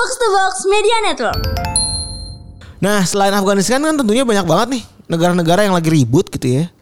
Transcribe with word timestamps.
Box 0.00 0.16
to 0.16 0.28
Box 0.32 0.54
Media 0.64 0.96
Network. 1.04 1.44
Nah 2.80 3.04
selain 3.04 3.36
Afghanistan 3.36 3.84
kan 3.84 4.00
tentunya 4.00 4.24
banyak 4.24 4.48
banget 4.48 4.68
nih 4.80 4.82
negara-negara 5.12 5.68
yang 5.68 5.76
lagi 5.76 5.92
ribut 5.92 6.32
gitu 6.32 6.56
ya. 6.56 6.72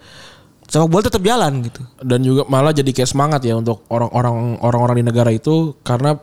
Sepak 0.70 0.86
bola 0.86 1.02
tetap 1.02 1.26
jalan 1.26 1.66
gitu. 1.66 1.82
Dan 1.98 2.22
juga 2.22 2.46
malah 2.46 2.70
jadi 2.70 2.86
kayak 2.94 3.10
semangat 3.10 3.42
ya 3.42 3.58
untuk 3.58 3.82
orang-orang 3.90 4.62
orang-orang 4.62 5.02
di 5.02 5.04
negara 5.10 5.34
itu 5.34 5.74
karena 5.82 6.14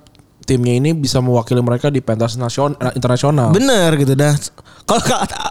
timnya 0.46 0.78
ini 0.78 0.94
bisa 0.94 1.18
mewakili 1.20 1.60
mereka 1.60 1.90
di 1.90 2.00
pentas 2.00 2.38
nasional 2.38 2.78
internasional. 2.94 3.50
Bener 3.50 3.98
gitu 3.98 4.14
dah. 4.14 4.38
Kalau 4.86 5.02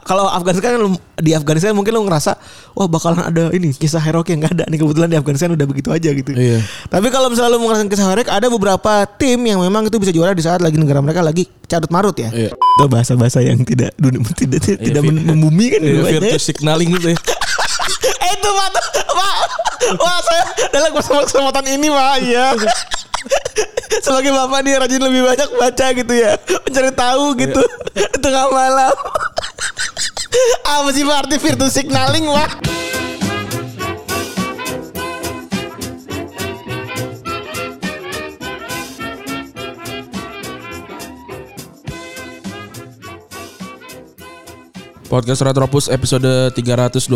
kalau 0.06 0.24
Afghanistan 0.30 0.78
di 1.18 1.34
Afghanistan 1.34 1.74
mungkin 1.74 1.90
lu 1.90 2.06
ngerasa 2.06 2.38
wah 2.72 2.86
bakalan 2.86 3.26
ada 3.26 3.50
ini 3.50 3.74
kisah 3.74 3.98
heroik 3.98 4.30
yang 4.30 4.38
gak 4.40 4.54
ada 4.54 4.64
nih 4.70 4.78
kebetulan 4.78 5.10
di 5.10 5.18
Afghanistan 5.18 5.50
udah 5.50 5.66
begitu 5.66 5.90
aja 5.90 6.14
gitu. 6.14 6.30
Iya. 6.30 6.62
Tapi 6.86 7.10
kalau 7.10 7.26
misalnya 7.26 7.50
lu 7.50 7.66
ngerasain 7.66 7.90
kisah 7.90 8.06
heroik 8.06 8.30
ada 8.30 8.46
beberapa 8.46 9.02
tim 9.18 9.42
yang 9.42 9.58
memang 9.58 9.90
itu 9.90 9.98
bisa 9.98 10.14
juara 10.14 10.30
di 10.30 10.42
saat 10.46 10.62
lagi 10.62 10.78
negara 10.78 11.02
mereka 11.02 11.18
lagi 11.18 11.50
carut 11.66 11.90
marut 11.90 12.14
ya. 12.14 12.30
Iya. 12.30 12.50
Itu 12.54 12.86
bahasa-bahasa 12.86 13.42
yang 13.42 13.58
tidak 13.66 13.90
tidak 14.38 14.62
tidak, 14.62 14.78
tidak 14.78 15.02
vi- 15.02 15.10
mem- 15.10 15.26
membumi 15.34 15.66
kan 15.74 15.80
Iya, 15.82 16.38
signaling 16.38 16.94
gitu 16.94 17.10
ya. 17.10 17.18
Eh, 17.18 18.30
itu 18.38 18.48
pak, 18.48 18.70
wah 19.98 20.18
saya 20.24 20.44
dalam 20.72 20.90
kesempatan 20.96 21.66
ini 21.68 21.88
pak, 21.92 22.14
iya. 22.24 22.46
Sebagai 24.04 24.34
bapak 24.34 24.60
nih 24.64 24.74
rajin 24.80 25.00
lebih 25.00 25.22
banyak 25.24 25.50
baca 25.56 25.86
gitu 25.96 26.14
ya, 26.14 26.36
mencari 26.66 26.92
tahu 26.92 27.24
gitu 27.40 27.62
di 27.94 28.18
tengah 28.20 28.48
malam. 28.52 28.94
Apa 30.66 30.88
sih 30.92 31.04
pak 31.06 31.16
arti 31.24 31.36
virtual 31.38 31.70
signaling 31.70 32.24
pak? 32.26 32.52
Podcast 45.14 45.46
Retropus 45.46 45.86
episode 45.86 46.50
321 46.58 47.06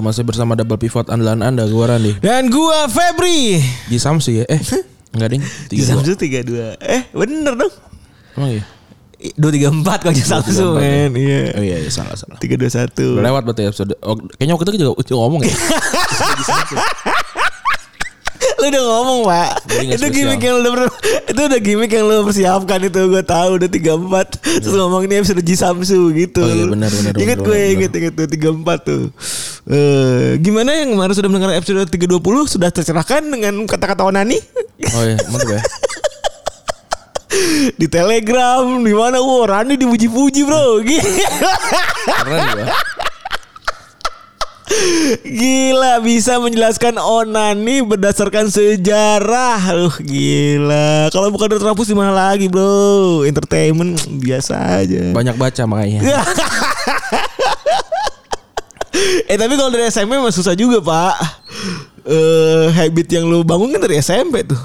masih 0.00 0.24
bersama 0.24 0.56
double 0.56 0.80
pivot 0.80 1.04
andalan 1.12 1.44
Anda 1.44 1.68
gua 1.68 1.92
Randi. 1.92 2.16
Dan 2.16 2.48
gua 2.48 2.88
Febri. 2.88 3.60
Di 3.92 4.00
Samsu 4.00 4.40
ya? 4.40 4.48
Eh, 4.48 4.56
enggak 5.12 5.36
ding. 5.36 5.44
Di 5.68 5.76
Tiga 5.76 5.84
dua. 5.84 6.00
Samsu 6.00 6.12
tiga 6.16 6.40
dua. 6.40 6.80
Eh 6.80 7.12
bener 7.12 7.52
dong. 7.52 7.68
Emang 8.40 8.56
iya? 8.56 8.64
Dua 9.36 9.52
tiga 9.52 9.68
empat 9.68 10.00
kalau 10.00 10.16
di 10.16 10.24
Samsu 10.24 10.48
234, 10.64 10.80
men. 10.80 11.10
Iya. 11.12 11.40
Oh 11.52 11.60
iya, 11.60 11.76
iya 11.84 11.90
salah 11.92 12.16
salah. 12.16 12.40
Tiga 12.40 12.56
dua 12.56 12.72
satu. 12.72 13.20
Udah 13.20 13.24
lewat 13.28 13.44
berarti 13.44 13.68
episode. 13.68 14.00
Oh, 14.00 14.16
kayaknya 14.16 14.56
waktu 14.56 14.72
itu 14.72 14.88
juga 14.88 14.92
juga 15.04 15.18
ngomong 15.20 15.40
ya. 15.44 15.52
Lu 18.62 18.70
udah 18.70 18.82
ngomong 18.86 19.18
pak. 19.26 19.50
Itu 19.82 20.06
gimmick 20.14 20.38
yang 20.38 20.62
lu 20.62 20.70
udah 20.70 20.86
Itu 21.26 21.40
udah 21.50 21.58
gimmick 21.58 21.90
yang 21.90 22.06
lu 22.06 22.22
persiapkan 22.22 22.78
itu. 22.78 23.00
Gue 23.10 23.22
tahu 23.26 23.58
udah 23.58 23.66
34 23.66 24.62
Terus 24.62 24.74
ngomong 24.78 25.02
ini 25.10 25.18
episode 25.18 25.42
G 25.42 25.50
Samsu 25.58 26.14
gitu. 26.14 26.46
Oh 26.46 26.46
iya, 26.46 26.70
benar, 26.70 26.86
benar, 26.94 27.12
Ingat 27.18 27.38
benar, 27.42 27.48
gue 27.50 27.58
inget 27.74 27.90
inget 27.90 28.12
tuh 28.14 28.26
34 28.30 28.86
tuh. 28.86 29.02
Eh, 29.66 30.38
Gimana 30.38 30.78
yang 30.78 30.94
kemarin 30.94 31.14
sudah 31.18 31.26
mendengar 31.26 31.58
episode 31.58 31.90
320 31.90 32.22
Sudah 32.46 32.70
tercerahkan 32.70 33.22
dengan 33.26 33.66
kata-kata 33.66 34.06
Onani? 34.06 34.38
Oh 34.94 35.02
iya, 35.02 35.18
mantap 35.26 35.58
ya. 35.58 35.62
Di 37.80 37.88
telegram 37.88 38.84
di 38.84 38.92
mana? 38.92 39.16
Wah 39.18 39.48
Rani 39.48 39.80
dipuji-puji 39.80 40.44
bro. 40.44 40.84
Gila. 40.84 41.00
Keren 42.22 42.40
gua. 42.60 42.76
Gila 45.22 46.00
bisa 46.00 46.38
menjelaskan 46.40 46.96
onani 46.98 47.82
berdasarkan 47.84 48.48
sejarah. 48.48 49.60
Uh, 49.88 49.94
gila. 50.02 51.08
Kalau 51.12 51.28
bukan 51.30 51.56
Retropus 51.56 51.88
di 51.90 51.96
mana 51.96 52.12
lagi, 52.12 52.48
Bro? 52.48 53.24
Entertainment 53.28 54.00
biasa 54.22 54.82
aja. 54.82 55.12
Banyak 55.12 55.36
baca 55.36 55.62
makanya. 55.68 56.00
eh 59.30 59.36
tapi 59.38 59.54
kalau 59.56 59.70
dari 59.72 59.88
SMP 59.88 60.16
mah 60.16 60.32
susah 60.32 60.56
juga, 60.56 60.80
Pak. 60.80 61.16
Eh 62.02 62.66
habit 62.74 63.06
yang 63.14 63.28
lu 63.30 63.44
bangun 63.46 63.70
kan 63.70 63.80
dari 63.82 64.00
SMP 64.00 64.42
tuh. 64.46 64.58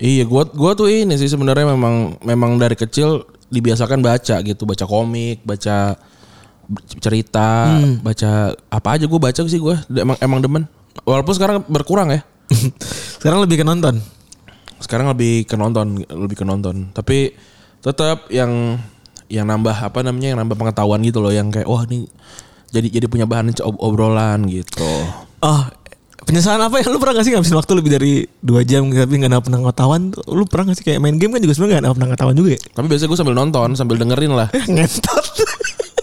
Iya, 0.00 0.24
gua 0.24 0.48
gua 0.48 0.72
tuh 0.72 0.88
ini 0.88 1.12
sih 1.20 1.28
sebenarnya 1.28 1.76
memang 1.76 2.16
memang 2.24 2.56
dari 2.56 2.72
kecil 2.72 3.28
dibiasakan 3.52 4.00
baca 4.00 4.40
gitu, 4.40 4.64
baca 4.64 4.88
komik, 4.88 5.44
baca 5.44 5.98
cerita, 7.02 7.74
baca 8.00 8.54
apa 8.70 8.88
aja 8.94 9.04
gua 9.10 9.20
baca 9.30 9.40
sih 9.44 9.60
gua. 9.60 9.82
Emang 9.90 10.16
emang 10.22 10.40
demen. 10.42 10.62
Walaupun 11.02 11.34
sekarang 11.34 11.62
berkurang 11.66 12.10
ya. 12.10 12.20
Sekarang 13.22 13.46
lebih 13.46 13.62
ke 13.62 13.64
nonton. 13.66 14.02
Sekarang 14.82 15.06
lebih 15.14 15.46
ke 15.46 15.54
nonton, 15.54 16.02
lebih 16.02 16.36
ke 16.40 16.44
nonton. 16.44 16.90
Tapi 16.90 17.30
tetap 17.78 18.26
yang 18.32 18.82
yang 19.30 19.46
nambah 19.46 19.70
apa 19.70 20.02
namanya, 20.02 20.34
yang 20.34 20.38
nambah 20.42 20.58
pengetahuan 20.58 20.98
gitu 21.06 21.22
loh, 21.22 21.30
yang 21.30 21.54
kayak 21.54 21.70
wah 21.70 21.86
ini 21.86 22.10
jadi 22.74 22.90
jadi 22.90 23.06
punya 23.06 23.26
bahan 23.30 23.54
ob- 23.62 23.78
obrolan 23.78 24.50
gitu. 24.50 24.90
Oh, 25.46 25.62
penyesalan 26.26 26.62
apa 26.70 26.82
ya? 26.82 26.86
Lu 26.90 26.98
pernah 27.02 27.18
gak 27.18 27.26
sih 27.26 27.32
ngabisin 27.34 27.58
waktu 27.58 27.72
lebih 27.74 27.90
dari 27.90 28.12
2 28.42 28.62
jam 28.68 28.86
tapi 28.86 29.18
gak 29.18 29.32
dapet 29.34 29.50
pengetahuan? 29.50 30.02
Lu 30.30 30.44
pernah 30.46 30.70
gak 30.70 30.78
sih 30.78 30.84
kayak 30.86 31.00
main 31.02 31.16
game 31.18 31.34
kan 31.34 31.42
juga 31.42 31.54
sebenarnya 31.58 31.82
gak 31.82 31.86
dapet 31.90 32.00
pengetahuan 32.06 32.36
juga 32.38 32.50
ya? 32.54 32.60
Tapi 32.74 32.86
biasanya 32.86 33.08
gue 33.10 33.18
sambil 33.18 33.36
nonton, 33.36 33.68
sambil 33.74 33.96
dengerin 33.98 34.32
lah. 34.34 34.48
Ngentot. 34.74 35.24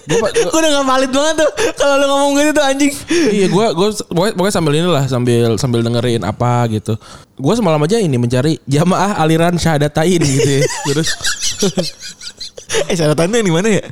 Gua, 0.07 0.19
gua- 0.23 0.31
Gue 0.47 0.59
udah 0.59 0.71
gak 0.71 0.87
valid 0.87 1.11
banget 1.11 1.35
tuh 1.37 1.49
kalau 1.75 1.95
lu 1.95 2.05
ngomong 2.05 2.31
gitu 2.37 2.51
tuh 2.51 2.63
anjing. 2.63 2.91
iya 3.29 3.47
gue 3.47 3.65
gue 3.69 3.87
pokoknya, 4.07 4.33
pokoknya 4.33 4.53
sambil 4.55 4.73
inilah 4.73 5.03
sambil 5.05 5.41
sambil 5.57 5.79
dengerin 5.81 6.23
apa 6.23 6.51
gitu 6.69 6.95
gue 7.35 7.53
semalam 7.53 7.79
aja 7.79 7.97
ini 7.97 8.15
mencari 8.15 8.55
jamaah 8.63 9.19
aliran 9.19 9.55
syahadatain 9.55 10.17
gitu 10.17 10.49
ya 10.49 10.63
terus 10.87 11.09
eh 12.87 12.95
yang 12.95 13.13
di 13.43 13.51
mana 13.51 13.67
ya? 13.69 13.83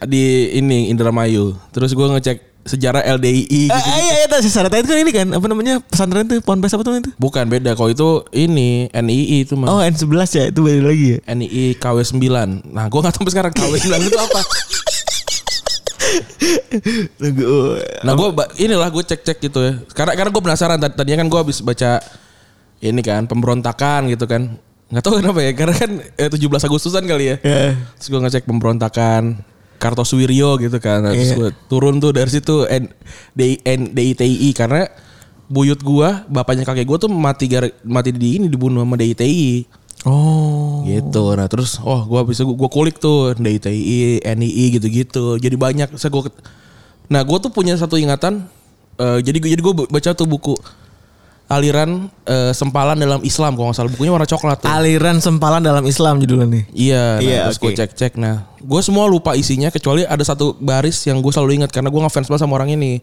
di 0.00 0.24
ini 0.54 0.88
Indramayu 0.88 1.58
terus 1.68 1.90
gue 1.90 2.06
ngecek 2.08 2.38
sejarah 2.62 3.00
LDII 3.16 3.40
Eh, 3.40 3.64
gitu. 3.64 3.72
eh, 3.72 3.98
iya, 3.98 4.14
iya, 4.22 4.38
syaratannya 4.38 4.84
itu 4.84 4.90
kan 4.92 5.00
ini 5.00 5.10
kan 5.10 5.26
apa 5.32 5.46
namanya 5.48 5.80
pesantren 5.80 6.28
tuh 6.28 6.36
ponpes 6.38 6.68
apa 6.70 6.84
tuh 6.84 7.00
itu? 7.00 7.10
bukan 7.16 7.48
beda 7.48 7.72
kalau 7.72 7.88
itu 7.88 8.08
ini 8.30 8.92
NII 8.92 9.42
itu 9.42 9.56
mah 9.56 9.72
Oh 9.72 9.80
N11 9.80 10.04
ya 10.30 10.44
itu 10.52 10.60
beda 10.60 10.84
lagi 10.84 11.06
ya. 11.16 11.18
NII 11.26 11.80
KW 11.80 11.96
9 12.04 12.20
nah 12.68 12.84
gue 12.86 12.98
nggak 13.00 13.10
tahu 13.10 13.24
sampai 13.24 13.32
sekarang 13.32 13.52
KW 13.56 13.72
9 13.74 14.06
itu 14.06 14.18
apa 14.20 14.40
nah 18.06 18.12
gue 18.14 18.28
inilah 18.58 18.88
gue 18.88 19.04
cek 19.04 19.20
cek 19.22 19.38
gitu 19.40 19.58
ya 19.60 19.72
karena 19.92 20.12
karena 20.14 20.30
gue 20.30 20.42
penasaran 20.42 20.78
Tad- 20.78 20.96
tadinya 20.96 21.24
kan 21.24 21.28
gue 21.28 21.40
habis 21.40 21.58
baca 21.60 22.00
ini 22.78 23.00
kan 23.02 23.26
pemberontakan 23.26 24.08
gitu 24.10 24.24
kan 24.24 24.54
nggak 24.88 25.04
tahu 25.04 25.20
kenapa 25.20 25.40
ya 25.44 25.52
karena 25.52 25.74
kan 25.76 25.90
eh, 26.16 26.30
17 26.32 26.48
Agustusan 26.64 27.04
kali 27.04 27.24
ya 27.32 27.36
ya. 27.44 27.76
Terus 28.00 28.08
gue 28.08 28.20
ngecek 28.24 28.44
pemberontakan 28.48 29.44
Kartosuwiryo 29.78 30.58
gitu 30.58 30.82
kan. 30.82 31.06
Nah, 31.06 31.14
Terus 31.14 31.30
Iya. 31.32 31.36
gue 31.38 31.50
turun 31.70 32.02
tuh 32.02 32.10
dari 32.10 32.26
situ 32.26 32.66
N, 32.66 32.90
D, 33.30 33.62
N, 33.62 33.94
DITI 33.94 34.50
karena 34.50 34.90
buyut 35.46 35.78
gua, 35.80 36.26
bapaknya 36.26 36.66
kakek 36.66 36.82
gua 36.84 36.98
tuh 36.98 37.06
mati 37.08 37.46
gar, 37.46 37.64
mati 37.86 38.10
di 38.10 38.36
ini 38.36 38.50
dibunuh 38.50 38.82
sama 38.82 38.98
DITI. 38.98 39.64
Oh. 40.08 40.80
Gitu. 40.82 41.24
Nah, 41.36 41.44
terus 41.46 41.76
oh 41.78 42.00
gua 42.02 42.24
bisa 42.24 42.42
gua, 42.42 42.56
gua 42.56 42.70
kulik 42.72 42.96
tuh 42.96 43.36
DITI, 43.36 44.24
NII 44.24 44.64
gitu-gitu. 44.74 45.36
Jadi 45.36 45.54
banyak 45.54 45.92
saya 45.94 46.08
gua 46.08 46.32
Nah, 47.08 47.20
gua 47.24 47.36
tuh 47.38 47.48
punya 47.48 47.76
satu 47.76 47.96
ingatan 47.96 48.48
eh, 48.96 49.18
jadi 49.20 49.36
jadi 49.38 49.60
gua 49.60 49.84
baca 49.84 50.10
tuh 50.12 50.24
buku 50.24 50.56
aliran 51.48 52.12
eh, 52.24 52.52
sempalan 52.52 53.00
dalam 53.00 53.24
Islam 53.24 53.56
kalau 53.56 53.72
nggak 53.72 53.78
salah 53.80 53.88
bukunya 53.88 54.12
warna 54.12 54.28
coklat 54.28 54.60
tuh. 54.60 54.68
Aliran 54.68 55.16
sempalan 55.16 55.64
dalam 55.64 55.84
Islam 55.84 56.20
judulnya 56.20 56.44
nih. 56.46 56.64
Iya, 56.72 57.04
nah, 57.16 57.24
Iya, 57.24 57.38
terus 57.48 57.56
oke. 57.56 57.64
gue 57.64 57.72
cek-cek. 57.74 58.12
Nah, 58.20 58.44
gue 58.56 58.80
semua 58.80 59.08
lupa 59.08 59.32
isinya 59.32 59.68
kecuali 59.68 60.04
ada 60.04 60.20
satu 60.20 60.52
baris 60.54 61.00
yang 61.04 61.20
gue 61.20 61.32
selalu 61.32 61.60
ingat 61.60 61.72
karena 61.72 61.88
gue 61.88 62.00
ngefans 62.00 62.28
banget 62.28 62.42
sama 62.44 62.56
orang 62.56 62.72
ini, 62.72 63.00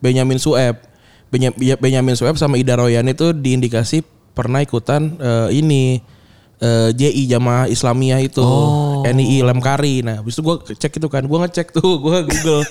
Benyamin 0.00 0.36
Sueb. 0.36 0.76
Benya- 1.28 1.52
Benyamin 1.76 2.16
Sueb 2.16 2.36
sama 2.36 2.56
Ida 2.56 2.76
Royan 2.76 3.04
itu 3.04 3.32
diindikasi 3.32 4.00
pernah 4.32 4.60
ikutan 4.60 5.16
eh, 5.16 5.48
ini 5.56 6.00
eh, 6.58 6.90
JI 6.94 7.30
Jamaah 7.30 7.66
Islamiyah 7.66 8.20
itu, 8.20 8.42
NII 9.04 9.42
Lemkari. 9.42 10.02
Nah, 10.02 10.20
habis 10.22 10.38
itu 10.38 10.42
gue 10.42 10.56
cek 10.74 10.98
itu 10.98 11.08
kan, 11.08 11.22
gue 11.22 11.38
ngecek 11.38 11.74
tuh, 11.74 11.98
gue 11.98 12.16
Google. 12.26 12.62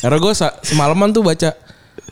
karena 0.00 0.16
gue 0.16 0.32
semalaman 0.64 1.12
tuh 1.12 1.24
baca 1.24 1.52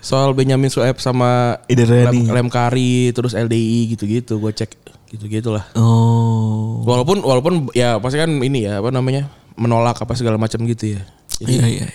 soal 0.00 0.32
Benyamin 0.32 0.69
Sueb 0.69 0.98
sama. 1.00 1.60
Lem, 1.69 2.28
Lemkari, 2.28 3.12
terus 3.12 3.32
LDI 3.36 3.96
gitu-gitu. 3.96 4.40
Gue 4.40 4.52
cek 4.52 4.70
gitu-gitulah. 5.08 5.64
Oh. 5.72 6.84
Walaupun 6.84 7.25
walaupun 7.25 7.72
ya 7.72 7.96
pasti 7.96 8.20
kan 8.20 8.28
ini 8.28 8.69
ya 8.69 8.84
apa 8.84 8.92
namanya 8.92 9.28
menolak 9.56 9.96
apa 9.98 10.12
segala 10.14 10.36
macam 10.36 10.60
gitu 10.69 10.96
ya. 10.96 11.02
Jadi, 11.38 11.52
Iya 11.54 11.64
iya. 11.66 11.86
iya. 11.86 11.88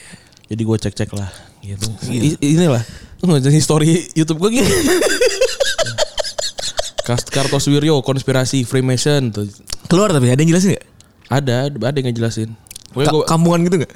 jadi 0.49 0.61
gue 0.61 0.77
cek 0.77 0.93
cek 0.97 1.11
lah 1.15 1.29
gitu. 1.63 1.87
I- 2.09 2.39
inilah 2.41 2.83
ngajak 3.23 3.55
story 3.63 4.11
YouTube 4.19 4.43
gue 4.43 4.59
gini. 4.59 4.67
Kast 7.03 7.27
Kartosuwiryo 7.27 7.99
konspirasi 7.99 8.63
Freemason 8.63 9.29
tuh 9.29 9.45
Keluar 9.85 10.09
tapi 10.09 10.27
ada 10.27 10.39
yang 10.39 10.49
jelasin 10.49 10.73
gak? 10.73 10.85
ada 11.31 11.65
ada 11.65 11.95
yang 11.95 12.07
ngejelasin. 12.07 12.49
Ka- 12.93 13.09
gua- 13.09 13.25
kampungan 13.25 13.65
gitu 13.65 13.81
gak? 13.81 13.93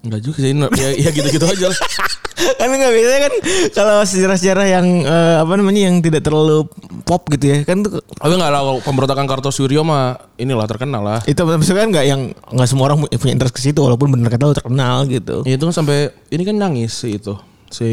Enggak 0.00 0.20
juga 0.22 0.38
sih, 0.38 0.54
ya, 0.54 0.88
ya 0.96 1.10
gitu-gitu 1.10 1.42
aja 1.42 1.66
lah. 1.66 1.78
kan 2.60 2.68
nggak 2.68 2.92
biasanya 2.92 3.20
kan 3.26 3.32
kalau 3.72 3.96
sejarah-sejarah 4.04 4.66
yang 4.68 4.86
eh, 5.02 5.36
apa 5.40 5.52
namanya 5.56 5.88
yang 5.88 5.98
tidak 5.98 6.20
terlalu 6.20 6.68
pop 7.02 7.26
gitu 7.28 7.48
ya 7.48 7.64
kan 7.64 7.80
tuh 7.80 7.98
Tapi 8.04 8.32
nggak 8.32 8.52
lah 8.52 8.60
pemberontakan 8.80 9.24
Kartosuryo 9.24 9.82
mah 9.82 10.14
inilah 10.36 10.68
terkenal 10.68 11.02
lah. 11.02 11.20
itu 11.24 11.40
maksudnya 11.40 11.82
kan 11.82 11.90
nggak 11.90 12.06
yang 12.06 12.20
nggak 12.30 12.68
semua 12.68 12.84
orang 12.86 13.02
punya 13.08 13.32
interest 13.32 13.56
ke 13.56 13.62
situ 13.62 13.80
walaupun 13.80 14.12
bener 14.12 14.28
kata 14.28 14.52
terkenal 14.52 15.08
gitu. 15.08 15.42
Ya, 15.42 15.56
itu 15.56 15.64
kan 15.64 15.74
sampai 15.74 16.12
ini 16.28 16.42
kan 16.44 16.54
nangis 16.54 16.92
sih 16.94 17.16
itu 17.16 17.34
si 17.66 17.88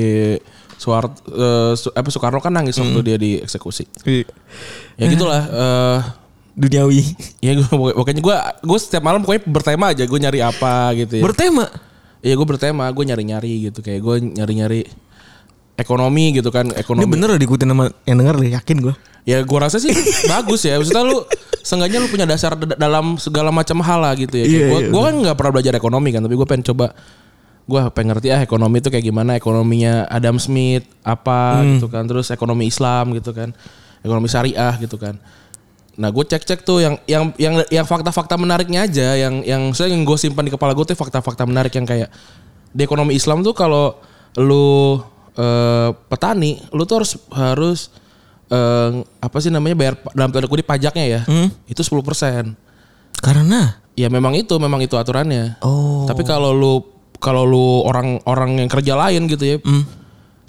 Suar 0.83 1.07
eh, 1.07 1.73
Su- 1.73 1.89
apa 1.89 2.11
Soekarno 2.11 2.37
kan 2.37 2.51
nangis 2.51 2.75
waktu 2.75 2.99
dia 2.99 3.15
dieksekusi. 3.15 3.87
Ya 4.99 5.05
gitulah. 5.07 5.41
eh 5.47 5.99
Duniawi. 6.53 7.01
ya 7.39 7.55
gue 7.55 7.65
pokoknya 7.65 8.19
gue 8.19 8.35
gue 8.61 8.77
setiap 8.77 9.01
malam 9.01 9.23
pokoknya 9.23 9.47
bertema 9.47 9.89
aja 9.89 10.03
gue 10.03 10.19
nyari 10.19 10.39
apa 10.43 10.91
gitu 10.93 11.17
ya. 11.17 11.23
Bertema. 11.23 11.65
Iya 12.19 12.35
gue 12.35 12.45
bertema 12.45 12.85
gue 12.87 13.03
nyari 13.03 13.23
nyari 13.23 13.53
gitu 13.65 13.79
kayak 13.79 13.99
gue 13.99 14.15
nyari 14.37 14.53
nyari 14.53 14.81
ekonomi 15.73 16.37
gitu 16.37 16.53
kan 16.53 16.69
Ini 16.69 16.77
ekonomi. 16.77 17.09
bener 17.09 17.33
loh 17.33 17.39
diikutin 17.39 17.65
sama 17.65 17.89
yang 18.05 18.17
denger 18.19 18.35
deh, 18.37 18.51
yakin 18.53 18.77
gue. 18.79 18.93
Ya 19.23 19.41
gue 19.41 19.59
rasa 19.59 19.79
sih 19.79 19.89
bagus 20.31 20.61
ya. 20.61 20.77
Maksudnya 20.77 21.03
lu 21.03 21.25
seenggaknya 21.63 21.99
lu 21.99 22.07
punya 22.07 22.27
dasar 22.27 22.53
dalam 22.59 23.17
segala 23.17 23.49
macam 23.49 23.81
hal 23.81 23.99
lah 23.99 24.13
gitu 24.13 24.35
ya. 24.37 24.45
Iya, 24.45 24.59
gue 24.69 24.79
iya, 24.83 24.89
gue 24.91 25.01
kan 25.01 25.13
nggak 25.15 25.35
pernah 25.35 25.51
belajar 25.57 25.73
ekonomi 25.73 26.09
kan, 26.11 26.21
tapi 26.21 26.35
gue 26.35 26.45
pengen 26.45 26.65
coba 26.69 26.93
gue 27.63 27.81
pengen 27.95 28.15
ngerti 28.15 28.27
ah 28.35 28.41
ekonomi 28.43 28.83
itu 28.83 28.89
kayak 28.91 29.05
gimana? 29.05 29.39
Ekonominya 29.39 30.07
Adam 30.11 30.35
Smith 30.39 30.83
apa? 31.03 31.63
Hmm. 31.63 31.79
gitu 31.79 31.87
kan. 31.87 32.03
Terus 32.03 32.27
ekonomi 32.31 32.67
Islam 32.67 33.15
gitu 33.15 33.31
kan. 33.31 33.55
Ekonomi 34.03 34.27
syariah 34.27 34.75
gitu 34.79 34.99
kan. 34.99 35.15
Nah 35.93 36.09
gue 36.09 36.25
cek 36.25 36.43
cek 36.43 36.59
tuh 36.65 36.81
yang 36.81 36.95
yang 37.05 37.29
yang 37.37 37.61
yang 37.69 37.85
fakta-fakta 37.85 38.33
menariknya 38.33 38.89
aja 38.89 39.13
yang 39.13 39.45
yang 39.45 39.61
saya 39.77 39.93
yang 39.93 40.01
gue 40.01 40.17
simpan 40.17 40.49
di 40.49 40.51
kepala 40.51 40.73
gue 40.73 40.85
tuh 40.89 40.97
fakta-fakta 40.97 41.45
menarik 41.45 41.69
yang 41.77 41.85
kayak 41.85 42.09
di 42.73 42.81
ekonomi 42.81 43.13
Islam 43.13 43.45
tuh 43.45 43.53
kalau 43.53 44.01
lu 44.41 44.97
eh, 45.37 45.89
petani 46.09 46.57
lu 46.73 46.89
tuh 46.89 47.05
harus 47.05 47.11
harus 47.29 47.79
eh, 48.49 49.05
apa 49.21 49.37
sih 49.37 49.53
namanya 49.53 49.77
bayar 49.77 49.93
dalam 50.17 50.33
tanda 50.33 50.49
kutip 50.49 50.65
pajaknya 50.65 51.05
ya 51.05 51.21
itu 51.69 51.81
10% 51.85 51.93
Karena? 53.23 53.79
Ya 53.93 54.09
memang 54.09 54.33
itu 54.33 54.51
memang 54.57 54.81
itu 54.81 54.97
aturannya. 54.97 55.61
Oh. 55.61 56.03
Tapi 56.09 56.25
kalau 56.25 56.51
lu 56.51 56.92
kalau 57.23 57.47
lu 57.47 57.87
orang-orang 57.87 58.59
yang 58.59 58.67
kerja 58.67 58.99
lain 58.99 59.31
gitu 59.31 59.47
ya, 59.47 59.57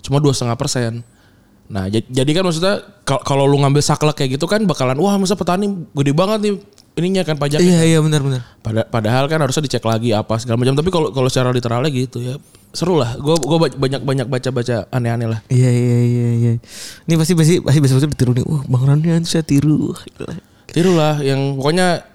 cuma 0.03 0.19
dua 0.19 0.35
setengah 0.35 0.59
persen. 0.59 1.06
Nah 1.65 1.88
jadi, 1.88 2.31
kan 2.37 2.44
maksudnya 2.44 2.82
kal- 3.09 3.25
kalau 3.25 3.49
lu 3.49 3.56
ngambil 3.62 3.81
saklek 3.81 4.21
kayak 4.21 4.37
gitu 4.37 4.44
kan 4.44 4.61
bakalan 4.69 5.00
wah 5.00 5.17
masa 5.17 5.32
petani 5.32 5.88
gede 5.97 6.12
banget 6.12 6.38
nih 6.44 6.55
ininya 6.94 7.23
kan 7.25 7.41
pajaknya. 7.41 7.65
iya 7.65 7.97
iya 7.97 7.99
benar 8.05 8.21
benar. 8.21 8.43
Pada, 8.61 8.85
padahal 8.85 9.25
kan 9.32 9.41
harusnya 9.41 9.65
dicek 9.65 9.82
lagi 9.82 10.12
apa 10.12 10.37
segala 10.37 10.61
macam. 10.61 10.76
Tapi 10.76 10.91
kalau 10.93 11.09
kalau 11.11 11.29
secara 11.32 11.50
literalnya 11.56 11.88
gitu 11.88 12.21
ya 12.21 12.37
seru 12.77 13.00
lah. 13.00 13.17
Gue 13.17 13.35
gue 13.41 13.59
banyak 13.81 14.03
banyak 14.05 14.27
baca 14.29 14.49
baca 14.53 14.77
aneh-aneh 14.93 15.29
lah. 15.31 15.41
Iya 15.49 15.70
iya 15.73 15.99
iya 16.05 16.29
iya. 16.37 16.53
Ini 17.09 17.15
pasti 17.17 17.32
pasti 17.32 17.55
pasti 17.65 17.79
besok 17.81 17.97
besok 18.05 18.11
ditiru 18.12 18.32
nih. 18.37 18.44
Wah 18.44 18.62
bang 18.69 18.85
Randian 18.85 19.23
saya 19.25 19.43
tiru. 19.43 19.97
Tiru 20.69 20.93
lah 20.94 21.19
yang 21.25 21.56
pokoknya 21.56 22.13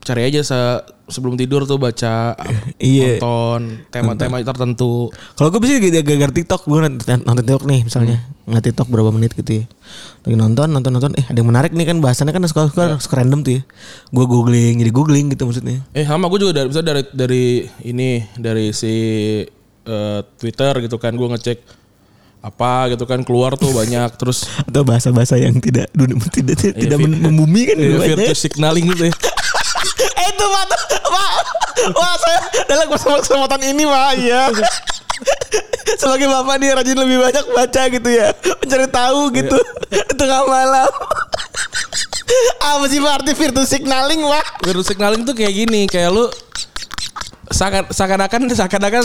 cari 0.00 0.22
aja 0.24 0.40
se- 0.40 0.80
sebelum 1.06 1.34
tidur 1.34 1.62
tuh 1.62 1.76
baca 1.76 2.32
Iya. 2.78 3.16
nonton 3.16 3.84
tema-tema 3.86 4.40
tertentu. 4.40 5.08
Kalau 5.34 5.48
gue 5.48 5.58
biasanya 5.58 6.00
gara-gara 6.00 6.32
TikTok 6.32 6.64
gue 6.64 6.78
nonton, 6.80 7.18
TikTok 7.20 7.64
nih 7.64 7.80
misalnya 7.82 8.16
nggak 8.44 8.62
TikTok 8.64 8.86
berapa 8.86 9.10
menit 9.10 9.32
gitu 9.32 9.60
ya. 9.60 9.64
Lagi 10.20 10.34
nonton 10.34 10.68
nonton 10.68 10.90
nonton 10.90 11.12
eh 11.14 11.22
ada 11.22 11.34
yang 11.34 11.46
menarik 11.46 11.70
nih 11.70 11.84
kan 11.84 11.98
bahasannya 11.98 12.30
kan 12.30 12.42
suka 12.44 12.62
suka, 12.66 12.84
suka 12.98 13.14
random 13.18 13.40
tuh 13.40 13.52
ya. 13.54 13.62
Gue 14.08 14.24
googling 14.24 14.76
jadi 14.76 14.90
googling 14.90 15.26
gitu 15.28 15.44
maksudnya. 15.44 15.84
Eh 15.90 16.02
sama 16.02 16.26
gue 16.26 16.38
juga 16.38 16.52
dari 16.54 16.66
misalnya 16.66 16.88
dari 16.90 17.02
dari 17.10 17.44
ini 17.84 18.08
dari 18.34 18.72
si 18.72 18.94
eh, 19.82 20.20
Twitter 20.34 20.80
gitu 20.80 20.96
kan 20.96 21.12
gue 21.12 21.28
ngecek 21.28 21.58
apa 22.40 22.88
gitu 22.88 23.04
kan 23.04 23.20
keluar 23.20 23.52
tuh 23.52 23.68
banyak 23.70 24.16
terus 24.16 24.48
Atau 24.64 24.80
bahasa-bahasa 24.80 25.36
yang 25.36 25.60
tidak 25.60 25.92
tidak 26.32 26.56
tidak, 26.56 26.72
tidak 26.78 26.98
mem- 26.98 27.20
membumi 27.20 27.68
kan 27.68 27.76
banyak. 27.76 28.16
virtual 28.16 28.32
signaling 28.34 28.88
gitu 28.88 29.04
ya. 29.06 29.14
Eh 30.16 30.26
itu 30.32 30.44
pak, 30.44 30.64
pak, 31.04 31.30
wah 31.92 32.14
saya 32.16 32.38
dalam 32.66 32.86
kesempatan 32.90 33.60
ini 33.62 33.82
pak, 33.82 34.10
iya. 34.16 34.42
Sebagai 36.00 36.26
bapak 36.26 36.56
nih 36.56 36.72
rajin 36.72 36.96
lebih 36.96 37.18
banyak 37.20 37.44
baca 37.46 37.82
gitu 37.88 38.08
ya, 38.08 38.30
mencari 38.56 38.86
tahu 38.86 39.20
gitu 39.32 39.58
di 39.88 40.14
tengah 40.20 40.42
malam. 40.44 40.90
Apa 42.60 42.84
sih 42.86 42.98
pak 42.98 43.12
arti 43.16 43.32
virtual 43.32 43.66
signaling 43.66 44.20
pak? 44.22 44.44
Virtual 44.62 44.86
signaling 44.86 45.22
tuh 45.22 45.34
kayak 45.34 45.52
gini 45.52 45.84
kayak 45.84 46.10
lu 46.10 46.30
seakan- 47.50 47.90
seakan-akan 47.90 48.40
seakan-akan 48.48 49.04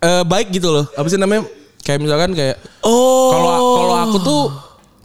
eh, 0.00 0.22
baik 0.24 0.50
gitu 0.50 0.72
loh. 0.72 0.84
Apa 0.92 1.06
sih 1.06 1.16
namanya? 1.16 1.44
Kayak 1.82 1.98
misalkan 2.00 2.30
kayak 2.32 2.56
Oh, 2.80 3.30
kalau 3.30 3.52
kalau 3.76 3.96
aku 4.00 4.16
tuh 4.18 4.42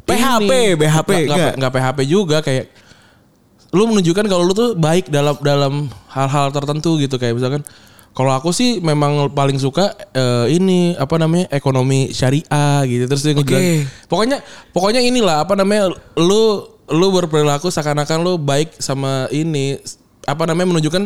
PHP, 0.07 0.47
ini. 0.47 0.75
BHP, 0.75 1.09
Nggak- 1.11 1.25
nggak 1.25 1.37
nggak? 1.37 1.53
nggak 1.59 1.71
PHP 1.75 1.99
juga 2.07 2.37
kayak 2.39 2.65
lu 3.69 3.83
menunjukkan 3.85 4.25
kalau 4.25 4.43
lu 4.43 4.53
tuh 4.53 4.73
baik 4.73 5.07
dalam 5.07 5.35
dalam 5.39 5.73
hal-hal 6.07 6.49
tertentu 6.49 6.95
gitu 6.97 7.15
kayak 7.15 7.35
misalkan 7.35 7.61
kalau 8.11 8.33
aku 8.33 8.49
sih 8.49 8.79
memang 8.79 9.29
paling 9.29 9.57
suka 9.57 9.93
eh, 10.09 10.49
ini 10.51 10.95
apa 10.95 11.15
namanya 11.15 11.45
ekonomi 11.49 12.09
syariah 12.09 12.81
gitu 12.83 13.03
terus 13.05 13.21
dia 13.21 13.35
Oke. 13.35 13.85
pokoknya 14.07 14.39
pokoknya 14.71 15.01
inilah 15.01 15.43
apa 15.43 15.53
namanya 15.53 15.91
lu 16.15 16.63
lu 16.87 17.07
berperilaku 17.11 17.67
seakan-akan 17.67 18.23
lu 18.23 18.33
baik 18.35 18.79
sama 18.79 19.27
ini 19.29 19.75
apa 20.23 20.47
namanya 20.47 20.71
menunjukkan 20.71 21.03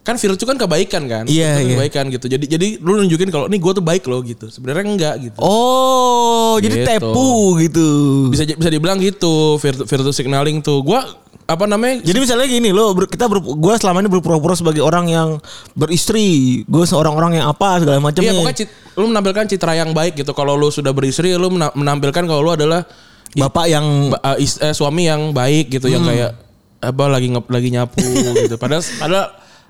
kan 0.00 0.14
virtue 0.14 0.46
kan 0.46 0.54
kebaikan 0.54 1.02
kan 1.10 1.24
Iya, 1.26 1.58
iya. 1.58 1.74
kebaikan 1.74 2.06
gitu 2.14 2.30
jadi 2.30 2.46
jadi 2.46 2.78
lu 2.78 3.02
nunjukin 3.02 3.26
kalau 3.26 3.50
nih 3.50 3.58
gue 3.58 3.72
tuh 3.74 3.82
baik 3.82 4.06
loh 4.06 4.22
gitu 4.22 4.46
sebenarnya 4.46 4.86
enggak 4.86 5.14
gitu 5.18 5.38
Oh, 5.42 6.54
jadi 6.62 6.78
Gitu. 6.78 6.86
tepu 6.86 7.58
gitu. 7.58 7.88
bisa 8.30 8.46
bisa 8.46 8.70
dibilang 8.70 9.02
gitu 9.02 9.58
virtu, 9.58 9.82
virtue 9.82 10.14
signaling 10.14 10.62
tuh 10.62 10.78
gua 10.80 11.02
apa 11.46 11.62
namanya 11.64 12.02
Jadi 12.02 12.18
misalnya 12.18 12.42
gini 12.44 12.70
lo 12.70 12.90
kita 12.98 13.24
ber, 13.24 13.38
gue 13.38 13.74
selama 13.76 14.02
ini 14.02 14.10
berpura-pura 14.10 14.52
sebagai 14.52 14.82
orang 14.82 15.06
yang 15.06 15.28
beristri, 15.72 16.26
gue 16.62 16.84
seorang 16.84 17.14
orang 17.14 17.32
yang 17.34 17.46
apa 17.46 17.78
segala 17.78 18.02
macam 18.02 18.18
Iya 18.18 18.34
pokoknya 18.34 18.56
cit- 18.56 18.74
lu 18.94 19.06
menampilkan 19.06 19.44
citra 19.46 19.72
yang 19.74 19.90
baik 19.92 20.16
gitu. 20.16 20.32
Kalau 20.32 20.52
lu 20.52 20.66
sudah 20.68 20.90
beristri, 20.90 21.30
lu 21.32 21.46
mena- 21.48 21.70
menampilkan 21.72 22.24
kalau 22.24 22.42
lu 22.42 22.50
adalah 22.50 22.82
Bapak 23.30 23.66
yang 23.66 23.86
eh, 24.12 24.36
is- 24.40 24.58
eh, 24.58 24.72
suami 24.72 25.04
yang 25.04 25.30
baik 25.30 25.70
gitu, 25.70 25.86
yang 25.86 26.02
kayak 26.02 26.34
apa 26.78 27.04
lagi 27.06 27.28
ngep- 27.28 27.48
lagi 27.48 27.68
nyapu 27.70 28.02
gitu. 28.34 28.56
Padahal 28.56 28.82
padahal 28.96 29.26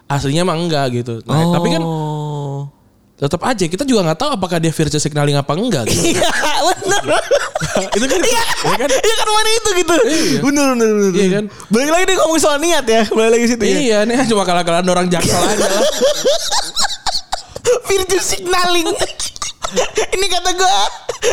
aslinya 0.07 0.43
mah 0.43 0.57
enggak 0.57 0.87
gitu. 0.95 1.21
Nah, 1.25 1.51
tapi 1.51 1.69
kan 1.71 1.83
Oh. 1.83 2.26
Tetap 3.17 3.41
aja 3.49 3.65
kita 3.65 3.89
juga 3.89 4.05
nggak 4.05 4.21
tahu 4.21 4.31
apakah 4.37 4.61
dia 4.61 4.69
virtual 4.69 5.01
signaling 5.01 5.41
apa 5.41 5.57
enggak 5.57 5.89
gitu. 5.89 6.13
Iya 6.13 6.29
benar. 6.85 7.03
itu 7.97 8.05
kan 8.05 8.21
Iya 8.21 8.43
ya 8.45 8.77
kan? 8.77 8.89
Iya 8.93 9.15
kan 9.17 9.29
mana 9.33 9.51
itu 9.51 9.71
gitu. 9.73 9.95
Bener 10.45 10.67
bener 10.77 10.89
bener. 10.93 11.13
Iya 11.17 11.29
kan? 11.41 11.45
Balik 11.73 11.91
lagi 11.97 12.05
deh 12.13 12.17
ngomong 12.21 12.37
soal 12.37 12.59
niat 12.61 12.85
ya. 12.85 13.09
Balik 13.09 13.31
lagi 13.41 13.45
situ 13.49 13.65
ya. 13.65 13.77
Iya, 13.81 13.99
ini 14.05 14.21
cuma 14.29 14.45
kalah-kalahan 14.45 14.85
orang 14.85 15.09
jaksel 15.09 15.33
aja 15.33 15.65
lah. 15.65 15.83
Virtual 17.89 18.21
signaling. 18.21 18.85
Ini 20.13 20.27
kata 20.31 20.51
gue 20.53 20.71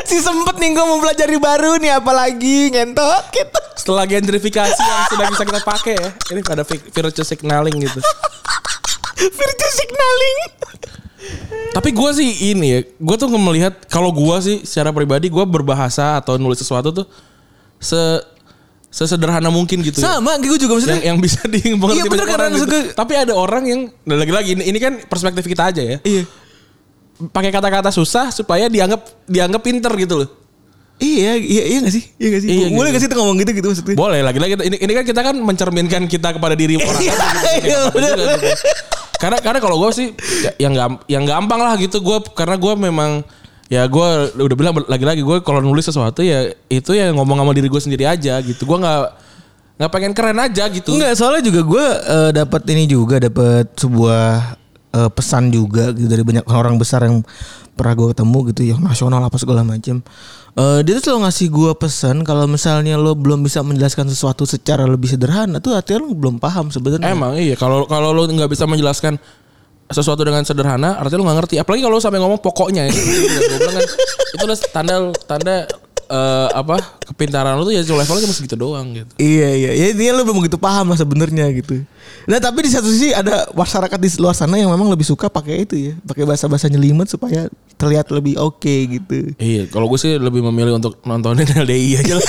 si 0.08 0.18
sempet 0.24 0.56
nih 0.58 0.74
gue 0.74 0.86
mau 0.88 1.04
pelajari 1.04 1.38
baru 1.38 1.78
nih 1.78 2.00
apalagi 2.00 2.72
ngentot 2.72 3.28
gitu. 3.30 3.60
Setelah 3.76 4.08
gentrifikasi 4.08 4.80
yang 4.80 5.04
sudah 5.12 5.26
bisa 5.28 5.44
kita 5.44 5.62
pakai 5.62 5.94
ya, 6.00 6.10
ini 6.32 6.40
pada 6.40 6.64
vi- 6.64 6.88
virtual 6.96 7.28
signaling 7.28 7.76
gitu. 7.76 8.00
Virtual 9.20 9.72
signaling. 9.76 10.38
Tapi 11.72 11.90
gue 11.90 12.10
sih 12.14 12.30
ini 12.52 12.68
ya, 12.70 12.80
gue 12.84 13.16
tuh 13.16 13.28
melihat 13.32 13.74
kalau 13.88 14.10
gue 14.10 14.38
sih 14.40 14.58
secara 14.62 14.90
pribadi 14.90 15.26
gue 15.26 15.42
berbahasa 15.42 16.18
atau 16.18 16.38
nulis 16.38 16.56
sesuatu 16.56 16.94
tuh 16.94 17.06
se 17.78 17.98
sesederhana 18.88 19.50
mungkin 19.50 19.82
gitu. 19.82 19.98
ya. 19.98 20.16
Sama 20.16 20.38
gue 20.38 20.54
juga 20.54 20.78
maksudnya. 20.78 21.02
Yang 21.02 21.06
yang 21.08 21.18
bisa 21.18 21.40
dimengerti 21.50 21.98
Iya, 21.98 22.06
bener, 22.06 22.28
orang 22.30 22.52
gitu. 22.54 22.66
gue- 22.68 22.94
Tapi 22.94 23.14
ada 23.18 23.34
orang 23.34 23.64
yang 23.66 23.82
dan 24.04 24.18
lagi-lagi 24.18 24.50
ini, 24.54 24.64
ini 24.68 24.78
kan 24.78 25.02
perspektif 25.04 25.42
kita 25.44 25.74
aja 25.74 25.82
ya. 25.82 25.98
Iya. 26.00 26.24
Pakai 27.26 27.50
kata-kata 27.50 27.90
susah 27.90 28.30
supaya 28.30 28.70
dianggap 28.70 29.26
dianggap 29.26 29.62
pinter 29.62 29.90
gitu 29.98 30.22
loh. 30.22 30.30
Iya, 31.02 31.36
iya, 31.36 31.64
iya 31.68 31.78
gak 31.82 31.90
sih? 31.92 32.04
Iya 32.16 32.28
gak 32.30 32.42
sih? 32.42 32.50
Iya, 32.50 32.66
Boleh 32.70 32.94
gitu. 32.94 32.96
gak 32.96 33.02
sih 33.02 33.10
itu 33.10 33.16
ngomong 33.18 33.38
gitu 33.40 33.52
gitu 33.52 33.68
maksudnya? 33.68 33.96
Boleh 33.98 34.20
lagi-lagi 34.22 34.54
ini 34.62 34.78
ini 34.78 34.94
kan 34.94 35.04
kita 35.04 35.22
kan 35.24 35.36
mencerminkan 35.36 36.06
kita 36.06 36.30
kepada 36.32 36.54
diri 36.54 36.78
orang 36.78 37.02
Iya, 37.02 37.14
gitu. 37.58 37.66
iya, 37.66 37.80
Karena 39.24 39.40
karena 39.40 39.60
kalau 39.64 39.80
gue 39.80 39.92
sih 39.96 40.08
ya, 40.44 40.52
yang 40.68 40.74
gam, 40.76 40.92
yang 41.08 41.24
gampang 41.24 41.64
lah 41.64 41.80
gitu 41.80 42.04
gue 42.04 42.20
karena 42.36 42.60
gue 42.60 42.74
memang 42.76 43.24
ya 43.72 43.88
gue 43.88 44.08
udah 44.36 44.58
bilang 44.60 44.76
lagi-lagi 44.84 45.24
gue 45.24 45.40
kalau 45.48 45.64
nulis 45.64 45.88
sesuatu 45.88 46.20
ya 46.20 46.52
itu 46.68 46.92
ya 46.92 47.08
ngomong 47.16 47.40
sama 47.40 47.56
diri 47.56 47.72
gue 47.72 47.80
sendiri 47.80 48.04
aja 48.04 48.44
gitu. 48.44 48.68
Gue 48.68 48.84
nggak 48.84 49.00
nggak 49.80 49.92
pengen 49.96 50.12
keren 50.12 50.44
aja 50.44 50.68
gitu. 50.68 50.92
Enggak, 50.92 51.16
soalnya 51.16 51.40
juga 51.48 51.62
gue 51.64 51.86
eh, 52.04 52.30
dapat 52.36 52.62
ini 52.76 52.84
juga 52.84 53.24
dapat 53.24 53.72
sebuah 53.80 54.60
eh, 54.94 55.10
pesan 55.10 55.50
juga 55.50 55.92
gitu 55.92 56.08
dari 56.08 56.24
banyak 56.24 56.46
orang 56.48 56.78
besar 56.78 57.04
yang 57.04 57.26
pernah 57.74 57.94
gue 57.98 58.08
ketemu 58.14 58.38
gitu 58.54 58.62
yang 58.70 58.80
nasional 58.80 59.22
apa 59.26 59.38
segala 59.42 59.66
macam. 59.66 60.00
Eh, 60.54 60.80
dia 60.86 60.94
tuh 61.02 61.10
selalu 61.10 61.20
ngasih 61.26 61.48
gue 61.50 61.72
pesan 61.82 62.22
kalau 62.22 62.46
misalnya 62.46 62.94
lo 62.96 63.18
belum 63.18 63.42
bisa 63.42 63.66
menjelaskan 63.66 64.06
sesuatu 64.06 64.46
secara 64.46 64.86
lebih 64.86 65.10
sederhana 65.10 65.58
tuh 65.58 65.74
artinya 65.74 66.06
lo 66.06 66.14
belum 66.14 66.38
paham 66.38 66.70
sebenarnya. 66.70 67.10
Emang 67.10 67.34
iya 67.36 67.58
kalau 67.58 67.90
kalau 67.90 68.14
lo 68.14 68.30
nggak 68.30 68.54
bisa 68.54 68.70
menjelaskan 68.70 69.18
sesuatu 69.94 70.26
dengan 70.26 70.42
sederhana 70.48 70.96
artinya 70.98 71.20
lu 71.22 71.26
nggak 71.28 71.40
ngerti 71.44 71.56
apalagi 71.62 71.82
kalau 71.86 71.98
sampai 72.00 72.20
ngomong 72.24 72.40
pokoknya 72.40 72.88
ya 72.88 72.94
gue 72.98 73.58
bilang 73.60 73.76
kan 73.78 73.86
itu 73.86 74.44
udah 74.44 74.58
tanda 74.74 74.96
tanda 75.28 75.56
eh, 76.14 76.48
apa 76.54 76.78
kepintaran 77.10 77.58
lu 77.58 77.66
tuh 77.66 77.74
ya 77.74 77.82
levelnya 77.82 78.24
cuma 78.30 78.36
segitu 78.38 78.54
doang 78.54 78.94
gitu 78.94 79.14
Iya 79.18 79.50
iya, 79.58 79.72
ya 79.74 79.86
intinya 79.98 80.22
lu 80.22 80.30
belum 80.30 80.38
begitu 80.46 80.62
paham 80.62 80.94
lah 80.94 80.98
sebenarnya 80.98 81.50
gitu. 81.58 81.82
Nah 82.30 82.38
tapi 82.40 82.64
di 82.64 82.72
satu 82.72 82.88
sisi 82.88 83.12
ada 83.12 83.50
masyarakat 83.52 83.98
di 83.98 84.10
luar 84.22 84.38
sana 84.38 84.56
yang 84.56 84.70
memang 84.70 84.88
lebih 84.94 85.04
suka 85.04 85.28
pakai 85.28 85.66
itu 85.66 85.76
ya, 85.92 85.94
pakai 86.06 86.24
bahasa-bahasa 86.24 86.70
nyelimet 86.70 87.10
supaya 87.10 87.50
terlihat 87.76 88.14
lebih 88.14 88.38
oke 88.38 88.76
gitu. 88.88 89.34
Iya, 89.42 89.68
kalau 89.68 89.90
gue 89.90 90.00
sih 90.00 90.16
lebih 90.16 90.46
memilih 90.46 90.78
untuk 90.78 91.02
nontonin 91.04 91.44
LDI 91.66 92.00
aja 92.00 92.14
lah. 92.16 92.28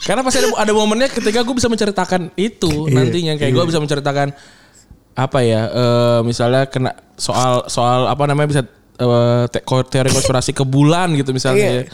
Karena 0.00 0.26
pasti 0.26 0.42
ada, 0.42 0.48
ada 0.58 0.72
momennya 0.74 1.06
ketika 1.06 1.46
gue 1.46 1.54
bisa 1.54 1.70
menceritakan 1.70 2.34
itu 2.34 2.90
Iya, 2.90 2.94
nantinya 2.98 3.32
kayak 3.38 3.52
gue 3.54 3.64
bisa 3.70 3.78
menceritakan 3.78 4.34
apa 5.14 5.38
ya, 5.44 5.60
eh, 5.70 6.20
misalnya 6.26 6.66
kena 6.66 6.96
soal 7.14 7.68
soal 7.68 8.08
apa 8.08 8.24
namanya 8.26 8.48
bisa 8.48 8.62
te- 9.46 9.60
ko- 9.60 9.82
teori 9.82 10.08
konspirasi 10.08 10.50
ke 10.50 10.62
bulan 10.62 11.12
gitu 11.12 11.30
misalnya 11.30 11.80
ya. 11.80 11.84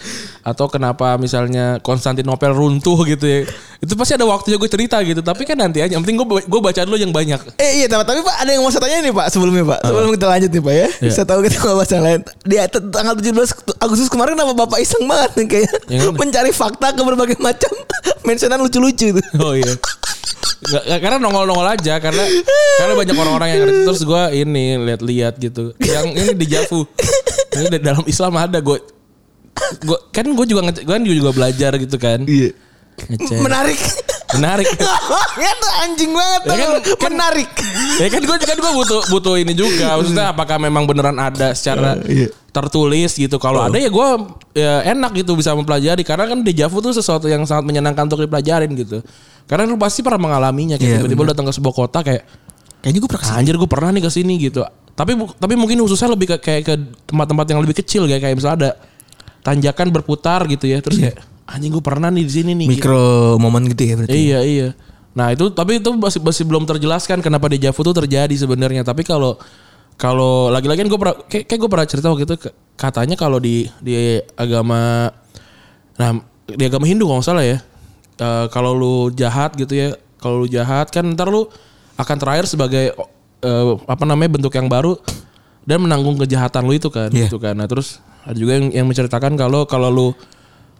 atau 0.42 0.66
kenapa 0.66 1.14
misalnya 1.14 1.78
Konstantinopel 1.78 2.50
runtuh 2.50 2.98
gitu 3.04 3.22
ya 3.22 3.40
itu 3.76 3.92
pasti 3.92 4.14
ada 4.14 4.24
waktunya 4.24 4.56
gue 4.56 4.66
cerita 4.66 4.98
gitu 5.00 5.20
tapi 5.20 5.42
kan 5.42 5.54
nanti 5.54 5.78
aja 5.78 5.92
yang 5.92 6.00
penting 6.00 6.16
gue 6.16 6.26
gue 6.42 6.60
baca 6.60 6.80
dulu 6.82 6.96
yang 6.96 7.10
banyak 7.10 7.38
Eh 7.56 7.72
iya 7.76 7.86
tapi, 7.86 8.02
tapi 8.02 8.20
Pak 8.20 8.36
ada 8.38 8.50
yang 8.50 8.60
mau 8.60 8.68
saya 8.68 8.82
tanya 8.82 8.98
nih 9.00 9.12
Pak 9.12 9.26
sebelumnya 9.28 9.64
Pak. 9.66 9.80
Sebelum 9.82 10.08
kita 10.12 10.26
lanjut 10.26 10.50
nih 10.50 10.62
Pak 10.62 10.74
ya. 10.74 10.86
Saya 11.08 11.26
tahu 11.26 11.40
kita 11.42 11.56
nggak 11.58 11.76
bahas 11.76 11.90
yang 11.90 12.04
lain. 12.04 12.20
Di 12.42 12.56
tanggal 12.90 13.14
17 13.14 13.36
Agustus 13.78 14.08
kemarin 14.08 14.34
nama 14.34 14.52
Bapak 14.52 14.78
iseng 14.78 15.04
banget 15.04 15.30
nih 15.36 15.46
kayak 15.46 15.70
Yang 15.86 16.02
mana? 16.08 16.18
mencari 16.18 16.50
fakta 16.50 16.88
ke 16.90 17.02
berbagai 17.02 17.38
macam 17.38 17.72
mentionan 18.28 18.58
lucu-lucu 18.58 19.12
itu. 19.12 19.20
Oh 19.38 19.52
iya. 19.52 19.72
Nggak, 20.56 20.98
karena 21.04 21.16
nongol-nongol 21.20 21.68
aja 21.68 22.00
karena 22.00 22.24
karena 22.80 22.92
banyak 22.96 23.16
orang-orang 23.16 23.48
yang 23.52 23.60
ngerti 23.68 23.80
terus 23.84 24.02
gue 24.08 24.22
ini 24.40 24.64
lihat-lihat 24.80 25.34
gitu. 25.36 25.76
Yang 25.84 26.06
ini 26.16 26.32
di 26.32 26.46
Javu. 26.48 26.80
Ini 27.56 27.66
di 27.68 27.78
dalam 27.80 28.04
Islam 28.08 28.32
ada 28.40 28.58
gue 28.64 28.78
gue 29.56 29.98
kan 30.12 30.28
gue 30.28 30.46
juga 30.48 30.68
ngecek 30.68 30.84
kan 30.84 31.00
juga 31.04 31.32
belajar 31.36 31.72
gitu 31.76 31.96
kan. 32.00 32.24
Iya. 32.24 32.56
Menarik. 33.44 33.76
Menarik. 34.34 34.66
ya 35.44 35.52
tuh 35.54 35.72
anjing 35.86 36.10
banget 36.10 36.40
Ya 36.42 36.54
kan- 36.58 36.82
tuh. 36.82 36.96
Menarik. 37.06 37.50
ya 38.02 38.08
kan 38.10 38.22
gue 38.26 38.36
kan 38.42 38.56
gue 38.58 38.72
butuh 38.74 39.00
butuh 39.06 39.34
ini 39.38 39.54
juga. 39.54 39.94
Maksudnya 39.94 40.34
apakah 40.34 40.58
memang 40.58 40.82
beneran 40.82 41.14
ada 41.14 41.54
secara 41.54 41.94
iya. 42.10 42.26
tertulis 42.50 43.14
gitu. 43.14 43.38
Kalau 43.38 43.62
ada 43.62 43.78
ya 43.78 43.86
gue 43.86 44.08
ya 44.58 44.82
enak 44.82 45.22
gitu 45.22 45.38
bisa 45.38 45.54
mempelajari 45.54 46.02
karena 46.02 46.26
kan 46.26 46.42
dejavu 46.42 46.82
tuh 46.82 46.90
sesuatu 46.90 47.30
yang 47.30 47.46
sangat 47.46 47.70
menyenangkan 47.70 48.10
untuk 48.10 48.26
dipelajarin 48.26 48.74
gitu. 48.74 48.98
Karena 49.46 49.62
lu 49.62 49.78
pasti 49.78 50.02
pernah 50.02 50.18
mengalaminya 50.18 50.74
kayak 50.74 50.90
Iya, 50.90 50.98
tiba-tiba 51.06 51.30
datang 51.30 51.46
ke 51.46 51.54
sebuah 51.54 51.74
kota 51.76 52.02
kayak 52.02 52.26
Kayaknya 52.82 52.98
gue 53.02 53.10
pernah 53.10 53.22
ke 53.22 53.28
sini. 53.30 53.38
anjir 53.38 53.54
gue 53.58 53.70
pernah 53.70 53.90
nih 53.94 54.02
ke 54.02 54.10
sini 54.10 54.34
gitu. 54.42 54.60
Tapi 54.96 55.12
tapi 55.38 55.54
mungkin 55.54 55.76
khususnya 55.82 56.10
lebih 56.10 56.34
ke 56.34 56.36
kayak 56.42 56.62
ke 56.66 56.74
tempat-tempat 57.06 57.46
yang 57.50 57.60
lebih 57.62 57.78
kecil 57.78 58.10
kayak 58.10 58.22
kayak 58.22 58.34
misalnya 58.34 58.56
ada 58.58 58.70
tanjakan 59.42 59.94
berputar 59.94 60.46
gitu 60.50 60.66
ya. 60.66 60.82
Terus 60.82 60.98
kayak 60.98 61.16
anjing 61.46 61.70
gue 61.70 61.80
pernah 61.80 62.10
nih 62.10 62.24
di 62.26 62.32
sini 62.32 62.52
nih. 62.52 62.66
gitu. 62.74 62.82
Mikro 62.82 63.06
momen 63.38 63.70
gitu 63.70 63.82
ya 63.82 63.94
berarti. 63.96 64.18
Iya 64.18 64.40
iya. 64.42 64.68
Nah 65.16 65.32
itu 65.32 65.48
tapi 65.48 65.78
itu 65.80 65.90
masih 65.94 66.20
masih 66.20 66.44
belum 66.44 66.66
terjelaskan 66.66 67.22
kenapa 67.22 67.48
dejavu 67.48 67.80
itu 67.80 67.92
terjadi 67.94 68.34
sebenarnya. 68.36 68.82
Tapi 68.82 69.00
kalau 69.00 69.38
kalau 69.96 70.52
lagi-lagi 70.52 70.84
gue 70.84 71.00
pernah 71.00 71.16
kayak, 71.24 71.44
kayak 71.48 71.60
gue 71.62 71.70
pernah 71.72 71.86
cerita 71.88 72.06
waktu 72.12 72.24
itu 72.28 72.36
katanya 72.76 73.16
kalau 73.16 73.40
di 73.40 73.64
di 73.80 74.20
agama 74.36 75.08
nah 75.96 76.10
di 76.44 76.60
agama 76.60 76.84
Hindu 76.84 77.08
kalau 77.08 77.24
nggak 77.24 77.28
salah 77.32 77.44
ya 77.48 77.58
eh, 78.20 78.46
kalau 78.52 78.76
lu 78.76 78.94
jahat 79.16 79.56
gitu 79.56 79.72
ya 79.72 79.88
kalau 80.20 80.44
lu 80.44 80.46
jahat 80.46 80.92
kan 80.92 81.08
ntar 81.16 81.32
lu 81.32 81.48
akan 81.96 82.16
terakhir 82.20 82.44
sebagai 82.44 82.92
eh, 83.40 83.72
apa 83.88 84.04
namanya 84.04 84.36
bentuk 84.36 84.52
yang 84.52 84.68
baru 84.68 85.00
dan 85.64 85.80
menanggung 85.80 86.20
kejahatan 86.20 86.68
lu 86.68 86.76
itu 86.76 86.92
kan 86.92 87.08
Iya. 87.08 87.26
gitu 87.26 87.40
kan. 87.40 87.56
Nah 87.56 87.64
terus 87.64 87.98
ada 88.22 88.36
juga 88.36 88.60
yang, 88.60 88.68
yang 88.70 88.86
menceritakan 88.86 89.32
kalau 89.34 89.64
kalau 89.64 89.88
lu 89.88 90.08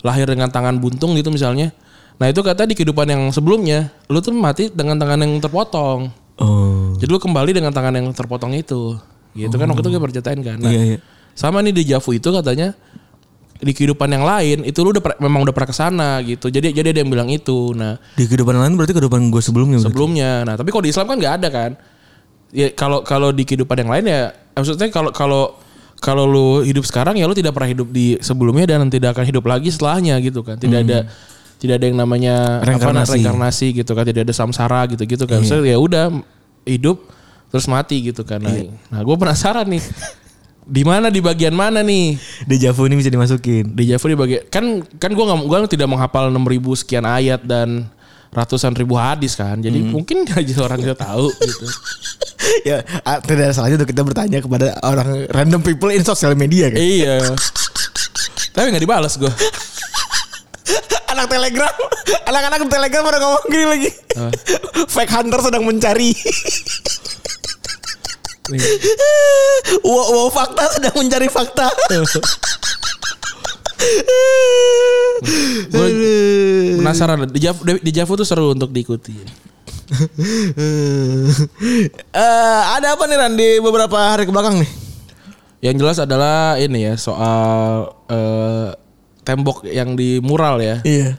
lahir 0.01 0.27
dengan 0.27 0.49
tangan 0.49 0.77
buntung 0.77 1.15
gitu 1.15 1.29
misalnya. 1.29 1.73
Nah 2.17 2.27
itu 2.27 2.41
kata 2.41 2.65
di 2.65 2.73
kehidupan 2.73 3.07
yang 3.07 3.23
sebelumnya 3.29 3.93
lu 4.09 4.19
tuh 4.19 4.33
mati 4.33 4.69
dengan 4.69 4.97
tangan 4.97 5.21
yang 5.21 5.37
terpotong. 5.37 6.09
Oh. 6.37 6.93
Jadi 6.97 7.09
lu 7.09 7.21
kembali 7.21 7.53
dengan 7.53 7.73
tangan 7.73 7.93
yang 7.95 8.09
terpotong 8.11 8.53
itu. 8.53 8.97
Gitu 9.33 9.53
kan 9.53 9.69
waktu 9.69 9.85
itu 9.85 9.91
gue 9.91 10.03
percatain 10.03 10.41
kan. 10.41 10.57
Nah, 10.57 10.73
Iya, 10.73 10.97
iya. 10.97 10.99
Sama 11.37 11.61
nih 11.61 11.73
di 11.73 11.85
Javu 11.85 12.17
itu 12.17 12.33
katanya 12.33 12.73
di 13.57 13.73
kehidupan 13.73 14.09
yang 14.09 14.25
lain 14.25 14.65
itu 14.65 14.81
lu 14.81 14.93
udah 14.93 15.01
per- 15.01 15.21
memang 15.21 15.45
udah 15.45 15.53
pernah 15.53 15.69
ke 15.69 15.77
sana 15.77 16.11
gitu. 16.25 16.49
Jadi 16.49 16.73
jadi 16.73 16.93
ada 16.93 17.01
yang 17.01 17.09
bilang 17.09 17.29
itu. 17.29 17.73
Nah 17.73 18.01
Di 18.17 18.25
kehidupan 18.25 18.53
lain 18.53 18.73
berarti 18.77 18.97
kehidupan 18.97 19.29
gue 19.29 19.41
sebelumnya. 19.41 19.77
berarti? 19.77 19.93
sebelumnya. 19.93 20.31
Nah 20.45 20.55
tapi 20.57 20.69
kalau 20.69 20.85
di 20.85 20.91
Islam 20.93 21.07
kan 21.07 21.17
nggak 21.17 21.35
ada 21.37 21.49
kan. 21.49 21.71
Ya 22.53 22.73
kalau 22.73 23.01
kalau 23.03 23.29
di 23.29 23.45
kehidupan 23.45 23.77
yang 23.77 23.91
lain 23.93 24.05
ya 24.07 24.21
maksudnya 24.53 24.89
kalau 24.89 25.13
kalau 25.13 25.43
kalau 26.07 26.23
lu 26.23 26.63
hidup 26.63 26.87
sekarang 26.87 27.19
ya 27.19 27.27
lu 27.27 27.35
tidak 27.35 27.51
pernah 27.51 27.75
hidup 27.75 27.91
di 27.91 28.15
sebelumnya 28.23 28.79
dan 28.79 28.87
tidak 28.87 29.19
akan 29.19 29.27
hidup 29.27 29.43
lagi 29.43 29.75
setelahnya 29.75 30.15
gitu 30.23 30.47
kan. 30.47 30.55
Tidak 30.55 30.87
ada 30.87 31.11
tidak 31.59 31.83
ada 31.83 31.87
yang 31.91 31.99
namanya 31.99 32.63
apa, 32.63 32.71
Reinkarnasi. 32.71 33.11
reinkarnasi 33.19 33.67
gitu 33.83 33.91
kan. 33.91 34.07
Tidak 34.07 34.23
ada 34.23 34.31
samsara 34.31 34.87
gitu-gitu 34.87 35.27
kan. 35.27 35.43
So, 35.43 35.67
ya 35.67 35.75
udah 35.83 36.15
hidup 36.63 37.11
terus 37.51 37.67
mati 37.67 38.07
gitu 38.07 38.23
kan. 38.23 38.39
Nah, 38.39 38.71
nah 38.87 39.03
gue 39.03 39.17
penasaran 39.19 39.67
nih. 39.67 39.83
Di 40.67 40.83
mana 40.83 41.11
di 41.11 41.19
bagian 41.19 41.55
mana 41.55 41.83
nih? 41.83 42.19
Dejavu 42.47 42.87
ini 42.87 42.99
bisa 42.99 43.11
dimasukin. 43.11 43.75
Di 43.75 43.91
Javu 43.91 44.07
di 44.07 44.19
bagian 44.19 44.43
kan 44.47 44.83
kan 44.99 45.11
gue 45.11 45.25
nggak 45.27 45.47
gua 45.47 45.67
tidak 45.67 45.87
menghafal 45.91 46.31
6000 46.31 46.83
sekian 46.83 47.07
ayat 47.07 47.43
dan 47.47 47.87
ratusan 48.37 48.77
ribu 48.77 49.01
hadis 49.01 49.33
kan. 49.33 49.57
Jadi 49.57 49.81
mungkin 49.81 50.29
aja 50.29 50.55
orang 50.61 50.85
kita 50.85 50.93
tahu 50.93 51.33
gitu. 51.33 51.67
ya 52.69 52.85
ah, 53.09 53.17
tidak 53.25 53.49
ada 53.49 53.55
salahnya 53.57 53.81
untuk 53.81 53.91
kita 53.97 54.03
bertanya 54.05 54.39
kepada 54.45 54.77
orang 54.85 55.25
random 55.33 55.65
people 55.65 55.89
in 55.89 56.05
social 56.05 56.37
media 56.37 56.69
kan. 56.69 56.77
iya. 56.77 57.17
Tapi 58.53 58.73
nggak 58.77 58.85
dibalas 58.85 59.17
gue. 59.17 59.29
Anak 61.17 61.33
telegram, 61.33 61.73
anak-anak 62.29 62.69
telegram 62.69 63.03
pada 63.09 63.19
ngomong 63.25 63.45
gini 63.49 63.65
lagi. 63.65 63.91
Fake 64.95 65.13
hunter 65.17 65.41
sedang 65.41 65.65
mencari. 65.65 66.13
wow, 69.81 70.07
wow 70.13 70.29
fakta 70.29 70.77
sedang 70.77 70.93
mencari 70.93 71.33
fakta. 71.33 71.73
Gue 75.71 75.89
penasaran. 76.81 77.29
Di 77.31 77.41
Javu, 77.41 77.61
di 77.65 77.91
Javu 77.93 78.13
tuh 78.17 78.27
seru 78.27 78.53
untuk 78.53 78.71
diikuti. 78.73 79.17
Eh, 82.17 82.63
ada 82.75 82.99
apa 82.99 83.07
nih 83.07 83.17
Ran 83.23 83.39
di 83.39 83.63
beberapa 83.63 83.95
hari 83.95 84.27
ke 84.27 84.33
belakang 84.35 84.59
nih? 84.59 84.71
Yang 85.63 85.75
jelas 85.79 85.99
adalah 86.03 86.59
ini 86.59 86.91
ya 86.91 86.95
soal 86.99 87.87
eh, 88.11 88.75
tembok 89.23 89.63
yang 89.67 89.95
di 89.95 90.19
mural 90.19 90.59
ya. 90.59 90.83
Iya. 90.83 91.15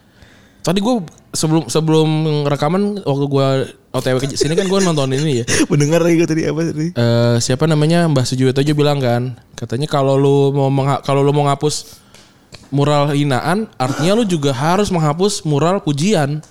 Tadi 0.68 0.84
gue 0.84 1.00
sebelum 1.32 1.72
sebelum 1.72 2.10
rekaman 2.44 3.04
waktu 3.08 3.26
gue 3.32 3.48
OTW 3.96 4.18
ke 4.20 4.28
sini 4.36 4.54
kan 4.54 4.68
gue 4.68 4.80
nonton 4.84 5.16
ini 5.16 5.44
ya. 5.44 5.46
Mendengar 5.72 6.04
lagi 6.04 6.28
tadi 6.28 6.44
apa 6.44 6.62
tadi? 6.68 6.88
eh 6.92 7.36
siapa 7.40 7.66
namanya 7.66 8.04
Mbah 8.12 8.28
Sujiwoto 8.28 8.60
aja 8.60 8.74
bilang 8.76 9.00
kan 9.00 9.40
katanya 9.56 9.88
kalau 9.88 10.20
lu 10.20 10.52
mau 10.52 10.68
kalau 11.08 11.24
lu 11.24 11.32
mau 11.32 11.48
ngapus 11.48 12.04
mural 12.70 13.10
hinaan 13.10 13.68
artinya 13.76 14.14
lu 14.14 14.24
juga 14.24 14.52
harus 14.52 14.88
menghapus 14.88 15.44
mural 15.44 15.80
pujian 15.80 16.44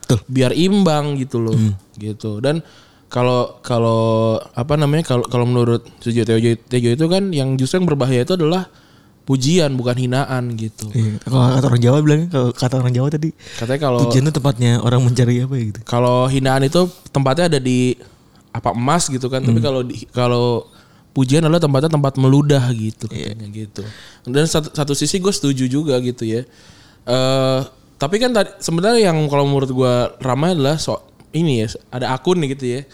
Betul. 0.00 0.20
biar 0.26 0.52
imbang 0.52 1.16
gitu 1.16 1.40
loh 1.40 1.56
gitu 1.94 2.38
dan 2.38 2.60
kalau 3.06 3.58
kalau 3.60 4.02
apa 4.52 4.74
namanya 4.74 5.06
kalau 5.06 5.24
kalau 5.24 5.46
menurut 5.46 5.86
Sujiwoto 5.98 6.34
Tejo 6.66 6.90
itu 6.90 7.06
kan 7.06 7.30
yang 7.30 7.54
justru 7.54 7.78
yang 7.78 7.86
berbahaya 7.86 8.22
itu 8.22 8.34
adalah 8.34 8.66
pujian 9.24 9.72
bukan 9.72 9.96
hinaan 9.96 10.52
gitu 10.52 10.90
Iya. 10.90 11.16
Kalau 11.22 11.40
kata 11.48 11.66
orang 11.66 11.80
Jawa 11.80 11.98
bilangnya 12.02 12.28
kalau 12.28 12.48
kata 12.52 12.74
orang 12.76 12.92
Jawa 12.92 13.08
tadi 13.08 13.30
katanya 13.56 13.80
kalau 13.80 14.00
pujian 14.02 14.22
itu 14.22 14.34
tempatnya 14.34 14.72
orang 14.78 15.00
mencari 15.00 15.34
apa 15.40 15.54
gitu. 15.56 15.78
kalau 15.84 16.26
hinaan 16.26 16.62
itu 16.62 16.80
tempatnya 17.08 17.44
ada 17.48 17.58
di 17.58 17.96
apa 18.50 18.70
emas 18.70 19.08
gitu 19.08 19.26
kan 19.26 19.40
tapi 19.40 19.58
kalau 19.58 19.80
di- 19.80 20.04
kalau 20.10 20.68
pujian 21.14 21.46
adalah 21.46 21.62
tempatnya 21.62 21.94
tempat 21.94 22.18
meludah 22.18 22.66
gitu 22.74 23.06
katanya 23.06 23.48
gitu. 23.54 23.86
Dan 24.26 24.44
satu, 24.50 24.74
satu 24.74 24.92
sisi 24.98 25.22
gue 25.22 25.30
setuju 25.30 25.64
juga 25.70 25.96
gitu 26.02 26.26
ya. 26.26 26.42
Eh 27.06 27.60
tapi 27.94 28.18
kan 28.18 28.34
tadi 28.34 28.50
sebenarnya 28.58 29.08
yang 29.14 29.18
kalau 29.30 29.46
menurut 29.46 29.70
gue 29.70 29.94
ramai 30.20 30.52
adalah 30.52 30.76
so 30.76 30.98
ini 31.30 31.64
ya 31.64 31.70
ada 31.94 32.12
akun 32.18 32.42
nih 32.42 32.58
gitu 32.58 32.64
ya. 32.66 32.80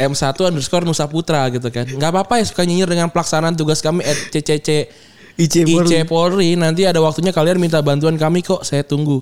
M1 0.00 0.32
underscore 0.32 0.82
Nusa 0.88 1.06
Putra 1.06 1.44
gitu 1.52 1.68
kan. 1.70 1.86
Nggak 1.86 2.10
apa-apa 2.10 2.40
ya 2.40 2.44
suka 2.48 2.64
nyinyir 2.64 2.88
dengan 2.88 3.12
pelaksanaan 3.12 3.52
tugas 3.52 3.84
kami 3.84 4.00
at 4.02 4.16
CCC 4.32 4.88
IC 5.36 5.54
Polri. 5.68 5.86
IC 5.86 5.94
Polri. 6.08 6.50
Nanti 6.56 6.88
ada 6.88 6.98
waktunya 7.04 7.30
kalian 7.36 7.60
minta 7.60 7.78
bantuan 7.84 8.16
kami 8.16 8.40
kok 8.40 8.64
saya 8.64 8.80
tunggu. 8.80 9.20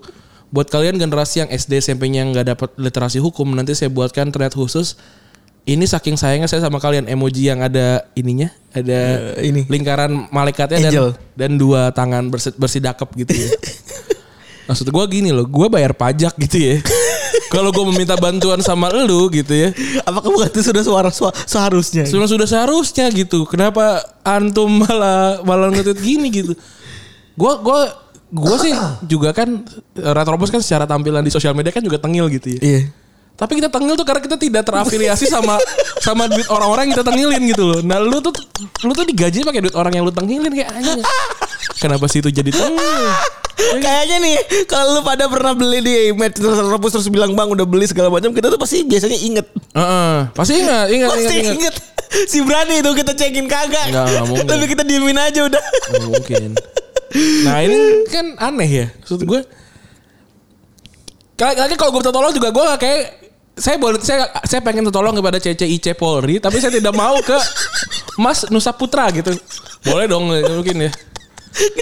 Buat 0.49 0.73
kalian 0.73 0.97
generasi 0.97 1.45
yang 1.45 1.51
SD 1.53 1.83
SMP-nya 1.85 2.25
nggak 2.31 2.47
dapat 2.57 2.71
literasi 2.81 3.21
hukum 3.21 3.53
nanti 3.53 3.77
saya 3.77 3.93
buatkan 3.93 4.33
thread 4.33 4.55
khusus 4.57 4.97
ini 5.69 5.85
saking 5.85 6.17
sayangnya 6.17 6.47
saya 6.47 6.61
sama 6.61 6.77
kalian 6.77 7.05
emoji 7.07 7.45
yang 7.45 7.61
ada 7.61 8.09
ininya 8.13 8.49
ada 8.71 9.01
Eh, 9.37 9.47
ini. 9.47 9.61
lingkaran 9.65 10.29
malaikatnya 10.29 10.81
dan 10.81 10.91
Angel. 10.91 11.09
dan 11.35 11.51
dua 11.55 11.91
tangan 11.91 12.25
bersi, 12.27 12.49
bersidakep 12.53 13.09
gitu 13.19 13.33
ya 13.35 13.49
maksud 14.67 14.85
gue 14.87 15.05
gini 15.11 15.29
loh 15.29 15.45
gue 15.45 15.67
bayar 15.67 15.93
pajak 15.93 16.37
gitu 16.39 16.57
ya 16.59 16.75
kalau 17.55 17.69
gue 17.69 17.85
meminta 17.87 18.13
bantuan 18.15 18.61
sama 18.61 18.89
lu 18.93 19.29
gitu 19.31 19.49
ya 19.51 19.73
Apakah 20.03 20.29
bukan 20.29 20.49
itu 20.51 20.61
sudah 20.63 20.83
suara 20.83 21.09
sua- 21.09 21.33
seharusnya? 21.39 22.05
sudah 22.05 22.25
sudah 22.27 22.45
seharusnya 22.45 23.09
gitu 23.11 23.45
kenapa 23.45 24.01
antum 24.23 24.69
malah 24.79 25.41
malah 25.43 25.69
ngetweet 25.71 25.97
gini 25.99 26.29
gitu 26.31 26.53
gue 27.35 27.53
gue 27.59 27.81
gue 28.31 28.57
sih 28.59 28.73
juga 29.13 29.33
kan 29.33 29.65
Retrobus 29.95 30.49
kan 30.49 30.61
secara 30.61 30.85
tampilan 30.85 31.21
di 31.21 31.29
sosial 31.29 31.53
media 31.53 31.71
kan 31.71 31.81
juga 31.81 31.97
tengil 31.97 32.29
gitu 32.29 32.57
ya 32.57 32.61
Iya. 32.61 32.83
Tapi 33.39 33.63
kita 33.63 33.71
tengil 33.71 33.95
tuh 33.95 34.03
karena 34.03 34.19
kita 34.19 34.35
tidak 34.35 34.63
terafiliasi 34.67 35.31
sama 35.31 35.55
sama 36.03 36.27
duit 36.27 36.51
orang-orang 36.51 36.91
yang 36.91 36.99
kita 36.99 37.07
tengilin 37.07 37.43
gitu 37.55 37.65
loh 37.71 37.81
nah 37.87 38.03
lu 38.03 38.19
tuh 38.19 38.35
lu 38.83 38.93
tuh 38.93 39.07
digaji 39.07 39.47
pakai 39.47 39.63
duit 39.63 39.77
orang 39.79 39.95
yang 39.95 40.03
lu 40.03 40.11
tengilin 40.11 40.51
kayak 40.51 40.75
anjing 40.75 41.01
kenapa 41.79 42.11
sih 42.11 42.19
itu 42.19 42.35
jadi 42.35 42.51
tengil 42.51 43.07
Kayaknya 43.59 44.17
nih 44.23 44.37
kalau 44.71 44.97
lu 44.97 45.01
pada 45.03 45.27
pernah 45.27 45.51
beli 45.51 45.83
di 45.83 46.15
Image 46.15 46.39
terus 46.39 46.55
Retropus 46.63 46.95
terus 46.95 47.09
bilang 47.11 47.35
bang 47.35 47.51
udah 47.51 47.67
beli 47.67 47.91
segala 47.91 48.07
macam 48.07 48.31
kita 48.31 48.55
tuh 48.55 48.57
pasti 48.57 48.87
biasanya 48.87 49.19
inget. 49.19 49.47
Heeh. 49.75 50.31
pasti 50.31 50.63
ingat 50.63 50.87
ingat 50.95 51.11
Pasti 51.11 51.35
inget. 51.43 51.55
ingat 51.59 51.75
Si 52.31 52.39
berani 52.41 52.81
itu 52.81 52.91
kita 52.95 53.13
cekin 53.19 53.51
kagak. 53.51 53.93
Nggak, 53.93 54.07
nggak 54.09 54.27
mungkin. 54.31 54.47
Tapi 54.49 54.65
kita 54.71 54.83
diemin 54.87 55.19
aja 55.19 55.41
udah. 55.45 55.63
Nggak 55.91 56.09
mungkin. 56.09 56.49
Nah 57.45 57.57
ini 57.67 57.79
kan 58.09 58.27
aneh 58.41 58.71
ya. 58.71 58.87
Maksud 59.05 59.21
gue. 59.27 59.41
Kali 61.39 61.55
lagi 61.55 61.75
kalau 61.75 61.91
gue 61.93 62.01
minta 62.01 62.15
tolong 62.15 62.33
juga 62.33 62.49
gue 62.55 62.67
kayak 62.81 63.01
saya 63.59 63.77
boleh 63.77 63.99
saya 64.01 64.31
saya 64.47 64.63
pengen 64.63 64.87
tolong 64.89 65.15
kepada 65.15 65.43
CCIC 65.43 65.99
Polri 65.99 66.39
tapi 66.39 66.63
saya 66.63 66.73
tidak 66.75 66.95
mau 66.95 67.19
ke 67.21 67.37
Mas 68.19 68.47
Nusa 68.51 68.75
Putra 68.75 69.11
gitu. 69.15 69.35
Boleh 69.87 70.07
dong 70.11 70.31
mungkin 70.31 70.89
ya. 70.89 70.91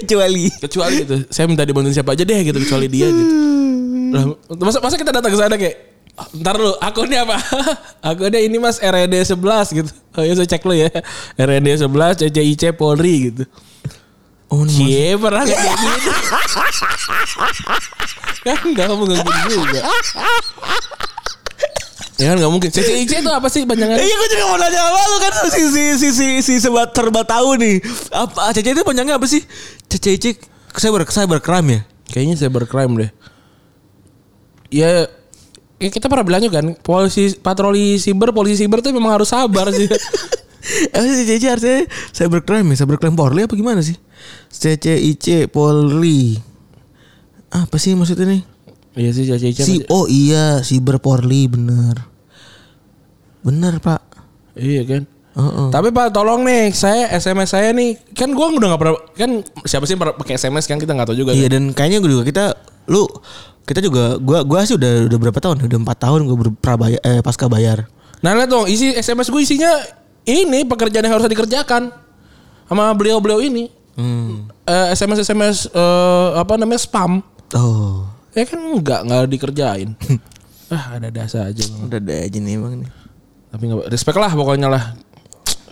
Kecuali. 0.01 0.49
Kecuali 0.57 0.95
gitu. 1.05 1.17
Saya 1.29 1.45
minta 1.45 1.65
dibantuin 1.65 1.93
siapa 1.93 2.17
aja 2.17 2.25
deh 2.25 2.39
gitu 2.41 2.57
kecuali 2.61 2.87
dia 2.89 3.07
gitu. 3.09 3.33
Lah, 4.07 4.23
masa 4.57 4.79
masa 4.81 4.95
kita 4.97 5.11
datang 5.13 5.31
ke 5.33 5.37
sana 5.37 5.55
kayak 5.57 5.77
Ntar 6.17 6.57
lu 6.57 6.73
akunnya 6.81 7.29
apa? 7.29 7.37
akunnya 8.09 8.41
ini 8.41 8.57
mas 8.57 8.81
RED 8.81 9.13
11 9.13 9.37
gitu. 9.77 9.91
Oh 10.17 10.25
ya 10.25 10.33
saya 10.33 10.49
cek 10.49 10.65
lu 10.65 10.73
ya. 10.73 10.89
RED 11.37 11.85
11 11.85 12.25
CCIC 12.25 12.73
Polri 12.73 13.29
gitu. 13.29 13.45
Oh, 14.47 14.63
Cie 14.63 15.19
pernah 15.19 15.43
gak 15.43 15.59
kayak 15.59 15.75
gitu 15.75 16.09
Kan 18.47 18.63
gak 18.79 18.87
kamu 18.87 19.03
juga 19.11 19.27
Ya 22.17 22.33
kan 22.33 22.41
gak 22.41 22.49
mungkin 22.49 22.69
CCIC 22.73 23.21
itu 23.21 23.29
apa 23.29 23.45
sih 23.45 23.61
panjangannya? 23.69 24.01
Iya 24.01 24.15
gue 24.17 24.29
juga 24.33 24.45
mau 24.49 24.57
nanya 24.57 24.79
sama 24.81 25.01
lu 25.05 25.17
kan 25.21 25.33
si 25.53 25.63
si 25.69 25.83
si 26.01 26.09
si, 26.09 26.27
si 26.41 26.53
sebat 26.57 26.89
serba 26.89 27.21
tahu 27.21 27.61
nih. 27.61 27.77
Apa 28.09 28.49
CC 28.57 28.73
itu 28.73 28.81
panjangnya 28.81 29.21
apa 29.21 29.29
sih? 29.29 29.45
CCIC 29.85 30.41
cyber 30.73 31.05
cybercrime 31.05 31.67
ya? 31.69 31.79
Kayaknya 32.09 32.35
cybercrime 32.41 32.93
deh 33.05 33.11
Ya 34.73 35.05
Ya 35.77 35.93
kita 35.93 36.09
pernah 36.09 36.25
bilang 36.25 36.41
juga 36.41 36.57
kan 36.57 36.73
polisi 36.81 37.37
patroli 37.37 38.01
siber 38.01 38.33
polisi 38.33 38.65
siber 38.65 38.81
tuh 38.81 38.89
memang 38.89 39.13
harus 39.13 39.29
sabar 39.29 39.69
sih. 39.69 39.85
Eh 40.67 40.99
CCIC 40.99 41.43
artinya 41.47 41.87
cybercrime 42.11 42.75
ya? 42.75 42.83
Cybercrime 42.83 43.15
Polri 43.15 43.47
apa 43.47 43.55
gimana 43.55 43.79
sih? 43.79 43.95
CCIC 44.51 45.47
Polri. 45.47 46.35
Apa 47.47 47.79
sih 47.79 47.95
maksudnya 47.95 48.35
nih? 48.35 48.56
Iya 48.97 49.09
sih 49.13 49.23
CCIC. 49.29 49.59
Si 49.61 49.75
oh 49.93 50.09
iya 50.09 50.59
Cyber 50.65 50.97
Polri 50.97 51.45
bener. 51.45 51.95
Bener 53.45 53.77
pak. 53.79 54.01
Iya 54.57 54.83
kan. 54.83 55.03
Heeh. 55.37 55.67
Tapi 55.69 55.93
Pak 55.93 56.17
tolong 56.17 56.41
nih 56.41 56.73
saya 56.73 57.13
SMS 57.13 57.53
saya 57.53 57.69
nih 57.69 57.93
kan 58.17 58.33
gua 58.33 58.49
udah 58.49 58.73
nggak 58.73 58.81
pernah 58.81 58.97
kan 59.13 59.31
siapa 59.69 59.85
sih 59.85 59.93
pernah 59.93 60.17
pakai 60.17 60.33
SMS 60.33 60.65
kan 60.65 60.81
kita 60.81 60.97
nggak 60.97 61.13
tahu 61.13 61.17
juga. 61.17 61.31
Iya 61.37 61.45
kan? 61.45 61.53
dan 61.53 61.63
kayaknya 61.77 61.97
gue 62.01 62.09
juga 62.09 62.23
kita 62.25 62.45
lu 62.89 63.05
kita 63.69 63.85
juga 63.85 64.17
gua 64.17 64.41
gua 64.41 64.65
sih 64.65 64.73
udah 64.73 65.05
udah 65.05 65.17
berapa 65.21 65.37
tahun? 65.37 65.61
Udah 65.69 65.77
empat 65.77 65.97
tahun 66.01 66.25
gue 66.25 66.37
berprabayar 66.49 66.99
eh 67.05 67.21
pasca 67.21 67.45
bayar. 67.45 67.85
Nah 68.25 68.33
lihat 68.33 68.49
dong 68.49 68.65
isi 68.65 68.97
SMS 68.97 69.29
gue 69.29 69.41
isinya 69.45 69.77
ini 70.25 70.65
pekerjaan 70.65 71.05
yang 71.05 71.21
harus 71.21 71.29
dikerjakan 71.29 71.93
sama 72.65 72.89
beliau-beliau 72.97 73.37
ini. 73.37 73.69
Hmm. 73.93 74.49
Eh, 74.65 74.87
SMS 74.97 75.21
SMS 75.21 75.57
eh, 75.69 76.29
apa 76.33 76.57
namanya 76.57 76.81
spam. 76.81 77.21
Oh. 77.53 78.16
Ya 78.37 78.45
kan 78.45 78.61
enggak 78.61 79.01
enggak 79.01 79.21
dikerjain. 79.33 79.97
ah 80.75 80.93
ada 80.93 81.09
dasar 81.09 81.49
aja. 81.49 81.65
Bang. 81.73 81.89
Udah 81.89 81.97
ada 81.97 82.13
aja 82.21 82.37
nih 82.37 82.53
emang 82.53 82.85
nih. 82.85 82.89
Tapi 83.49 83.63
enggak 83.65 83.89
respect 83.89 84.17
lah 84.21 84.29
pokoknya 84.29 84.69
lah. 84.69 84.93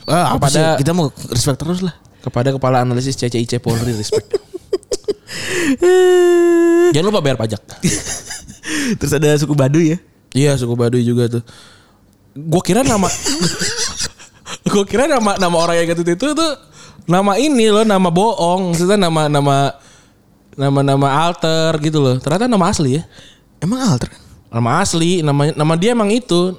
Ah, 0.10 0.34
apa 0.34 0.50
sih? 0.50 0.58
Kepada- 0.58 0.78
Kita 0.82 0.92
mau 0.98 1.14
respect 1.30 1.62
terus 1.62 1.86
lah. 1.86 1.94
Kepada 2.26 2.50
kepala 2.50 2.82
analisis 2.82 3.14
CCIC 3.14 3.62
Polri 3.62 3.94
respect. 3.94 4.26
Jangan 6.94 7.06
lupa 7.06 7.22
bayar 7.22 7.38
pajak. 7.38 7.62
terus 8.98 9.14
ada 9.14 9.38
suku 9.38 9.54
Baduy 9.54 9.94
ya. 9.94 9.98
Iya 10.34 10.52
suku 10.58 10.74
Baduy 10.74 11.06
juga 11.06 11.30
tuh. 11.30 11.46
Gue 12.36 12.62
kira 12.66 12.82
nama 12.82 13.08
Gue 14.66 14.84
kira 14.90 15.06
nama 15.06 15.38
nama 15.38 15.56
orang 15.62 15.86
yang 15.86 15.94
gitu 15.94 16.02
itu 16.04 16.28
tuh 16.34 16.52
nama 17.06 17.38
ini 17.38 17.70
loh, 17.70 17.86
nama 17.86 18.10
bohong. 18.10 18.74
Maksudnya 18.74 18.98
nama 18.98 19.30
nama 19.30 19.78
nama 20.56 20.80
nama 20.82 21.08
alter 21.28 21.76
gitu 21.80 22.00
loh. 22.00 22.16
Ternyata 22.18 22.48
nama 22.48 22.66
asli 22.68 23.00
ya. 23.00 23.04
Emang 23.60 23.80
alter 23.82 24.12
kan? 24.12 24.22
Nama 24.52 24.70
asli, 24.80 25.20
nama 25.20 25.52
nama 25.52 25.74
dia 25.76 25.92
emang 25.92 26.10
itu. 26.10 26.56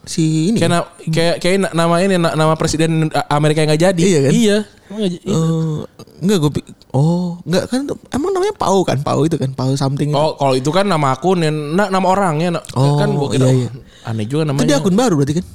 Si 0.00 0.50
ini. 0.50 0.56
Kayak 0.56 0.70
na- 0.72 0.88
kayak 1.06 1.36
kayak 1.38 1.56
na- 1.60 1.74
nama 1.76 1.94
ini 2.00 2.16
na- 2.16 2.32
nama 2.32 2.56
presiden 2.56 3.06
Amerika 3.28 3.60
yang 3.60 3.70
nggak 3.70 3.84
jadi. 3.92 4.02
Iya 4.02 4.18
kan? 4.18 4.32
Iya. 4.32 4.56
Emang 4.88 5.00
jadi. 5.06 5.16
Oh, 5.28 5.84
enggak 6.18 6.38
gue 6.40 6.50
Oh, 6.90 7.38
enggak 7.46 7.70
kan 7.70 7.86
emang 8.10 8.30
namanya 8.34 8.54
Pau 8.58 8.82
kan? 8.82 8.98
Pau 8.98 9.22
itu 9.22 9.38
kan, 9.38 9.52
Pau 9.52 9.70
something. 9.76 10.10
Oh, 10.10 10.34
kalau 10.34 10.58
itu 10.58 10.72
kan 10.72 10.82
nama 10.82 11.14
akun 11.14 11.44
ya, 11.44 11.52
na- 11.52 11.86
nama 11.86 12.06
orangnya. 12.08 12.58
na- 12.58 12.64
Oh, 12.74 12.98
kan 12.98 13.14
gua 13.14 13.28
kira 13.30 13.46
iya, 13.46 13.68
iya. 13.68 13.70
aneh 14.02 14.26
juga 14.26 14.42
itu 14.42 14.50
namanya. 14.50 14.66
dia 14.66 14.76
akun 14.80 14.96
baru 14.98 15.14
berarti 15.14 15.38
kan? 15.38 15.46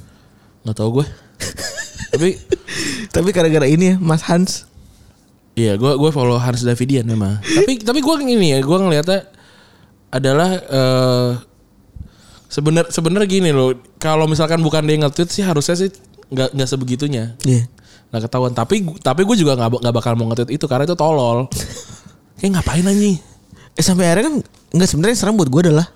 Nggak 0.64 0.76
tahu 0.78 0.88
gue. 0.96 1.06
Tapi 2.14 2.30
Tapi 3.10 3.28
gara-gara 3.34 3.66
ini 3.66 3.92
ya, 3.92 3.96
Mas 3.98 4.24
Hans. 4.24 4.64
Iya, 5.56 5.80
gue 5.80 5.92
gue 5.96 6.10
follow 6.12 6.36
Hans 6.36 6.60
Davidian 6.60 7.08
memang. 7.08 7.40
tapi 7.40 7.80
tapi 7.80 7.98
gue 8.04 8.14
ini 8.28 8.52
ya, 8.52 8.60
gue 8.60 8.76
ngelihatnya 8.76 9.20
adalah 10.12 10.50
eh 10.52 11.30
sebenar 12.52 12.92
sebenarnya 12.92 13.24
gini 13.24 13.50
loh. 13.56 13.72
Kalau 13.96 14.28
misalkan 14.28 14.60
bukan 14.60 14.84
dia 14.84 15.00
nge-tweet 15.00 15.32
sih 15.32 15.40
harusnya 15.40 15.76
sih 15.80 15.88
nggak 16.28 16.52
nggak 16.52 16.68
sebegitunya. 16.68 17.32
Iya. 17.48 17.64
Nggak 18.12 18.28
ketahuan. 18.28 18.52
Tapi 18.52 18.84
tapi 19.00 19.24
gue 19.24 19.36
juga 19.40 19.56
nggak 19.56 19.80
nggak 19.80 19.94
bakal 19.96 20.12
mau 20.20 20.28
nge-tweet 20.28 20.60
itu 20.60 20.64
karena 20.68 20.84
itu 20.84 20.92
tolol. 20.92 21.48
Kayak 22.36 22.50
ngapain 22.60 22.84
anjing? 22.84 23.16
Eh 23.76 23.84
sampai 23.84 24.12
akhirnya 24.12 24.24
kan 24.28 24.36
enggak 24.76 24.88
sebenarnya 24.92 25.16
serem 25.16 25.40
buat 25.40 25.48
gue 25.48 25.72
adalah 25.72 25.88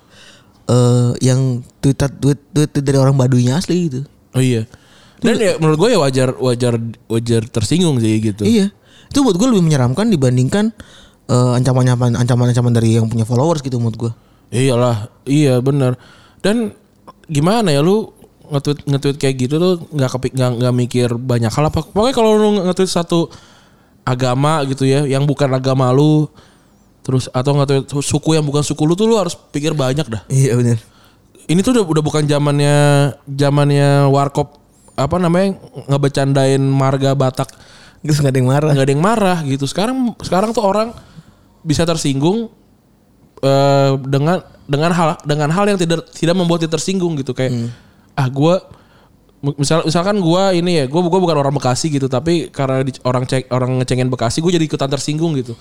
eh 0.72 1.10
yang 1.20 1.60
tweet 1.84 2.00
tweet 2.16 2.40
tweet 2.56 2.72
dari 2.80 2.96
orang 2.96 3.12
Baduynya 3.12 3.60
asli 3.60 3.92
gitu. 3.92 4.00
Oh 4.32 4.40
iya. 4.40 4.64
Dan 5.20 5.36
ya 5.36 5.60
menurut 5.60 5.76
gue 5.84 5.88
ya 5.92 5.98
wajar 6.00 6.32
wajar 6.40 6.80
wajar 7.12 7.44
tersinggung 7.44 8.00
sih 8.00 8.24
gitu. 8.24 8.40
Iya. 8.48 8.72
Itu 9.10 9.26
buat 9.26 9.34
gue 9.34 9.48
lebih 9.50 9.66
menyeramkan 9.66 10.06
dibandingkan 10.08 10.70
eh, 11.26 11.58
ancaman-ancaman 11.58 12.14
ancaman-ancaman 12.14 12.72
dari 12.72 12.96
yang 12.96 13.10
punya 13.10 13.26
followers 13.26 13.60
gitu 13.60 13.76
menurut 13.82 13.98
gue. 13.98 14.12
Iyalah, 14.50 15.10
iya 15.26 15.62
benar. 15.62 15.94
Dan 16.42 16.74
gimana 17.30 17.70
ya 17.70 17.82
lu 17.82 18.10
nge-tweet 18.50 18.82
nge-tweet 18.90 19.16
kayak 19.18 19.34
gitu 19.46 19.54
tuh 19.62 19.74
nggak 19.94 20.10
kepik 20.18 20.32
nggak 20.34 20.50
nggak 20.58 20.74
mikir 20.74 21.08
banyak 21.14 21.50
hal 21.54 21.70
apa. 21.70 21.86
Pokoknya 21.86 22.14
kalau 22.14 22.30
lu 22.34 22.48
nge-tweet 22.66 22.90
satu 22.90 23.30
agama 24.02 24.66
gitu 24.66 24.82
ya, 24.82 25.06
yang 25.06 25.22
bukan 25.22 25.46
agama 25.54 25.90
lu 25.94 26.26
terus 27.06 27.30
atau 27.30 27.54
nge-tweet 27.62 27.86
suku 28.02 28.34
yang 28.34 28.44
bukan 28.46 28.66
suku 28.66 28.82
lu 28.82 28.98
tuh 28.98 29.06
lu 29.06 29.14
harus 29.18 29.38
pikir 29.54 29.74
banyak 29.74 30.06
dah. 30.06 30.22
Iya 30.26 30.58
benar. 30.58 30.78
Ini 31.50 31.58
tuh 31.62 31.78
udah 31.78 31.84
udah 31.86 32.02
bukan 32.02 32.22
zamannya 32.26 32.78
zamannya 33.26 34.10
warkop 34.10 34.58
apa 34.98 35.16
namanya 35.16 35.56
ngebecandain 35.88 36.60
marga 36.60 37.16
Batak 37.16 37.50
Terus 38.00 38.18
nggak 38.20 38.32
ada 38.32 38.40
yang 38.40 38.50
marah. 38.50 38.70
nggak 38.72 38.86
ada 38.86 38.94
yang 38.96 39.04
marah 39.04 39.38
gitu. 39.44 39.64
Sekarang 39.68 40.16
sekarang 40.24 40.50
tuh 40.56 40.64
orang 40.64 40.96
bisa 41.60 41.84
tersinggung 41.84 42.48
eh, 43.44 43.92
dengan 44.08 44.40
dengan 44.64 44.90
hal 44.94 45.08
dengan 45.26 45.50
hal 45.52 45.64
yang 45.68 45.78
tidak 45.80 46.08
tidak 46.16 46.36
membuat 46.36 46.64
dia 46.64 46.70
tersinggung 46.72 47.18
gitu. 47.20 47.36
Kayak 47.36 47.72
ah 48.16 48.28
gue 48.28 48.54
misal 49.40 49.84
misalkan 49.88 50.20
gue 50.20 50.42
ini 50.60 50.72
ya 50.80 50.84
gue 50.84 51.00
gua 51.00 51.20
bukan 51.20 51.36
orang 51.40 51.56
Bekasi 51.56 51.88
gitu 51.88 52.12
tapi 52.12 52.52
karena 52.52 52.84
di- 52.84 53.00
orang 53.08 53.24
cek 53.24 53.48
orang 53.48 53.80
ngecengin 53.80 54.12
Bekasi 54.12 54.44
gue 54.44 54.52
jadi 54.52 54.64
ikutan 54.64 54.88
tersinggung 54.88 55.32
gitu. 55.36 55.56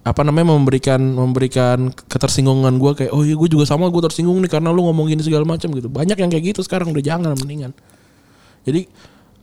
Apa 0.00 0.24
namanya 0.24 0.56
memberikan 0.56 0.98
memberikan 0.98 1.92
ketersinggungan 2.10 2.74
gue 2.80 2.92
kayak 2.98 3.12
oh 3.14 3.22
iya 3.22 3.38
gue 3.38 3.48
juga 3.50 3.68
sama 3.68 3.86
gue 3.90 4.02
tersinggung 4.02 4.38
nih 4.42 4.50
karena 4.50 4.74
lu 4.74 4.82
ngomong 4.86 5.10
gini 5.10 5.22
segala 5.22 5.46
macam 5.46 5.70
gitu. 5.74 5.86
Banyak 5.86 6.18
yang 6.18 6.30
kayak 6.30 6.54
gitu 6.54 6.60
sekarang 6.66 6.90
udah 6.90 7.02
jangan 7.02 7.34
mendingan. 7.38 7.70
Jadi 8.66 8.90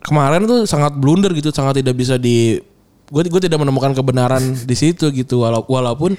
kemarin 0.02 0.46
tuh 0.46 0.64
sangat 0.64 0.94
blunder 0.96 1.32
gitu, 1.34 1.50
sangat 1.50 1.82
tidak 1.82 1.94
bisa 1.98 2.16
di 2.16 2.58
gue 3.08 3.22
gue 3.24 3.40
tidak 3.40 3.58
menemukan 3.60 3.96
kebenaran 3.96 4.42
di 4.70 4.76
situ 4.76 5.08
gitu 5.10 5.40
walau, 5.42 5.64
walaupun 5.64 6.12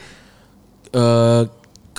eh 0.90 1.44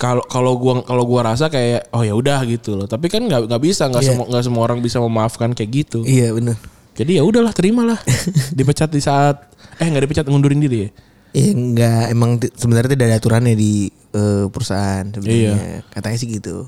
kalau 0.01 0.25
kalau 0.25 0.57
gua 0.57 0.81
kalau 0.81 1.05
gua 1.05 1.29
rasa 1.29 1.45
kayak 1.45 1.93
oh 1.93 2.01
ya 2.01 2.17
udah 2.17 2.41
gitu 2.49 2.73
loh. 2.73 2.89
Tapi 2.89 3.05
kan 3.05 3.21
nggak 3.21 3.45
nggak 3.45 3.61
bisa 3.61 3.85
nggak 3.85 4.01
Iya. 4.01 4.09
semua 4.09 4.25
nggak 4.33 4.43
semua 4.49 4.61
orang 4.65 4.79
bisa 4.81 4.97
memaafkan 4.97 5.53
kayak 5.53 5.69
gitu. 5.85 6.01
Iya 6.01 6.33
benar. 6.33 6.57
Jadi 6.97 7.21
ya 7.21 7.23
udahlah 7.23 7.53
terimalah. 7.53 8.01
dipecat 8.57 8.89
di 8.89 8.97
saat 8.97 9.53
eh 9.77 9.85
nggak 9.85 10.09
dipecat 10.09 10.25
ngundurin 10.25 10.57
diri 10.57 10.77
ya. 10.85 10.91
Iya 11.37 11.51
enggak 11.53 12.03
emang 12.11 12.41
sebenarnya 12.41 12.97
tidak 12.97 13.07
ada 13.13 13.17
aturannya 13.21 13.53
di 13.53 13.93
eh, 13.93 14.45
perusahaan 14.49 15.05
sebenarnya. 15.05 15.53
Iya. 15.53 15.77
Katanya 15.93 16.17
sih 16.17 16.27
gitu. 16.33 16.65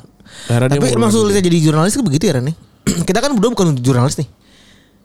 Dia 0.47 0.69
Tapi 0.69 0.93
emang 0.93 1.09
sulitnya 1.09 1.41
jadi 1.41 1.57
jurnalis 1.57 1.97
itu 1.97 2.05
begitu 2.05 2.29
ya 2.29 2.37
Ren 2.37 2.53
nih. 2.53 2.57
Kita 3.09 3.17
kan 3.17 3.33
berdua 3.33 3.49
bukan 3.57 3.81
jurnalis 3.81 4.21
nih. 4.21 4.29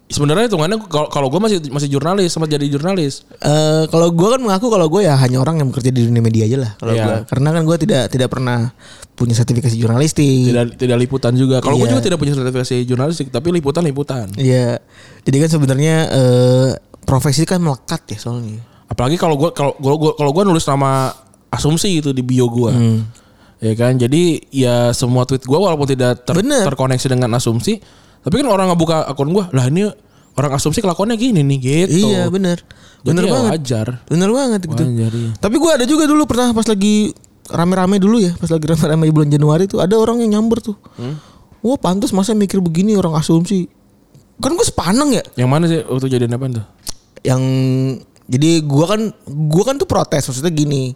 Sebenarnya 0.09 0.49
hitungannya 0.49 0.81
kalau 0.89 1.09
kalau 1.09 1.29
gue 1.29 1.37
masih 1.37 1.59
masih 1.69 1.89
jurnalis 1.89 2.33
sempat 2.33 2.49
jadi 2.49 2.65
jurnalis. 2.65 3.29
Eh 3.39 3.85
kalau 3.87 4.09
gue 4.09 4.29
kan 4.29 4.41
mengaku 4.41 4.67
kalau 4.67 4.89
gue 4.89 5.05
ya 5.05 5.13
hanya 5.15 5.37
orang 5.37 5.61
yang 5.61 5.69
bekerja 5.69 5.93
di 5.93 6.01
dunia 6.03 6.19
media 6.19 6.49
aja 6.49 6.59
lah 6.59 6.73
kalau 6.75 6.93
Iya. 6.93 7.05
gua. 7.05 7.17
karena 7.29 7.49
kan 7.53 7.63
gue 7.63 7.77
tidak 7.79 8.03
tidak 8.09 8.29
pernah 8.29 8.73
punya 9.13 9.35
sertifikasi 9.35 9.75
jurnalistik 9.75 10.49
Tidak 10.49 10.81
tidak 10.81 10.97
liputan 10.99 11.37
juga. 11.37 11.61
Kalau 11.61 11.77
gue 11.77 11.85
Iya. 11.85 11.93
juga 11.93 12.03
tidak 12.03 12.19
punya 12.19 12.33
sertifikasi 12.33 12.77
jurnalistik, 12.85 13.29
tapi 13.29 13.53
liputan 13.53 13.85
liputan. 13.85 14.33
Iya 14.33 14.81
jadi 15.23 15.37
kan 15.45 15.49
sebenarnya 15.51 15.97
eh 16.09 16.69
profesi 17.03 17.45
kan 17.45 17.61
melekat 17.61 18.05
ya 18.09 18.19
soalnya 18.19 18.65
Apalagi 18.89 19.21
kalau 19.21 19.37
gue 19.37 19.53
kalau 19.53 19.77
gue 19.77 20.13
kalau 20.15 20.33
gue 20.33 20.45
nulis 20.47 20.65
nama 20.65 21.13
asumsi 21.49 22.01
gitu 22.01 22.13
di 22.13 22.25
bio 22.25 22.49
gue. 22.49 22.73
Hmm. 22.73 23.01
Ya 23.59 23.75
kan, 23.75 23.99
jadi 23.99 24.39
ya 24.49 24.95
semua 24.95 25.27
tweet 25.27 25.43
gue 25.43 25.59
walaupun 25.59 25.85
tidak 25.85 26.23
ter- 26.23 26.33
Bener. 26.33 26.63
terkoneksi 26.63 27.11
dengan 27.11 27.35
asumsi, 27.35 27.83
tapi 28.21 28.35
kan 28.37 28.47
orang 28.47 28.67
ngebuka 28.69 29.07
akun 29.07 29.31
gue, 29.31 29.45
lah 29.51 29.65
ini 29.67 29.89
orang 30.35 30.53
asumsi 30.55 30.79
kelakuannya 30.79 31.15
gini 31.15 31.43
nih 31.43 31.59
gitu. 31.59 31.99
iya 32.07 32.27
bener 32.27 32.63
Jadi 32.99 33.05
bener 33.05 33.23
ya 33.23 33.31
banget 33.31 33.51
wajar. 33.53 33.87
bener 34.07 34.31
banget 34.31 34.61
gitu 34.65 34.83
Wajar, 34.85 35.13
iya. 35.13 35.31
tapi 35.37 35.57
gue 35.57 35.71
ada 35.73 35.85
juga 35.85 36.05
dulu 36.05 36.23
pernah 36.25 36.51
pas 36.51 36.63
lagi 36.63 37.11
rame-rame 37.47 37.97
dulu 37.97 38.17
ya 38.19 38.33
pas 38.35 38.47
lagi 38.47 38.65
rame-rame 38.65 39.05
di 39.05 39.13
bulan 39.13 39.29
Januari 39.29 39.65
tuh 39.65 39.79
ada 39.79 39.95
orang 39.95 40.21
yang 40.21 40.37
nyamber 40.37 40.59
tuh 40.61 40.77
Hmm? 40.95 41.19
wah 41.59 41.75
pantas 41.75 42.11
masa 42.11 42.33
mikir 42.33 42.59
begini 42.59 42.95
orang 42.95 43.15
asumsi 43.15 43.67
kan 44.39 44.55
gue 44.55 44.63
sepaneng 44.63 45.11
ya 45.11 45.23
Yang 45.35 45.49
mana 45.49 45.65
sih 45.67 45.83
waktu 45.83 46.07
jadian 46.09 46.33
apa 46.33 46.47
tuh? 46.53 46.65
yang 47.21 47.43
jadi 48.25 48.63
gua 48.63 48.87
kan 48.89 49.01
gua 49.27 49.65
kan 49.65 49.75
tuh 49.75 49.89
protes 49.89 50.23
maksudnya 50.23 50.53
gini 50.53 50.93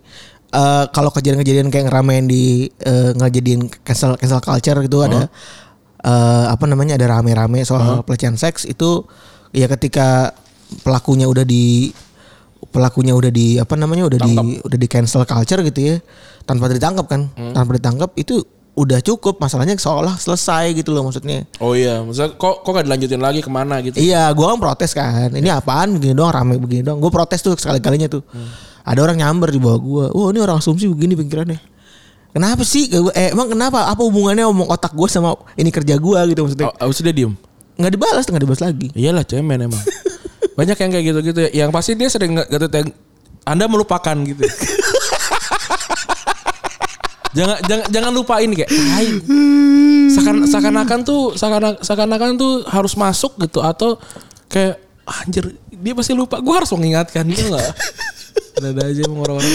eh 0.49 0.85
kalau 0.89 1.09
kejadian-kejadian 1.09 1.67
kayak 1.67 1.89
ngeramein 1.89 2.29
di 2.29 2.69
eh, 2.79 3.11
ngejadiin 3.11 3.67
cancel 3.83 4.15
cancel 4.15 4.39
culture 4.39 4.79
gitu 4.85 5.01
ada 5.01 5.27
eh, 6.03 6.47
apa 6.51 6.65
namanya 6.67 6.99
ada 6.99 7.19
rame-rame 7.19 7.63
soal 7.63 8.03
pelecehan 8.07 8.37
seks 8.37 8.67
itu 8.67 9.07
ya 9.55 9.67
ketika 9.71 10.35
pelakunya 10.83 11.29
udah 11.29 11.45
di 11.45 11.93
pelakunya 12.73 13.13
udah 13.13 13.31
di 13.31 13.59
apa 13.59 13.75
namanya 13.77 14.09
udah 14.09 14.19
di 14.23 14.35
udah 14.63 14.79
di 14.79 14.89
cancel 14.89 15.27
culture 15.27 15.61
gitu 15.67 15.81
ya 15.81 15.97
tanpa 16.47 16.71
ditangkap 16.73 17.07
kan 17.11 17.29
tanpa 17.53 17.77
ditangkap 17.77 18.11
itu 18.17 18.41
udah 18.73 19.05
cukup 19.05 19.37
masalahnya 19.37 19.77
seolah 19.77 20.17
selesai 20.17 20.73
gitu 20.73 20.97
loh 20.97 21.05
maksudnya 21.05 21.45
Oh 21.61 21.77
iya, 21.77 22.01
maksudnya 22.01 22.33
kok 22.41 22.65
kok 22.65 22.71
gak 22.73 22.89
dilanjutin 22.89 23.21
lagi 23.21 23.45
ke 23.45 23.51
mana 23.53 23.85
gitu? 23.85 24.01
Iya, 24.01 24.33
gua 24.33 24.57
kan 24.57 24.59
protes 24.65 24.97
kan. 24.97 25.29
Ini 25.29 25.61
apaan 25.61 25.93
begini 26.01 26.17
doang 26.17 26.33
rame 26.33 26.57
begini 26.57 26.81
doang. 26.81 26.97
Gue 26.97 27.13
protes 27.13 27.45
tuh 27.45 27.53
sekali-kalinya 27.53 28.09
tuh. 28.09 28.25
Ada 28.83 29.05
orang 29.05 29.21
nyamber 29.21 29.53
di 29.53 29.61
bawah 29.61 29.77
gua. 29.77 30.07
Wah, 30.17 30.33
ini 30.33 30.41
orang 30.41 30.57
asumsi 30.57 30.89
begini 30.89 31.13
pikirannya. 31.21 31.61
Kenapa 32.33 32.65
sih? 32.65 32.89
Eh, 33.13 33.37
emang 33.37 33.53
kenapa? 33.53 33.93
Apa 33.93 34.01
hubungannya 34.09 34.49
omong 34.49 34.73
otak 34.73 34.97
gua 34.97 35.05
sama 35.05 35.37
ini 35.53 35.69
kerja 35.69 36.01
gua 36.01 36.25
gitu 36.25 36.49
maksudnya? 36.49 36.73
Oh, 36.73 36.89
abis 36.89 37.05
dia 37.05 37.13
diem. 37.13 37.37
Nggak 37.77 37.93
dibalas, 37.93 38.25
nggak 38.25 38.43
dibalas 38.43 38.63
lagi. 38.65 38.89
Iyalah 38.97 39.25
cemen 39.29 39.69
emang. 39.69 39.83
Banyak 40.59 40.77
yang 40.81 40.91
kayak 40.97 41.05
gitu-gitu 41.13 41.41
ya. 41.45 41.51
Yang 41.65 41.71
pasti 41.77 41.93
dia 41.93 42.09
sering 42.09 42.33
gitu 42.41 42.67
yang 42.73 42.89
Anda 43.45 43.69
melupakan 43.69 44.17
gitu. 44.25 44.41
jangan 47.37 47.59
jangan 47.69 47.87
jangan 47.93 48.13
lupain 48.17 48.49
kayak 48.49 48.71
tai. 48.73 49.09
Seakan 50.13 50.37
seakan-akan 50.49 50.99
tuh 51.05 51.37
seakan 51.37 51.81
seakan-akan 51.85 52.31
tuh 52.41 52.65
harus 52.69 52.97
masuk 52.97 53.37
gitu 53.45 53.61
atau 53.61 54.01
kayak 54.49 54.81
anjir 55.05 55.53
dia 55.69 55.93
pasti 55.93 56.17
lupa. 56.17 56.41
Gue 56.41 56.55
harus 56.57 56.73
mengingatkan 56.73 57.29
gitu 57.29 57.53
enggak? 57.53 57.77
Ada 58.53 58.85
aja 58.85 59.01
emang 59.09 59.21
orang-orang. 59.25 59.49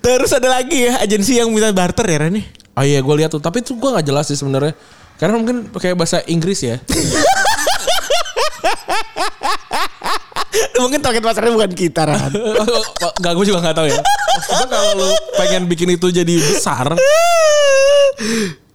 Terus 0.00 0.30
ada 0.32 0.48
lagi 0.48 0.88
ya 0.88 0.98
agensi 0.98 1.36
yang 1.36 1.52
minta 1.52 1.68
barter 1.70 2.06
ya 2.06 2.18
Rani? 2.24 2.42
Oh 2.76 2.84
iya 2.84 3.00
gue 3.00 3.14
lihat 3.16 3.32
tuh, 3.32 3.40
tapi 3.40 3.60
tuh 3.60 3.76
gue 3.76 3.88
nggak 3.88 4.06
jelas 4.06 4.28
sih 4.28 4.36
sebenarnya. 4.36 4.72
Karena 5.16 5.36
mungkin 5.36 5.68
pakai 5.68 5.96
bahasa 5.96 6.20
Inggris 6.24 6.60
ya. 6.60 6.76
Mungkin 10.76 11.00
target 11.00 11.24
pasarnya 11.24 11.52
bukan 11.52 11.72
kita 11.72 12.04
Ran. 12.04 12.32
Gak 13.24 13.32
gue 13.32 13.44
juga 13.48 13.60
gak 13.64 13.76
tahu 13.76 13.88
ya. 13.88 13.96
Maksudnya 13.96 14.66
kalau 14.68 14.90
lu 14.96 15.08
pengen 15.36 15.62
bikin 15.68 15.88
itu 15.96 16.12
jadi 16.12 16.34
besar, 16.36 16.92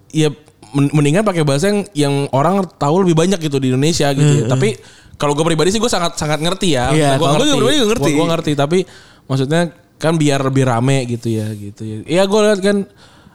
ya 0.10 0.30
men- 0.74 0.92
mendingan 0.94 1.22
pakai 1.22 1.46
bahasa 1.46 1.70
yang 1.70 1.80
yang 1.94 2.14
orang 2.34 2.66
tahu 2.78 3.06
lebih 3.06 3.14
banyak 3.14 3.38
gitu 3.38 3.62
di 3.62 3.70
Indonesia 3.70 4.10
gitu. 4.14 4.46
ya. 4.46 4.50
Tapi 4.50 4.78
kalau 5.18 5.38
gue 5.38 5.46
pribadi 5.46 5.70
sih 5.70 5.78
gue 5.78 5.90
sangat 5.90 6.18
sangat 6.18 6.42
ngerti 6.42 6.74
ya. 6.74 6.90
Iya, 6.90 7.10
gue 7.22 7.28
pribadi 7.38 7.50
juga 7.54 7.86
ngerti. 7.94 8.12
Gue 8.18 8.26
ngerti, 8.26 8.52
tapi 8.58 8.80
maksudnya 9.26 9.70
kan 9.98 10.16
biar 10.16 10.42
lebih 10.42 10.64
rame 10.64 11.06
gitu 11.06 11.30
ya 11.30 11.50
gitu 11.52 11.82
ya. 11.82 11.98
Iya 12.04 12.24
gue 12.26 12.40
lihat 12.42 12.60
kan 12.60 12.78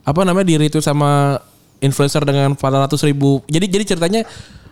apa 0.03 0.21
namanya 0.23 0.47
di 0.47 0.57
retweet 0.57 0.83
sama 0.83 1.39
influencer 1.79 2.23
dengan 2.23 2.53
400 2.53 2.91
ribu. 3.05 3.43
Jadi 3.47 3.67
jadi 3.67 3.85
ceritanya 3.87 4.23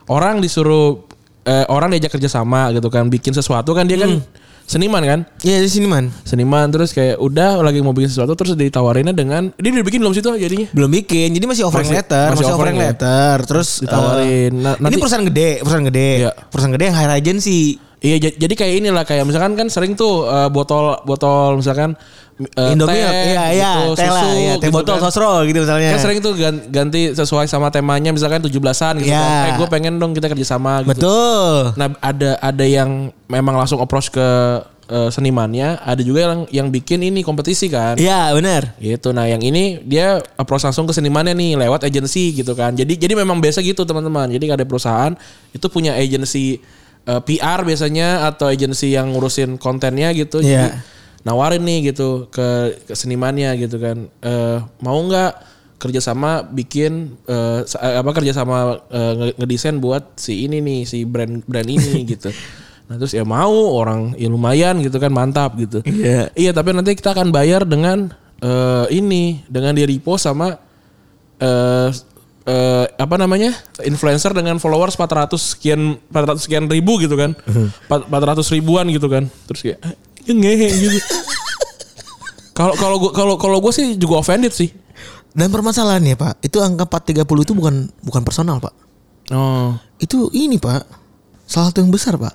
orang 0.07 0.39
disuruh 0.39 1.05
eh, 1.43 1.67
orang 1.67 1.91
diajak 1.91 2.13
kerja 2.13 2.29
sama 2.29 2.71
gitu 2.71 2.89
kan 2.89 3.07
bikin 3.07 3.31
sesuatu 3.31 3.73
kan 3.73 3.85
dia 3.85 4.01
kan 4.01 4.17
seniman 4.65 5.05
kan 5.05 5.21
Iya 5.41 5.61
di 5.61 5.69
sini 5.69 5.85
man. 5.85 6.09
seniman 6.25 6.65
terus 6.67 6.91
kayak 6.91 7.21
udah 7.21 7.61
lagi 7.61 7.85
mau 7.85 7.93
bikin 7.93 8.09
sesuatu 8.09 8.33
terus 8.33 8.57
ditawarinnya 8.57 9.13
dengan 9.13 9.53
dia 9.55 9.69
udah 9.71 9.85
bikin 9.85 10.01
belum 10.01 10.17
situ 10.17 10.33
jadinya 10.35 10.73
Belum 10.73 10.89
bikin, 10.89 11.31
jadi 11.31 11.45
masih 11.45 11.69
offering 11.69 11.85
Masih- 11.85 12.01
letter, 12.01 12.27
masih 12.27 12.41
masih, 12.41 12.55
offering 12.57 12.77
ya? 12.77 12.85
letter. 12.89 13.35
Terus 13.45 13.69
Ditawarin. 13.85 14.25
eh, 14.51 14.65
Nah, 14.65 14.75
ini 14.75 14.83
nanti- 14.83 14.97
perusahaan 14.99 15.27
gede, 15.27 15.49
perusahaan 15.61 15.85
gede, 15.85 16.09
Iya. 16.17 16.31
perusahaan 16.49 16.73
gede 16.73 16.85
yang 16.89 16.97
hire 16.97 17.13
agency. 17.15 17.61
Iya 18.05 18.17
ja- 18.21 18.37
jadi 18.37 18.55
kayak 18.55 18.75
inilah 18.79 19.03
kayak 19.03 19.25
misalkan 19.25 19.57
kan 19.57 19.67
sering 19.67 19.97
tuh 19.97 20.29
eh, 20.29 20.49
botol 20.49 21.01
botol 21.03 21.57
misalkan 21.57 21.97
eh, 22.37 22.73
Indomie, 22.75 22.99
teh, 22.99 23.31
iya 23.31 23.45
iya, 23.49 23.71
gitu, 23.81 23.95
teh 23.95 24.05
susu, 24.05 24.27
iya, 24.35 24.55
teh 24.55 24.67
gitu 24.67 24.75
botol 24.75 24.97
kan. 24.99 25.03
sosro 25.07 25.33
gitu 25.43 25.59
misalnya. 25.61 25.91
Kan 25.91 26.01
sering 26.03 26.19
tuh 26.19 26.35
gan- 26.35 26.67
ganti 26.69 27.03
sesuai 27.11 27.47
sama 27.47 27.71
temanya 27.71 28.11
misalkan 28.11 28.43
17-an 28.43 28.99
gitu 28.99 29.09
Iya. 29.09 29.23
kan. 29.23 29.47
Eh 29.47 29.53
gue 29.57 29.69
pengen 29.69 29.97
dong 29.97 30.13
kita 30.13 30.27
kerja 30.29 30.43
sama 30.45 30.83
gitu. 30.83 30.99
Betul. 30.99 31.73
Nah, 31.75 31.95
ada 31.97 32.35
ada 32.37 32.65
yang 32.65 32.91
memang 33.25 33.55
langsung 33.55 33.79
approach 33.79 34.11
ke 34.11 34.29
eh, 34.85 35.09
senimannya, 35.09 35.79
ada 35.79 36.03
juga 36.03 36.21
yang 36.27 36.41
yang 36.53 36.67
bikin 36.69 37.01
ini 37.01 37.23
kompetisi 37.23 37.71
kan. 37.71 37.95
Iya 37.97 38.35
benar. 38.35 38.77
Gitu. 38.77 39.09
Nah, 39.11 39.25
yang 39.25 39.41
ini 39.41 39.79
dia 39.81 40.19
approach 40.35 40.61
langsung 40.63 40.85
ke 40.85 40.93
senimannya 40.93 41.33
nih 41.33 41.57
lewat 41.57 41.87
agensi 41.87 42.35
gitu 42.35 42.53
kan. 42.53 42.75
Jadi 42.75 42.99
jadi 42.99 43.15
memang 43.15 43.39
biasa 43.39 43.63
gitu 43.63 43.81
teman-teman. 43.83 44.29
Jadi 44.29 44.45
ada 44.51 44.61
perusahaan 44.61 45.15
itu 45.51 45.67
punya 45.69 45.95
agensi 45.95 46.59
eh, 47.05 47.21
PR 47.23 47.61
biasanya 47.63 48.27
atau 48.27 48.49
agensi 48.49 48.91
yang 48.91 49.13
ngurusin 49.13 49.57
kontennya 49.57 50.11
gitu. 50.13 50.39
Jadi 50.39 50.51
Iya. 50.51 50.81
nawarin 51.23 51.63
nih 51.63 51.93
gitu 51.93 52.29
ke, 52.29 52.49
ke 52.83 52.93
senimannya 52.93 53.57
gitu 53.57 53.77
kan. 53.77 54.09
Eh, 54.21 54.59
mau 54.79 54.99
nggak 55.01 55.53
kerjasama 55.77 56.41
bikin 56.45 57.13
eh, 57.25 57.61
eh, 57.61 57.97
apa 57.99 58.11
kerjasama 58.11 58.81
nge- 58.89 59.37
ngedesain 59.37 59.77
buat 59.77 60.17
si 60.17 60.45
ini 60.45 60.61
nih 60.61 60.81
si 60.85 61.05
brand 61.05 61.45
brand 61.45 61.69
ini 61.69 62.05
gitu. 62.13 62.33
Nah 62.85 62.97
terus 62.97 63.13
ya 63.13 63.25
mau 63.25 63.53
orang 63.73 64.13
ya 64.17 64.29
lumayan 64.29 64.81
gitu 64.81 64.97
kan 64.97 65.09
mantap 65.09 65.57
gitu. 65.57 65.81
Iya. 65.85 66.29
Iya 66.33 66.51
tapi 66.53 66.73
nanti 66.73 66.93
kita 66.93 67.13
akan 67.13 67.29
bayar 67.29 67.65
dengan 67.65 68.13
eh, 68.41 68.87
ini 68.93 69.45
dengan 69.49 69.73
di 69.73 69.85
repost 69.85 70.25
sama 70.25 70.57
eh 71.37 71.89
eh, 72.45 72.85
apa 72.95 73.17
namanya 73.17 73.53
influencer 73.81 74.33
dengan 74.33 74.57
followers 74.57 74.95
400 74.95 75.33
sekian 75.35 75.97
400 76.09 76.41
sekian 76.41 76.65
ribu 76.67 76.97
gitu 76.99 77.17
kan. 77.17 77.33
Empat- 77.89 78.07
400 78.09 78.45
ribuan 78.53 78.85
gitu 78.89 79.09
kan. 79.09 79.27
Terus 79.47 79.61
kayak 79.61 79.79
"Ah, 79.81 79.93
ya 80.23 80.33
ngehe 80.33 80.69
gitu. 80.71 80.99
Kalau 82.55 82.71
kalau 82.79 82.97
gua 82.97 83.11
kalau 83.11 83.35
kalau 83.35 83.59
gue 83.59 83.75
sih 83.75 83.99
juga 83.99 84.23
offended 84.23 84.55
sih. 84.55 84.71
Dan 85.35 85.51
permasalahannya 85.51 86.15
Pak, 86.15 86.47
itu 86.47 86.63
angka 86.63 86.87
430 86.87 87.27
itu 87.43 87.51
bukan 87.51 87.75
bukan 87.99 88.23
personal 88.23 88.63
Pak. 88.63 88.71
Oh, 89.35 89.75
Itu 89.99 90.31
ini 90.31 90.63
Pak, 90.63 90.87
salah 91.43 91.75
satu 91.75 91.83
yang 91.83 91.91
besar 91.91 92.15
Pak. 92.15 92.31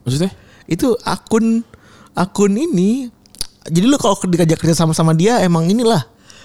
maksudnya? 0.00 0.32
Itu 0.64 0.96
akun 1.04 1.60
akun 2.16 2.56
ini. 2.56 3.12
Jadi 3.68 3.84
lu 3.84 4.00
kalau 4.00 4.16
diajak 4.24 4.56
kerja 4.56 4.72
sama 4.72 4.96
sama 4.96 5.12
dia 5.12 5.44
emang 5.44 5.68
inilah. 5.68 6.00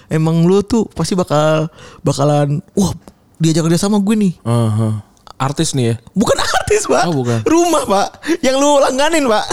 Emang 0.06 0.42
lu 0.42 0.60
tuh 0.60 0.84
pasti 0.88 1.12
bakal 1.12 1.68
bakalan 2.00 2.58
wah 2.72 2.92
diajak 3.36 3.64
kerja 3.64 3.80
sama 3.80 3.98
gue 3.98 4.14
nih. 4.14 4.32
Aha. 4.40 5.00
Artis 5.34 5.72
nih 5.72 5.84
ya. 5.84 5.94
Bukan 6.12 6.38
artis 6.38 6.86
pak, 6.86 7.04
Oh, 7.04 7.14
bukan. 7.16 7.42
rumah 7.44 7.82
pak, 7.84 8.08
yang 8.38 8.54
lu 8.54 8.78
langganin 8.78 9.26
pak. 9.26 9.44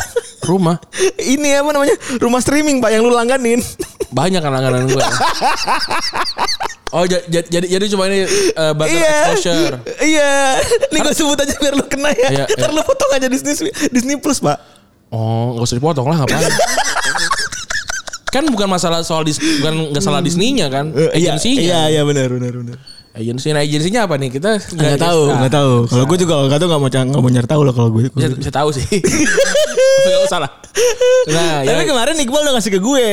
Rumah 0.41 0.77
Ini 1.33 1.59
apa 1.59 1.69
namanya 1.69 1.93
rumah 2.17 2.37
streaming 2.37 2.77
pak 2.77 2.91
yang 2.91 3.01
lu 3.01 3.09
langganin. 3.09 3.59
banyak 4.09 4.39
kan 4.39 4.51
langganan 4.51 4.85
gue. 4.85 5.01
Oh 6.91 7.07
ja- 7.07 7.23
ja- 7.25 7.47
jadi 7.49 7.71
jadi 7.71 7.85
cuma 7.87 8.03
ini 8.05 8.27
uh, 8.51 8.75
button 8.75 8.99
exposure. 8.99 9.79
iya. 10.03 10.59
Ini 10.91 10.99
gue 10.99 11.15
sebut 11.15 11.39
aja 11.39 11.55
biar 11.55 11.71
lu 11.71 11.87
kena 11.87 12.11
ya. 12.11 12.27
Iya, 12.29 12.45
Ntar 12.51 12.67
iya. 12.67 12.75
lu 12.75 12.83
potong 12.83 13.11
aja 13.15 13.27
Disney 13.27 13.55
Disney 13.87 14.19
Plus 14.19 14.43
pak. 14.43 14.59
Oh, 15.07 15.55
nggak 15.55 15.65
usah 15.65 15.77
dipotong 15.77 16.03
lah 16.05 16.19
ngapain? 16.19 16.51
kan 18.31 18.43
bukan 18.47 18.67
masalah 18.67 19.03
soal 19.03 19.21
dis, 19.21 19.37
bukan 19.37 19.91
nggak 19.91 20.01
salah 20.01 20.23
Disney-nya 20.23 20.71
kan, 20.71 20.89
agensinya. 21.11 21.61
Iya 21.61 21.81
iya 21.91 22.01
benar 22.01 22.31
benar 22.31 22.53
benar. 22.55 22.77
Agensi, 23.11 23.51
nah 23.51 23.59
agensinya 23.59 24.07
apa 24.07 24.15
nih? 24.15 24.31
Kita 24.31 24.55
Nggak 24.71 24.95
tahu, 24.97 25.21
nggak 25.29 25.51
tahu. 25.51 25.73
Kalau 25.83 26.05
gue 26.07 26.17
juga 26.17 26.33
nggak 26.47 26.59
tahu 26.63 26.67
nggak 26.71 26.79
mau 26.79 26.89
nggak 26.89 27.21
mau 27.21 27.29
nyari 27.29 27.43
tahu 27.43 27.61
lah 27.67 27.73
kalau 27.75 27.89
gue. 27.91 28.07
Bisa, 28.07 28.27
bisa 28.39 28.51
tahu 28.55 28.69
sih. 28.71 28.87
Nggak 30.01 30.21
usah 30.25 30.39
lah. 30.41 30.51
Nah, 31.27 31.61
Tapi 31.61 31.83
ya, 31.83 31.85
kemarin 31.85 32.15
Iqbal 32.17 32.41
udah 32.41 32.53
ngasih 32.55 32.71
ke 32.71 32.79
gue. 32.79 33.07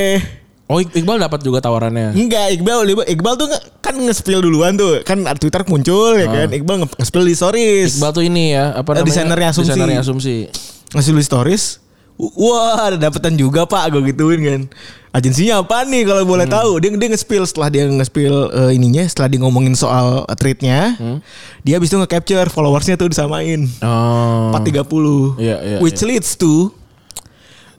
Oh 0.68 0.78
Iqbal 0.78 1.18
dapat 1.18 1.40
juga 1.42 1.59
tawarannya. 1.59 2.14
Enggak, 2.14 2.54
Iqbal, 2.54 2.87
Iqbal 3.11 3.35
tuh 3.37 3.48
kan 3.83 3.92
nge-spill 3.98 4.38
duluan 4.38 4.78
tuh. 4.78 5.02
Kan 5.02 5.26
Twitter 5.37 5.66
muncul 5.66 6.14
ya 6.14 6.28
kan. 6.31 6.48
Iqbal 6.48 6.87
nge- 6.87 6.94
nge-spill 6.96 7.24
di 7.26 7.35
stories. 7.35 7.98
Iqbal 7.98 8.12
tuh 8.14 8.22
ini 8.22 8.54
ya 8.54 8.78
apa 8.78 8.94
Eh, 8.94 9.02
namanya? 9.02 9.09
desainernya 9.11 9.48
Asumsi. 9.50 9.68
Desainernya 9.68 10.00
asumsi. 10.00 10.37
ngasih 10.88 11.12
lu 11.12 11.20
stories 11.20 11.64
Wah 12.18 12.90
ada 12.90 12.98
dapetan 12.98 13.38
juga 13.38 13.62
pak. 13.64 13.94
Gue 13.94 14.11
gituin 14.11 14.42
kan. 14.42 14.61
Agensinya 15.09 15.64
apa 15.64 15.88
nih 15.88 16.04
kalau 16.04 16.26
boleh 16.28 16.44
tahu? 16.44 16.83
Dia 16.85 16.92
dia 16.92 17.09
nge-spill 17.09 17.48
Setelah 17.48 17.72
dia 17.72 17.88
nge-spill 17.88 18.52
eh, 18.52 18.76
ininya 18.76 19.09
Setelah 19.09 19.33
dia 19.33 19.40
ngomongin 19.40 19.72
soal 19.72 20.28
uh, 20.28 20.37
tweetnya 20.37 21.00
Dia 21.64 21.81
habis 21.81 21.88
itu 21.88 21.96
nge-capture 21.96 22.52
Followersnya 22.52 23.00
tuh 23.00 23.09
disamain. 23.09 23.64
Oh. 23.81 24.52
430 24.52 25.40
Iya, 25.40 25.57
iya, 25.64 25.76
Which 25.81 26.04
leads 26.04 26.37
to 26.37 26.76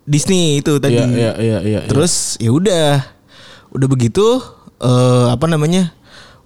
Disney 0.09 0.57
itu 0.57 0.81
tadi. 0.81 0.97
Iya 0.97 1.05
iya 1.05 1.31
iya 1.37 1.57
iya. 1.61 1.79
Terus 1.85 2.33
ya 2.41 2.49
udah. 2.49 3.05
Udah 3.69 3.85
begitu 3.85 4.25
eh 4.81 5.27
apa 5.29 5.45
namanya 5.45 5.93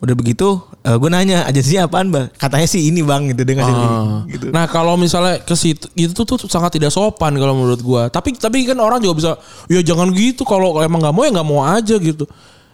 Udah 0.03 0.19
begitu 0.19 0.59
gue 0.83 1.07
nanya 1.07 1.47
agensinya 1.47 1.87
apaan 1.87 2.11
bang 2.11 2.27
Katanya 2.35 2.67
sih 2.67 2.91
ini 2.91 2.99
bang 2.99 3.31
gitu 3.31 3.39
ngasih 3.47 3.71
Ah. 3.71 4.27
gitu 4.27 4.51
Nah 4.51 4.67
kalau 4.67 4.99
misalnya 4.99 5.39
ke 5.39 5.55
situ 5.55 5.87
itu 5.95 6.11
tuh 6.11 6.35
sangat 6.51 6.75
tidak 6.75 6.91
sopan 6.91 7.31
kalau 7.39 7.55
menurut 7.55 7.79
gua. 7.79 8.11
Tapi 8.11 8.35
tapi 8.35 8.67
kan 8.67 8.75
orang 8.83 8.99
juga 8.99 9.15
bisa 9.15 9.31
ya 9.71 9.79
jangan 9.79 10.11
gitu 10.11 10.43
kalau 10.43 10.75
emang 10.83 10.99
nggak 10.99 11.15
mau 11.15 11.23
ya 11.23 11.31
nggak 11.31 11.47
mau 11.47 11.63
aja 11.63 11.95
gitu. 11.95 12.27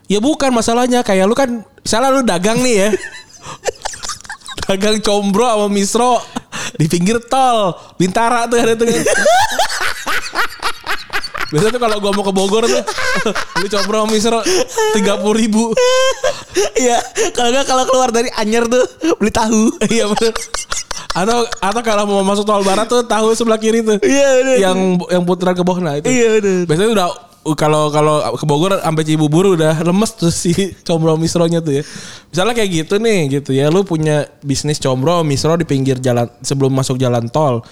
Ya 0.10 0.18
bukan 0.18 0.50
masalahnya 0.50 1.06
kayak 1.06 1.30
lu 1.30 1.38
kan 1.38 1.62
misalnya 1.86 2.10
lu 2.10 2.26
dagang 2.26 2.58
nih 2.66 2.76
ya. 2.82 2.90
dagang 4.66 4.98
combro 5.02 5.46
sama 5.46 5.68
misro 5.70 6.18
di 6.78 6.90
pinggir 6.90 7.22
tol 7.30 7.78
Bintara 7.98 8.50
tuh 8.50 8.58
ada 8.58 8.74
tuh. 8.74 8.90
Biasanya 11.50 11.72
tuh 11.76 11.82
kalau 11.82 11.98
gua 11.98 12.12
mau 12.14 12.22
ke 12.22 12.34
Bogor 12.34 12.64
tuh 12.70 12.84
beli 13.58 13.68
sama 13.74 14.06
misro 14.06 14.40
tiga 14.94 15.18
puluh 15.18 15.38
ribu. 15.42 15.74
Iya, 16.78 17.02
kalau 17.34 17.50
nggak 17.50 17.66
kalau 17.66 17.84
keluar 17.90 18.10
dari 18.14 18.30
Anyer 18.38 18.70
tuh 18.70 18.86
beli 19.18 19.34
tahu. 19.34 19.74
Iya 19.90 20.06
bener. 20.14 20.34
Atau 21.10 21.42
atau 21.42 21.82
kalau 21.82 22.04
mau 22.06 22.22
masuk 22.22 22.46
tol 22.46 22.62
barat 22.62 22.86
tuh 22.86 23.02
tahu 23.02 23.34
sebelah 23.34 23.58
kiri 23.58 23.82
tuh. 23.82 23.98
Iya, 24.06 24.30
bener. 24.40 24.56
Yang 24.62 24.78
yang 25.10 25.24
putaran 25.26 25.58
ke 25.58 25.66
bawah 25.66 25.82
nah 25.82 25.98
itu. 25.98 26.06
Iya, 26.06 26.38
bener. 26.38 26.70
Biasanya 26.70 26.92
udah 26.94 27.08
kalau 27.58 27.90
kalau 27.90 28.22
ke 28.38 28.46
Bogor 28.46 28.78
sampai 28.78 29.04
Cibubur 29.10 29.58
udah 29.58 29.74
lemes 29.82 30.12
tuh 30.14 30.30
si 30.30 30.54
combro 30.86 31.18
misronya 31.18 31.66
tuh 31.66 31.82
ya. 31.82 31.84
Misalnya 32.30 32.54
kayak 32.62 32.70
gitu 32.70 33.02
nih 33.02 33.42
gitu 33.42 33.58
ya. 33.58 33.74
Lu 33.74 33.82
punya 33.82 34.30
bisnis 34.46 34.78
combro 34.78 35.26
misro 35.26 35.58
di 35.58 35.66
pinggir 35.66 35.98
jalan 35.98 36.30
sebelum 36.46 36.70
masuk 36.70 37.02
jalan 37.02 37.26
tol. 37.26 37.66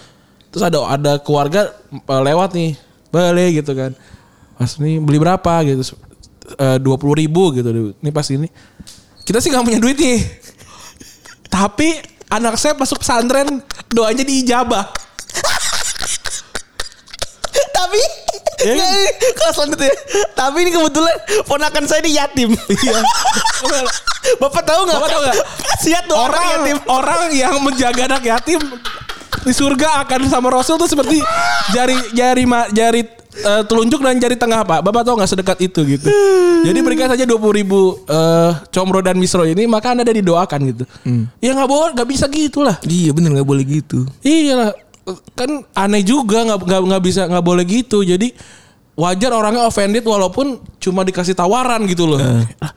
Terus 0.50 0.66
ada 0.66 0.82
ada 0.90 1.14
keluarga 1.22 1.78
eh, 1.94 2.22
lewat 2.26 2.58
nih. 2.58 2.74
Balik 3.14 3.64
gitu 3.64 3.72
kan. 3.78 3.92
Mas 4.58 4.76
ini 4.82 4.98
beli 5.00 5.22
berapa 5.22 5.54
gitu. 5.64 5.96
Dua 6.82 6.96
puluh 6.96 7.16
ribu 7.20 7.54
gitu. 7.56 7.70
Ini 8.00 8.10
pas 8.12 8.28
ini. 8.32 8.48
Kita 9.28 9.44
sih 9.44 9.52
gak 9.52 9.68
punya 9.68 9.80
duit 9.84 10.00
nih. 10.00 10.24
Tapi 11.52 12.00
anak 12.32 12.60
saya 12.60 12.76
masuk 12.76 13.04
pesantren 13.04 13.64
doanya 13.92 14.24
diijabah. 14.24 14.88
Tapi 17.76 18.00
Iya. 18.58 18.74
nggak, 18.74 18.90
ini 18.90 19.30
kalau 19.38 19.54
selanjutnya. 19.54 19.94
Tapi 20.34 20.58
ini 20.66 20.72
kebetulan 20.74 21.16
ponakan 21.46 21.86
saya 21.86 22.02
ini 22.02 22.18
yatim. 22.18 22.50
Iya. 22.58 23.06
Bapak 24.42 24.66
tahu 24.66 24.82
nggak? 24.90 24.98
Bapak 24.98 25.10
tahu 25.14 25.22
nggak? 25.30 25.38
Kasihan 25.62 26.04
tuh 26.10 26.18
orang, 26.18 26.42
orang 26.42 26.50
yatim. 26.58 26.78
orang 26.90 27.22
yang 27.38 27.54
menjaga 27.62 28.02
anak 28.10 28.24
yatim 28.26 28.58
di 29.44 29.54
surga 29.54 30.06
akan 30.06 30.22
sama 30.28 30.48
Rasul 30.50 30.78
tuh 30.78 30.90
seperti 30.90 31.22
jari 31.70 31.96
jari 32.14 32.44
ma- 32.46 32.70
jari 32.70 33.06
eh, 33.38 33.64
telunjuk 33.66 34.02
dan 34.02 34.18
jari 34.18 34.34
tengah 34.34 34.64
pak. 34.64 34.82
Bapak 34.82 35.02
tahu 35.06 35.18
nggak 35.20 35.30
sedekat 35.30 35.58
itu 35.62 35.80
gitu. 35.86 36.08
Jadi 36.66 36.80
berikan 36.82 37.08
saja 37.08 37.24
dua 37.24 37.38
puluh 37.38 37.56
ribu 37.58 37.80
eh, 38.06 38.52
comro 38.70 39.00
dan 39.04 39.18
misro 39.18 39.46
ini 39.46 39.70
maka 39.70 39.94
anda 39.94 40.02
ada 40.02 40.14
didoakan 40.14 40.60
gitu. 40.74 40.84
Ya 41.38 41.52
nggak 41.54 41.70
boleh 41.70 41.92
nggak 41.94 42.10
bisa 42.10 42.26
gitulah. 42.28 42.78
Iya 42.82 43.12
bener 43.14 43.38
nggak 43.38 43.48
boleh 43.48 43.64
gitu. 43.64 44.08
Iya 44.22 44.74
kan 45.38 45.64
aneh 45.72 46.04
juga 46.04 46.44
nggak 46.44 46.68
nggak 46.68 47.04
bisa 47.04 47.28
nggak 47.28 47.46
boleh 47.46 47.64
gitu. 47.64 48.02
Jadi 48.04 48.34
wajar 48.98 49.30
orangnya 49.30 49.70
offended 49.70 50.02
walaupun 50.02 50.58
cuma 50.82 51.06
dikasih 51.06 51.38
tawaran 51.38 51.86
gitu 51.86 52.10
loh. 52.10 52.18
Ah, 52.60 52.74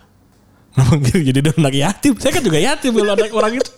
Kenapa 0.70 1.02
gitu 1.02 1.18
jadi 1.18 1.38
dia 1.42 1.52
anak 1.58 1.74
yatim? 1.74 2.14
Saya 2.14 2.30
kan 2.38 2.42
juga 2.46 2.62
yatim 2.62 2.94
kalau 2.94 3.12
anak 3.18 3.32
orang 3.34 3.52
itu. 3.58 3.70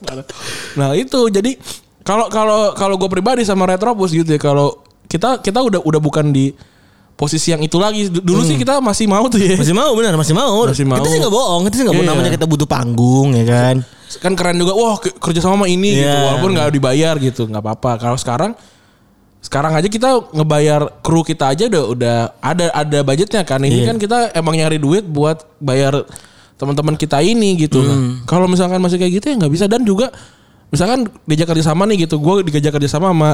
Nah 0.76 0.92
itu 0.92 1.20
jadi 1.32 1.56
kalau 2.02 2.26
kalau 2.28 2.60
kalau 2.74 2.94
gue 2.96 3.08
pribadi 3.08 3.42
sama 3.42 3.64
Retropus 3.64 4.10
gitu 4.10 4.26
ya 4.26 4.38
kalau 4.38 4.74
kita 5.06 5.38
kita 5.38 5.58
udah 5.58 5.80
udah 5.82 6.00
bukan 6.00 6.30
di 6.30 6.50
posisi 7.12 7.54
yang 7.54 7.62
itu 7.62 7.78
lagi. 7.78 8.10
Dulu 8.10 8.42
sih 8.42 8.58
kita 8.58 8.82
masih 8.82 9.06
mau 9.06 9.22
tuh 9.30 9.38
ya. 9.38 9.54
Masih 9.54 9.76
mau 9.76 9.94
bener 9.94 10.16
masih 10.16 10.34
mau. 10.34 10.66
Masih 10.66 10.82
mau. 10.82 10.98
Kita 10.98 11.08
sih 11.08 11.18
nggak 11.22 11.30
bohong. 11.30 11.60
Kita 11.68 11.74
sih 11.78 11.84
nggak 11.86 11.94
bohong. 11.94 12.08
Iya. 12.08 12.16
Namanya 12.18 12.30
kita 12.34 12.46
butuh 12.50 12.66
panggung 12.66 13.28
ya 13.36 13.44
kan. 13.46 13.76
kan 14.12 14.36
keren 14.36 14.60
juga 14.60 14.76
wah 14.76 15.00
ke- 15.00 15.16
kerja 15.16 15.40
sama 15.40 15.56
sama 15.56 15.72
ini 15.72 15.96
gitu 15.96 16.04
Iya. 16.04 16.20
walaupun 16.28 16.52
nggak 16.52 16.68
dibayar 16.68 17.14
gitu 17.16 17.48
nggak 17.48 17.64
apa-apa 17.64 17.92
kalau 17.96 18.18
sekarang 18.20 18.52
sekarang 19.40 19.72
aja 19.72 19.88
kita 19.88 20.28
ngebayar 20.30 21.00
kru 21.00 21.24
kita 21.24 21.48
aja 21.48 21.64
udah 21.66 21.84
udah 21.88 22.16
ada 22.38 22.66
ada 22.70 22.98
budgetnya 23.00 23.40
kan 23.42 23.64
ini 23.64 23.80
Iya. 23.80 23.88
kan 23.88 23.96
kita 23.96 24.18
emang 24.36 24.54
nyari 24.54 24.76
duit 24.76 25.02
buat 25.02 25.40
bayar 25.56 26.04
teman-teman 26.54 26.94
kita 26.94 27.18
ini 27.18 27.56
gitu 27.56 27.80
Hmm. 27.80 28.20
Kalau 28.22 28.44
misalkan 28.46 28.78
masih 28.78 29.00
kayak 29.00 29.12
gitu 29.16 29.26
ya 29.32 29.34
nggak 29.40 29.52
bisa 29.52 29.64
dan 29.64 29.80
juga 29.80 30.12
misalkan 30.72 31.06
diajak 31.28 31.52
kerja 31.52 31.68
sama 31.68 31.85
nih 31.85 32.08
gitu 32.08 32.16
gue 32.16 32.48
diajak 32.48 32.80
kerja 32.80 32.88
sama 32.88 33.12
sama 33.12 33.30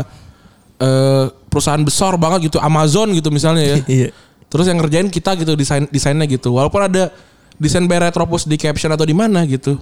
eh, 0.83 1.27
perusahaan 1.46 1.81
besar 1.81 2.18
banget 2.18 2.51
gitu 2.51 2.59
Amazon 2.59 3.14
gitu 3.14 3.31
misalnya 3.31 3.62
ya 3.62 3.79
Iya. 4.03 4.11
Terus 4.48 4.64
yang 4.64 4.81
ngerjain 4.81 5.09
kita 5.12 5.37
gitu 5.37 5.53
desain 5.55 5.85
desainnya 5.92 6.24
gitu. 6.24 6.57
Walaupun 6.57 6.81
ada 6.81 7.12
desain 7.61 7.85
by 7.85 8.01
Retropus 8.01 8.48
di 8.48 8.57
caption 8.57 8.92
atau 8.92 9.05
di 9.05 9.12
mana 9.12 9.44
gitu. 9.44 9.77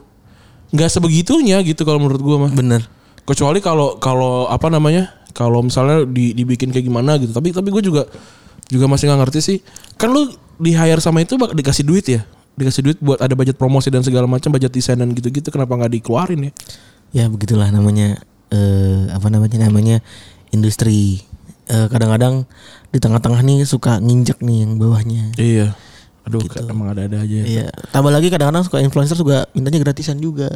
nggak 0.66 0.90
sebegitunya 0.90 1.62
gitu 1.62 1.87
kalau 1.87 2.03
menurut 2.03 2.19
gua 2.19 2.37
mah. 2.47 2.51
Bener. 2.51 2.83
Kecuali 3.23 3.62
kalau 3.62 4.03
kalau 4.03 4.51
apa 4.51 4.66
namanya? 4.66 5.14
Kalau 5.31 5.62
misalnya 5.62 6.03
di, 6.09 6.35
dibikin 6.35 6.75
kayak 6.75 6.90
gimana 6.90 7.14
gitu. 7.23 7.31
Tapi 7.31 7.55
tapi 7.55 7.69
gue 7.71 7.83
juga 7.85 8.03
juga 8.66 8.90
masih 8.90 9.07
nggak 9.07 9.21
ngerti 9.23 9.40
sih. 9.45 9.59
Kan 9.95 10.11
lu 10.11 10.35
di 10.59 10.75
hire 10.75 10.99
sama 10.99 11.23
itu 11.23 11.38
bak 11.38 11.55
dikasih 11.55 11.87
duit 11.87 12.07
ya. 12.11 12.27
Dikasih 12.59 12.83
duit 12.83 12.99
buat 12.99 13.23
ada 13.23 13.37
budget 13.37 13.55
promosi 13.55 13.92
dan 13.92 14.03
segala 14.03 14.27
macam, 14.27 14.49
budget 14.51 14.73
desain 14.75 14.99
dan 14.99 15.12
gitu-gitu. 15.14 15.53
Kenapa 15.55 15.77
nggak 15.79 15.92
dikeluarin 16.01 16.51
ya? 16.51 16.53
Ya 17.16 17.33
begitulah 17.33 17.72
namanya 17.72 18.20
eh 18.52 19.09
apa 19.09 19.33
namanya 19.33 19.57
namanya 19.57 20.05
industri. 20.52 21.24
Eh, 21.66 21.87
kadang-kadang 21.88 22.44
di 22.92 22.98
tengah-tengah 23.02 23.40
nih 23.42 23.64
suka 23.66 23.98
nginjek 23.98 24.38
nih 24.44 24.68
yang 24.68 24.79
bawahnya. 24.79 25.35
Iya. 25.35 25.74
Aduh, 26.26 26.42
emang 26.66 26.90
ada-ada 26.94 27.22
aja. 27.22 27.37
ya. 27.42 27.44
Iya. 27.46 27.66
Tambah 27.90 28.11
lagi 28.12 28.29
kadang-kadang 28.31 28.66
suka 28.66 28.79
influencer 28.83 29.16
juga 29.18 29.46
mintanya 29.57 29.83
gratisan 29.83 30.20
juga. 30.20 30.52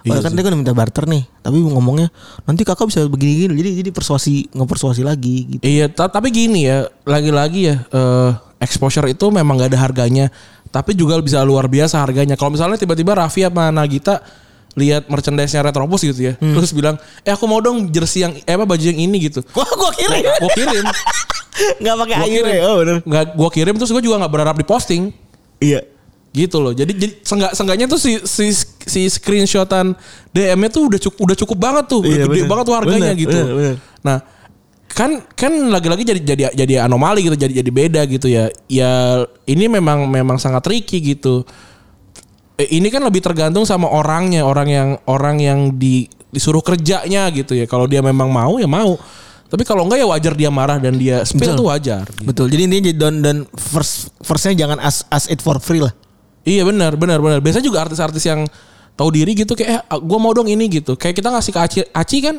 Iya 0.00 0.16
Padahal 0.16 0.24
kan 0.24 0.32
dia 0.32 0.44
kan 0.48 0.54
minta 0.56 0.72
barter 0.72 1.04
nih, 1.04 1.28
tapi 1.44 1.60
ngomongnya 1.60 2.08
nanti 2.48 2.64
kakak 2.64 2.88
bisa 2.88 3.04
begini-gini, 3.04 3.52
jadi 3.52 3.70
jadi 3.84 3.90
persuasi 3.92 4.48
ngepersuasi 4.48 5.04
lagi 5.04 5.36
gitu. 5.44 5.60
Iya, 5.60 5.92
ta- 5.92 6.08
tapi 6.08 6.32
gini 6.32 6.64
ya, 6.64 6.88
lagi-lagi 7.04 7.68
ya, 7.68 7.84
eh, 7.84 8.30
exposure 8.64 9.04
itu 9.12 9.28
memang 9.28 9.60
gak 9.60 9.76
ada 9.76 9.80
harganya, 9.84 10.32
tapi 10.72 10.96
juga 10.96 11.20
bisa 11.20 11.44
luar 11.44 11.68
biasa 11.68 12.00
harganya. 12.00 12.32
Kalau 12.40 12.48
misalnya 12.48 12.80
tiba-tiba 12.80 13.12
Raffi 13.12 13.44
sama 13.44 13.68
Nagita 13.68 14.24
lihat 14.80 15.02
merchandise-nya 15.06 15.60
Retropus 15.62 16.00
gitu 16.02 16.20
ya, 16.22 16.32
terus 16.34 16.72
bilang, 16.72 16.96
eh 17.20 17.28
aku 17.28 17.44
mau 17.44 17.60
dong 17.60 17.86
jersey 17.86 18.20
yang, 18.20 18.32
eh 18.34 18.50
apa 18.50 18.64
baju 18.64 18.80
yang 18.80 18.96
ini 18.98 19.28
gitu. 19.28 19.44
Wah, 19.52 19.68
gua 19.70 19.92
kirim. 19.92 20.24
Gue 20.24 20.50
kirim, 20.56 20.84
Enggak 21.80 21.94
pakai 21.98 22.14
Gua 22.14 22.24
air 22.24 22.32
kirim. 22.32 22.50
ya. 22.50 22.62
Oh, 22.64 22.76
bener. 22.78 22.96
nggak 23.02 23.24
gue 23.32 23.50
kirim 23.52 23.74
terus 23.76 23.90
gue 23.90 24.02
juga 24.02 24.16
nggak 24.16 24.32
berharap 24.32 24.56
diposting. 24.56 25.12
Iya. 25.60 25.84
gitu 26.30 26.56
loh. 26.56 26.70
Jadi, 26.70 26.94
jadi 26.94 27.12
senggak 27.20 27.52
senggaknya 27.52 27.84
tuh 27.84 27.98
si 27.98 28.22
si 28.22 28.54
si 28.86 29.02
screenshotan 29.04 29.98
DM-nya 30.30 30.70
tuh 30.70 30.86
udah 30.86 31.00
cukup 31.00 31.18
udah 31.26 31.36
cukup 31.36 31.58
banget 31.58 31.84
tuh, 31.86 32.00
udah 32.00 32.06
Iya, 32.06 32.24
gede 32.24 32.32
bener. 32.38 32.48
banget 32.48 32.64
tuh 32.64 32.76
harganya 32.78 33.10
Bener, 33.10 33.18
gitu. 33.18 33.34
bener, 33.36 33.54
bener. 33.58 33.76
Nah, 34.00 34.18
kan 34.86 35.10
kan 35.34 35.50
lagi-lagi 35.68 36.06
jadi 36.06 36.20
jadi 36.22 36.42
jadi 36.54 36.74
anomali 36.82 37.26
gitu, 37.26 37.34
jadi 37.34 37.50
jadi 37.58 37.70
beda 37.70 38.00
gitu 38.06 38.30
ya. 38.30 38.46
Ya 38.66 38.90
ini 39.44 39.66
memang 39.66 40.06
memang 40.06 40.38
sangat 40.38 40.62
tricky 40.62 41.02
gitu. 41.02 41.42
Eh, 42.60 42.76
ini 42.76 42.92
kan 42.92 43.00
lebih 43.00 43.24
tergantung 43.24 43.64
sama 43.64 43.88
orangnya, 43.88 44.44
orang 44.44 44.68
yang 44.68 44.88
orang 45.08 45.40
yang 45.40 45.58
di 45.80 46.04
disuruh 46.28 46.60
kerjanya 46.60 47.26
gitu 47.32 47.56
ya. 47.56 47.64
Kalau 47.64 47.88
dia 47.88 48.04
memang 48.04 48.28
mau 48.28 48.60
ya 48.60 48.68
mau. 48.68 49.00
Tapi 49.50 49.66
kalau 49.66 49.82
enggak 49.82 49.98
ya 49.98 50.06
wajar 50.06 50.32
dia 50.38 50.50
marah 50.52 50.78
dan 50.78 50.94
dia 50.94 51.26
spill 51.26 51.42
Betul. 51.42 51.58
tuh 51.58 51.66
wajar. 51.72 52.04
gitu. 52.06 52.22
Betul. 52.28 52.46
Jadi 52.52 52.62
intinya 52.70 52.84
jadi 52.86 52.96
don 53.00 53.16
dan 53.18 53.36
first 53.58 54.14
firstnya 54.22 54.54
jangan 54.54 54.78
as 54.78 55.02
as 55.10 55.26
it 55.26 55.40
for 55.42 55.58
free 55.58 55.82
lah. 55.82 55.90
Iya 56.46 56.62
benar 56.68 56.94
benar 56.94 57.18
benar. 57.18 57.42
Biasanya 57.42 57.66
juga 57.66 57.82
artis-artis 57.82 58.22
yang 58.22 58.46
tahu 58.94 59.08
diri 59.10 59.32
gitu 59.34 59.58
kayak 59.58 59.90
eh 59.90 59.98
gue 59.98 60.18
mau 60.22 60.30
dong 60.30 60.46
ini 60.46 60.70
gitu. 60.70 60.94
Kayak 60.94 61.18
kita 61.18 61.28
ngasih 61.34 61.50
ke 61.50 61.60
Aci, 61.60 61.78
Aci 61.90 62.16
kan 62.22 62.36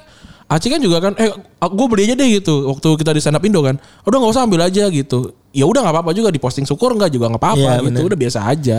Aci 0.47 0.67
kan 0.71 0.79
juga 0.79 1.03
kan 1.03 1.11
eh 1.19 1.31
gue 1.67 1.87
beli 1.91 2.07
aja 2.07 2.15
deh 2.15 2.27
gitu 2.31 2.71
waktu 2.71 2.87
kita 2.95 3.11
di 3.11 3.19
stand 3.19 3.35
up 3.35 3.43
Indo 3.43 3.59
kan. 3.59 3.75
Udah 4.07 4.17
nggak 4.21 4.31
usah 4.31 4.43
ambil 4.47 4.61
aja 4.71 4.87
gitu. 4.87 5.35
Ya 5.51 5.67
udah 5.67 5.83
nggak 5.83 5.95
apa-apa 5.99 6.11
juga 6.15 6.31
diposting 6.31 6.63
syukur 6.63 6.95
nggak 6.95 7.11
juga 7.11 7.27
nggak 7.27 7.43
apa-apa 7.43 7.59
Iya, 7.59 7.71
gitu. 7.83 7.85
benar. 7.91 8.01
Udah 8.07 8.19
biasa 8.23 8.39
aja. 8.47 8.77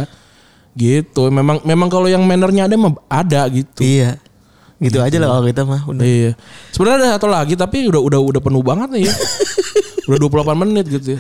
Gitu. 0.73 1.23
Memang 1.29 1.61
memang 1.63 1.89
kalau 1.93 2.09
yang 2.09 2.25
mannernya 2.25 2.69
ada 2.69 2.75
mah 2.77 2.93
ada 3.09 3.49
gitu. 3.53 3.81
Iya. 3.85 4.17
Gitu, 4.83 4.99
aja 4.99 5.15
lah 5.23 5.39
kalau 5.39 5.47
kita 5.47 5.63
mah 5.63 5.83
udah. 5.87 6.03
Iya. 6.03 6.31
Sebenarnya 6.75 6.99
ada 6.99 7.09
satu 7.15 7.29
lagi 7.31 7.55
tapi 7.55 7.87
udah 7.87 8.03
udah 8.03 8.21
udah 8.21 8.41
penuh 8.43 8.63
banget 8.67 8.89
nih 8.91 9.03
ya. 9.07 9.15
udah 10.11 10.19
28 10.19 10.63
menit 10.67 10.85
gitu 10.91 11.07
ya. 11.15 11.19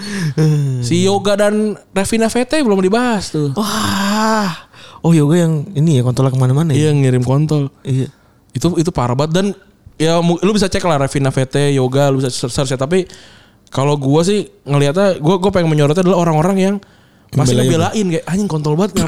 Si 0.83 1.07
Yoga 1.07 1.39
dan 1.39 1.79
Revina 1.95 2.27
VT 2.27 2.67
belum 2.67 2.83
dibahas 2.83 3.31
tuh. 3.31 3.55
Wah. 3.55 4.73
Oh 5.03 5.11
yoga 5.11 5.35
yang 5.35 5.67
ini 5.75 5.99
ya 5.99 6.03
kontrol 6.07 6.31
ke 6.31 6.39
mana-mana 6.39 6.75
ya. 6.75 6.87
Iya 6.87 6.91
ngirim 6.95 7.23
kontol. 7.23 7.71
Iya. 7.87 8.11
Itu 8.55 8.75
itu 8.79 8.91
parah 8.91 9.15
banget 9.15 9.33
dan 9.35 9.47
ya 9.99 10.19
lu 10.19 10.51
bisa 10.51 10.67
cek 10.67 10.83
lah 10.83 10.99
Revina 10.99 11.31
VT, 11.31 11.75
Yoga 11.79 12.11
lu 12.11 12.23
bisa 12.23 12.31
search 12.31 12.75
ya. 12.75 12.79
tapi 12.79 13.07
kalau 13.71 13.95
gua 13.99 14.27
sih 14.27 14.51
ngelihatnya 14.67 15.23
gua 15.23 15.39
gua 15.39 15.51
pengen 15.55 15.71
menyorotnya 15.71 16.03
adalah 16.07 16.19
orang-orang 16.23 16.57
yang 16.59 16.75
masih 17.33 17.57
ngebelain 17.57 18.07
kayak 18.13 18.25
anjing 18.29 18.51
kontol 18.51 18.77
banget 18.77 19.01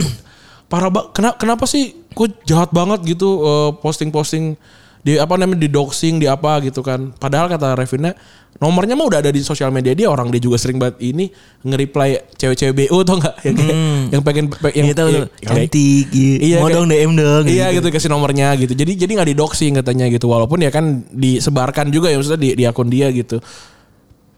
parah 0.67 0.89
banget 0.89 1.11
kenapa 1.13 1.37
kenapa 1.37 1.65
sih 1.65 1.85
kok 2.09 2.29
jahat 2.43 2.71
banget 2.71 3.05
gitu 3.07 3.29
eh, 3.41 3.71
posting-posting 3.79 4.57
di 5.01 5.15
apa 5.15 5.37
namanya 5.37 5.61
di 5.61 5.69
doxing 5.69 6.17
di 6.17 6.25
apa 6.25 6.61
gitu 6.61 6.81
kan 6.81 7.13
padahal 7.13 7.45
kata 7.47 7.77
Revina 7.77 8.17
nomornya 8.57 8.95
mah 8.95 9.05
udah 9.05 9.19
ada 9.19 9.29
di 9.29 9.43
sosial 9.43 9.69
media 9.69 9.93
dia 9.93 10.07
orang 10.07 10.31
dia 10.31 10.39
juga 10.39 10.57
sering 10.57 10.79
banget 10.79 10.97
ini 11.05 11.29
nge-reply 11.61 12.09
cewek-cewek 12.33 12.89
BO 12.89 13.03
tau 13.03 13.19
nggak 13.19 13.35
yang 13.43 13.55
kayak- 13.55 13.79
yang 14.09 14.23
pengen 14.23 14.45
pe- 14.49 14.73
yang 14.73 14.87
Iya 14.87 14.95
tahu 14.95 15.09
yang-. 15.11 15.31
Cantik 15.37 16.07
gitu. 16.09 16.39
Iya, 16.41 16.57
Mau 16.57 16.71
dong 16.71 16.87
DM 16.87 17.13
dong. 17.13 17.45
Iya 17.45 17.67
gitu 17.73 17.91
kasih 17.91 18.09
nomornya 18.09 18.55
gitu. 18.55 18.73
Jadi 18.73 18.95
jadi 18.95 19.11
nggak 19.13 19.29
di 19.29 19.37
doxing 19.37 19.73
katanya 19.75 20.07
gitu. 20.07 20.25
Walaupun 20.25 20.57
ya 20.57 20.71
kan 20.71 21.03
disebarkan 21.11 21.91
juga 21.91 22.09
ya 22.09 22.17
maksudnya 22.17 22.41
di, 22.41 22.51
di 22.55 22.65
akun 22.65 22.89
dia 22.89 23.11
gitu. 23.11 23.43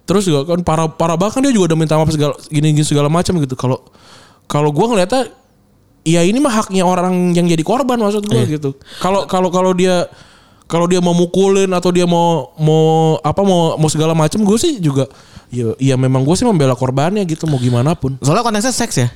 Terus 0.03 0.23
juga 0.25 0.49
kan 0.49 0.63
para 0.63 0.89
para 0.89 1.15
bahkan 1.15 1.39
dia 1.39 1.51
juga 1.51 1.71
udah 1.71 1.79
minta 1.79 1.95
maaf 1.95 2.09
segala 2.09 2.35
gini 2.43 2.73
gini 2.73 2.83
segala 2.83 3.07
macam 3.07 3.37
gitu. 3.37 3.53
Kalau 3.53 3.85
kalau 4.47 4.71
gua 4.71 4.87
ngeliatnya 4.89 5.29
ya 6.07 6.23
ini 6.23 6.39
mah 6.39 6.55
haknya 6.55 6.87
orang 6.87 7.35
yang 7.35 7.51
jadi 7.51 7.67
korban 7.67 7.99
maksud 7.99 8.23
gua 8.25 8.47
gitu. 8.47 8.79
Kalau 9.03 9.27
kalau 9.27 9.51
kalau 9.51 9.75
dia 9.75 10.07
kalau 10.71 10.87
dia 10.87 11.03
mau 11.03 11.15
mukulin 11.15 11.67
atau 11.75 11.91
dia 11.91 12.07
mau 12.07 12.55
mau 12.59 13.19
apa 13.21 13.43
mau 13.43 13.75
mau 13.75 13.91
segala 13.91 14.15
macam 14.15 14.43
gue 14.43 14.59
sih 14.59 14.79
juga 14.79 15.07
ya 15.51 15.75
ya 15.79 15.95
memang 15.95 16.27
gue 16.27 16.35
sih 16.35 16.43
membela 16.43 16.75
korbannya 16.75 17.27
gitu 17.27 17.51
mau 17.51 17.59
gimana 17.59 17.99
pun. 17.99 18.15
Soalnya 18.23 18.47
konteksnya 18.47 18.75
seks 18.75 18.97
ya. 18.99 19.09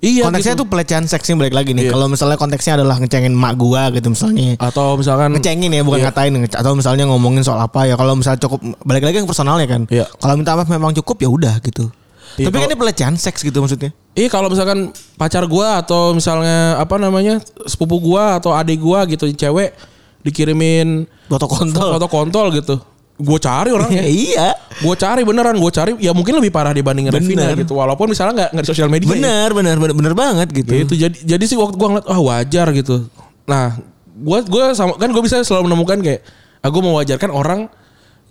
Iya 0.00 0.24
konteksnya 0.32 0.56
gitu. 0.56 0.64
tuh 0.64 0.68
pelecehan 0.72 1.04
seks 1.04 1.28
nih 1.28 1.36
balik 1.36 1.52
lagi 1.52 1.76
nih. 1.76 1.88
Iya. 1.88 1.92
Kalau 1.92 2.08
misalnya 2.08 2.40
konteksnya 2.40 2.80
adalah 2.80 2.96
ngecengin 2.96 3.36
mak 3.36 3.52
gua 3.60 3.92
gitu 3.92 4.08
misalnya. 4.08 4.56
atau 4.56 4.96
misalkan 4.96 5.36
ngecengin 5.36 5.68
ya 5.76 5.84
bukan 5.84 6.00
Iya. 6.00 6.08
ngatain 6.08 6.32
atau 6.56 6.72
misalnya 6.72 7.04
ngomongin 7.04 7.44
soal 7.44 7.60
apa 7.60 7.84
ya 7.84 8.00
kalau 8.00 8.16
misalnya 8.16 8.40
cukup 8.40 8.64
balik 8.80 9.04
lagi 9.04 9.20
yang 9.20 9.28
personalnya 9.28 9.68
kan 9.68 9.84
Iya. 9.92 10.08
kalau 10.16 10.40
minta 10.40 10.56
maaf 10.56 10.72
memang 10.72 10.96
cukup 10.96 11.20
ya 11.20 11.28
udah 11.28 11.54
gitu 11.60 11.92
Iya, 12.40 12.46
tapi 12.48 12.56
kan 12.56 12.64
kalau- 12.64 12.72
ini 12.72 12.80
pelecehan 12.80 13.14
seks 13.14 13.44
gitu 13.44 13.60
maksudnya 13.60 13.92
Iya 14.10 14.26
kalau 14.26 14.48
misalkan 14.48 14.90
pacar 15.14 15.44
gua 15.44 15.78
atau 15.78 16.10
misalnya 16.10 16.80
apa 16.80 16.96
namanya 16.96 17.38
sepupu 17.62 18.00
gua 18.00 18.40
atau 18.40 18.50
adik 18.50 18.80
gua 18.80 19.04
gitu 19.04 19.28
cewek 19.28 19.76
dikirimin 20.20 21.04
foto 21.28 21.46
kontol 21.46 21.88
foto 21.96 22.08
kontol 22.08 22.46
gitu. 22.52 22.76
Gue 23.20 23.36
cari 23.36 23.68
orangnya. 23.68 24.00
iya 24.32 24.56
gue 24.80 24.94
cari 24.96 25.20
beneran 25.28 25.52
gue 25.52 25.68
cari 25.68 25.92
ya 26.00 26.16
mungkin 26.16 26.40
lebih 26.40 26.48
parah 26.48 26.72
dibandingin 26.72 27.12
Revina 27.12 27.52
gitu. 27.52 27.76
Walaupun 27.76 28.08
misalnya 28.08 28.48
nggak 28.48 28.50
nggak 28.56 28.64
di 28.64 28.70
sosial 28.72 28.88
media. 28.88 29.08
ya. 29.08 29.12
bener 29.12 29.48
bener 29.52 29.76
bener 29.76 29.94
bener 29.96 30.14
banget 30.16 30.48
gitu 30.52 30.72
Gitu. 30.72 30.94
Jadi 30.96 31.16
jadi 31.28 31.44
sih 31.44 31.56
waktu 31.60 31.76
gua 31.76 31.88
ngeliat 31.92 32.06
wah 32.08 32.20
wajar 32.32 32.66
gitu. 32.72 33.06
Nah, 33.44 33.76
gua 34.16 34.40
gua 34.44 34.72
sama 34.72 34.96
kan 34.96 35.12
gue 35.12 35.22
bisa 35.24 35.40
selalu 35.44 35.68
menemukan 35.68 36.00
kayak 36.00 36.20
aku 36.64 36.78
mewajarkan 36.80 37.30
orang 37.30 37.60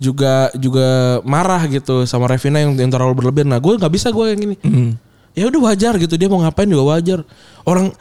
juga 0.00 0.48
juga 0.56 0.86
marah 1.22 1.60
gitu 1.68 2.08
sama 2.08 2.24
Revina 2.24 2.56
yang, 2.58 2.72
yang 2.74 2.88
terlalu 2.88 3.20
berlebihan. 3.20 3.52
Nah, 3.52 3.60
gue 3.60 3.76
nggak 3.76 3.92
bisa 3.92 4.08
gue 4.08 4.24
yang 4.26 4.40
gini. 4.40 4.56
Ya 5.30 5.46
udah 5.46 5.60
wajar 5.62 5.94
gitu 5.94 6.16
dia 6.16 6.26
mau 6.26 6.40
ngapain 6.40 6.64
juga 6.64 6.96
wajar. 6.96 7.20
Orang 7.62 7.92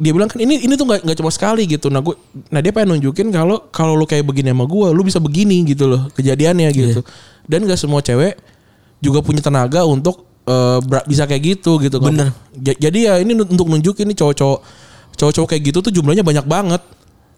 dia 0.00 0.16
bilang 0.16 0.30
kan 0.30 0.38
ini 0.38 0.64
ini 0.64 0.72
tuh 0.72 0.86
nggak 0.86 1.04
nggak 1.04 1.18
cuma 1.18 1.28
sekali 1.28 1.66
gitu. 1.66 1.90
Nah 1.90 2.00
gue, 2.00 2.14
nah 2.48 2.62
dia 2.62 2.70
pengen 2.70 2.96
nunjukin 2.96 3.28
kalau 3.28 3.68
kalau 3.68 3.92
lu 3.92 4.06
kayak 4.06 4.24
begini 4.24 4.48
sama 4.48 4.64
gue, 4.64 4.88
lu 4.88 5.02
bisa 5.02 5.18
begini 5.18 5.60
gitu 5.66 5.84
loh 5.84 6.08
kejadiannya 6.10 6.70
gitu. 6.72 7.02
Dan 7.44 7.66
gak 7.66 7.76
semua 7.76 7.98
cewek 8.00 8.38
juga 9.02 9.20
punya 9.20 9.42
tenaga 9.42 9.82
untuk 9.82 10.24
ber- 10.80 11.04
bisa 11.04 11.26
kayak 11.26 11.58
gitu 11.58 11.76
gitu. 11.78 11.98
Bener. 12.00 12.30
Ja- 12.56 12.78
Jadi 12.80 12.98
ya 13.04 13.18
ini 13.18 13.34
untuk 13.34 13.66
nunjukin 13.66 14.06
nih 14.06 14.16
cowok-cowok 14.16 14.58
cowok-cowok 15.12 15.48
kayak 15.50 15.62
gitu 15.68 15.78
tuh 15.82 15.92
jumlahnya 15.92 16.22
banyak 16.22 16.46
banget, 16.48 16.80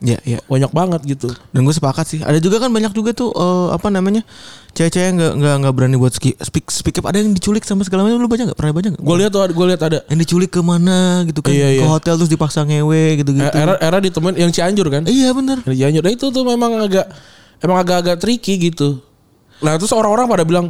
ya 0.02 0.18
ya 0.26 0.38
banyak 0.44 0.68
banget 0.68 1.00
gitu. 1.06 1.30
dan 1.54 1.62
gue 1.62 1.70
sepakat 1.70 2.02
sih 2.04 2.18
ada 2.20 2.34
juga 2.36 2.58
kan 2.58 2.68
banyak 2.68 2.90
juga 2.90 3.14
tuh 3.14 3.30
eh, 3.30 3.68
apa 3.70 3.86
namanya 3.86 4.26
cewek-cewek 4.74 5.06
yang 5.06 5.16
nggak 5.16 5.32
nggak 5.38 5.54
nggak 5.62 5.74
berani 5.78 5.94
buat 5.94 6.10
speak 6.12 6.66
speak 6.68 6.98
up 6.98 7.06
ada 7.06 7.22
yang 7.22 7.30
diculik 7.30 7.62
sama 7.62 7.86
segala 7.86 8.02
macam 8.02 8.18
lu 8.18 8.26
baca 8.26 8.42
nggak 8.42 8.58
pernah 8.58 8.74
baca 8.74 8.88
nggak 8.90 8.98
Gue 8.98 9.16
lihat 9.22 9.30
tuh, 9.30 9.46
gue 9.46 9.66
lihat 9.70 9.80
ada. 9.80 9.98
yang 10.10 10.18
diculik 10.18 10.50
ke 10.50 10.58
mana 10.58 11.22
gitu 11.22 11.38
kan 11.38 11.54
Iya, 11.54 11.68
ke 11.70 11.76
iya. 11.78 11.86
hotel 11.86 12.14
terus 12.18 12.26
dipaksa 12.28 12.66
ngewe 12.66 13.22
gitu 13.22 13.30
gitu 13.30 13.46
Era 13.46 13.78
era 13.78 14.02
ditemuin 14.02 14.34
yang 14.34 14.50
Cianjur 14.50 14.90
kan? 14.90 15.06
iya 15.06 15.30
bener 15.30 15.62
Yang 15.70 15.78
Cianjur. 15.78 16.02
Nah, 16.02 16.12
itu 16.12 16.26
tuh 16.28 16.42
memang 16.42 16.70
agak 16.82 17.06
emang 17.62 17.78
agak-agak 17.78 18.18
tricky 18.18 18.58
gitu. 18.58 18.98
Nah 19.62 19.78
terus 19.78 19.94
orang-orang 19.94 20.26
pada 20.26 20.42
bilang, 20.42 20.66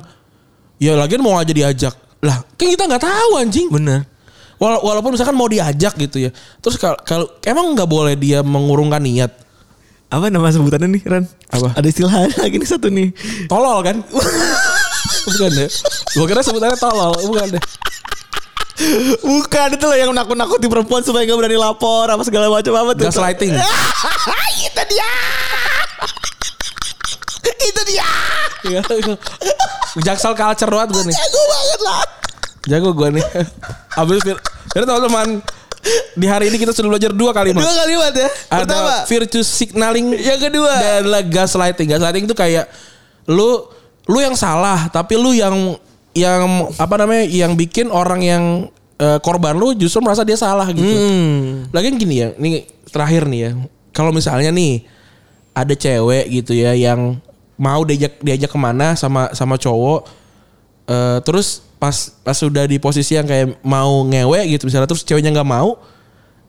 ya 0.77 0.93
lagian 0.93 1.25
mau 1.25 1.41
aja 1.41 1.49
diajak. 1.49 1.97
Lah 2.21 2.45
kan 2.55 2.69
kita 2.69 2.85
nggak 2.85 3.01
tahu 3.01 3.31
anjing. 3.41 3.73
bener 3.73 4.05
Wala- 4.63 4.79
walaupun 4.79 5.11
misalkan 5.11 5.35
mau 5.35 5.51
diajak 5.51 5.99
gitu 5.99 6.23
ya. 6.23 6.31
Terus 6.63 6.79
kal- 6.79 7.03
kalau 7.03 7.27
emang 7.43 7.75
nggak 7.75 7.91
boleh 7.91 8.15
dia 8.15 8.41
mengurungkan 8.41 9.03
niat. 9.03 9.35
apa 10.07 10.29
nama 10.29 10.45
sebutannya 10.47 10.93
nih 10.93 11.03
Ran 11.09 11.25
Apa? 11.49 11.73
ada 11.73 11.89
istilah 11.89 12.13
lagi 12.45 12.61
nih 12.61 12.69
satu 12.69 12.93
nih 12.93 13.17
Tolol 13.49 13.81
kan? 13.81 13.97
bukan 15.27 15.51
deh. 15.51 15.69
Gue 16.13 16.27
kira 16.29 16.45
sebutannya 16.45 16.77
tolol, 16.77 17.17
bukan 17.27 17.57
deh. 17.57 17.63
Bukan 19.19 19.69
itu 19.73 19.85
loh 19.85 19.97
yang 19.97 20.13
nakut-nakuti 20.13 20.69
perempuan 20.69 21.01
supaya 21.01 21.25
gak 21.25 21.33
berani 21.35 21.57
lapor 21.57 22.05
apa 22.05 22.21
segala 22.23 22.53
macam 22.53 22.77
apa 22.77 22.93
tuh. 22.93 23.09
Gaslighting. 23.09 23.57
itu 24.69 24.83
dia. 24.85 25.11
itu 27.43 27.83
dia. 27.89 28.09
Iya. 28.63 28.81
Jaksel 29.97 30.35
culture 30.35 30.69
banget 30.69 30.89
gue 30.93 31.03
nih. 31.09 31.17
Jago 31.17 31.43
banget 31.49 31.81
lah. 31.83 32.01
Jago 32.67 32.95
gue 32.95 33.09
nih. 33.19 33.25
Abis 34.01 34.23
Fir- 34.23 34.43
Jadi 34.73 34.85
teman-teman 34.87 35.29
di 36.15 36.27
hari 36.31 36.47
ini 36.47 36.63
kita 36.63 36.71
sudah 36.71 36.95
belajar 36.95 37.11
dua 37.11 37.35
kalimat. 37.35 37.63
Dua 37.63 37.75
kalimat 37.75 38.13
ya. 38.15 38.29
Pertama. 38.47 39.03
Ada 39.03 39.09
virtue 39.11 39.43
signaling 39.43 40.15
Yang 40.15 40.41
kedua. 40.51 40.73
dan 40.79 41.03
gaslighting. 41.27 41.91
Gaslighting 41.91 42.25
itu 42.31 42.37
kayak 42.39 42.71
lu 43.27 43.67
lu 44.11 44.19
yang 44.19 44.35
salah 44.35 44.91
tapi 44.91 45.15
lu 45.15 45.31
yang 45.31 45.79
yang 46.13 46.71
apa 46.75 46.95
namanya 46.99 47.25
yang 47.25 47.55
bikin 47.55 47.89
orang 47.89 48.21
yang 48.21 48.45
eh, 48.99 49.19
korban 49.23 49.57
lu 49.57 49.75
justru 49.75 49.99
merasa 49.99 50.23
dia 50.23 50.39
salah 50.39 50.69
gitu. 50.71 50.87
Hmm. 50.87 51.67
Lagian 51.75 51.99
gini 51.99 52.15
ya, 52.23 52.29
ini 52.39 52.63
terakhir 52.91 53.27
nih 53.27 53.41
ya. 53.43 53.51
Kalau 53.91 54.15
misalnya 54.15 54.55
nih 54.55 54.87
ada 55.53 55.75
cewek 55.75 56.31
gitu 56.31 56.53
ya 56.55 56.73
yang 56.73 57.19
mau 57.59 57.83
diajak 57.85 58.19
diajak 58.23 58.51
ke 58.51 58.59
mana 58.59 58.95
sama 58.95 59.33
sama 59.35 59.57
cowok, 59.57 60.07
eh, 60.89 61.19
terus 61.23 61.63
pas 61.83 61.95
pas 62.23 62.37
sudah 62.39 62.63
di 62.67 62.79
posisi 62.79 63.19
yang 63.19 63.27
kayak 63.27 63.59
mau 63.67 64.07
ngewe 64.07 64.47
gitu 64.55 64.71
misalnya 64.71 64.87
terus 64.87 65.03
ceweknya 65.03 65.35
nggak 65.35 65.51
mau, 65.51 65.75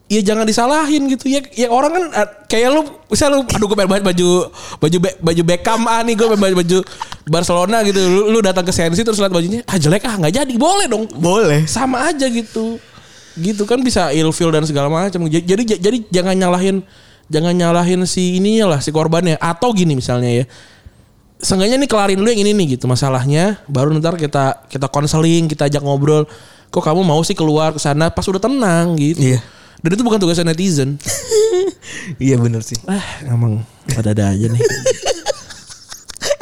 ya 0.05 0.21
jangan 0.21 0.45
disalahin 0.45 1.09
gitu 1.09 1.25
ya. 1.25 1.41
Ya 1.57 1.73
orang 1.73 1.91
kan 1.91 2.03
eh, 2.21 2.29
kayak 2.45 2.69
lu 2.69 2.81
misal 3.09 3.33
lu 3.33 3.39
aduh 3.49 3.65
gue 3.65 3.77
pengen 3.77 3.89
banget 3.89 4.05
baju 4.13 4.29
baju 4.77 4.97
Be- 5.01 5.17
baju 5.17 5.41
Beckham 5.41 5.81
ah 5.89 6.05
nih 6.05 6.13
gue 6.13 6.27
pengen 6.29 6.41
baju, 6.41 6.55
baju 6.61 6.77
Barcelona 7.25 7.81
gitu. 7.81 7.97
Lu, 7.97 8.29
lu 8.29 8.39
datang 8.45 8.61
ke 8.61 8.69
Sensi 8.69 9.01
terus 9.01 9.17
lihat 9.17 9.33
bajunya 9.33 9.65
ah 9.65 9.77
jelek 9.81 10.05
ah 10.05 10.21
nggak 10.21 10.33
jadi 10.45 10.53
boleh 10.53 10.85
dong 10.85 11.09
Boleh. 11.17 11.65
sama 11.65 12.13
aja 12.13 12.29
gitu 12.29 12.77
gitu 13.33 13.65
kan 13.65 13.81
bisa 13.81 14.13
ilfil 14.13 14.53
dan 14.53 14.61
segala 14.61 14.93
macam 14.93 15.25
jadi 15.25 15.65
jadi 15.65 15.97
jangan 16.13 16.37
nyalahin 16.37 16.85
jangan 17.33 17.57
nyalahin 17.57 18.05
si 18.05 18.37
ininya 18.37 18.77
lah 18.77 18.79
si 18.85 18.93
korbannya 18.93 19.41
atau 19.41 19.73
gini 19.73 19.97
misalnya 19.97 20.29
ya 20.29 20.45
seenggaknya 21.43 21.77
nih 21.77 21.89
kelarin 21.91 22.17
dulu 22.17 22.32
yang 22.32 22.41
ini 22.47 22.51
nih 22.56 22.79
gitu 22.79 22.88
masalahnya. 22.88 23.60
Baru 23.67 23.91
ntar 23.99 24.15
kita 24.15 24.65
kita 24.71 24.88
konseling 24.89 25.51
kita 25.51 25.67
ajak 25.67 25.84
ngobrol. 25.84 26.25
Kok 26.73 26.82
kamu 26.82 27.06
mau 27.06 27.21
sih 27.21 27.38
keluar 27.38 27.75
ke 27.75 27.79
sana 27.84 28.10
pas 28.10 28.25
udah 28.25 28.41
tenang 28.41 28.97
gitu? 28.97 29.36
Iya. 29.36 29.39
dan 29.84 29.99
itu 29.99 30.03
bukan 30.08 30.17
tugasnya 30.17 30.56
netizen. 30.56 30.95
Iya 32.17 32.39
bener 32.39 32.63
sih. 32.63 32.79
ah 32.88 33.03
emang 33.27 33.62
ada-ada 33.93 34.32
aja 34.34 34.47
nih 34.49 34.62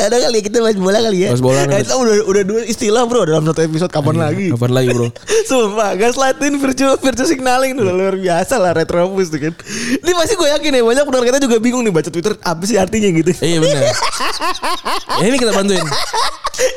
Ada 0.01 0.17
kali 0.17 0.35
ya 0.37 0.43
kita 0.43 0.57
bahas 0.59 0.77
bola 0.77 0.99
kali 0.99 1.17
ya. 1.21 1.29
Bahas 1.29 1.43
bola, 1.43 1.59
itu 1.67 1.93
udah 1.93 2.15
udah 2.25 2.43
dua 2.43 2.61
istilah 2.65 3.03
bro 3.05 3.21
dalam 3.23 3.43
satu 3.43 3.61
episode 3.61 3.91
kapan 3.91 4.15
lagi? 4.17 4.49
kapan 4.49 4.71
lagi 4.71 4.89
bro 4.89 5.07
Sumpah 5.49 5.93
gaslighting 5.93 6.57
virtual 6.57 6.97
virtual 6.97 7.27
signaling 7.27 7.73
tuh 7.73 7.85
luar 7.85 8.15
biasa 8.15 8.57
lah 8.57 8.71
retrobus 8.73 9.29
tuh 9.29 9.39
kan. 9.39 9.53
Ini 10.01 10.11
pasti 10.11 10.33
gue 10.33 10.49
yakin 10.49 10.71
ya 10.73 10.81
banyak 10.81 11.03
pendengar 11.05 11.25
kita 11.31 11.39
juga 11.39 11.55
bingung 11.57 11.81
nih 11.81 11.93
baca 11.93 12.09
Twitter 12.09 12.33
apa 12.37 12.63
sih 12.65 12.75
artinya 12.75 13.09
gitu. 13.11 13.31
iya 13.39 13.57
benar 13.57 13.81
ya, 15.21 15.25
ini 15.25 15.37
kita 15.37 15.53
bantuin 15.53 15.85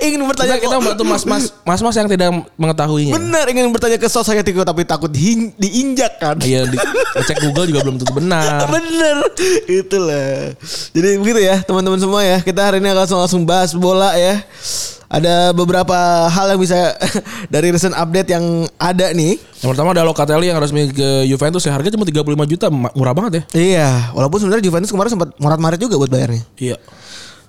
ingin 0.00 0.20
bertanya 0.24 0.56
kita, 0.56 0.70
kita 0.70 0.76
bantu 0.80 1.02
mas-mas 1.04 1.44
mas-mas 1.62 1.94
yang 1.94 2.08
tidak 2.08 2.30
mengetahuinya 2.56 3.12
Benar 3.14 3.44
ingin 3.50 3.68
bertanya 3.68 3.98
ke 4.00 4.08
society 4.08 4.54
tapi 4.54 4.82
takut 4.82 5.10
diin- 5.12 5.52
diinjak 5.56 6.16
kan. 6.16 6.36
Iya, 6.40 6.64
di, 6.64 6.76
cek 7.20 7.42
Google 7.42 7.68
juga 7.68 7.80
belum 7.84 7.96
tentu 8.00 8.12
benar. 8.16 8.64
Bener 8.74 9.16
Itulah 9.66 10.56
Jadi 10.94 11.08
begitu 11.20 11.40
ya 11.42 11.60
teman-teman 11.62 12.00
semua 12.00 12.20
ya 12.24 12.38
Kita 12.40 12.64
hari 12.64 12.80
ini 12.80 12.88
akan 12.90 13.06
langsung, 13.14 13.42
langsung 13.42 13.42
bahas 13.46 13.70
bola 13.76 14.16
ya 14.18 14.42
Ada 15.06 15.54
beberapa 15.54 15.94
hal 16.26 16.56
yang 16.56 16.60
bisa 16.60 16.98
Dari 17.54 17.70
recent 17.70 17.94
update 17.94 18.34
yang 18.34 18.66
ada 18.80 19.14
nih 19.14 19.38
Yang 19.62 19.70
pertama 19.76 19.94
ada 19.94 20.02
Locatelli 20.02 20.50
yang 20.50 20.58
resmi 20.58 20.90
ke 20.90 21.28
Juventus 21.30 21.62
ya 21.62 21.72
harga 21.74 21.94
cuma 21.94 22.02
35 22.02 22.50
juta, 22.50 22.66
murah 22.70 23.14
banget 23.14 23.32
ya. 23.32 23.42
Iya 23.54 23.90
Walaupun 24.16 24.42
sebenarnya 24.42 24.64
Juventus 24.66 24.90
kemarin 24.90 25.10
sempat 25.14 25.30
morat-marit 25.38 25.78
juga 25.78 25.94
buat 26.00 26.10
bayarnya 26.10 26.42
Iya. 26.58 26.76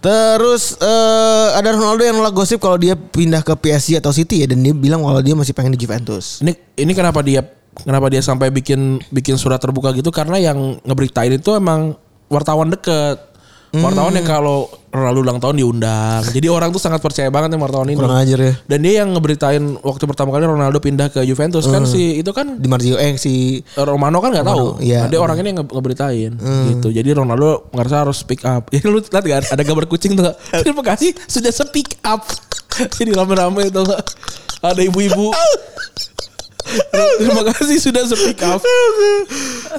Terus 0.05 0.77
eh, 0.77 1.47
ada 1.57 1.73
Ronaldo 1.73 2.05
yang 2.05 2.21
nolak 2.21 2.37
gosip 2.37 2.61
kalau 2.61 2.77
dia 2.77 2.93
pindah 2.93 3.41
ke 3.41 3.57
PSG 3.57 3.97
atau 3.97 4.13
City 4.13 4.45
ya 4.45 4.47
dan 4.53 4.61
dia 4.61 4.69
bilang 4.69 5.01
kalau 5.01 5.17
dia 5.17 5.33
masih 5.33 5.57
pengen 5.57 5.73
di 5.73 5.81
Juventus. 5.81 6.45
Ini 6.45 6.53
ini 6.77 6.93
kenapa 6.93 7.25
dia 7.25 7.41
kenapa 7.81 8.13
dia 8.13 8.21
sampai 8.21 8.53
bikin 8.53 9.01
bikin 9.09 9.33
surat 9.41 9.57
terbuka 9.57 9.89
gitu 9.97 10.13
karena 10.13 10.37
yang 10.37 10.77
ngeberitain 10.85 11.33
itu 11.33 11.57
emang 11.57 11.97
wartawan 12.29 12.69
deket. 12.69 13.17
Wartawan 13.75 14.13
yang 14.15 14.23
kalau 14.29 14.71
Ronaldo 14.95 15.19
ulang 15.21 15.37
tahun 15.37 15.55
diundang. 15.55 16.21
Jadi 16.25 16.47
orang 16.47 16.71
tuh 16.71 16.79
sangat 16.79 16.99
percaya 16.99 17.27
banget 17.27 17.53
sama 17.53 17.67
ini. 17.83 17.93
Kurang 17.93 18.15
ajar 18.15 18.39
ya. 18.39 18.53
Dan 18.63 18.79
dia 18.79 18.93
yang 19.03 19.11
ngeberitain 19.11 19.63
waktu 19.79 20.03
pertama 20.05 20.31
kali 20.31 20.45
Ronaldo 20.45 20.79
pindah 20.79 21.07
ke 21.09 21.21
Juventus 21.21 21.65
kan 21.65 21.83
si 21.83 22.17
itu 22.17 22.31
kan 22.31 22.57
Di 22.57 22.65
Marzio 22.65 22.95
eh 22.95 23.15
si 23.15 23.59
Romano 23.75 24.19
kan 24.19 24.31
nggak 24.31 24.47
tahu. 24.47 24.79
iya. 24.79 25.05
Ada 25.05 25.19
orang 25.19 25.37
ini 25.39 25.47
yang 25.51 25.59
nge- 25.61 25.73
ngeberitain 25.73 26.31
gitu. 26.71 26.87
Jadi 26.89 27.09
Ronaldo 27.11 27.67
ngerasa 27.69 27.95
harus 28.01 28.17
speak 28.17 28.41
up. 28.43 28.67
Ya 28.75 28.81
lu 28.85 28.99
lihat 28.99 29.23
gak 29.23 29.51
ada 29.51 29.63
gambar 29.63 29.85
kucing 29.87 30.15
tuh? 30.15 30.31
Terima 30.63 30.81
kasih 30.81 31.11
sudah 31.25 31.51
speak 31.51 31.99
up. 32.03 32.23
Jadi 32.97 33.11
rame-rame 33.11 33.67
itu? 33.67 33.83
Ada 34.59 34.81
ibu-ibu. 34.81 35.31
Terima 37.15 37.43
kasih 37.47 37.77
sudah 37.79 38.03
speak 38.05 38.41
up. 38.41 38.59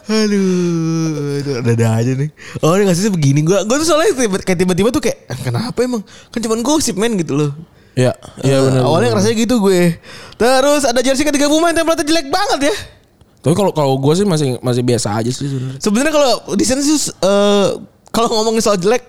Aduh, 0.06 1.40
aduh, 1.40 1.54
ada-ada 1.60 1.86
aja 1.98 2.12
nih. 2.14 2.30
Oh, 2.60 2.72
dia 2.72 2.84
ngasih 2.84 3.10
begini. 3.10 3.42
Gua 3.42 3.62
gua 3.62 3.76
tuh 3.76 3.86
soalnya 3.86 4.14
tiba- 4.14 4.40
kayak 4.40 4.58
tiba-tiba 4.58 4.88
tuh 4.88 5.02
kayak 5.02 5.18
"Ah, 5.26 5.38
kenapa 5.38 5.78
emang? 5.80 6.02
Kan 6.30 6.40
cuma 6.40 6.54
gosip 6.60 6.94
men 6.94 7.16
gitu 7.16 7.34
loh. 7.34 7.50
Ya, 7.96 8.12
iya 8.40 8.56
Eh, 8.56 8.62
benar. 8.62 8.84
Awalnya 8.84 9.08
ngerasa 9.10 9.32
gitu 9.32 9.56
gue. 9.58 9.96
Terus 10.36 10.84
ada 10.84 11.00
jersey 11.00 11.24
ketiga 11.24 11.48
pemain 11.48 11.72
templatenya 11.72 12.04
jelek 12.06 12.26
banget 12.28 12.68
ya. 12.68 12.76
Tapi 13.40 13.54
kalau 13.54 13.72
kalau 13.72 13.96
gue 13.96 14.12
sih 14.12 14.26
masih 14.26 14.60
masih 14.60 14.82
biasa 14.82 15.16
aja 15.16 15.30
sih 15.32 15.48
sebenarnya. 15.48 15.80
Sebenarnya 15.80 16.12
kalau 16.12 16.30
di 16.52 16.64
sini 16.64 16.80
sih 16.82 16.92
eh, 17.08 17.68
kalau 18.10 18.28
ngomongin 18.30 18.60
soal 18.60 18.76
jelek, 18.76 19.00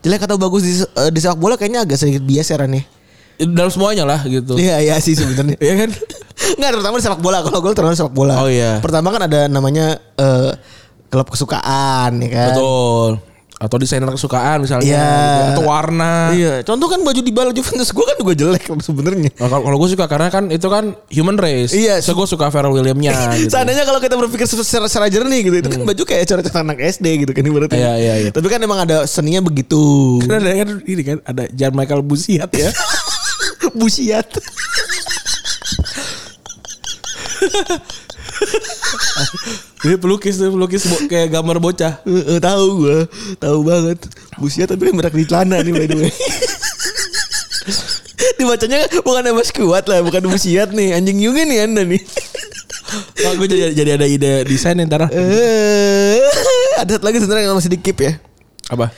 jelek 0.00 0.20
atau 0.22 0.36
bagus 0.36 0.60
di, 0.60 0.72
eh, 0.76 1.08
di 1.08 1.18
sepak 1.18 1.36
bola 1.36 1.56
kayaknya 1.56 1.82
agak 1.82 1.96
sedikit 1.96 2.20
bias 2.20 2.46
ya 2.46 2.60
Ran 2.60 2.76
ya. 2.76 2.84
Dalam 3.38 3.70
semuanya 3.70 4.02
lah 4.02 4.20
gitu. 4.22 4.58
Iya 4.58 4.82
iya 4.82 4.96
sih 4.98 5.14
sebenarnya. 5.14 5.54
Iya 5.58 5.74
kan? 5.86 5.90
Enggak 6.58 6.70
terutama 6.74 6.94
di 6.98 7.04
sepak 7.06 7.22
bola. 7.22 7.38
Kalau 7.40 7.58
gue 7.60 7.70
terutama 7.70 7.94
di 7.94 8.00
sepak 8.00 8.14
bola. 8.14 8.34
Oh, 8.42 8.50
iya. 8.50 8.82
Pertama 8.82 9.14
kan 9.14 9.22
ada 9.24 9.46
namanya 9.46 9.94
eh, 10.14 10.50
klub 11.06 11.30
kesukaan 11.30 12.18
ya 12.18 12.28
kan. 12.28 12.48
Betul. 12.52 13.10
Atau 13.58 13.74
desainer 13.74 14.06
kesukaan 14.06 14.62
misalnya 14.62 14.86
Iya. 14.86 15.02
gitu. 15.02 15.42
atau 15.50 15.64
warna. 15.66 16.30
Iya, 16.30 16.62
contoh 16.62 16.86
kan 16.86 17.02
baju 17.02 17.18
di 17.18 17.34
bala 17.34 17.50
Juventus 17.50 17.90
gue 17.90 18.04
kan 18.06 18.14
juga 18.14 18.32
jelek 18.38 18.70
sebenarnya. 18.78 19.34
Nah, 19.34 19.50
kalau 19.50 19.76
gue 19.82 19.88
suka 19.90 20.06
karena 20.06 20.30
kan 20.30 20.46
itu 20.46 20.62
kan 20.70 20.94
human 21.10 21.34
race. 21.34 21.74
Iya. 21.74 21.98
So 21.98 22.14
gue 22.14 22.22
suka 22.22 22.54
Pharrell 22.54 22.70
Williamnya 22.70 23.18
gitu. 23.34 23.50
Seandainya 23.50 23.82
kalau 23.82 23.98
kita 23.98 24.14
berpikir 24.14 24.46
secara, 24.46 24.86
secara 24.86 25.10
jernih 25.10 25.42
gitu, 25.42 25.56
itu 25.58 25.68
kan 25.74 25.82
baju 25.82 26.02
kayak 26.06 26.30
coret 26.30 26.46
anak 26.54 26.78
SD 26.78 27.06
gitu 27.26 27.32
kan. 27.34 27.42
Iya, 27.74 27.92
iya, 27.98 28.14
iya. 28.26 28.30
Tapi 28.30 28.46
kan 28.46 28.62
emang 28.62 28.78
ada 28.78 29.02
seninya 29.10 29.42
begitu. 29.42 30.22
Karena 30.22 30.38
ada 30.38 30.50
kan 30.54 30.68
ini 30.86 31.02
kan 31.02 31.18
ada 31.26 31.42
Jan 31.50 31.74
Michael 31.74 32.06
Busiat 32.06 32.50
ya. 32.54 32.70
Busiat. 33.78 34.26
Dia 39.78 39.94
pelukis 39.94 40.36
tuh 40.42 40.50
pelukis 40.50 40.82
kayak 41.06 41.30
gambar 41.38 41.62
bocah. 41.62 42.02
Tahu 42.42 42.66
gue, 42.82 42.98
tahu 43.38 43.58
banget. 43.62 43.98
Busiat 44.42 44.74
tapi 44.74 44.90
kan 44.90 44.94
berak 44.98 45.14
di 45.14 45.24
celana 45.24 45.62
nih 45.62 45.72
by 45.72 45.86
the 45.86 45.96
way. 45.96 46.12
Dibacanya 48.38 48.86
bukan 49.02 49.30
Mas 49.34 49.50
Kuat 49.54 49.86
lah, 49.86 50.02
bukan 50.02 50.26
Busiat 50.26 50.74
nih. 50.74 50.98
Anjing 50.98 51.22
juga 51.22 51.46
nih 51.46 51.58
Anda 51.62 51.86
nih. 51.86 52.02
Oh, 53.28 53.32
gue 53.36 53.46
jadi 53.50 53.70
jadi 53.76 53.90
ada 54.00 54.06
ide 54.08 54.48
desain 54.48 54.78
ntar. 54.82 55.06
Eh, 55.12 56.24
ada 56.80 56.96
lagi 56.98 57.20
sebenarnya 57.20 57.50
yang 57.50 57.58
masih 57.58 57.70
di 57.70 57.78
keep 57.78 57.98
ya. 58.00 58.16
Apa? 58.72 58.90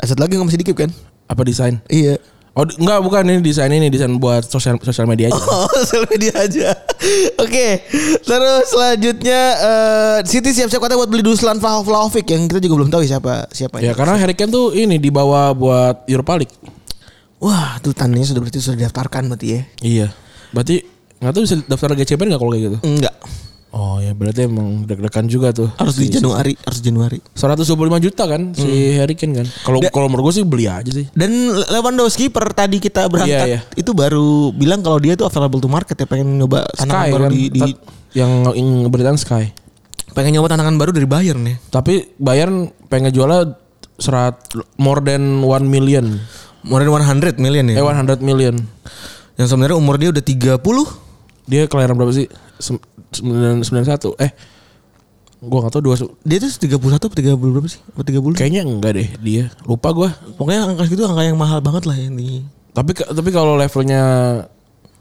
Ada 0.00 0.14
lagi 0.16 0.38
yang 0.38 0.46
masih 0.46 0.60
di 0.60 0.66
keep 0.68 0.78
kan? 0.78 0.90
Apa 1.26 1.42
desain? 1.44 1.82
Iya. 1.90 2.22
Oh 2.52 2.68
enggak 2.68 3.00
bukan 3.00 3.24
ini 3.32 3.40
desain 3.40 3.72
ini 3.72 3.88
desain 3.88 4.12
buat 4.20 4.44
sosial 4.44 4.76
sosial 4.84 5.08
media 5.08 5.32
aja. 5.32 5.40
Oh, 5.40 5.64
sosial 5.88 6.04
media 6.12 6.36
aja. 6.36 6.68
Oke. 7.40 7.80
Terus 8.20 8.64
selanjutnya 8.68 9.40
eh 9.56 10.18
City 10.28 10.52
siap-siap 10.52 10.84
katanya 10.84 11.00
buat 11.00 11.08
beli 11.08 11.24
Duslan 11.24 11.56
Vlahovic 11.56 11.88
Vlahovic 11.88 12.26
yang 12.28 12.44
kita 12.52 12.60
juga 12.60 12.74
belum 12.84 12.90
tahu 12.92 13.08
siapa 13.08 13.48
siapa 13.56 13.80
Ya 13.80 13.96
karena 13.96 14.20
Harry 14.20 14.36
Kane 14.36 14.52
tuh 14.52 14.76
ini 14.76 15.00
dibawa 15.00 15.56
buat 15.56 16.04
Europa 16.04 16.44
League. 16.44 16.52
Wah, 17.40 17.80
tuh 17.80 17.96
tandanya 17.96 18.28
sudah 18.28 18.44
berarti 18.44 18.60
sudah 18.60 18.76
didaftarkan 18.84 19.32
berarti 19.32 19.46
ya. 19.48 19.60
Iya. 19.80 20.06
Berarti 20.52 20.84
nggak 21.24 21.32
tahu 21.32 21.42
bisa 21.48 21.56
daftar 21.64 21.96
GCPN 21.96 22.36
nggak 22.36 22.40
kalau 22.44 22.52
kayak 22.52 22.64
gitu? 22.68 22.78
Enggak. 22.84 23.16
Oh 23.72 23.96
ya 23.96 24.12
berarti 24.12 24.44
emang 24.44 24.84
deg-degan 24.84 25.24
juga 25.24 25.48
tuh. 25.48 25.72
Harus 25.80 25.96
di 25.96 26.12
Januari, 26.12 26.52
harus 26.60 26.84
Januari. 26.84 27.24
125 27.32 27.72
juta 28.04 28.28
kan 28.28 28.52
si 28.52 28.68
Harry 29.00 29.16
Kane 29.16 29.40
kan. 29.40 29.46
Kalau 29.64 29.80
kalau 29.88 30.06
menurut 30.12 30.28
gue 30.28 30.34
sih 30.38 30.44
beli 30.44 30.68
aja 30.68 30.92
sih. 30.92 31.08
Dan 31.16 31.32
Lewandowski 31.72 32.28
per 32.28 32.52
tadi 32.52 32.76
kita 32.76 33.08
berangkat 33.08 33.48
Iya, 33.48 33.48
iya. 33.48 33.60
itu 33.72 33.96
baru 33.96 34.52
bilang 34.52 34.84
kalau 34.84 35.00
dia 35.00 35.16
tuh 35.16 35.24
available 35.24 35.56
to 35.56 35.72
market 35.72 35.96
ya 35.96 36.04
pengen 36.04 36.36
nyoba 36.36 36.68
tantangan 36.76 37.16
baru 37.16 37.22
kan 37.24 37.32
di, 37.32 37.42
di 37.48 37.70
yang 38.12 38.44
beritaan 38.92 39.16
Sky. 39.16 39.48
pengen 40.12 40.36
nyoba 40.36 40.52
tantangan 40.52 40.76
baru 40.76 40.92
dari 40.92 41.08
Bayern 41.08 41.40
ya. 41.40 41.56
Tapi 41.72 42.12
Bayern 42.20 42.68
pengen 42.92 43.08
jualnya 43.08 43.56
serat 43.96 44.36
more 44.76 45.00
than 45.00 45.40
1 45.40 45.64
million. 45.64 46.20
More 46.60 46.84
than 46.84 46.92
100 46.92 47.40
million 47.40 47.72
ya. 47.72 47.80
Eh 47.80 47.84
100 47.84 48.20
million. 48.20 48.52
Yang 49.40 49.48
sebenarnya 49.48 49.80
umur 49.80 49.96
dia 49.96 50.12
udah 50.12 50.20
30. 50.20 50.60
Dia 51.48 51.64
kelahiran 51.66 51.96
berapa 51.96 52.12
sih? 52.12 52.28
Sem- 53.12 53.28
sembilan- 53.28 53.62
91. 53.62 54.16
Eh 54.18 54.32
gua 55.42 55.66
gak 55.66 55.74
tahu 55.74 55.82
dua 55.82 55.96
Dia 56.22 56.38
tuh 56.38 56.50
31 56.54 56.98
atau 57.02 57.08
30 57.10 57.34
berapa 57.34 57.68
sih? 57.68 57.82
Apa 57.92 58.02
30? 58.06 58.38
kayaknya 58.38 58.62
enggak 58.62 58.92
deh 58.94 59.08
dia. 59.20 59.44
Lupa 59.66 59.90
gua. 59.90 60.10
Pokoknya 60.38 60.66
angka 60.66 60.86
segitu 60.86 61.02
angka 61.04 61.22
yang 61.26 61.38
mahal 61.38 61.58
banget 61.58 61.84
lah 61.84 61.98
ini. 61.98 62.46
Tapi 62.72 62.94
tapi 62.96 63.30
kalau 63.34 63.58
levelnya 63.58 64.02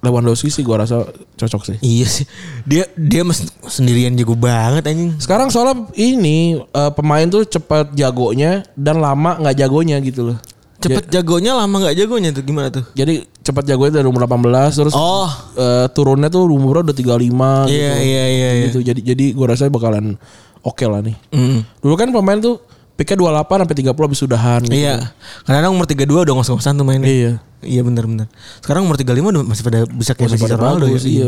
Lewandowski 0.02 0.50
sih 0.50 0.66
gua 0.66 0.82
rasa 0.82 1.06
cocok 1.38 1.62
sih. 1.62 1.78
Iya 1.86 2.08
sih. 2.10 2.26
Dia 2.66 2.90
dia 2.98 3.22
mas 3.22 3.46
sendirian 3.70 4.18
jago 4.18 4.34
banget 4.34 4.82
anjing. 4.90 5.14
Sekarang 5.22 5.54
soalnya 5.54 5.86
ini 5.94 6.58
eh, 6.58 6.92
pemain 6.98 7.30
tuh 7.30 7.46
cepat 7.46 7.94
jagonya 7.94 8.66
dan 8.74 8.98
lama 8.98 9.38
nggak 9.38 9.62
jagonya 9.62 10.02
gitu 10.02 10.34
loh. 10.34 10.38
Cepet 10.82 11.14
jagonya 11.14 11.54
lama 11.54 11.86
nggak 11.86 11.94
jagonya 12.02 12.34
tuh 12.34 12.42
gimana 12.42 12.74
tuh? 12.74 12.82
Jadi 12.98 13.30
cepat 13.42 13.66
jagonya 13.66 14.00
dari 14.00 14.08
umur 14.08 14.30
18 14.30 14.78
terus 14.78 14.94
Oh. 14.94 15.26
eh, 15.58 15.90
turunnya 15.92 16.30
tuh 16.30 16.46
umurnya 16.46 16.94
udah 16.94 16.96
35 16.96 17.66
gitu. 17.68 17.74
Iya 17.74 17.94
iya 17.98 18.26
iya 18.30 18.50
iya. 18.54 18.66
Gitu. 18.70 18.80
Jadi 18.86 19.02
jadi 19.02 19.26
gua 19.34 19.54
rasa 19.54 19.66
bakalan 19.68 20.14
oke 20.62 20.86
lah 20.86 21.02
nih. 21.02 21.18
Mm. 21.34 21.66
Dulu 21.82 21.94
kan 21.98 22.14
pemain 22.14 22.38
tuh 22.38 22.62
picknya 22.94 23.18
28 23.18 23.66
sampai 23.66 23.78
30 23.82 23.98
habis 24.06 24.20
sudahan 24.22 24.62
gitu. 24.62 24.78
Iya. 24.78 25.10
Karena 25.42 25.74
umur 25.74 25.90
32 25.90 26.22
udah 26.22 26.34
ngos-ngosan 26.38 26.78
tuh 26.78 26.86
mainnya. 26.86 27.10
Iya. 27.10 27.34
Iya 27.62 27.82
benar 27.82 28.06
benar. 28.10 28.28
Sekarang 28.62 28.86
umur 28.86 28.98
35 28.98 29.10
udah 29.34 29.42
masih 29.46 29.64
pada 29.66 29.80
bisa 29.86 30.14
kayak 30.14 30.34
Masih 30.34 30.50
Ronaldo 30.54 30.86
bagus, 30.90 31.06
ya. 31.06 31.10
iya. 31.10 31.26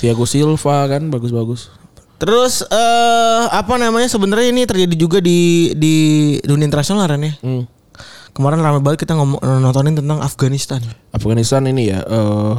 Thiago 0.00 0.24
Silva 0.24 0.88
kan 0.88 1.08
bagus-bagus. 1.08 1.72
Terus 2.16 2.62
eh 2.62 3.44
apa 3.50 3.76
namanya 3.76 4.06
sebenarnya 4.06 4.52
ini 4.52 4.62
terjadi 4.62 4.94
juga 4.94 5.18
di 5.18 5.72
di 5.74 5.94
dunia 6.44 6.68
internasional 6.68 7.08
Ren 7.08 7.24
ya. 7.24 7.34
Hmm. 7.40 7.64
Kemarin 8.32 8.64
ramai 8.64 8.80
banget 8.80 9.04
kita 9.04 9.12
ngomong 9.12 9.38
nontonin 9.60 9.92
tentang 9.92 10.18
Afghanistan. 10.18 10.80
Afghanistan 11.12 11.62
ini 11.64 11.92
ya 11.92 12.00
eh, 12.00 12.54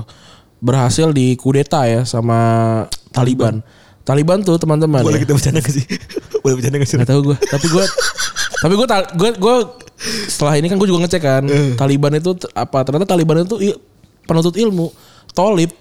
berhasil 0.62 1.10
dikudeta 1.10 1.84
ya 1.86 2.02
sama 2.04 2.38
Taliban. 3.10 3.66
Taliban 4.04 4.44
tuh 4.44 4.60
teman-teman. 4.60 5.02
Boleh 5.02 5.18
ya. 5.18 5.24
kita 5.26 5.34
bercanda 5.34 5.60
gak 5.60 5.74
sih? 5.74 5.86
Boleh 6.44 6.56
bercanda 6.60 6.78
gak 6.78 6.90
sih? 6.90 6.98
Tahu 7.00 7.22
gue. 7.24 7.38
Tapi 7.40 7.66
gue, 7.66 7.86
tapi 8.60 8.74
gue, 8.76 8.88
gue, 9.16 9.30
gue 9.34 9.56
setelah 10.28 10.60
ini 10.60 10.68
kan 10.68 10.76
gue 10.76 10.86
juga 10.86 11.08
ngecek 11.08 11.22
kan. 11.24 11.44
Taliban 11.74 12.12
itu 12.14 12.36
apa? 12.52 12.84
Ternyata 12.84 13.08
Taliban 13.08 13.42
itu 13.42 13.58
i- 13.64 13.80
penuntut 14.28 14.54
ilmu. 14.54 14.92
Tolib, 15.34 15.72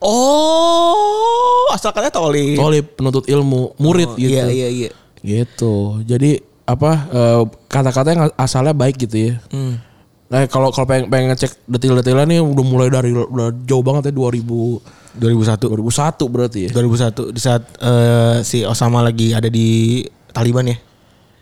Oh, 0.00 1.68
asalkannya 1.70 2.08
toli. 2.08 2.56
tolib 2.56 2.96
penuntut 2.96 3.28
ilmu, 3.28 3.76
murid 3.76 4.16
gitu. 4.16 4.32
Iya 4.32 4.48
iya 4.48 4.68
iya. 4.72 4.90
Gitu. 5.20 6.00
Jadi 6.08 6.40
apa 6.70 6.90
eh, 7.10 7.42
kata-kata 7.66 8.08
yang 8.14 8.22
asalnya 8.38 8.74
baik 8.74 8.96
gitu 9.02 9.16
ya. 9.30 9.32
Hmm. 9.50 9.82
Nah 10.30 10.46
kalau 10.46 10.70
kalau 10.70 10.86
pengen, 10.86 11.10
pengen 11.10 11.34
ngecek 11.34 11.66
detail-detailnya 11.66 12.26
nih 12.30 12.38
udah 12.38 12.64
mulai 12.64 12.86
dari 12.86 13.10
udah 13.10 13.50
jauh 13.66 13.82
banget 13.82 14.10
ya 14.10 14.12
2000 14.14 15.18
2001. 15.18 15.58
2001 15.74 16.30
berarti 16.30 16.58
ya. 16.66 16.70
2001 16.70 17.34
di 17.34 17.40
saat 17.42 17.62
eh, 17.82 18.36
si 18.46 18.62
Osama 18.62 19.02
lagi 19.02 19.34
ada 19.34 19.50
di 19.50 20.06
Taliban 20.30 20.70
ya. 20.70 20.78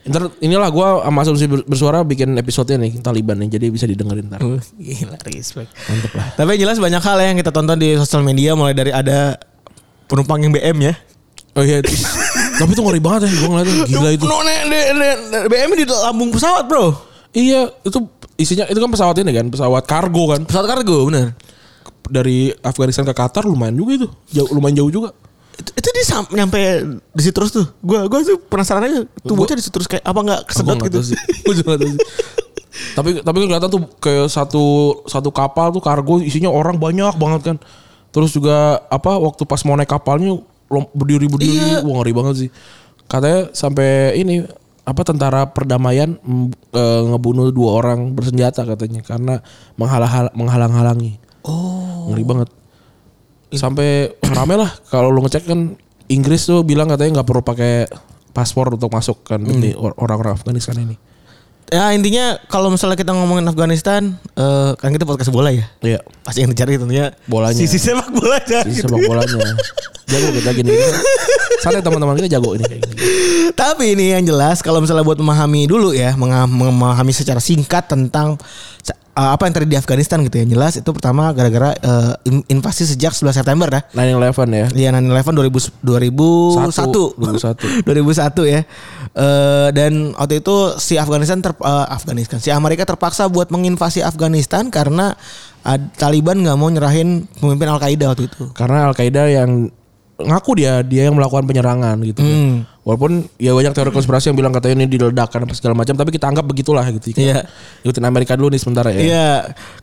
Ntar 0.08 0.32
inilah 0.40 0.72
gue 0.72 0.88
sama 1.04 1.20
Asumsi 1.20 1.44
Ber- 1.44 1.68
bersuara 1.68 2.00
bikin 2.00 2.32
episode 2.40 2.72
nih 2.80 2.96
Taliban 3.04 3.36
nih 3.44 3.60
jadi 3.60 3.66
bisa 3.68 3.84
didengerin 3.84 4.32
ntar. 4.32 4.40
Uh, 4.40 4.56
gila 4.80 5.20
respect. 5.28 5.68
Mantep 5.84 6.12
lah. 6.16 6.26
Tapi 6.32 6.56
yang 6.56 6.60
jelas 6.64 6.80
banyak 6.80 7.02
hal 7.04 7.16
ya 7.20 7.26
yang 7.28 7.38
kita 7.38 7.52
tonton 7.52 7.76
di 7.76 7.92
sosial 8.00 8.24
media 8.24 8.56
mulai 8.56 8.72
dari 8.72 8.88
ada 8.88 9.36
penumpang 10.08 10.40
yang 10.40 10.56
BM 10.56 10.78
ya. 10.80 10.94
Oh 11.52 11.64
iya. 11.66 11.84
Tapi 12.58 12.70
itu 12.74 12.82
ngeri 12.82 12.98
banget 12.98 13.20
ya 13.24 13.30
gue 13.32 13.48
ngeliatnya 13.48 13.74
gila 13.86 14.10
itu. 14.10 14.24
No, 14.24 14.42
ne, 14.42 14.56
ne, 14.66 14.80
ne, 14.90 15.08
ne, 15.30 15.38
BM 15.46 15.70
di 15.72 15.86
lambung 15.86 16.28
pesawat, 16.28 16.66
Bro. 16.66 16.90
Iya 17.30 17.70
itu 17.80 17.98
isinya 18.34 18.66
itu 18.66 18.76
kan 18.76 18.90
pesawat 18.90 19.14
ini 19.16 19.30
kan 19.30 19.46
pesawat 19.46 19.84
kargo 19.84 20.32
kan 20.32 20.42
Pesawat 20.42 20.66
kargo, 20.66 21.06
bener. 21.06 21.38
dari 22.08 22.48
Afghanistan 22.58 23.04
ke 23.04 23.12
Qatar 23.12 23.44
lumayan 23.44 23.76
juga 23.76 23.92
itu 23.94 24.06
jauh 24.32 24.48
lumayan 24.50 24.80
jauh 24.80 24.88
juga. 24.88 25.12
Itu, 25.54 25.70
itu 25.74 25.88
dia 25.92 26.04
sam- 26.06 26.30
nyampe 26.30 26.56
di 27.12 27.20
situ 27.20 27.34
terus 27.34 27.52
tuh. 27.52 27.66
Gua 27.78 28.08
gua 28.08 28.22
tuh 28.22 28.40
penasaran 28.40 28.80
aja 28.80 29.04
bocah 29.22 29.52
di 29.52 29.60
situ 29.60 29.74
terus 29.74 29.86
kayak 29.86 30.02
apa 30.02 30.18
nggak 30.18 30.40
kesedot 30.46 30.78
gitu. 30.80 30.98
Gua 31.44 31.52
juga 31.52 31.68
nggak 31.68 31.80
tahu 31.80 31.90
sih. 31.92 32.00
Tapi 32.96 33.10
tapi 33.20 33.36
kelihatan 33.42 33.68
tuh 33.68 33.82
kayak 33.98 34.30
satu 34.30 34.64
satu 35.04 35.28
kapal 35.28 35.68
tuh 35.68 35.82
kargo 35.82 36.22
isinya 36.22 36.46
orang 36.46 36.78
banyak 36.78 37.10
banget 37.14 37.40
kan. 37.44 37.56
Terus 38.08 38.30
juga 38.30 38.80
apa 38.86 39.18
waktu 39.18 39.42
pas 39.44 39.60
mau 39.62 39.74
naik 39.74 39.90
kapalnya 39.90 40.38
berdiri-berdiri, 40.68 41.82
wah 41.82 41.94
ngeri 42.00 42.12
banget 42.12 42.34
sih. 42.46 42.50
Katanya 43.08 43.48
sampai 43.56 44.20
ini 44.20 44.44
apa 44.88 45.04
tentara 45.04 45.52
perdamaian 45.52 46.16
mm, 46.16 46.72
eh, 46.72 47.02
ngebunuh 47.12 47.52
dua 47.52 47.76
orang 47.76 48.16
bersenjata 48.16 48.64
katanya 48.64 49.04
karena 49.04 49.40
menghalang 49.76 50.32
menghalang-halangi. 50.32 51.20
Oh. 51.44 52.08
Ngeri 52.12 52.24
banget. 52.24 52.48
Sampai 53.52 54.12
rame 54.36 54.56
lah 54.56 54.70
kalau 54.88 55.12
lu 55.12 55.20
ngecek 55.24 55.44
kan 55.48 55.76
Inggris 56.08 56.48
tuh 56.48 56.64
bilang 56.64 56.88
katanya 56.88 57.20
nggak 57.20 57.28
perlu 57.28 57.44
pakai 57.44 57.84
paspor 58.32 58.72
untuk 58.72 58.88
masuk 58.88 59.24
kan 59.24 59.44
or- 59.76 59.96
orang-orang 60.00 60.36
Afghanistan 60.36 60.76
ini. 60.80 60.96
Ya 61.68 61.92
intinya 61.92 62.40
kalau 62.48 62.72
misalnya 62.72 62.96
kita 62.96 63.12
ngomongin 63.12 63.44
Afghanistan, 63.44 64.16
eh, 64.36 64.72
kan 64.80 64.88
kita 64.88 65.04
podcast 65.04 65.28
bola 65.28 65.52
ya. 65.52 65.68
Iya. 65.84 66.00
Pasti 66.24 66.40
yang 66.40 66.50
dicari 66.56 66.80
tentunya 66.80 67.12
Bolanya. 67.28 67.56
Sisi 67.56 67.76
sepak 67.76 68.08
bola 68.08 68.40
Sisi 68.40 68.80
sepak 68.80 69.00
bolanya. 69.04 69.52
Jago 70.08 70.28
kita 70.32 70.50
gini. 70.56 70.72
Santai 71.60 71.84
teman-teman 71.84 72.16
kita 72.16 72.40
jago 72.40 72.56
ini 72.56 72.64
kayak 72.64 72.80
gini. 72.88 72.96
Tapi 73.52 73.84
ini 73.92 74.16
yang 74.16 74.24
jelas 74.24 74.64
kalau 74.64 74.80
misalnya 74.80 75.04
buat 75.04 75.20
memahami 75.20 75.68
dulu 75.68 75.92
ya, 75.92 76.16
memahami 76.16 77.12
secara 77.12 77.42
singkat 77.42 77.84
tentang 77.84 78.40
uh, 79.18 79.34
apa 79.34 79.50
yang 79.50 79.58
terjadi 79.58 79.72
di 79.74 79.78
Afghanistan 79.82 80.22
gitu 80.22 80.38
ya. 80.38 80.46
Jelas 80.46 80.78
itu 80.78 80.86
pertama 80.94 81.34
gara-gara 81.34 81.74
uh, 81.82 82.14
in- 82.22 82.46
invasi 82.46 82.86
sejak 82.86 83.10
11 83.10 83.42
September 83.42 83.66
dah. 83.66 83.82
9-11 83.90 84.54
ya. 84.54 84.66
Iya 84.70 84.88
9/11 84.94 85.34
2000 85.82 85.82
2001 85.82 87.82
2001. 87.82 87.82
2001 87.82 88.54
ya. 88.54 88.62
Eh, 89.18 89.68
dan 89.74 90.14
waktu 90.14 90.38
itu 90.44 90.78
si 90.78 90.94
Afghanistan 90.94 91.42
ter, 91.42 91.50
eh, 91.50 91.86
Afghanistan 91.90 92.38
si 92.38 92.54
Amerika 92.54 92.86
terpaksa 92.86 93.26
buat 93.26 93.50
menginvasi 93.50 94.06
Afghanistan 94.06 94.70
karena 94.70 95.18
Taliban 96.00 96.40
nggak 96.40 96.56
mau 96.56 96.72
nyerahin 96.72 97.28
pemimpin 97.42 97.68
Al 97.68 97.76
Qaeda 97.82 98.14
waktu 98.14 98.30
itu. 98.30 98.48
Karena 98.56 98.88
Al 98.88 98.94
Qaeda 98.96 99.28
yang 99.28 99.68
ngaku 100.18 100.58
dia 100.58 100.82
dia 100.82 101.06
yang 101.06 101.14
melakukan 101.14 101.46
penyerangan 101.46 101.94
gitu. 102.02 102.18
kan. 102.20 102.26
Hmm. 102.26 102.54
Walaupun 102.82 103.28
ya 103.36 103.52
banyak 103.52 103.70
teori 103.70 103.92
konspirasi 103.92 104.32
yang 104.32 104.36
bilang 104.40 104.50
katanya 104.50 104.82
ini 104.82 104.88
diledakkan 104.88 105.44
apa 105.44 105.52
segala 105.54 105.76
macam, 105.76 105.94
tapi 105.94 106.10
kita 106.10 106.26
anggap 106.26 106.42
begitulah 106.42 106.82
gitu. 106.90 107.14
Kita 107.14 107.20
Iya. 107.20 107.38
Ikutin 107.84 108.02
Amerika 108.02 108.34
dulu 108.34 108.50
nih 108.50 108.58
sementara 108.58 108.90
ya. 108.90 108.98
Iya, 108.98 109.28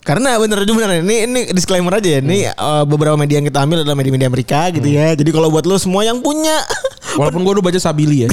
karena 0.02 0.36
bener 0.36 0.66
juga 0.66 0.90
bener 0.90 1.06
ini 1.06 1.16
ini 1.24 1.40
disclaimer 1.54 1.94
aja 1.94 2.18
ya. 2.18 2.20
Ini 2.20 2.52
eh, 2.52 2.84
beberapa 2.84 3.16
media 3.16 3.40
yang 3.40 3.48
kita 3.48 3.64
ambil 3.64 3.86
adalah 3.86 3.96
media-media 3.96 4.28
Amerika 4.28 4.68
gitu 4.74 4.90
ya. 4.90 5.14
Jadi 5.14 5.30
kalau 5.30 5.48
buat 5.48 5.64
lu 5.64 5.78
semua 5.78 6.04
yang 6.04 6.20
punya 6.20 6.60
Walaupun 7.20 7.48
gue 7.48 7.54
dulu 7.56 7.64
baca 7.64 7.80
Sabili 7.80 8.28
ya. 8.28 8.30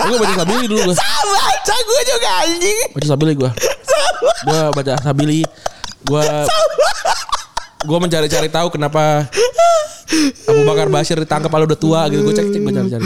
gue 0.00 0.16
baca 0.16 0.32
Sabili 0.32 0.64
dulu 0.64 0.80
gue. 0.80 0.96
sama 0.96 1.40
aja 1.44 1.74
gue 1.76 2.00
juga 2.08 2.28
anjing. 2.40 2.78
Baca 2.96 3.06
Sabili 3.06 3.32
gue. 3.36 3.50
Gue 4.46 4.60
baca 4.72 4.92
Sabili. 5.02 5.40
Gue 6.06 6.24
gue 7.84 7.98
mencari-cari 8.00 8.48
tahu 8.48 8.72
kenapa 8.72 9.28
Abu 10.46 10.62
Bakar 10.62 10.86
Bashir 10.86 11.18
ditangkap 11.18 11.50
kalau 11.50 11.66
udah 11.66 11.78
tua 11.78 12.06
gitu. 12.08 12.22
Gue 12.22 12.34
cek 12.34 12.46
cek 12.54 12.60
gue 12.62 12.72
cari-cari. 12.72 13.04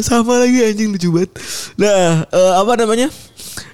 Sama 0.00 0.40
lagi 0.40 0.58
anjing 0.64 0.88
lucu 0.96 1.08
banget. 1.12 1.30
Nah, 1.76 2.24
eh, 2.24 2.52
apa 2.56 2.72
namanya? 2.80 3.12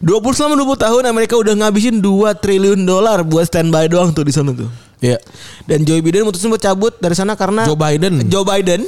20 0.02 0.34
selama 0.34 0.58
20 0.58 0.84
tahun 0.84 1.02
Amerika 1.06 1.38
udah 1.38 1.54
ngabisin 1.54 2.02
2 2.02 2.34
triliun 2.42 2.82
dolar 2.82 3.22
buat 3.22 3.46
standby 3.46 3.86
doang 3.86 4.10
tuh 4.10 4.26
di 4.26 4.34
sana 4.34 4.50
tuh. 4.50 4.66
Iya. 4.98 5.22
Dan 5.70 5.86
Joe 5.86 6.02
Biden 6.02 6.26
mutusin 6.26 6.50
buat 6.50 6.62
cabut 6.62 6.98
dari 6.98 7.14
sana 7.14 7.38
karena 7.38 7.62
Joe 7.62 7.78
Biden. 7.78 8.26
Joe 8.26 8.42
Biden 8.42 8.82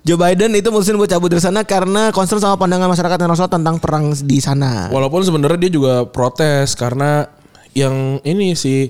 Joe 0.00 0.16
Biden 0.16 0.56
itu 0.56 0.72
mutusin 0.72 0.96
buat 0.96 1.12
cabut 1.12 1.28
dari 1.28 1.44
sana 1.44 1.60
karena 1.62 2.08
concern 2.10 2.40
sama 2.40 2.56
pandangan 2.56 2.88
masyarakat 2.88 3.20
internasional 3.20 3.52
tentang 3.52 3.76
perang 3.78 4.16
di 4.16 4.38
sana. 4.40 4.88
Walaupun 4.88 5.20
sebenarnya 5.22 5.68
dia 5.68 5.72
juga 5.76 6.08
protes 6.08 6.72
karena 6.72 7.28
yang 7.76 8.18
ini 8.24 8.56
si 8.56 8.88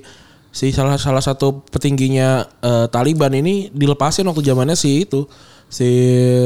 si 0.51 0.69
salah 0.69 0.95
salah 0.95 1.19
satu 1.19 1.63
petingginya 1.65 2.29
eh, 2.59 2.85
Taliban 2.87 3.31
ini 3.31 3.67
dilepasin 3.69 4.23
waktu 4.23 4.43
zamannya 4.43 4.75
si 4.75 5.01
itu 5.01 5.23
si 5.65 5.87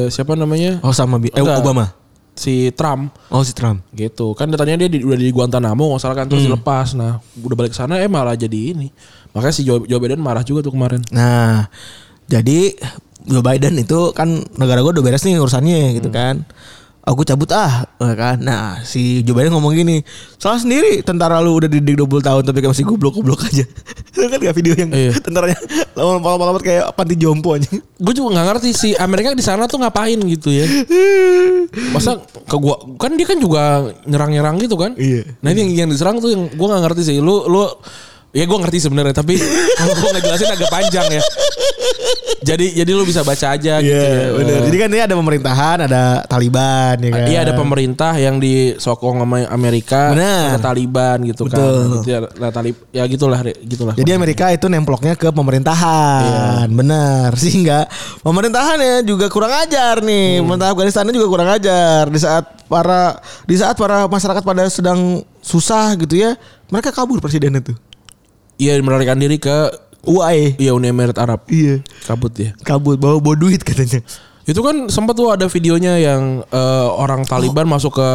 siapa 0.08 0.34
namanya 0.34 0.78
Oh 0.80 0.94
sama 0.94 1.18
Bi- 1.18 1.30
eh. 1.30 1.42
Obama. 1.42 1.90
si 2.32 2.70
Trump 2.72 3.10
Oh 3.30 3.42
si 3.42 3.52
Trump. 3.52 3.82
gitu 3.92 4.32
kan 4.32 4.46
datanya 4.46 4.76
dia 4.78 4.90
di, 4.90 5.02
udah 5.02 5.16
di 5.16 5.30
Guantanamo 5.30 5.88
nggak 5.88 6.00
salah 6.00 6.16
kan 6.16 6.28
terus 6.28 6.44
dilepas 6.44 6.94
nah 6.94 7.18
udah 7.34 7.56
balik 7.56 7.72
ke 7.72 7.78
sana 7.78 7.98
eh 7.98 8.06
malah 8.06 8.36
jadi 8.36 8.76
ini 8.76 8.92
makanya 9.32 9.56
si 9.56 9.64
Joe, 9.64 9.82
Joe 9.82 9.98
Biden 9.98 10.20
marah 10.20 10.42
juga 10.42 10.62
tuh 10.62 10.72
kemarin 10.72 11.00
Nah, 11.10 11.66
jadi 12.26 12.76
Joe 13.24 13.42
Biden 13.42 13.74
itu 13.76 14.12
kan 14.12 14.28
negara 14.54 14.80
gue 14.80 14.92
udah 14.92 15.02
beres 15.02 15.24
nih 15.24 15.36
urusannya 15.36 15.96
gitu 15.96 16.10
kan. 16.10 16.46
Aku 17.06 17.22
cabut 17.22 17.46
ah, 17.54 17.86
ya 18.02 18.14
kan. 18.18 18.42
Nah, 18.42 18.82
si 18.82 19.22
Joe 19.22 19.38
Biden 19.38 19.54
ngomong 19.54 19.72
gini, 19.72 20.02
salah 20.36 20.58
sendiri 20.58 21.06
tentara 21.06 21.38
lu 21.38 21.54
udah 21.54 21.70
didik 21.70 22.02
20 22.02 22.18
tahun 22.20 22.42
tapi 22.42 22.66
kayak 22.66 22.74
masih 22.74 22.82
goblok-goblok 22.84 23.46
aja. 23.46 23.62
Lu 24.18 24.26
kan 24.26 24.40
gak 24.40 24.56
video 24.56 24.74
yang 24.74 24.90
Iya. 24.90 25.12
tentaranya 25.28 25.60
lama-lama 25.94 26.58
kayak 26.58 26.90
panti 26.96 27.14
jompo 27.14 27.54
aja. 27.54 27.68
gue 27.76 28.14
juga 28.16 28.32
nggak 28.32 28.48
ngerti 28.48 28.70
si 28.72 28.90
Amerika 28.96 29.36
di 29.36 29.44
sana 29.44 29.68
tuh 29.68 29.76
ngapain 29.80 30.16
gitu 30.18 30.50
ya 30.50 30.64
masa 31.94 32.20
ke 32.24 32.56
gua 32.56 32.80
kan 32.96 33.12
dia 33.16 33.28
kan 33.28 33.40
juga 33.40 33.92
nyerang-nyerang 34.04 34.56
gitu 34.60 34.76
kan 34.76 34.96
Iya. 34.96 35.28
nah 35.40 35.52
ini 35.52 35.60
yang, 35.68 35.72
yang 35.86 35.90
diserang 35.92 36.20
tuh 36.20 36.32
yang 36.32 36.48
gua 36.56 36.76
nggak 36.76 36.84
ngerti 36.88 37.02
sih 37.06 37.18
lu 37.20 37.44
lu 37.48 37.68
ya 38.36 38.44
gua 38.44 38.60
ngerti 38.68 38.84
sebenarnya 38.84 39.16
tapi 39.16 39.40
kalau 39.80 39.94
gua 39.96 40.10
ngejelasin 40.20 40.52
agak 40.52 40.68
panjang 40.68 41.08
ya 41.08 41.24
jadi 42.46 42.66
jadi 42.84 42.92
lu 42.94 43.04
bisa 43.08 43.26
baca 43.26 43.58
aja 43.58 43.82
gitu 43.82 43.90
Iya, 43.90 44.06
ya. 44.06 44.30
benar. 44.38 44.60
Jadi 44.70 44.78
kan 44.78 44.90
ini 44.94 45.02
ada 45.02 45.16
pemerintahan, 45.18 45.78
ada 45.90 46.04
Taliban 46.30 46.96
ya 47.02 47.10
kan. 47.10 47.26
Iya 47.26 47.40
ada 47.42 47.54
pemerintah 47.58 48.14
yang 48.22 48.38
disokong 48.38 49.18
sama 49.26 49.50
Amerika, 49.50 50.14
ada 50.14 50.62
Taliban 50.62 51.26
gitu 51.26 51.50
Betul. 51.50 51.58
kan. 51.58 51.94
Gitu 52.02 52.08
ya, 52.14 52.20
nah, 52.38 52.52
talib, 52.54 52.76
ya 52.94 53.04
gitulah, 53.10 53.40
gitulah. 53.66 53.96
Jadi 53.98 54.12
Amerika 54.14 54.54
itu 54.54 54.70
nemploknya 54.70 55.18
ke 55.18 55.34
pemerintahan, 55.34 56.70
benar 56.70 57.34
sehingga 57.42 57.90
pemerintahannya 58.22 59.02
juga 59.08 59.26
kurang 59.32 59.54
ajar 59.66 60.06
nih, 60.06 60.46
pemerintah 60.46 60.70
Afghanistan 60.76 61.10
juga 61.10 61.28
kurang 61.32 61.50
ajar 61.50 62.14
di 62.14 62.20
saat 62.22 62.46
para 62.70 63.18
di 63.50 63.56
saat 63.58 63.74
para 63.74 64.06
masyarakat 64.06 64.44
pada 64.46 64.70
sedang 64.70 65.26
susah 65.42 65.98
gitu 65.98 66.14
ya, 66.22 66.38
mereka 66.70 66.94
kabur 66.94 67.18
presidennya 67.18 67.62
tuh. 67.62 67.78
Iya 68.56 68.80
melarikan 68.80 69.16
diri 69.16 69.36
ke 69.36 69.72
UAE. 70.02 70.56
ya 70.58 70.72
Uni 70.72 70.88
Emirat 70.88 71.18
Arab. 71.18 71.44
Iya, 71.48 71.82
Kabut 72.04 72.32
ya. 72.36 72.54
kabur 72.62 72.96
bawa 72.96 73.18
bawa 73.18 73.36
duit 73.36 73.60
katanya. 73.60 74.00
Itu 74.46 74.62
kan 74.62 74.88
sempat 74.88 75.18
tuh 75.18 75.34
ada 75.34 75.50
videonya 75.50 75.98
yang 75.98 76.46
eh, 76.46 76.88
orang 76.92 77.26
Taliban 77.26 77.66
masuk 77.66 77.98
ke 77.98 78.10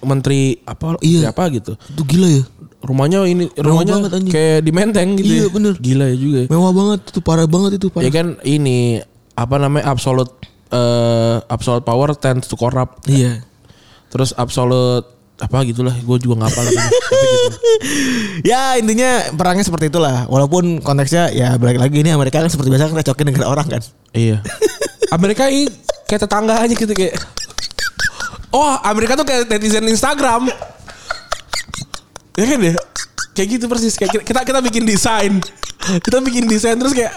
menteri 0.00 0.58
apa 0.64 0.96
Oh. 0.96 1.00
Iya. 1.00 1.28
siapa 1.28 1.52
gitu. 1.52 1.76
Itu 1.76 2.02
gila 2.02 2.28
ya. 2.32 2.44
Rumahnya 2.80 3.24
ini 3.24 3.48
Mewah 3.48 3.60
rumahnya 3.60 3.94
banget, 3.94 4.10
anjing. 4.14 4.32
kayak 4.32 4.58
di 4.60 4.72
Menteng 4.72 5.08
gitu. 5.14 5.28
Iya, 5.30 5.40
ya. 5.40 5.48
bener. 5.48 5.74
Gila 5.78 6.04
ya 6.08 6.16
juga. 6.16 6.38
ya. 6.40 6.48
Mewah 6.48 6.72
banget 6.72 7.00
itu, 7.06 7.20
parah 7.20 7.46
banget 7.46 7.70
itu, 7.76 7.86
parah. 7.88 8.04
Ya 8.04 8.10
kan 8.10 8.26
ini 8.42 9.00
apa 9.34 9.56
namanya 9.56 9.84
absolute 9.86 10.32
eh 10.68 11.36
absolute 11.46 11.80
power 11.82 12.12
tends 12.14 12.44
to 12.44 12.56
corrupt. 12.56 13.04
Iya. 13.06 13.44
Terus 14.08 14.32
absolute 14.32 15.13
apa 15.34 15.66
gitulah 15.66 15.94
gue 15.98 16.16
juga 16.22 16.46
nggak. 16.46 16.52
Tapi 16.54 16.70
gitu. 16.70 16.90
Ya 18.46 18.78
intinya 18.78 19.34
perangnya 19.34 19.66
seperti 19.66 19.90
itulah. 19.90 20.30
Walaupun 20.30 20.78
konteksnya 20.78 21.34
ya 21.34 21.58
balik 21.58 21.82
lagi 21.82 22.06
ini 22.06 22.14
Amerika 22.14 22.38
kan 22.38 22.50
seperti 22.50 22.70
biasa 22.70 22.90
kan 22.90 22.96
recokin 23.02 23.26
negara 23.34 23.50
orang 23.50 23.66
kan. 23.66 23.82
Iya. 24.14 24.38
Amerika 25.16 25.50
ini 25.50 25.66
kayak 26.06 26.22
tetangga 26.26 26.54
aja 26.54 26.74
gitu 26.74 26.94
kayak. 26.94 27.18
Oh, 28.54 28.78
Amerika 28.86 29.18
tuh 29.18 29.26
kayak 29.26 29.50
netizen 29.50 29.82
Instagram. 29.90 30.46
Ya 32.38 32.44
kan 32.46 32.60
ya? 32.62 32.74
Kayak 33.34 33.48
gitu 33.58 33.64
persis 33.66 33.98
kayak 33.98 34.22
kita 34.22 34.46
kita 34.46 34.62
bikin 34.62 34.86
desain. 34.86 35.42
Kita 35.98 36.22
bikin 36.22 36.46
desain 36.46 36.78
terus 36.78 36.94
kayak 36.94 37.10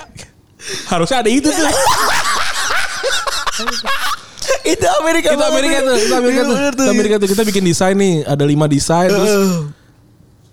harusnya 0.89 1.21
ada 1.21 1.29
itu 1.29 1.53
tuh. 1.53 1.61
itu 4.73 4.85
Amerika 5.03 5.27
Itu 5.33 5.43
Amerika 5.43 5.77
tuh, 5.83 5.95
itu 5.97 6.13
Amerika 6.15 6.41
tuh. 6.43 6.55
Itu 6.57 6.83
Amerika 6.89 7.15
tuh 7.19 7.29
kita 7.31 7.43
bikin 7.43 7.63
desain 7.67 7.95
nih, 7.97 8.23
ada 8.23 8.43
lima 8.47 8.65
desain 8.65 9.11
terus 9.11 9.33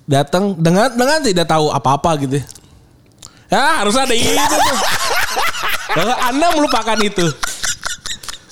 datang 0.04 0.52
dengan 0.60 0.92
dengan 0.92 1.18
tidak 1.24 1.46
tahu 1.48 1.72
apa-apa 1.72 2.10
gitu. 2.24 2.38
Ya, 3.48 3.84
harus 3.84 3.94
ada 3.96 4.12
itu 4.12 4.34
tuh. 4.34 4.78
Bahkan 5.94 6.18
Anda 6.32 6.46
melupakan 6.56 6.98
itu. 7.00 7.26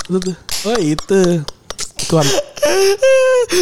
Itu 0.09 0.18
tuh. 0.20 0.36
Oh, 0.68 0.78
itu. 0.78 1.20
Tuan. 2.07 2.26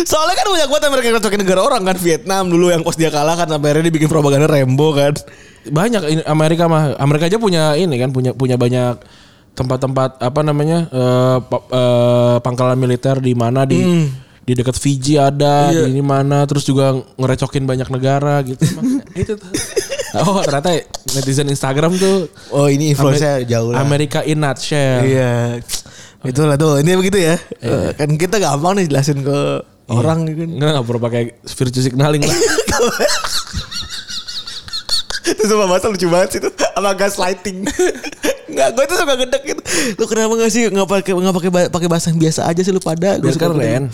Soalnya 0.04 0.36
kan 0.36 0.46
banyak 0.52 0.68
banget 0.68 0.84
Amerika 0.90 1.08
recokin 1.16 1.40
negara 1.40 1.60
orang 1.64 1.82
kan 1.86 1.96
Vietnam 1.96 2.50
dulu 2.50 2.68
yang 2.68 2.84
pas 2.84 2.96
dia 2.98 3.08
kalah 3.08 3.36
kan 3.36 3.48
sampai 3.48 3.72
akhirnya 3.72 3.88
dia 3.88 3.94
bikin 3.94 4.10
propaganda 4.10 4.50
Rembo 4.50 4.92
kan. 4.92 5.16
Banyak 5.70 6.02
ini 6.08 6.22
Amerika 6.28 6.68
mah. 6.68 6.96
Amerika 7.00 7.28
aja 7.28 7.38
punya 7.40 7.72
ini 7.76 7.96
kan 7.96 8.12
punya 8.12 8.36
punya 8.36 8.60
banyak 8.60 9.00
tempat-tempat 9.52 10.18
apa 10.18 10.40
namanya? 10.40 10.86
eh, 10.86 11.38
pa- 11.42 11.66
eh, 11.66 12.36
pangkalan 12.40 12.74
militer 12.74 13.18
di 13.18 13.32
mana 13.32 13.62
di 13.62 13.80
di 14.40 14.52
dekat 14.52 14.74
Fiji 14.74 15.14
ada, 15.14 15.70
Iya. 15.70 15.86
di 15.86 15.92
ini 15.92 16.02
mana, 16.02 16.42
terus 16.42 16.64
juga 16.64 16.90
ngerecokin 17.14 17.62
banyak 17.62 17.86
negara 17.86 18.42
gitu. 18.42 18.64
Itu 19.20 19.36
tuh. 19.36 19.52
Oh 20.10 20.42
ternyata 20.42 20.74
netizen 21.14 21.46
Instagram 21.46 21.94
tuh 21.94 22.26
Oh 22.50 22.66
ini 22.66 22.90
influence 22.90 23.22
Amer- 23.22 23.46
jauh 23.46 23.70
lah. 23.70 23.78
Amerika 23.80 24.26
in 24.26 24.42
nutshell. 24.42 25.06
Iya. 25.06 25.62
Itulah 26.20 26.58
tuh. 26.58 26.82
Ini 26.82 26.98
begitu 26.98 27.16
ya. 27.16 27.38
Eh, 27.62 27.94
kan 27.94 28.10
kita 28.12 28.36
gampang 28.36 28.74
nih 28.74 28.90
jelasin 28.90 29.22
ke 29.22 29.38
orang 29.86 30.26
gitu 30.26 30.42
kan. 30.42 30.50
Enggak 30.50 30.70
enggak 30.74 30.84
perlu 30.84 31.00
pakai 31.00 31.22
virtual 31.46 31.84
signaling 31.84 32.22
lah. 32.26 32.36
Itu 35.30 35.44
sama 35.46 35.64
bahasa 35.68 35.86
lucu 35.86 36.10
banget 36.10 36.28
sih 36.32 36.40
itu 36.40 36.50
sama 36.74 36.90
gaslighting. 36.92 37.58
Enggak, 38.50 38.68
gue 38.74 38.84
tuh 38.90 38.96
suka 38.98 39.14
gedek 39.14 39.42
gitu. 39.46 39.62
Lu 39.94 40.04
kenapa 40.10 40.32
gak 40.34 40.50
sih 40.50 40.66
nggak 40.66 40.88
pakai 40.90 41.12
nggak 41.14 41.34
pakai 41.38 41.50
pakai 41.70 41.88
bahasa 41.88 42.10
yang 42.10 42.18
biasa 42.18 42.40
aja 42.50 42.60
sih 42.60 42.72
lu 42.74 42.82
pada? 42.82 43.16
Biar 43.22 43.32
suka 43.32 43.46
keren. 43.54 43.88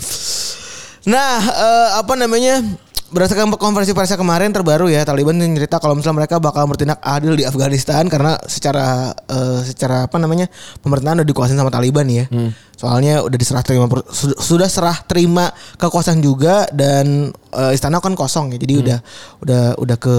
Nah, 1.07 1.39
eh, 1.39 1.89
apa 2.01 2.13
namanya? 2.17 2.59
Berdasarkan 3.07 3.55
konferensi 3.55 3.95
persnya 3.95 4.19
kemarin 4.19 4.51
terbaru 4.51 4.91
ya, 4.91 5.07
Taliban 5.07 5.39
cerita 5.39 5.79
kalau 5.79 5.95
misalnya 5.95 6.27
mereka 6.27 6.43
bakal 6.43 6.67
bertindak 6.67 6.99
adil 6.99 7.39
di 7.39 7.47
Afghanistan 7.47 8.03
karena 8.11 8.35
secara 8.43 9.15
eh, 9.31 9.63
secara 9.63 10.11
apa 10.11 10.19
namanya 10.19 10.51
pemerintahan 10.83 11.23
udah 11.23 11.29
dikuasain 11.31 11.55
sama 11.55 11.71
Taliban 11.71 12.03
ya. 12.11 12.27
Soalnya 12.75 13.23
udah 13.23 13.37
diserah 13.39 13.63
terima 13.63 13.87
sudah, 14.11 14.67
serah 14.67 14.97
terima 15.07 15.55
kekuasaan 15.79 16.19
juga 16.19 16.67
dan 16.75 17.31
eh, 17.55 17.71
istana 17.71 18.03
kan 18.03 18.11
kosong 18.11 18.51
ya, 18.51 18.59
jadi 18.59 18.73
udah 18.83 18.99
udah 19.39 19.63
udah 19.79 19.97
ke 20.03 20.15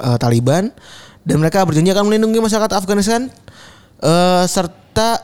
eh, 0.00 0.16
Taliban 0.16 0.72
dan 1.28 1.36
mereka 1.44 1.68
berjanji 1.68 1.92
akan 1.92 2.08
melindungi 2.08 2.40
masyarakat 2.40 2.72
Afghanistan 2.72 3.28
eh, 4.00 4.44
serta 4.44 5.20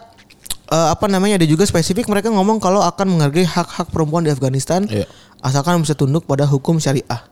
eh, 0.67 0.89
apa 0.93 1.07
namanya 1.07 1.41
ada 1.41 1.47
juga 1.47 1.65
spesifik 1.65 2.07
mereka 2.07 2.29
ngomong 2.29 2.59
kalau 2.59 2.81
akan 2.81 3.17
menghargai 3.17 3.45
hak-hak 3.45 3.89
perempuan 3.91 4.25
di 4.25 4.31
Afghanistan 4.31 4.85
Iya. 4.87 5.07
asalkan 5.41 5.81
bisa 5.81 5.95
tunduk 5.95 6.25
pada 6.25 6.45
hukum 6.45 6.77
syariah. 6.77 7.23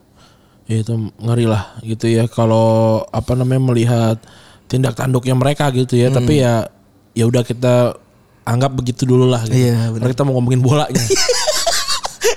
Ya 0.64 0.80
itu 0.80 0.96
ngeri 1.20 1.44
lah 1.44 1.76
gitu 1.84 2.08
ya 2.08 2.24
kalau 2.24 3.04
apa 3.12 3.36
namanya 3.36 3.60
melihat 3.68 4.16
tindak 4.64 4.96
tanduknya 4.96 5.36
mereka 5.36 5.68
gitu 5.70 6.00
ya. 6.00 6.08
Tapi 6.08 6.40
ya 6.40 6.64
ya 7.12 7.24
udah 7.28 7.44
kita 7.44 8.00
anggap 8.44 8.72
begitu 8.72 9.04
dulu 9.04 9.28
lah 9.28 9.44
gitu. 9.44 9.60
Iya. 9.60 9.92
Karena 9.92 10.08
kita 10.08 10.24
mau 10.24 10.40
ngomongin 10.40 10.64
bolanya. 10.64 10.96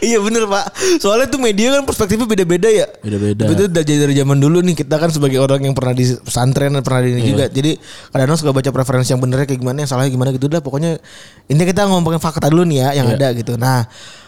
iya 0.01 0.17
bener 0.17 0.45
pak. 0.45 0.71
Soalnya 0.97 1.27
tuh 1.27 1.37
media 1.37 1.73
kan 1.73 1.83
perspektifnya 1.83 2.25
beda-beda 2.25 2.67
ya. 2.67 2.87
Beda-beda. 2.99 3.47
Tapi 3.47 3.53
Itu 3.53 3.63
dari, 3.67 3.93
dari 3.97 4.13
zaman 4.13 4.37
dulu 4.37 4.59
nih 4.61 4.75
kita 4.75 4.95
kan 4.95 5.09
sebagai 5.09 5.37
orang 5.37 5.61
yang 5.61 5.73
pernah 5.73 5.91
di 5.91 6.05
pesantren 6.17 6.73
dan 6.73 6.81
pernah 6.81 7.01
di 7.01 7.15
ini 7.15 7.21
juga. 7.25 7.45
Jadi 7.47 7.77
kadang-kadang 8.09 8.39
suka 8.39 8.51
baca 8.51 8.69
preferensi 8.71 9.09
yang 9.11 9.21
benernya 9.21 9.45
kayak 9.45 9.59
gimana, 9.59 9.77
yang 9.81 9.89
salahnya 9.89 10.11
gimana 10.11 10.29
gitu 10.31 10.47
dah. 10.47 10.59
Pokoknya 10.59 10.97
intinya 11.45 11.67
kita 11.67 11.81
ngomongin 11.87 12.19
fakta 12.19 12.47
dulu 12.47 12.63
nih 12.63 12.77
ya 12.81 12.89
yang 12.97 13.07
Iya. 13.11 13.17
ada 13.17 13.27
gitu. 13.33 13.53
Nah 13.55 13.87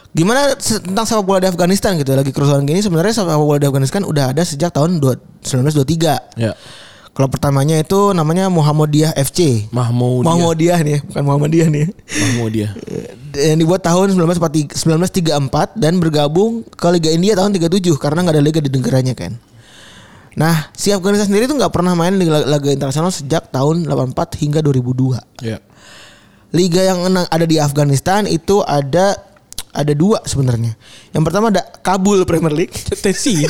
gimana 0.10 0.58
tentang 0.58 1.06
sepak 1.06 1.22
bola 1.22 1.38
di 1.38 1.46
Afghanistan 1.46 1.94
gitu 1.94 2.18
lagi 2.18 2.34
kerusuhan 2.34 2.66
gini 2.66 2.82
sebenarnya 2.82 3.14
sepak 3.14 3.38
bola 3.38 3.62
di 3.62 3.70
Afghanistan 3.70 4.02
udah 4.02 4.34
ada 4.34 4.42
sejak 4.42 4.74
tahun 4.74 4.98
dua- 4.98 5.22
1923 5.46 6.18
ya. 6.36 6.58
Klub 7.10 7.36
pertamanya 7.36 7.76
itu 7.76 8.16
namanya 8.16 8.48
Muhammadiyah 8.48 9.12
FC. 9.18 9.68
Mahmud 9.76 10.24
Muhammadiyah 10.24 10.80
nih, 10.86 11.00
bukan 11.04 11.24
Muhammadiyah 11.26 11.68
nih. 11.68 11.86
Mahmud 11.92 12.50
dia. 12.54 12.70
Yang 13.36 13.58
dibuat 13.66 13.82
tahun 13.84 14.16
1943 14.16 15.28
1934 15.28 15.76
dan 15.76 16.00
bergabung 16.00 16.64
ke 16.64 16.88
Liga 16.96 17.12
India 17.12 17.36
tahun 17.36 17.52
37 17.58 17.92
karena 18.00 18.24
nggak 18.24 18.36
ada 18.40 18.44
liga 18.46 18.60
di 18.64 18.72
negaranya 18.72 19.14
kan. 19.18 19.36
Nah, 20.40 20.72
si 20.72 20.96
Afghanistan 20.96 21.28
sendiri 21.28 21.52
tuh 21.52 21.60
nggak 21.60 21.74
pernah 21.74 21.92
main 21.98 22.16
di 22.16 22.30
laga 22.30 22.72
internasional 22.72 23.12
sejak 23.12 23.52
tahun 23.52 23.84
84 23.84 24.40
hingga 24.40 24.64
2002. 24.64 25.20
Ya. 25.44 25.60
Liga 26.56 26.82
yang 26.82 27.04
ada 27.10 27.46
di 27.46 27.60
Afghanistan 27.60 28.24
itu 28.30 28.64
ada 28.64 29.20
ada 29.76 29.94
dua 29.94 30.24
sebenarnya. 30.24 30.80
Yang 31.12 31.24
pertama 31.28 31.52
ada 31.52 31.68
Kabul 31.84 32.24
Premier 32.24 32.56
League. 32.56 32.74
Tesi. 33.04 33.44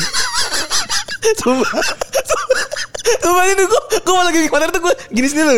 Sumpah 3.18 3.44
ini 3.50 3.64
gue 3.66 3.80
gue 3.90 4.14
malah 4.14 4.30
lagi 4.30 4.38
kemarin 4.46 4.68
tuh 4.70 4.82
gue 4.86 4.94
gini 5.10 5.26
sini 5.26 5.42
loh. 5.42 5.56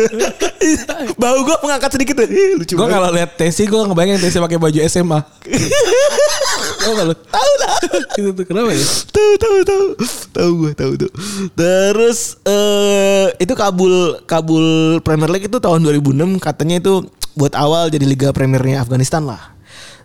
Bau 1.21 1.37
gue 1.45 1.55
mengangkat 1.61 1.91
sedikit 1.93 2.17
tuh. 2.17 2.27
Lucu 2.57 2.73
gue 2.73 2.87
kalau 2.89 3.09
lihat 3.13 3.37
Tesi 3.37 3.69
gue 3.69 3.81
ngebayangin 3.85 4.17
Tesi 4.17 4.41
pakai 4.41 4.57
baju 4.57 4.79
SMA. 4.89 5.19
Tahu 6.83 6.91
gak 6.99 7.05
lu? 7.05 7.15
Tahu 7.15 7.51
lah. 7.61 7.73
Itu 8.19 8.29
tuh 8.33 8.45
kenapa 8.49 8.73
ya? 8.73 8.83
tahu 9.13 9.33
tahu 9.37 9.57
tahu 9.63 9.85
tahu 10.33 10.49
gue 10.65 10.71
tahu 10.73 10.91
tuh 10.97 11.11
terus 11.53 12.41
eh 12.43 13.29
itu 13.37 13.53
Kabul 13.53 14.19
Kabul 14.25 14.65
Premier 15.05 15.29
League 15.29 15.47
itu 15.47 15.57
tahun 15.61 15.85
2006 15.85 16.41
katanya 16.41 16.81
itu 16.81 17.05
buat 17.37 17.53
awal 17.57 17.89
jadi 17.89 18.05
liga 18.05 18.29
premiernya 18.33 18.81
Afghanistan 18.81 19.25
lah 19.25 19.53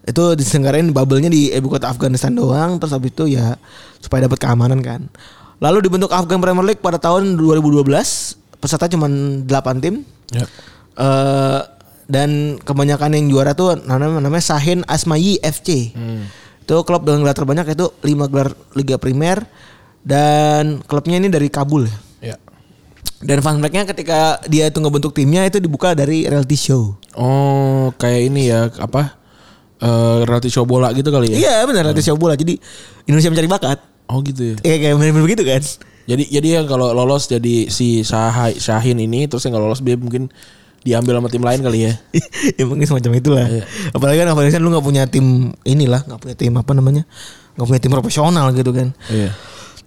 itu 0.09 0.33
diselenggarain 0.37 0.89
bubble-nya 0.89 1.29
di 1.29 1.53
ibu 1.53 1.69
kota 1.69 1.93
Afghanistan 1.93 2.33
doang 2.33 2.81
terus 2.81 2.97
habis 2.97 3.13
itu 3.13 3.37
ya 3.37 3.61
supaya 4.01 4.25
dapat 4.25 4.41
keamanan 4.41 4.81
kan 4.81 5.05
lalu 5.59 5.79
dibentuk 5.83 6.11
Afghan 6.11 6.39
Premier 6.39 6.65
League 6.65 6.83
pada 6.83 6.99
tahun 6.99 7.35
2012 7.37 7.87
peserta 8.59 8.87
cuma 8.87 9.07
8 9.07 9.47
tim 9.83 10.03
Ya. 10.29 10.45
eh 10.99 11.61
dan 12.09 12.57
kebanyakan 12.65 13.13
yang 13.21 13.29
juara 13.29 13.53
tuh 13.53 13.77
namanya, 13.85 14.25
namanya 14.25 14.41
Sahin 14.41 14.81
Asmayi 14.89 15.37
FC. 15.45 15.93
Itu 16.65 16.81
klub 16.89 17.05
dengan 17.05 17.21
gelar 17.21 17.37
terbanyak 17.37 17.77
itu 17.77 17.85
5 18.01 18.33
gelar 18.33 18.57
Liga 18.73 18.97
Primer 18.97 19.45
dan 20.01 20.81
klubnya 20.89 21.21
ini 21.21 21.29
dari 21.29 21.53
Kabul 21.53 21.85
ya. 21.85 21.99
Ya. 22.33 22.37
Dan 23.21 23.45
fun 23.45 23.61
fact-nya 23.61 23.85
ketika 23.85 24.41
dia 24.49 24.73
itu 24.73 24.81
ngebentuk 24.81 25.13
timnya 25.13 25.45
itu 25.45 25.61
dibuka 25.61 25.93
dari 25.93 26.25
reality 26.25 26.57
show. 26.57 26.97
Oh, 27.13 27.93
kayak 28.01 28.33
ini 28.33 28.49
ya 28.49 28.73
apa? 28.81 29.17
Eh 29.79 30.19
reality 30.25 30.49
show 30.49 30.65
bola 30.65 30.89
gitu 30.97 31.13
kali 31.13 31.37
ya? 31.37 31.45
Iya 31.45 31.55
benar 31.69 31.93
reality 31.93 32.09
show 32.09 32.17
bola. 32.17 32.41
Jadi 32.41 32.57
Indonesia 33.05 33.29
mencari 33.29 33.49
bakat. 33.53 33.79
Oh 34.09 34.25
gitu 34.25 34.55
ya. 34.55 34.57
Iya 34.65 34.77
kayak 34.81 34.95
benar 34.97 35.23
begitu 35.25 35.43
kan. 35.45 35.63
Jadi 36.09 36.25
jadi 36.33 36.49
yang 36.61 36.67
kalau 36.67 36.97
lolos 36.97 37.29
jadi 37.29 37.69
si 37.69 38.01
Syah 38.01 38.49
Syahin 38.57 38.97
ini 38.97 39.29
terus 39.29 39.45
yang 39.45 39.53
nggak 39.53 39.65
lolos 39.69 39.85
dia 39.85 40.01
mungkin 40.01 40.33
diambil 40.81 41.21
sama 41.21 41.29
tim 41.29 41.45
lain 41.45 41.61
kali 41.61 41.79
ya. 41.85 41.93
ya 42.59 42.65
mungkin 42.65 42.89
semacam 42.89 43.13
itulah. 43.21 43.47
Iya. 43.47 43.65
Apalagi 43.93 44.17
kan 44.25 44.29
Afghanistan 44.33 44.61
lu 44.65 44.73
nggak 44.73 44.87
punya 44.87 45.03
tim 45.05 45.53
inilah, 45.69 46.01
nggak 46.09 46.21
punya 46.25 46.37
tim 46.41 46.53
apa 46.57 46.73
namanya, 46.73 47.05
nggak 47.61 47.67
punya 47.69 47.81
tim 47.85 47.93
profesional 47.93 48.47
gitu 48.57 48.73
kan. 48.73 48.97
Iya. 49.13 49.37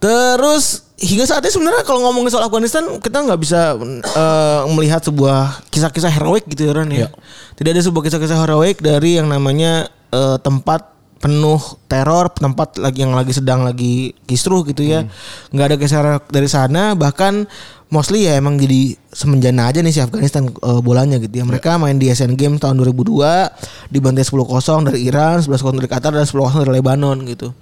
Terus 0.01 0.93
hingga 1.01 1.25
saat 1.25 1.41
ini 1.41 1.53
sebenarnya 1.53 1.81
kalau 1.81 2.05
ngomongin 2.05 2.29
soal 2.29 2.45
Afghanistan 2.45 2.85
kita 3.01 3.17
nggak 3.25 3.39
bisa 3.41 3.73
eh, 4.05 4.61
melihat 4.69 5.01
sebuah 5.01 5.65
kisah-kisah 5.73 6.13
heroik 6.13 6.45
gitu 6.45 6.69
ya 6.69 6.73
Ran 6.77 6.93
ya. 6.93 7.05
Iya. 7.05 7.09
Tidak 7.57 7.71
ada 7.73 7.81
sebuah 7.81 8.03
kisah-kisah 8.05 8.37
heroik 8.37 8.77
dari 8.85 9.17
yang 9.17 9.25
namanya 9.25 9.89
eh, 10.13 10.37
tempat 10.37 10.90
penuh 11.21 11.61
teror, 11.85 12.33
tempat 12.33 12.81
lagi 12.81 13.05
yang 13.05 13.13
lagi 13.13 13.31
sedang 13.31 13.61
lagi 13.61 14.17
kisruh 14.25 14.65
gitu 14.65 14.81
ya. 14.81 15.05
nggak 15.53 15.65
ada 15.69 15.75
kisah 15.77 15.97
heroik 16.01 16.25
dari 16.33 16.49
sana 16.49 16.97
bahkan 16.97 17.45
mostly 17.93 18.25
ya 18.25 18.39
emang 18.39 18.57
jadi 18.57 18.95
semenjana 19.11 19.67
aja 19.69 19.83
nih 19.83 19.93
si 19.93 20.01
Afghanistan 20.01 20.49
eh, 20.49 20.81
bolanya 20.81 21.21
gitu 21.21 21.43
ya. 21.43 21.45
Mereka 21.45 21.77
main 21.77 21.99
di 22.01 22.09
Asian 22.09 22.33
Games 22.33 22.57
tahun 22.57 22.79
2002 22.81 23.93
dibantai 23.93 24.23
10-0 24.25 24.87
dari 24.87 24.99
Iran, 25.05 25.43
11-0 25.43 25.77
dari 25.77 25.89
Qatar 25.91 26.11
dan 26.15 26.25
10-0 26.25 26.65
dari 26.65 26.71
Lebanon 26.81 27.21
gitu. 27.27 27.53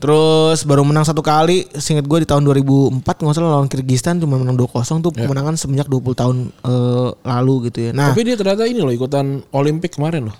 Terus 0.00 0.64
baru 0.64 0.80
menang 0.80 1.04
satu 1.04 1.20
kali, 1.20 1.68
singkat 1.76 2.08
gue 2.08 2.24
di 2.24 2.28
tahun 2.30 2.40
2004 2.48 3.04
nggak 3.04 3.34
salah 3.36 3.60
lawan 3.60 3.68
Kyrgyzstan 3.68 4.16
cuma 4.16 4.40
menang 4.40 4.56
2-0 4.56 5.04
tuh 5.04 5.12
kemenangan 5.12 5.60
semenjak 5.60 5.92
20 5.92 6.16
tahun 6.16 6.36
eh, 6.48 7.08
lalu 7.28 7.68
gitu 7.68 7.78
ya. 7.84 7.90
Nah, 7.92 8.16
Tapi 8.16 8.24
dia 8.24 8.40
ternyata 8.40 8.64
ini 8.64 8.80
loh 8.80 8.94
ikutan 8.94 9.44
Olimpik 9.52 10.00
kemarin 10.00 10.32
loh. 10.32 10.36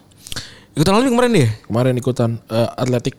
Ikutan 0.73 0.93
lalu 0.95 1.11
kemarin 1.11 1.33
dia. 1.33 1.49
Kemarin 1.65 1.95
ikutan 1.95 2.31
eh, 2.47 2.69
atletik 2.75 3.15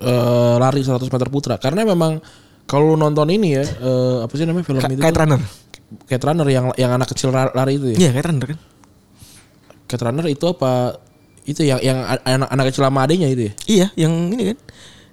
eh, 0.00 0.54
lari 0.56 0.80
100 0.80 1.02
meter 1.04 1.28
putra. 1.28 1.54
Karena 1.56 1.82
memang 1.82 2.18
kalau 2.64 2.94
nonton 2.94 3.28
ini 3.28 3.54
ya 3.54 3.64
eh, 3.64 4.16
apa 4.22 4.32
sih 4.32 4.44
namanya 4.44 4.64
film 4.64 4.80
Ka- 4.80 4.88
itu? 4.88 4.98
Kite 4.98 5.10
tuh? 5.10 5.20
runner. 5.20 5.40
Kite 6.04 6.24
runner 6.24 6.46
yang 6.46 6.66
yang 6.74 6.90
anak 6.92 7.08
kecil 7.08 7.30
lari 7.30 7.72
itu 7.74 7.86
ya. 7.94 7.96
Iya, 7.98 8.10
kite 8.12 8.26
runner 8.26 8.46
kan. 8.50 8.58
Kite 9.86 10.02
runner 10.02 10.26
itu 10.26 10.44
apa? 10.46 10.98
Itu 11.42 11.62
yang 11.62 11.78
yang 11.78 11.98
anak 12.02 12.48
anak 12.50 12.64
kecil 12.68 12.82
sama 12.82 13.06
adenya 13.06 13.30
itu 13.30 13.42
ya. 13.46 13.52
Iya, 13.66 13.86
yang 13.96 14.12
ini 14.34 14.54
kan. 14.54 14.58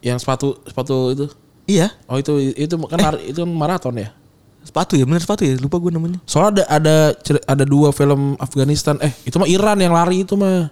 Yang 0.01 0.17
sepatu 0.19 0.47
sepatu 0.65 1.13
itu. 1.13 1.25
Iya, 1.63 1.95
Oh 2.11 2.19
itu 2.19 2.35
itu 2.51 2.75
kan 2.75 2.99
lari, 2.99 3.31
itu 3.31 3.39
kan 3.39 3.47
maraton 3.49 3.95
ya. 3.95 4.11
sepatu 4.63 4.95
ya, 4.95 5.03
bener 5.03 5.19
sepatu 5.19 5.43
ya, 5.43 5.59
lupa 5.59 5.75
gue 5.75 5.91
namanya. 5.91 6.23
Soalnya 6.23 6.63
ada 6.67 6.79
ada 6.79 6.95
ada 7.45 7.63
dua 7.63 7.91
film 7.91 8.35
Afghanistan. 8.35 8.95
Eh, 8.99 9.11
itu 9.23 9.35
mah 9.35 9.43
Iran 9.43 9.75
yang 9.75 9.91
lari 9.91 10.23
itu 10.23 10.35
mah. 10.35 10.71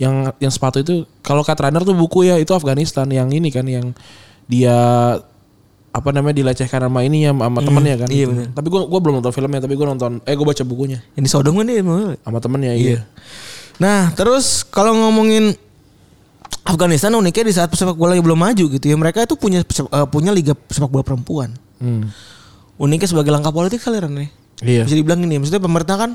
Yang 0.00 0.32
yang 0.40 0.52
sepatu 0.52 0.80
itu 0.80 1.04
kalau 1.20 1.44
Cat 1.44 1.60
Runner 1.60 1.84
tuh 1.84 1.92
buku 1.92 2.24
ya 2.24 2.40
itu 2.40 2.56
Afghanistan 2.56 3.04
yang 3.12 3.28
ini 3.28 3.52
kan 3.52 3.68
yang 3.68 3.92
dia 4.48 4.72
apa 5.90 6.08
namanya 6.14 6.40
dilecehkan 6.40 6.86
sama 6.86 7.02
ini 7.04 7.26
ya 7.28 7.36
sama 7.36 7.60
temennya 7.60 8.06
kan. 8.06 8.08
iya 8.08 8.24
benar. 8.30 8.48
Tapi 8.56 8.66
gua 8.72 8.88
gua 8.88 9.00
belum 9.02 9.14
nonton 9.20 9.34
filmnya 9.34 9.60
tapi 9.60 9.74
gua 9.76 9.92
nonton 9.92 10.24
eh 10.24 10.34
gua 10.38 10.54
baca 10.54 10.62
bukunya 10.62 11.02
Yang 11.18 11.24
di 11.26 11.30
Sodom 11.30 11.54
kan 11.58 11.66
dia 11.68 11.82
sama 12.24 12.38
temennya 12.40 12.72
iya. 12.78 13.04
Nah, 13.80 14.12
terus 14.12 14.62
kalau 14.68 14.92
ngomongin 14.92 15.56
Afghanistan 16.68 17.10
uniknya 17.16 17.44
di 17.48 17.54
saat 17.56 17.72
sepak 17.72 17.96
bola 17.96 18.12
yang 18.12 18.22
belum 18.22 18.36
maju 18.36 18.64
gitu 18.76 18.86
ya, 18.86 18.94
mereka 18.94 19.24
itu 19.24 19.34
punya 19.34 19.64
eh, 19.64 20.06
punya 20.06 20.30
liga 20.30 20.52
sepak 20.68 20.92
bola 20.92 21.00
perempuan. 21.00 21.56
Hmm. 21.80 22.12
Uniknya 22.76 23.08
sebagai 23.08 23.32
langkah 23.32 23.50
politik 23.50 23.80
kali 23.80 23.98
nih. 23.98 24.28
Iya. 24.60 24.82
Bisa 24.84 24.94
dibilang 24.94 25.24
gini, 25.24 25.40
maksudnya 25.40 25.64
pemerintah 25.64 25.96
kan 25.96 26.10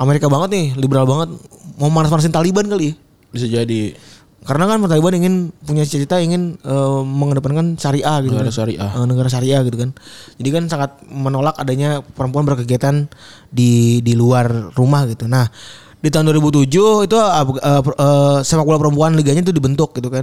Amerika 0.00 0.32
banget 0.32 0.48
nih, 0.56 0.66
liberal 0.80 1.04
banget, 1.04 1.36
mau 1.76 1.92
manas-manasin 1.92 2.32
Taliban 2.32 2.64
kali 2.64 2.92
ya. 2.92 2.94
Bisa 3.36 3.46
jadi 3.46 3.92
Karena 4.40 4.64
kan 4.64 4.78
Taliban 4.80 5.10
ingin 5.12 5.34
punya 5.58 5.82
cita 5.82 6.16
ingin 6.18 6.54
eh, 6.56 7.00
mengedepankan 7.02 7.74
syariah 7.74 8.22
gitu 8.22 8.30
Negara 8.32 8.46
kan. 8.46 8.54
syariah. 8.54 8.90
Eh, 8.92 9.04
negara 9.04 9.26
syariah 9.26 9.60
gitu 9.60 9.76
kan. 9.76 9.90
Jadi 10.36 10.48
kan 10.48 10.62
sangat 10.66 10.90
menolak 11.04 11.54
adanya 11.56 11.98
perempuan 12.00 12.46
berkegiatan 12.46 13.10
di 13.48 13.98
di 14.00 14.14
luar 14.14 14.46
rumah 14.72 15.02
gitu. 15.04 15.26
Nah, 15.26 15.50
di 15.98 16.08
tahun 16.08 16.30
2007 16.30 16.62
itu 17.02 17.16
eh, 17.18 17.44
per- 17.82 17.98
eh, 17.98 18.38
sepak 18.40 18.62
bola 18.62 18.78
perempuan 18.78 19.12
liganya 19.12 19.42
itu 19.42 19.50
dibentuk 19.50 19.90
gitu 19.92 20.08
kan. 20.08 20.22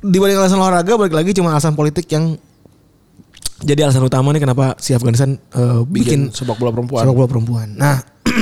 dibalik 0.00 0.32
alasan 0.32 0.56
olahraga 0.56 0.96
balik 0.96 1.12
lagi 1.12 1.34
cuma 1.34 1.50
alasan 1.50 1.74
politik 1.74 2.08
yang 2.08 2.38
jadi 3.60 3.84
alasan 3.84 4.00
utama 4.00 4.32
nih 4.32 4.40
kenapa 4.40 4.72
si 4.78 4.94
Afghanistan 4.94 5.34
eh, 5.34 5.80
bikin 5.84 6.30
Bikin 6.30 6.32
sepak 6.32 6.56
bola 6.56 6.70
perempuan. 6.70 7.02
sepak 7.02 7.12
bola 7.12 7.28
perempuan. 7.28 7.68
Nah, 7.74 8.00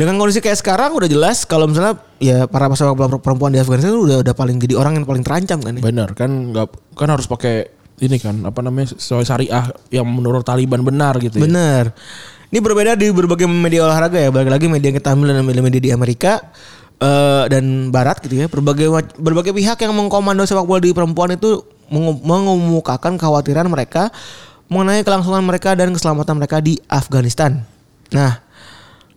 dengan 0.00 0.16
kondisi 0.16 0.40
kayak 0.40 0.56
sekarang 0.56 0.96
udah 0.96 1.04
jelas 1.04 1.44
kalau 1.44 1.68
misalnya 1.68 2.00
ya 2.16 2.48
para 2.48 2.72
sepak 2.72 2.96
bola 2.96 3.20
perempuan 3.20 3.52
di 3.52 3.60
Afghanistan 3.60 3.92
udah 4.00 4.24
udah 4.24 4.32
paling 4.32 4.56
jadi 4.56 4.80
orang 4.80 4.96
yang 4.96 5.04
paling 5.04 5.20
terancam 5.20 5.60
kan 5.60 5.76
ya. 5.76 5.82
Bener 5.84 6.08
kan 6.16 6.56
nggak 6.56 6.96
kan 6.96 7.08
harus 7.12 7.28
pakai 7.28 7.68
ini 8.00 8.16
kan 8.16 8.40
apa 8.48 8.64
namanya 8.64 8.96
sesuai 8.96 9.28
syariah 9.28 9.68
yang 9.92 10.08
menurut 10.08 10.40
Taliban 10.40 10.80
benar 10.80 11.20
gitu 11.20 11.36
ya. 11.36 11.44
Bener. 11.44 11.92
Ini 12.48 12.58
berbeda 12.64 12.96
di 12.96 13.12
berbagai 13.12 13.44
media 13.44 13.84
olahraga 13.84 14.16
ya. 14.16 14.32
Balik 14.32 14.48
lagi 14.48 14.66
media 14.72 14.88
yang 14.90 14.98
kita 14.98 15.12
ambil 15.12 15.36
dan 15.36 15.44
media-media 15.44 15.82
di 15.84 15.90
Amerika 15.92 16.40
eh, 16.98 17.44
dan 17.52 17.92
Barat 17.92 18.24
gitu 18.24 18.40
ya. 18.40 18.48
Berbagai 18.48 18.88
berbagai 19.20 19.52
pihak 19.52 19.84
yang 19.84 19.92
mengkomando 19.92 20.42
sepak 20.48 20.64
bola 20.64 20.80
di 20.80 20.96
perempuan 20.96 21.36
itu 21.36 21.62
mengemukakan 22.24 23.20
kekhawatiran 23.20 23.68
mereka 23.68 24.08
mengenai 24.70 25.02
kelangsungan 25.02 25.42
mereka 25.42 25.74
dan 25.74 25.90
keselamatan 25.90 26.38
mereka 26.38 26.62
di 26.62 26.78
Afghanistan. 26.86 27.66
Nah, 28.14 28.38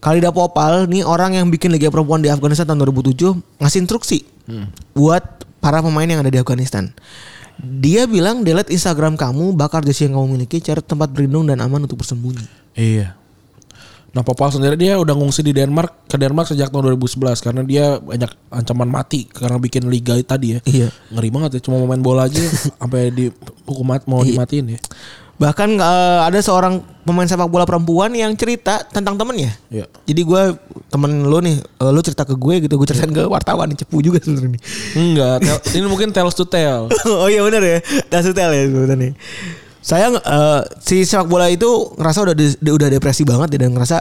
Khalida 0.04 0.36
Popal 0.36 0.84
nih 0.92 1.08
orang 1.08 1.40
yang 1.40 1.48
bikin 1.48 1.72
Liga 1.72 1.88
Perempuan 1.88 2.20
di 2.20 2.28
Afghanistan 2.28 2.68
tahun 2.68 2.84
2007 2.92 3.40
ngasih 3.64 3.80
instruksi 3.80 4.28
buat 4.92 5.24
para 5.64 5.80
pemain 5.80 6.04
yang 6.04 6.20
ada 6.20 6.28
di 6.28 6.36
Afghanistan. 6.36 6.92
Dia 7.56 8.04
bilang 8.04 8.44
delete 8.44 8.74
Instagram 8.74 9.16
kamu, 9.16 9.56
bakar 9.56 9.86
jersey 9.86 10.12
yang 10.12 10.20
kamu 10.20 10.36
miliki, 10.36 10.60
cari 10.60 10.84
tempat 10.84 11.08
berlindung 11.08 11.48
dan 11.48 11.64
aman 11.64 11.88
untuk 11.88 12.04
bersembunyi. 12.04 12.44
Iya. 12.76 13.16
Nah 14.12 14.22
Popal 14.22 14.52
sendiri 14.52 14.76
dia 14.76 15.00
udah 15.00 15.16
ngungsi 15.16 15.42
di 15.42 15.56
Denmark 15.56 16.06
ke 16.06 16.20
Denmark 16.20 16.52
sejak 16.52 16.70
tahun 16.70 17.00
2011 17.00 17.40
karena 17.40 17.62
dia 17.64 17.86
banyak 17.98 18.30
ancaman 18.52 18.86
mati 18.86 19.26
karena 19.26 19.58
bikin 19.58 19.88
liga 19.88 20.20
tadi 20.22 20.54
ya. 20.54 20.60
Iya. 20.68 20.88
Ngeri 21.16 21.30
banget 21.32 21.50
ya 21.58 21.60
cuma 21.64 21.80
mau 21.80 21.88
main 21.88 22.04
bola 22.04 22.28
aja 22.28 22.44
sampai 22.78 23.10
di 23.10 23.32
hukum 23.64 23.88
mat 23.88 24.04
mau 24.06 24.22
Iya. 24.22 24.36
dimatiin 24.36 24.76
ya. 24.76 24.80
Bahkan 25.44 25.70
eh, 25.76 26.20
ada 26.24 26.40
seorang 26.40 26.80
pemain 27.04 27.28
sepak 27.28 27.52
bola 27.52 27.68
perempuan 27.68 28.16
yang 28.16 28.32
cerita 28.34 28.80
tentang 28.88 29.20
temennya. 29.20 29.52
Iya. 29.68 29.92
Jadi 30.08 30.22
gue 30.24 30.42
temen 30.88 31.28
lu 31.28 31.44
nih, 31.44 31.60
eh, 31.60 31.92
lu 31.92 32.00
cerita 32.00 32.24
ke 32.24 32.32
gue 32.34 32.64
gitu, 32.64 32.74
gue 32.74 32.88
ceritain 32.88 33.12
ke 33.12 33.28
wartawan 33.28 33.68
nih 33.68 33.84
cepu 33.84 34.00
juga 34.00 34.24
sebenarnya. 34.24 34.60
Enggak, 34.96 35.36
tel- 35.44 35.64
ini 35.78 35.86
mungkin 35.86 36.16
tells 36.16 36.32
to 36.32 36.48
tell. 36.48 36.88
oh 37.12 37.28
iya 37.28 37.44
benar 37.44 37.60
ya, 37.60 37.84
das 38.08 38.24
hotel 38.24 38.50
ya 38.50 38.64
sebenarnya. 38.72 39.12
Saya 39.84 40.16
eh, 40.16 40.62
si 40.80 41.04
sepak 41.04 41.28
bola 41.28 41.52
itu 41.52 41.68
ngerasa 42.00 42.24
udah 42.24 42.36
di- 42.40 42.72
udah 42.72 42.88
depresi 42.88 43.28
banget 43.28 43.60
ya 43.60 43.68
dan 43.68 43.76
ngerasa 43.76 44.00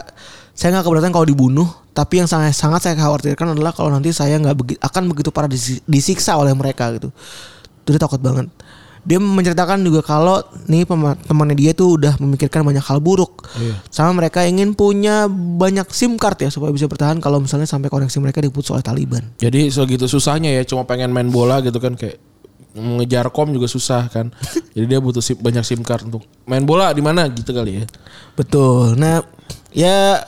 saya 0.55 0.79
nggak 0.79 0.85
keberatan 0.87 1.11
kalau 1.11 1.27
dibunuh. 1.27 1.67
Tapi 1.93 2.23
yang 2.23 2.29
sangat 2.31 2.55
sangat 2.55 2.81
saya 2.81 2.95
khawatirkan 2.95 3.53
adalah 3.53 3.69
kalau 3.69 3.91
nanti 3.91 4.09
saya 4.09 4.39
nggak 4.39 4.55
begi- 4.55 4.79
akan 4.79 5.11
begitu 5.11 5.29
parah 5.29 5.51
disi- 5.51 5.83
disiksa 5.83 6.39
oleh 6.39 6.55
mereka 6.55 6.87
gitu. 6.95 7.11
Itu 7.83 7.89
dia 7.91 7.99
takut 7.99 8.17
banget. 8.17 8.47
Dia 9.03 9.19
menceritakan 9.19 9.83
juga 9.83 9.99
kalau 9.99 10.39
nih 10.71 10.87
temannya 11.27 11.55
dia 11.59 11.71
tuh 11.75 11.99
udah 11.99 12.15
memikirkan 12.23 12.63
banyak 12.63 12.83
hal 12.83 13.03
buruk. 13.03 13.43
Sama 13.91 14.15
mereka 14.15 14.47
ingin 14.47 14.71
punya 14.71 15.27
banyak 15.31 15.91
SIM 15.91 16.15
card 16.15 16.47
ya 16.47 16.49
supaya 16.49 16.71
bisa 16.71 16.87
bertahan 16.87 17.19
kalau 17.19 17.43
misalnya 17.43 17.67
sampai 17.67 17.91
koneksi 17.91 18.17
mereka 18.23 18.39
diputus 18.39 18.71
oleh 18.71 18.83
Taliban. 18.83 19.23
Jadi 19.43 19.67
segitu 19.67 20.07
susahnya 20.07 20.55
ya 20.55 20.63
cuma 20.63 20.87
pengen 20.87 21.11
main 21.11 21.27
bola 21.27 21.59
gitu 21.59 21.83
kan 21.83 21.99
kayak 21.99 22.19
ngejar 22.73 23.29
kom 23.29 23.51
juga 23.51 23.67
susah 23.67 24.07
kan. 24.07 24.31
Jadi 24.75 24.85
dia 24.87 24.99
butuh 25.03 25.21
sim, 25.21 25.37
banyak 25.37 25.63
SIM 25.67 25.83
card 25.83 26.07
untuk 26.07 26.23
main 26.47 26.63
bola 26.63 26.95
di 26.95 27.03
mana 27.03 27.27
gitu 27.27 27.51
kali 27.53 27.83
ya. 27.83 27.85
Betul. 28.33 28.97
Nah, 28.97 29.21
ya 29.75 30.23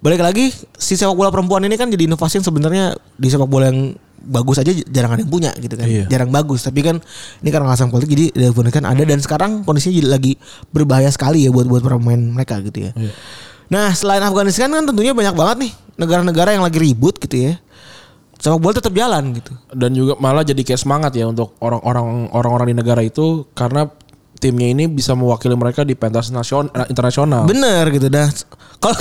balik 0.00 0.22
lagi 0.22 0.52
si 0.76 0.94
sepak 0.94 1.16
bola 1.16 1.32
perempuan 1.32 1.64
ini 1.64 1.74
kan 1.74 1.90
jadi 1.90 2.06
inovasi 2.06 2.38
yang 2.38 2.46
sebenarnya 2.46 2.84
di 3.16 3.28
sepak 3.28 3.48
bola 3.48 3.72
yang 3.72 3.96
bagus 4.22 4.58
aja 4.58 4.72
jarang 4.72 5.14
ada 5.14 5.22
yang 5.22 5.32
punya 5.32 5.50
gitu 5.56 5.74
kan. 5.76 5.86
Iya. 5.86 6.04
Jarang 6.08 6.30
bagus, 6.32 6.64
tapi 6.64 6.80
kan 6.82 6.98
ini 7.44 7.48
karena 7.52 7.70
alasan 7.70 7.92
politik 7.92 8.12
jadi 8.12 8.26
di 8.32 8.44
Afghanistan 8.48 8.84
ada 8.88 9.02
dan 9.04 9.18
sekarang 9.20 9.62
kondisinya 9.62 9.94
jadi 10.00 10.08
lagi 10.08 10.32
berbahaya 10.72 11.10
sekali 11.12 11.46
ya 11.46 11.50
buat 11.52 11.68
buat 11.68 11.82
para 11.84 11.96
pemain 12.00 12.18
mereka 12.18 12.58
gitu 12.64 12.90
ya. 12.90 12.92
Iya. 12.96 13.12
Nah, 13.66 13.90
selain 13.94 14.22
Afghanistan 14.22 14.70
kan 14.70 14.86
tentunya 14.86 15.10
banyak 15.10 15.34
banget 15.34 15.56
nih 15.66 15.72
negara-negara 15.98 16.54
yang 16.54 16.64
lagi 16.64 16.78
ribut 16.78 17.18
gitu 17.18 17.50
ya. 17.50 17.52
Sepak 18.36 18.60
bola 18.60 18.76
tetap 18.76 18.92
jalan 18.92 19.32
gitu. 19.32 19.52
Dan 19.72 19.96
juga 19.96 20.12
malah 20.20 20.44
jadi 20.44 20.60
kayak 20.60 20.80
semangat 20.80 21.16
ya 21.16 21.24
untuk 21.26 21.56
orang-orang 21.58 22.30
orang-orang 22.30 22.66
di 22.72 22.76
negara 22.76 23.00
itu 23.00 23.48
karena 23.56 23.88
timnya 24.36 24.68
ini 24.70 24.84
bisa 24.86 25.16
mewakili 25.16 25.56
mereka 25.56 25.82
di 25.82 25.96
pentas 25.96 26.28
nasional 26.28 26.70
internasional. 26.86 27.48
Bener 27.48 27.88
gitu 27.90 28.06
dah. 28.12 28.28
Kalau 28.76 28.96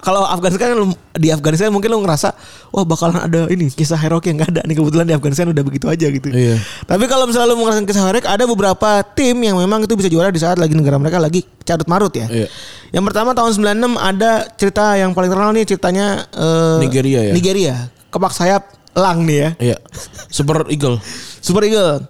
kalau 0.00 0.22
Afghanistan 0.24 0.72
kan 0.72 0.80
di 1.20 1.28
Afghanistan 1.28 1.68
mungkin 1.68 1.92
lu 1.92 2.00
ngerasa 2.00 2.32
wah 2.72 2.84
bakalan 2.88 3.20
ada 3.20 3.44
ini 3.52 3.68
kisah 3.68 4.00
heroik 4.00 4.24
yang 4.24 4.40
gak 4.40 4.56
ada 4.56 4.64
nih 4.64 4.74
kebetulan 4.80 5.04
di 5.04 5.14
Afghanistan 5.14 5.52
udah 5.52 5.64
begitu 5.64 5.86
aja 5.86 6.06
gitu. 6.08 6.32
Iya. 6.32 6.56
Tapi 6.88 7.04
kalau 7.04 7.28
misalnya 7.28 7.52
lu 7.52 7.60
ngerasain 7.60 7.84
kisah 7.84 8.08
heroik 8.08 8.24
ada 8.24 8.48
beberapa 8.48 9.04
tim 9.12 9.36
yang 9.44 9.60
memang 9.60 9.84
itu 9.84 9.92
bisa 9.94 10.08
juara 10.08 10.32
di 10.32 10.40
saat 10.40 10.56
lagi 10.56 10.72
negara 10.72 10.96
mereka 10.96 11.20
lagi 11.20 11.44
carut 11.62 11.84
marut 11.84 12.12
ya. 12.16 12.24
Iya. 12.26 12.48
Yang 12.96 13.04
pertama 13.12 13.36
tahun 13.36 13.52
96 13.52 14.00
ada 14.00 14.30
cerita 14.56 14.84
yang 14.96 15.12
paling 15.12 15.28
terkenal 15.28 15.52
nih 15.52 15.64
ceritanya 15.68 16.06
eh, 16.32 16.78
Nigeria 16.80 17.20
ya? 17.28 17.32
Nigeria. 17.36 17.74
Kepak 18.08 18.32
sayap 18.32 18.62
elang 18.96 19.28
nih 19.28 19.36
ya. 19.36 19.50
Iya. 19.60 19.76
Super 20.32 20.64
Eagle. 20.72 20.96
Super 21.44 21.68
Eagle. 21.68 22.08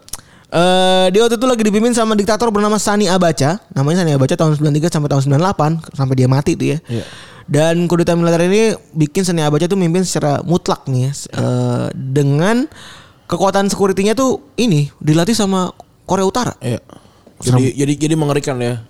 Eh 0.49 1.07
dia 1.13 1.21
waktu 1.21 1.37
itu 1.37 1.45
lagi 1.45 1.61
dipimpin 1.61 1.93
sama 1.93 2.17
diktator 2.17 2.49
bernama 2.49 2.81
Sani 2.81 3.05
Abacha. 3.05 3.61
Namanya 3.77 4.01
Sani 4.01 4.17
Abacha 4.17 4.33
tahun 4.33 4.57
93 4.57 4.89
sampai 4.89 5.09
tahun 5.13 5.23
98 5.29 5.93
sampai 5.93 6.15
dia 6.17 6.29
mati 6.29 6.57
tuh 6.57 6.73
ya. 6.73 6.79
Iya. 6.89 7.05
Dan 7.49 7.85
kudeta 7.85 8.17
militer 8.17 8.41
ini 8.49 8.73
bikin 8.97 9.29
Sani 9.29 9.45
Abacha 9.45 9.69
tuh 9.69 9.77
mimpin 9.77 10.09
secara 10.09 10.41
mutlak 10.41 10.89
nih 10.89 11.09
ya. 11.09 11.13
Eh, 11.37 11.87
dengan 11.93 12.65
kekuatan 13.29 13.69
sekuritinya 13.69 14.17
tuh 14.17 14.41
ini 14.57 14.89
dilatih 15.05 15.37
sama 15.37 15.69
Korea 16.09 16.25
Utara. 16.25 16.57
Iya. 16.65 16.81
Jadi 17.45 17.77
jadi 17.77 17.93
jadi 18.09 18.15
mengerikan 18.17 18.57
ya. 18.57 18.81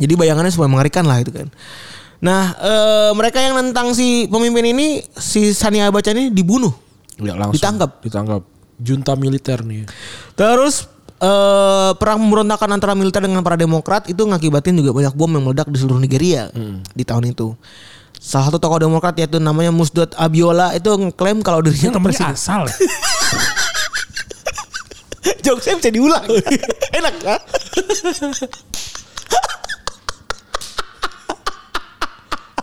Jadi 0.00 0.16
bayangannya 0.16 0.48
supaya 0.48 0.72
mengerikan 0.72 1.04
lah 1.04 1.20
itu 1.20 1.28
kan. 1.28 1.52
Nah, 2.24 2.56
eh, 2.56 3.10
mereka 3.12 3.42
yang 3.42 3.52
nentang 3.60 3.92
si 3.92 4.24
pemimpin 4.32 4.64
ini 4.72 5.04
si 5.12 5.52
Sani 5.52 5.84
Abacha 5.84 6.16
ini 6.16 6.32
dibunuh. 6.32 6.72
Ya, 7.20 7.36
langsung 7.36 7.60
Ditangkap. 7.60 8.00
Ditangkap. 8.00 8.42
Junta 8.80 9.12
militer 9.14 9.60
nih. 9.60 9.84
Terus 10.34 10.91
eh, 11.22 11.90
perang 11.94 12.18
pemberontakan 12.18 12.68
antara 12.74 12.92
militer 12.98 13.22
dengan 13.22 13.46
para 13.46 13.54
demokrat 13.54 14.10
itu 14.10 14.26
ngakibatin 14.26 14.74
juga 14.82 14.90
banyak 14.90 15.14
bom 15.14 15.30
yang 15.30 15.46
meledak 15.46 15.70
di 15.70 15.78
seluruh 15.78 16.02
Nigeria 16.02 16.50
di 16.92 17.06
tahun 17.06 17.30
itu. 17.30 17.54
Salah 18.22 18.50
satu 18.50 18.62
tokoh 18.62 18.78
demokrat 18.78 19.18
yaitu 19.18 19.42
namanya 19.42 19.74
Musdot 19.74 20.14
Abiola 20.14 20.70
itu 20.78 20.86
ngeklaim 20.94 21.42
kalau 21.42 21.58
dirinya 21.58 21.94
tuh 21.94 22.02
presiden. 22.02 22.34
asal. 22.34 22.66
Jokesnya 25.42 25.74
bisa 25.78 25.90
diulang. 25.90 26.22
Enak 26.98 27.14
kan? 27.18 27.40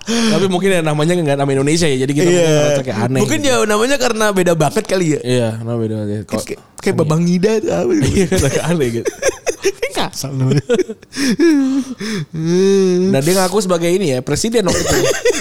Tapi 0.10 0.46
mungkin 0.50 0.70
ya 0.74 0.82
namanya 0.82 1.14
nggak 1.14 1.38
nama 1.38 1.52
Indonesia 1.54 1.88
ya. 1.88 1.98
Jadi 2.04 2.12
kita 2.14 2.30
mungkin 2.30 2.50
ngerasa 2.50 2.82
kayak 2.84 3.00
aneh. 3.06 3.20
Mungkin 3.22 3.40
gitu. 3.40 3.50
ya 3.52 3.56
namanya 3.66 3.98
karena 4.02 4.26
beda 4.34 4.54
banget 4.58 4.84
kali 4.86 5.06
ya. 5.16 5.20
Iya, 5.22 5.50
nama 5.62 5.78
beda 5.78 5.96
ya. 6.08 6.20
Kok 6.26 6.42
Kayak, 6.46 6.60
kayak 6.82 6.96
Babang 6.98 7.22
Ngida 7.24 7.52
tuh 7.62 7.72
apa 7.72 7.92
gitu. 7.94 8.10
Iya, 8.16 8.28
agak 8.36 8.64
aneh 8.66 8.88
gitu. 9.00 9.12
Kayak 9.60 9.94
kasar 9.96 10.32
namanya. 10.32 10.66
Nah 13.12 13.20
dia 13.20 13.34
ngaku 13.36 13.58
sebagai 13.60 13.90
ini 13.92 14.16
ya 14.16 14.20
presiden 14.24 14.64
waktu 14.66 14.82
itu. 14.82 14.98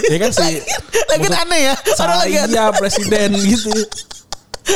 Ya 0.08 0.18
kan 0.18 0.30
si 0.34 0.60
Lagi 1.08 1.28
aneh 1.32 1.60
ya. 1.72 1.74
Orang 2.00 2.18
lagi 2.20 2.36
aneh. 2.36 2.52
saya 2.52 2.70
presiden 2.74 3.28
gitu. 3.40 3.72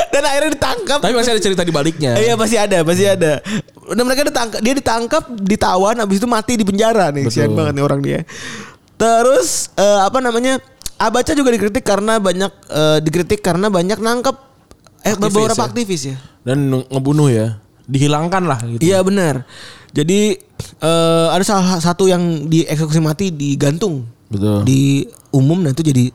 Dan 0.09 0.22
akhirnya 0.24 0.51
ditangkap. 0.57 0.99
Tapi 1.05 1.12
masih 1.12 1.30
ada 1.36 1.43
cerita 1.43 1.62
di 1.64 1.72
baliknya. 1.72 2.16
Iya 2.16 2.32
pasti 2.36 2.57
ada, 2.57 2.80
pasti 2.80 3.05
ada. 3.05 3.45
Dan 3.93 4.05
mereka 4.09 4.24
ditangkap, 4.24 4.61
dia 4.64 4.74
ditangkap, 4.78 5.24
ditawan, 5.36 5.97
habis 6.01 6.16
itu 6.16 6.28
mati 6.30 6.57
di 6.57 6.64
penjara 6.64 7.12
nih. 7.12 7.28
Betul. 7.28 7.34
Sian 7.34 7.53
banget 7.53 7.72
nih 7.76 7.84
orang 7.84 8.01
dia. 8.01 8.20
Terus 9.03 9.74
eh, 9.74 10.00
apa 10.00 10.22
namanya? 10.22 10.62
Abaca 10.94 11.34
juga 11.34 11.50
dikritik 11.50 11.82
karena 11.82 12.22
banyak 12.22 12.53
eh, 12.70 12.98
dikritik 13.03 13.42
karena 13.42 13.66
banyak 13.66 13.98
nangkep 13.98 14.36
eh 15.03 15.18
Aktivis 15.18 15.34
beberapa 15.34 15.59
ya. 15.59 15.66
aktivis 15.66 16.03
ya. 16.07 16.16
Dan 16.46 16.70
ngebunuh 16.70 17.26
ya. 17.26 17.59
Dihilangkan 17.90 18.46
lah 18.46 18.62
gitu. 18.62 18.78
Iya 18.78 19.03
benar. 19.03 19.42
Jadi 19.90 20.38
eh, 20.78 21.26
ada 21.28 21.42
salah 21.42 21.82
satu 21.82 22.07
yang 22.07 22.46
dieksekusi 22.46 23.03
mati 23.03 23.34
digantung 23.34 24.07
Betul. 24.30 24.62
di 24.62 25.03
umum 25.34 25.59
dan 25.66 25.74
itu 25.74 25.82
jadi 25.82 26.14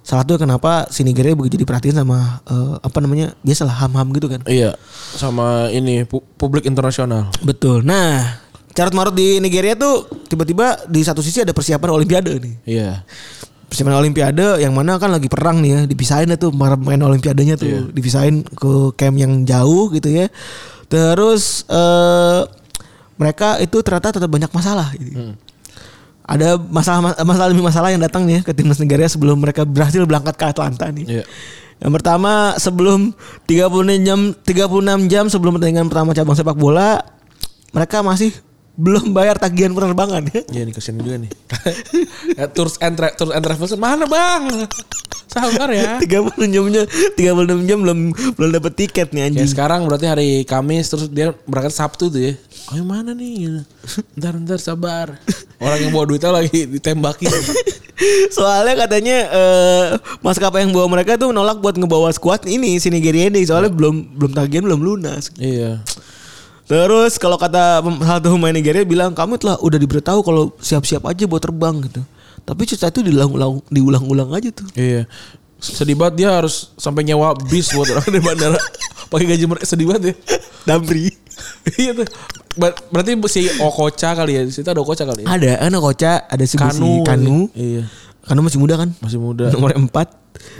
salah 0.00 0.22
satu 0.22 0.38
kenapa 0.38 0.86
si 0.88 1.02
Nigeria 1.02 1.34
begitu 1.34 1.58
diperhatiin 1.58 1.98
sama 1.98 2.38
eh, 2.46 2.74
apa 2.78 2.98
namanya 3.02 3.34
biasalah 3.42 3.74
ham-ham 3.82 4.14
gitu 4.14 4.30
kan. 4.30 4.46
Iya. 4.46 4.78
Sama 5.18 5.66
ini 5.74 6.06
pu- 6.06 6.22
publik 6.38 6.70
internasional. 6.70 7.34
Betul. 7.42 7.82
Nah, 7.82 8.38
carut 8.70 8.94
marut 8.94 9.14
di 9.14 9.42
Nigeria 9.42 9.74
tuh 9.74 10.06
tiba-tiba 10.30 10.86
di 10.86 11.02
satu 11.02 11.20
sisi 11.20 11.42
ada 11.42 11.50
persiapan 11.50 11.90
Olimpiade 11.90 12.32
nih. 12.38 12.54
Iya. 12.66 13.02
Persiapan 13.66 14.02
Olimpiade 14.02 14.62
yang 14.62 14.74
mana 14.74 14.98
kan 14.98 15.14
lagi 15.14 15.30
perang 15.30 15.62
nih 15.62 15.70
ya, 15.70 15.80
dipisahin 15.86 16.30
tuh 16.34 16.50
para 16.54 16.74
pemain 16.74 17.06
Olimpiadenya 17.06 17.54
tuh, 17.54 17.90
dipisahin 17.94 18.42
ke 18.42 18.94
camp 18.98 19.16
yang 19.18 19.46
jauh 19.46 19.90
gitu 19.94 20.10
ya. 20.10 20.26
Terus 20.90 21.66
eh 21.70 22.42
mereka 23.20 23.60
itu 23.60 23.78
ternyata 23.84 24.16
tetap 24.16 24.30
banyak 24.32 24.50
masalah. 24.50 24.90
Gitu. 24.96 25.36
ada 26.30 26.54
masalah 26.54 27.18
masalah 27.26 27.50
demi 27.50 27.58
masalah 27.58 27.90
yang 27.90 27.98
datang 27.98 28.22
nih 28.22 28.46
ke 28.46 28.54
timnas 28.54 28.78
Nigeria 28.78 29.10
sebelum 29.10 29.42
mereka 29.42 29.66
berhasil 29.66 29.98
berangkat 30.06 30.38
ke 30.38 30.44
Atlanta 30.46 30.86
nih. 30.86 31.18
Iya. 31.18 31.24
Yang 31.82 31.92
pertama 31.98 32.54
sebelum 32.54 33.10
36 33.50 34.06
jam 34.06 34.20
36 34.46 35.10
jam 35.10 35.24
sebelum 35.26 35.58
pertandingan 35.58 35.90
pertama 35.90 36.14
cabang 36.14 36.38
sepak 36.38 36.54
bola 36.54 37.02
mereka 37.74 38.06
masih 38.06 38.30
belum 38.80 39.12
bayar 39.12 39.36
tagihan 39.36 39.70
penerbangan 39.70 40.24
ya. 40.26 40.40
Iya 40.48 40.62
nih 40.64 40.72
kesian 40.72 40.96
juga 40.96 41.20
nih. 41.20 41.30
Ya, 42.30 42.46
tours 42.48 42.80
and 42.80 42.96
tra- 42.96 43.12
tours 43.12 43.30
and 43.30 43.42
travels 43.42 43.76
mana 43.76 44.08
bang? 44.08 44.64
Sabar 45.26 45.68
ya. 45.68 46.00
36 46.02 46.40
jamnya 46.48 46.82
36 47.14 47.68
jam 47.68 47.78
belum 47.78 47.98
belum 48.34 48.50
dapat 48.50 48.72
tiket 48.74 49.12
nih 49.12 49.20
Ya 49.20 49.26
anjing. 49.28 49.48
sekarang 49.48 49.84
berarti 49.84 50.06
hari 50.06 50.28
Kamis 50.42 50.88
terus 50.88 51.06
dia 51.06 51.36
berangkat 51.44 51.74
Sabtu 51.74 52.08
tuh 52.08 52.20
ya. 52.20 52.32
Oh 52.70 52.74
yang 52.74 52.88
mana 52.88 53.12
nih? 53.12 53.32
Gitu. 53.44 53.60
Ntar 54.16 54.40
ntar 54.40 54.58
sabar. 54.58 55.20
Orang 55.58 55.78
yang 55.78 55.92
bawa 55.92 56.04
duitnya 56.06 56.32
lagi 56.32 56.64
ditembaki. 56.66 57.28
Soalnya 58.36 58.74
katanya 58.80 59.16
eh 59.28 59.86
maskapai 60.20 60.64
yang 60.64 60.72
bawa 60.72 60.88
mereka 60.88 61.14
tuh 61.14 61.28
menolak 61.28 61.60
buat 61.60 61.76
ngebawa 61.76 62.08
skuad 62.10 62.48
ini 62.48 62.80
si 62.80 62.88
Nigeria 62.88 63.28
ini 63.28 63.44
soalnya 63.44 63.68
belum 63.68 64.16
belum 64.16 64.32
tagihan 64.32 64.64
belum 64.64 64.80
lunas. 64.80 65.28
iya. 65.36 65.84
Terus 66.70 67.18
kalau 67.18 67.34
kata 67.34 67.82
salah 67.82 68.22
satu 68.22 68.38
pemain 68.38 68.54
Nigeria 68.54 68.86
bilang 68.86 69.10
kamu 69.10 69.42
telah 69.42 69.58
udah 69.58 69.74
diberitahu 69.74 70.22
kalau 70.22 70.54
siap-siap 70.62 71.02
aja 71.02 71.26
buat 71.26 71.42
terbang 71.42 71.82
gitu. 71.82 71.98
Tapi 72.46 72.62
cerita 72.62 72.94
itu 72.94 73.02
diulang-ulang 73.10 73.58
diulang-ulang 73.74 74.30
aja 74.30 74.54
tuh. 74.54 74.70
Iya. 74.78 75.10
Sedih 75.58 75.98
banget 75.98 76.22
dia 76.22 76.28
harus 76.30 76.70
sampai 76.78 77.02
nyewa 77.02 77.34
bis 77.50 77.74
buat 77.74 77.90
orang 77.90 78.06
di 78.06 78.22
bandara. 78.22 78.54
Pakai 79.10 79.26
gaji 79.34 79.44
mereka 79.50 79.66
sedih 79.66 79.90
banget 79.90 80.14
ya. 80.14 80.14
Damri. 80.62 81.10
iya 81.82 81.90
tuh. 81.90 82.06
Ber- 82.54 82.78
berarti 82.94 83.18
si 83.26 83.50
Okocha 83.58 84.14
kali 84.14 84.38
ya. 84.38 84.42
Di 84.46 84.54
situ 84.54 84.70
ada 84.70 84.78
Okocha 84.78 85.02
kali 85.02 85.26
ya. 85.26 85.26
Ada, 85.26 85.66
kan 85.66 85.74
Koca, 85.74 86.12
ada 86.30 86.44
si 86.46 86.54
Kanu. 86.54 87.02
Kanu. 87.02 87.02
Kanu. 87.02 87.38
Iya. 87.58 87.82
Kanu 88.20 88.40
masih 88.40 88.58
muda 88.58 88.74
kan? 88.76 88.92
Masih 89.00 89.16
muda. 89.16 89.48
Nomor 89.48 89.72
4. 89.72 89.90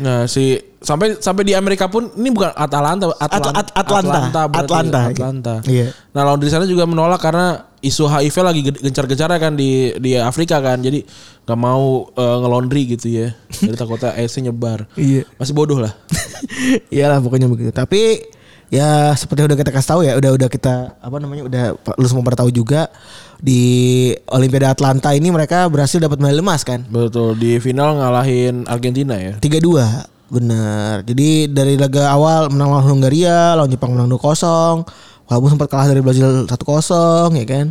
Nah, 0.01 0.25
si 0.27 0.59
sampai 0.81 1.17
sampai 1.17 1.45
di 1.45 1.53
Amerika 1.53 1.87
pun 1.87 2.09
ini 2.15 2.29
bukan 2.29 2.51
Atalanta, 2.53 3.13
Atlan- 3.15 3.55
At- 3.55 3.73
Atlanta. 3.73 4.21
berarti. 4.45 4.65
Atlanta. 4.67 5.01
Atlanta. 5.07 5.55
Iya. 5.65 5.93
Nah, 6.11 6.23
lawan 6.25 6.41
di 6.41 6.49
sana 6.49 6.65
juga 6.65 6.85
menolak 6.85 7.21
karena 7.21 7.69
isu 7.81 8.05
HIV 8.05 8.37
lagi 8.41 8.61
ge- 8.63 8.81
gencar-gencarnya 8.81 9.39
kan 9.39 9.53
di 9.55 9.93
di 9.97 10.17
Afrika 10.17 10.59
kan. 10.59 10.81
Jadi 10.81 11.05
nggak 11.45 11.59
mau 11.59 12.09
eh, 12.11 12.37
ngelondri 12.41 12.83
gitu 12.91 13.07
ya. 13.09 13.29
Jadi 13.61 13.77
takutnya 13.77 14.13
AIDS-nya 14.15 14.51
nyebar. 14.51 14.89
Iya. 14.95 15.25
Masih 15.37 15.55
bodoh 15.55 15.79
lah. 15.79 15.93
Iyalah 16.93 17.21
pokoknya 17.21 17.47
begitu. 17.47 17.71
Tapi 17.71 18.21
ya 18.71 19.15
seperti 19.15 19.43
udah 19.45 19.59
kita 19.59 19.71
kasih 19.71 19.89
tahu 19.89 20.01
ya, 20.03 20.15
udah 20.15 20.31
udah 20.31 20.49
kita 20.49 20.75
apa 20.97 21.17
namanya 21.19 21.43
udah 21.43 21.65
lu 21.99 22.07
semua 22.07 22.23
pada 22.23 22.39
tahu 22.39 22.55
juga 22.55 22.87
di 23.41 23.61
Olimpiade 24.29 24.69
Atlanta 24.69 25.17
ini 25.17 25.33
mereka 25.33 25.65
berhasil 25.73 25.97
dapat 25.97 26.21
medali 26.21 26.45
emas 26.45 26.61
kan? 26.63 26.85
Betul, 26.87 27.41
di 27.41 27.57
final 27.57 27.97
ngalahin 27.97 28.69
Argentina 28.69 29.17
ya. 29.17 29.41
3-2. 29.41 30.31
Benar. 30.31 31.03
Jadi 31.03 31.51
dari 31.51 31.75
laga 31.75 32.15
awal 32.15 32.53
menang 32.55 32.71
lawan 32.71 32.87
Hungaria, 32.87 33.59
lawan 33.59 33.73
Jepang 33.73 33.97
menang 33.97 34.13
2-0. 34.15 34.87
Walaupun 35.27 35.51
sempat 35.57 35.69
kalah 35.71 35.91
dari 35.91 36.03
Brazil 36.05 36.47
1-0 36.47 37.35
ya 37.35 37.45
kan. 37.49 37.67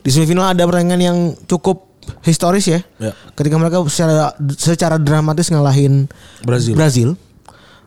Di 0.00 0.10
semifinal 0.14 0.54
ada 0.54 0.62
pertandingan 0.64 1.02
yang 1.02 1.18
cukup 1.44 1.88
historis 2.24 2.64
ya. 2.64 2.80
Ya. 2.96 3.12
Ketika 3.36 3.60
mereka 3.60 3.84
secara 3.92 4.32
secara 4.56 4.96
dramatis 4.96 5.52
ngalahin 5.52 6.08
Brazil. 6.46 6.74
Brazil. 6.78 7.08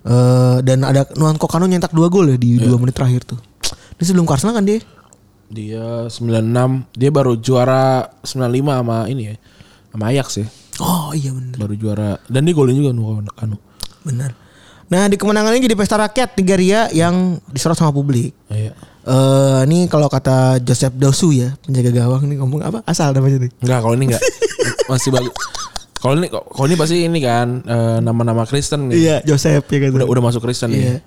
Eh, 0.02 0.58
dan 0.66 0.82
ada 0.82 1.06
Nuan 1.14 1.38
Kokano 1.38 1.70
nyetak 1.70 1.94
dua 1.94 2.10
gol 2.10 2.34
ya 2.34 2.38
di 2.38 2.58
dua 2.58 2.78
menit 2.82 2.98
terakhir 2.98 3.22
tuh. 3.26 3.38
Ini 4.02 4.04
sebelum 4.10 4.26
Arsenal 4.26 4.58
kan 4.58 4.66
dia? 4.66 4.82
Dia 5.52 6.08
96, 6.08 6.88
dia 6.96 7.10
baru 7.12 7.36
juara 7.36 8.08
95 8.24 8.80
sama 8.82 8.98
ini 9.12 9.24
ya. 9.30 9.36
Sama 9.92 10.06
Ajax 10.10 10.28
ya. 10.40 10.48
Oh 10.80 11.12
iya 11.12 11.36
benar. 11.36 11.56
Baru 11.60 11.76
juara 11.76 12.16
dan 12.32 12.48
dia 12.48 12.56
golin 12.56 12.80
juga 12.80 12.96
Nuno 12.96 13.28
Kanu. 13.36 13.60
Benar. 14.08 14.32
Nah 14.92 15.08
di 15.12 15.16
kemenangan 15.20 15.56
ini 15.56 15.68
jadi 15.68 15.76
pesta 15.76 16.00
rakyat 16.00 16.40
Nigeria 16.40 16.88
yang 16.96 17.40
disorot 17.52 17.76
sama 17.76 17.92
publik. 17.92 18.32
Iya. 18.48 18.72
Eh 19.04 19.60
ini 19.68 19.92
kalau 19.92 20.08
kata 20.08 20.64
Joseph 20.64 20.96
Dosu 20.96 21.36
ya 21.36 21.52
penjaga 21.68 21.92
gawang 21.92 22.32
nih 22.32 22.40
ngomong 22.40 22.64
apa 22.64 22.80
asal 22.88 23.12
namanya 23.12 23.44
nih. 23.44 23.52
Enggak, 23.60 23.80
kalau 23.84 23.96
ini 24.00 24.06
enggak. 24.12 24.24
Masih 24.92 25.12
bagus. 25.12 25.36
Kalau 26.02 26.18
ini 26.18 26.34
kalau 26.34 26.66
ini 26.66 26.74
pasti 26.74 27.06
ini 27.06 27.22
kan 27.22 27.62
eh, 27.62 27.98
nama-nama 28.02 28.42
Kristen 28.50 28.90
nih. 28.90 28.98
Iya 28.98 29.16
Joseph 29.22 29.70
ya 29.70 29.78
kan. 29.86 29.90
Udah 30.02 30.08
udah 30.10 30.24
masuk 30.26 30.42
Kristen 30.42 30.74
Iya. 30.74 30.98
nih. 30.98 31.06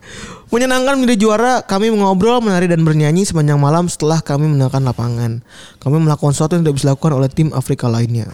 Menyenangkan 0.55 1.03
menjadi 1.03 1.18
juara, 1.18 1.66
kami 1.66 1.90
mengobrol, 1.90 2.38
menari 2.38 2.70
dan 2.70 2.86
bernyanyi 2.86 3.26
sepanjang 3.26 3.59
malam 3.59 3.90
setelah 3.90 4.22
kami 4.22 4.47
meninggalkan 4.47 4.86
lapangan. 4.86 5.42
Kami 5.82 5.97
melakukan 5.99 6.30
sesuatu 6.30 6.55
yang 6.55 6.62
tidak 6.62 6.74
bisa 6.78 6.84
dilakukan 6.95 7.12
oleh 7.18 7.26
tim 7.26 7.51
Afrika 7.51 7.90
lainnya. 7.90 8.30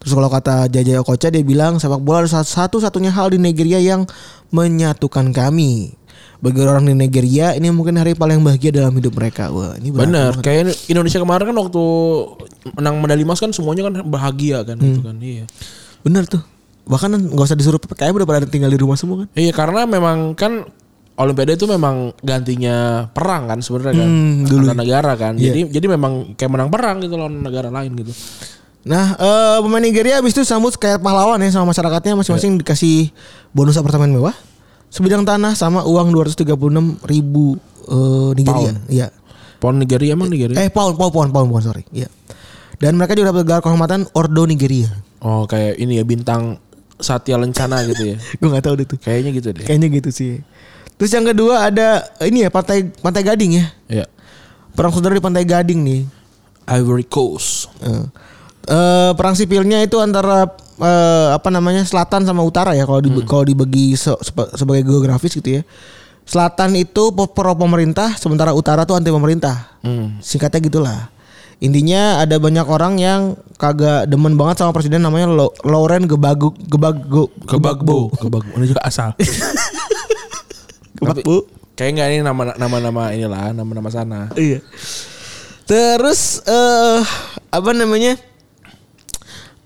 Terus 0.00 0.12
kalau 0.16 0.32
kata 0.32 0.72
Jajaya 0.72 1.04
Okocha 1.04 1.28
dia 1.28 1.44
bilang 1.44 1.76
sepak 1.76 2.00
bola 2.00 2.24
adalah 2.24 2.40
satu-satunya 2.40 3.12
hal 3.12 3.36
di 3.36 3.36
Nigeria 3.36 3.76
yang 3.76 4.08
menyatukan 4.48 5.36
kami. 5.36 5.92
Bagi 6.46 6.62
orang 6.62 6.86
di 6.86 6.94
Nigeria 6.94 7.58
ini 7.58 7.74
mungkin 7.74 7.98
hari 7.98 8.14
paling 8.14 8.38
bahagia 8.38 8.70
dalam 8.70 8.94
hidup 8.94 9.18
mereka. 9.18 9.50
Wah, 9.50 9.74
ini 9.74 9.90
banget. 9.90 10.38
kayak 10.46 10.70
Indonesia 10.86 11.18
kemarin 11.18 11.50
kan 11.50 11.56
waktu 11.58 11.82
menang 12.78 12.94
medali 13.02 13.26
emas 13.26 13.42
kan 13.42 13.50
semuanya 13.50 13.90
kan 13.90 14.06
bahagia 14.06 14.62
kan 14.62 14.78
gitu 14.78 15.02
kan. 15.02 15.18
Iya. 15.18 15.50
Bener 16.06 16.22
tuh. 16.30 16.38
Bahkan 16.86 17.34
nggak 17.34 17.46
usah 17.50 17.58
disuruh 17.58 17.82
PPKM 17.82 18.14
udah 18.14 18.28
pada 18.30 18.46
tinggal 18.46 18.70
di 18.70 18.78
rumah 18.78 18.94
semua 18.94 19.26
kan. 19.26 19.28
Iya, 19.34 19.50
karena 19.50 19.90
memang 19.90 20.38
kan 20.38 20.70
Olimpiade 21.16 21.56
itu 21.56 21.64
memang 21.64 22.12
gantinya 22.20 23.08
perang 23.08 23.48
kan 23.48 23.64
sebenarnya 23.64 24.04
kan. 24.04 24.08
Hmm, 24.08 24.44
dulu. 24.44 24.68
Antar 24.68 24.78
negara 24.84 25.12
kan. 25.16 25.34
Iya. 25.40 25.48
Jadi 25.50 25.60
jadi 25.72 25.86
memang 25.96 26.36
kayak 26.36 26.50
menang 26.52 26.68
perang 26.68 27.00
gitu 27.00 27.16
lawan 27.16 27.40
negara 27.40 27.72
lain 27.72 27.90
gitu. 27.96 28.12
Nah, 28.86 29.18
eh, 29.18 29.58
pemain 29.64 29.82
Nigeria 29.82 30.22
habis 30.22 30.30
itu 30.30 30.46
sambut 30.46 30.76
kayak 30.78 31.02
pahlawan 31.02 31.42
ya 31.42 31.50
sama 31.50 31.74
masyarakatnya 31.74 32.20
masing-masing 32.22 32.62
dikasih 32.62 33.10
bonus 33.50 33.74
apartemen 33.80 34.14
mewah, 34.14 34.36
sebidang 34.96 35.28
tanah 35.28 35.52
sama 35.52 35.84
uang 35.84 36.08
236 36.08 37.04
ribu 37.04 37.60
eh, 37.84 38.30
Nigeria. 38.32 38.72
Iya. 38.88 39.08
Pon 39.60 39.76
Nigeria 39.76 40.16
emang 40.16 40.32
Nigeria? 40.32 40.56
Eh, 40.56 40.72
pound, 40.72 40.96
pound, 40.96 41.12
pound, 41.12 41.30
pound, 41.36 41.48
pound, 41.52 41.64
sorry. 41.64 41.84
Iya. 41.92 42.08
Dan 42.80 42.96
mereka 42.96 43.12
juga 43.12 43.36
dapat 43.36 43.44
gelar 43.44 43.60
kehormatan 43.60 44.08
Ordo 44.16 44.48
Nigeria. 44.48 44.88
Oh, 45.20 45.44
kayak 45.44 45.76
ini 45.80 46.00
ya 46.00 46.04
bintang 46.04 46.60
Satya 46.96 47.36
Lencana 47.36 47.84
gitu 47.84 48.16
ya. 48.16 48.16
Gue 48.40 48.48
nggak 48.48 48.64
tahu 48.64 48.74
deh 48.80 48.86
tuh. 48.88 48.98
Kayaknya 49.00 49.30
gitu 49.36 49.48
deh. 49.52 49.64
Kayaknya 49.68 49.88
gitu 50.00 50.10
sih. 50.12 50.32
Terus 50.96 51.12
yang 51.12 51.28
kedua 51.28 51.68
ada 51.68 52.08
ini 52.24 52.44
ya 52.44 52.48
pantai 52.48 52.88
Pantai 52.88 53.20
Gading 53.20 53.52
ya. 53.52 53.66
Ya. 53.88 54.04
Perang 54.72 54.92
saudara 54.92 55.16
di 55.16 55.24
Pantai 55.24 55.44
Gading 55.44 55.80
nih. 55.84 56.02
Ivory 56.66 57.06
Coast. 57.06 57.68
Eh, 57.80 58.04
eh, 58.72 59.10
perang 59.12 59.36
sipilnya 59.36 59.80
itu 59.84 60.00
antara 60.00 60.48
eh, 60.78 61.28
apa 61.32 61.48
namanya 61.48 61.82
selatan 61.82 62.22
sama 62.22 62.40
utara 62.40 62.72
ya 62.72 62.84
kalau 62.84 63.00
di, 63.00 63.10
kalau 63.24 63.42
dibagi 63.42 63.94
se- 63.94 64.18
seba- 64.20 64.52
sebagai 64.52 64.84
geografis 64.84 65.32
gitu 65.32 65.60
ya. 65.60 65.62
Selatan 66.26 66.74
itu 66.74 67.14
pro 67.14 67.54
pemerintah, 67.54 68.18
sementara 68.18 68.50
utara 68.50 68.82
tuh 68.82 68.98
anti 68.98 69.08
pemerintah. 69.08 69.78
Hmm. 69.80 70.18
Singkatnya 70.18 70.58
gitulah. 70.58 71.00
Intinya 71.56 72.20
ada 72.20 72.36
banyak 72.36 72.66
orang 72.66 72.98
yang 72.98 73.20
kagak 73.56 74.04
demen 74.04 74.36
banget 74.36 74.60
sama 74.60 74.74
presiden 74.74 75.00
namanya 75.00 75.24
Lo- 75.24 75.56
Lauren 75.64 76.04
Gebagu 76.04 76.52
Gebago 76.66 77.32
Kebagbo. 77.46 78.12
Kebagbo. 78.12 78.52
Ini 78.60 78.66
juga 78.68 78.82
asal. 78.84 79.14
Gebagbo. 80.98 81.46
Kayak 81.76 81.90
nggak 81.92 82.08
ini 82.08 82.20
nama 82.24 82.42
nama 82.56 82.76
nama 82.80 83.02
inilah 83.12 83.52
nama 83.52 83.68
nama 83.70 83.88
sana. 83.88 84.20
Iya. 84.32 84.64
Terus 85.64 86.40
eh 86.42 87.00
apa 87.48 87.70
namanya? 87.70 88.16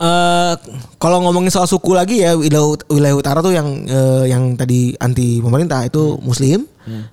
Eh 0.00 0.54
kalau 0.96 1.20
ngomongin 1.20 1.52
soal 1.52 1.68
suku 1.68 1.92
lagi 1.92 2.24
ya 2.24 2.32
wilayah, 2.32 2.72
wilayah 2.88 3.16
utara 3.20 3.44
tuh 3.44 3.52
yang 3.52 3.84
eh, 3.84 4.32
yang 4.32 4.56
tadi 4.56 4.96
anti 4.96 5.44
pemerintah 5.44 5.84
itu 5.84 6.16
Muslim, 6.24 6.64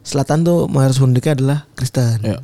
selatan 0.07 0.47
tuh 0.47 0.71
mayoritas 0.71 1.03
penduduknya 1.03 1.33
adalah 1.35 1.59
Kristen. 1.75 2.23
Ya. 2.23 2.39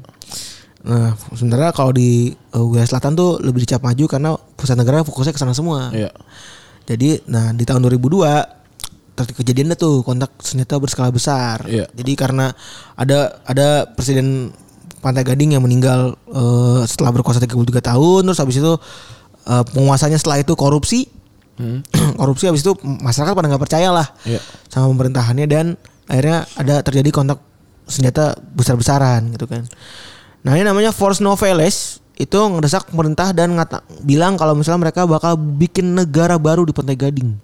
Nah, 0.84 1.16
sementara 1.32 1.72
kalau 1.72 1.96
di 1.96 2.36
eh, 2.36 2.60
wilayah 2.60 2.88
selatan 2.88 3.16
tuh 3.16 3.40
lebih 3.40 3.64
dicap 3.64 3.80
maju 3.80 4.04
karena 4.04 4.36
pusat 4.60 4.76
negara 4.76 5.08
fokusnya 5.08 5.32
ke 5.32 5.40
sana 5.40 5.56
semua. 5.56 5.96
Iya. 5.96 6.12
Jadi, 6.84 7.24
nah 7.32 7.56
di 7.56 7.64
tahun 7.64 7.80
2002 7.88 9.16
terjadi 9.16 9.34
kejadiannya 9.40 9.78
tuh 9.80 10.04
kontak 10.04 10.36
senjata 10.44 10.76
berskala 10.84 11.08
besar. 11.16 11.64
Iya. 11.72 11.88
Jadi 11.96 12.20
karena 12.20 12.52
ada 13.00 13.40
ada 13.48 13.88
presiden 13.88 14.52
Pantai 15.00 15.24
Gading 15.24 15.56
yang 15.56 15.64
meninggal 15.64 16.20
eh, 16.32 16.82
setelah 16.84 17.16
berkuasa 17.16 17.40
33 17.40 17.80
tahun, 17.80 18.22
terus 18.28 18.40
habis 18.44 18.60
itu 18.60 18.74
eh, 19.44 19.64
penguasanya 19.68 20.16
setelah 20.16 20.40
itu 20.40 20.54
korupsi. 20.54 21.08
Hmm. 21.54 21.86
korupsi 22.20 22.50
habis 22.50 22.62
itu 22.62 22.74
masyarakat 22.82 23.30
pada 23.30 23.46
nggak 23.46 23.62
percaya 23.62 23.94
lah 23.94 24.08
Iya. 24.26 24.42
sama 24.68 24.90
pemerintahannya 24.90 25.46
dan 25.46 25.66
akhirnya 26.10 26.50
ada 26.58 26.82
terjadi 26.82 27.14
kontak 27.14 27.38
senjata 27.86 28.34
besar-besaran 28.54 29.30
gitu 29.30 29.46
kan. 29.46 29.62
Nah 30.42 30.58
ini 30.58 30.66
namanya 30.66 30.90
Force 30.90 31.22
Noveles 31.22 32.02
itu 32.14 32.36
ngedesak 32.36 32.90
pemerintah 32.90 33.34
dan 33.34 33.54
ngata, 33.54 33.82
bilang 34.02 34.34
kalau 34.34 34.54
misalnya 34.54 34.90
mereka 34.90 35.06
bakal 35.06 35.34
bikin 35.34 35.94
negara 35.94 36.38
baru 36.38 36.62
di 36.62 36.74
Pantai 36.74 36.94
Gading. 36.94 37.38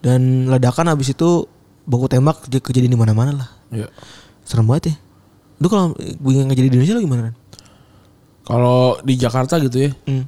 Dan 0.00 0.48
ledakan 0.48 0.88
habis 0.88 1.12
itu 1.12 1.44
baku 1.84 2.08
tembak 2.08 2.40
ke- 2.42 2.60
kejadian 2.60 2.96
di 2.96 3.00
mana-mana 3.00 3.32
lah. 3.36 3.48
Iya. 3.68 3.88
Serem 4.44 4.64
banget 4.64 4.92
ya. 4.92 4.94
Itu 5.56 5.68
kalau 5.68 5.92
bikin 5.96 6.48
ngejadi 6.48 6.68
di 6.68 6.74
Indonesia 6.74 6.94
lo 6.96 7.02
gimana? 7.02 7.32
Kalau 8.44 8.96
di 9.04 9.14
Jakarta 9.14 9.60
gitu 9.60 9.88
ya. 9.88 9.90
Hmm. 10.08 10.24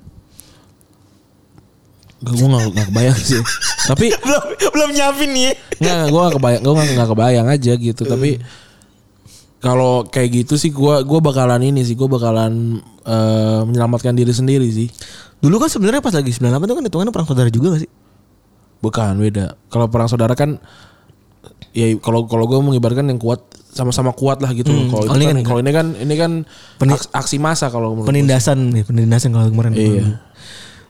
Gue 2.22 2.46
gak, 2.48 2.62
gak 2.72 2.86
kebayang 2.88 3.18
sih. 3.18 3.42
Tapi 3.84 4.14
belum 4.24 4.42
belum 4.70 4.88
nyiapin 4.90 5.30
nih. 5.30 5.42
ya. 5.44 5.52
nggak 5.80 6.08
gue 6.08 6.20
gak 6.20 6.34
kebayang, 6.36 6.60
gue 6.60 6.72
gak, 6.72 6.86
gak 6.94 7.10
kebayang 7.10 7.46
aja 7.48 7.72
gitu. 7.74 8.02
Tapi 8.04 8.30
kalau 9.58 10.02
kayak 10.04 10.30
gitu 10.36 10.54
sih 10.54 10.70
gue 10.70 10.94
gua 11.02 11.20
bakalan 11.20 11.62
ini 11.62 11.82
sih, 11.82 11.94
gue 11.94 12.06
bakalan 12.06 12.78
eh, 13.02 13.60
menyelamatkan 13.62 14.10
diri 14.12 14.30
sendiri 14.30 14.66
sih. 14.68 14.90
Dulu 15.38 15.58
kan 15.58 15.66
sebenarnya 15.66 15.98
pas 15.98 16.14
lagi 16.14 16.30
98 16.30 16.46
itu 16.62 16.74
kan 16.74 16.84
hitungannya 16.84 17.12
perang 17.14 17.26
saudara 17.26 17.50
juga 17.50 17.74
gak 17.74 17.82
sih? 17.82 17.90
Bukan 18.78 19.18
beda. 19.18 19.54
Kalau 19.66 19.86
perang 19.86 20.06
saudara 20.06 20.34
kan 20.34 20.58
ya 21.72 21.88
kalau 21.98 22.26
kalau 22.26 22.44
gue 22.44 22.58
mengibarkan 22.60 23.06
yang 23.06 23.16
kuat 23.16 23.42
sama-sama 23.72 24.12
kuat 24.12 24.38
lah 24.38 24.50
gitu. 24.52 24.68
loh. 24.68 24.86
Kalau 24.92 25.02
Oh, 25.08 25.16
ini 25.16 25.24
kan 25.24 25.36
kan 25.38 25.46
kalau 25.46 25.58
ini 25.58 25.72
kan 25.72 25.86
ini 25.96 26.14
kan 26.14 26.32
Peni- 26.76 26.94
aks- 26.94 27.10
aksi 27.10 27.36
massa 27.38 27.66
kalau 27.66 27.94
gue. 27.96 28.04
Penindasan 28.04 28.70
nih, 28.70 28.82
penindasan 28.82 29.30
kalau 29.30 29.46
kemarin. 29.48 29.72
Iya. 29.74 30.22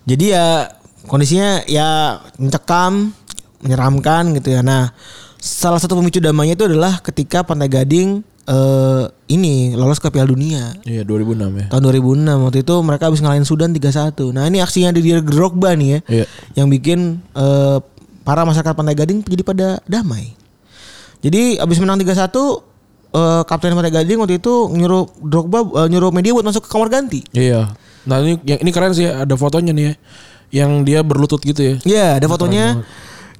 Jadi 0.03 0.24
ya 0.33 0.66
kondisinya 1.07 1.66
ya 1.66 2.20
mencekam, 2.38 3.14
menyeramkan 3.62 4.34
gitu 4.38 4.55
ya. 4.55 4.61
Nah, 4.61 4.90
salah 5.42 5.78
satu 5.82 5.98
pemicu 5.98 6.22
damainya 6.22 6.55
itu 6.55 6.66
adalah 6.66 7.03
ketika 7.03 7.42
Pantai 7.42 7.70
Gading 7.70 8.22
eh 8.42 9.05
ini 9.30 9.78
lolos 9.78 10.03
ke 10.03 10.11
Piala 10.11 10.26
Dunia. 10.26 10.74
Iya 10.82 11.07
2006 11.07 11.62
ya. 11.62 11.66
Tahun 11.70 11.82
2006 11.82 12.26
waktu 12.26 12.59
itu 12.66 12.74
mereka 12.82 13.07
habis 13.07 13.22
ngalahin 13.22 13.46
Sudan 13.46 13.70
3-1. 13.70 14.34
Nah, 14.34 14.50
ini 14.50 14.59
aksinya 14.59 14.90
Didier 14.90 15.22
Drogba 15.22 15.78
nih 15.78 15.88
ya. 15.88 15.98
Iya. 16.11 16.24
Yang 16.59 16.66
bikin 16.78 16.98
eh, 17.38 17.78
para 18.26 18.42
masyarakat 18.42 18.74
Pantai 18.74 18.98
Gading 18.98 19.22
jadi 19.22 19.42
pada 19.46 19.68
damai. 19.86 20.34
Jadi 21.22 21.62
abis 21.62 21.78
menang 21.78 22.03
3-1 22.03 22.18
eh, 22.18 23.42
Kapten 23.46 23.78
Pantai 23.78 23.94
Gading 23.94 24.18
waktu 24.18 24.42
itu 24.42 24.66
nyuruh 24.74 25.07
Drogba 25.22 25.86
eh, 25.86 25.88
nyuruh 25.90 26.11
media 26.11 26.34
buat 26.34 26.46
masuk 26.46 26.66
ke 26.66 26.70
kamar 26.70 26.90
ganti. 26.90 27.22
Iya. 27.30 27.70
Nah 28.11 28.18
ini 28.26 28.42
yang 28.42 28.59
ini 28.59 28.70
keren 28.74 28.90
sih 28.90 29.07
ada 29.07 29.34
fotonya 29.38 29.70
nih 29.70 29.84
ya. 29.86 29.94
Yang 30.53 30.70
dia 30.84 31.00
berlutut 31.00 31.40
gitu 31.40 31.61
ya. 31.64 31.74
Iya, 31.82 32.07
ada 32.20 32.26
fotonya. 32.28 32.84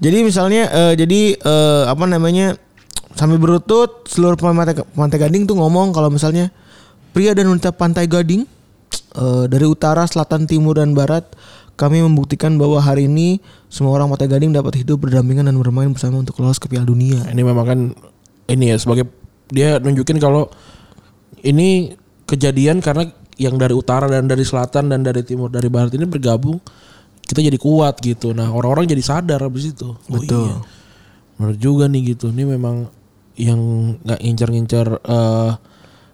Jadi 0.03 0.19
misalnya 0.27 0.67
eh, 0.73 0.95
jadi 0.99 1.37
eh, 1.39 1.83
apa 1.87 2.09
namanya 2.11 2.59
sambil 3.15 3.39
berlutut 3.39 4.09
seluruh 4.11 4.35
pemain 4.35 4.67
pantai, 4.67 4.83
Pantai 4.83 5.19
Gading 5.23 5.47
tuh 5.47 5.55
ngomong 5.55 5.95
kalau 5.95 6.11
misalnya 6.11 6.51
pria 7.15 7.37
dan 7.37 7.47
wanita 7.47 7.71
Pantai 7.71 8.11
Gading 8.11 8.43
eh, 9.15 9.45
dari 9.47 9.67
utara, 9.69 10.03
selatan, 10.09 10.51
timur 10.51 10.81
dan 10.81 10.97
barat 10.97 11.29
kami 11.79 12.05
membuktikan 12.05 12.59
bahwa 12.59 12.83
hari 12.83 13.07
ini 13.07 13.39
semua 13.71 13.95
orang 13.95 14.11
Pantai 14.11 14.27
Gading 14.27 14.51
dapat 14.51 14.83
hidup 14.83 15.07
berdampingan 15.07 15.47
dan 15.47 15.57
bermain 15.61 15.93
bersama 15.93 16.19
untuk 16.19 16.41
lolos 16.43 16.59
ke 16.59 16.67
Piala 16.67 16.89
Dunia. 16.89 17.23
Ini 17.31 17.43
memang 17.47 17.67
kan 17.69 17.79
ini 18.51 18.75
ya 18.75 18.77
sebagai 18.83 19.07
dia 19.53 19.79
nunjukin 19.79 20.19
kalau 20.19 20.51
ini 21.47 21.95
kejadian 22.27 22.83
karena 22.83 23.07
yang 23.37 23.57
dari 23.57 23.75
utara 23.75 24.07
dan 24.09 24.29
dari 24.29 24.45
selatan 24.45 24.93
dan 24.93 25.01
dari 25.03 25.25
timur 25.25 25.49
dari 25.49 25.67
barat 25.73 25.93
ini 25.97 26.05
bergabung 26.07 26.61
kita 27.33 27.41
jadi 27.43 27.57
kuat 27.57 27.99
gitu. 27.99 28.37
Nah 28.37 28.53
orang-orang 28.53 28.85
jadi 28.85 29.01
sadar 29.01 29.41
habis 29.41 29.73
itu. 29.73 29.97
Oh 29.97 30.13
Betul. 30.13 30.53
iya. 30.53 30.57
Bener 31.41 31.55
juga 31.57 31.89
nih 31.89 32.13
gitu. 32.15 32.29
Ini 32.29 32.45
memang 32.45 32.87
yang 33.35 33.59
nggak 34.05 34.21
ngincar-ngincar 34.21 34.87
eh, 35.01 35.51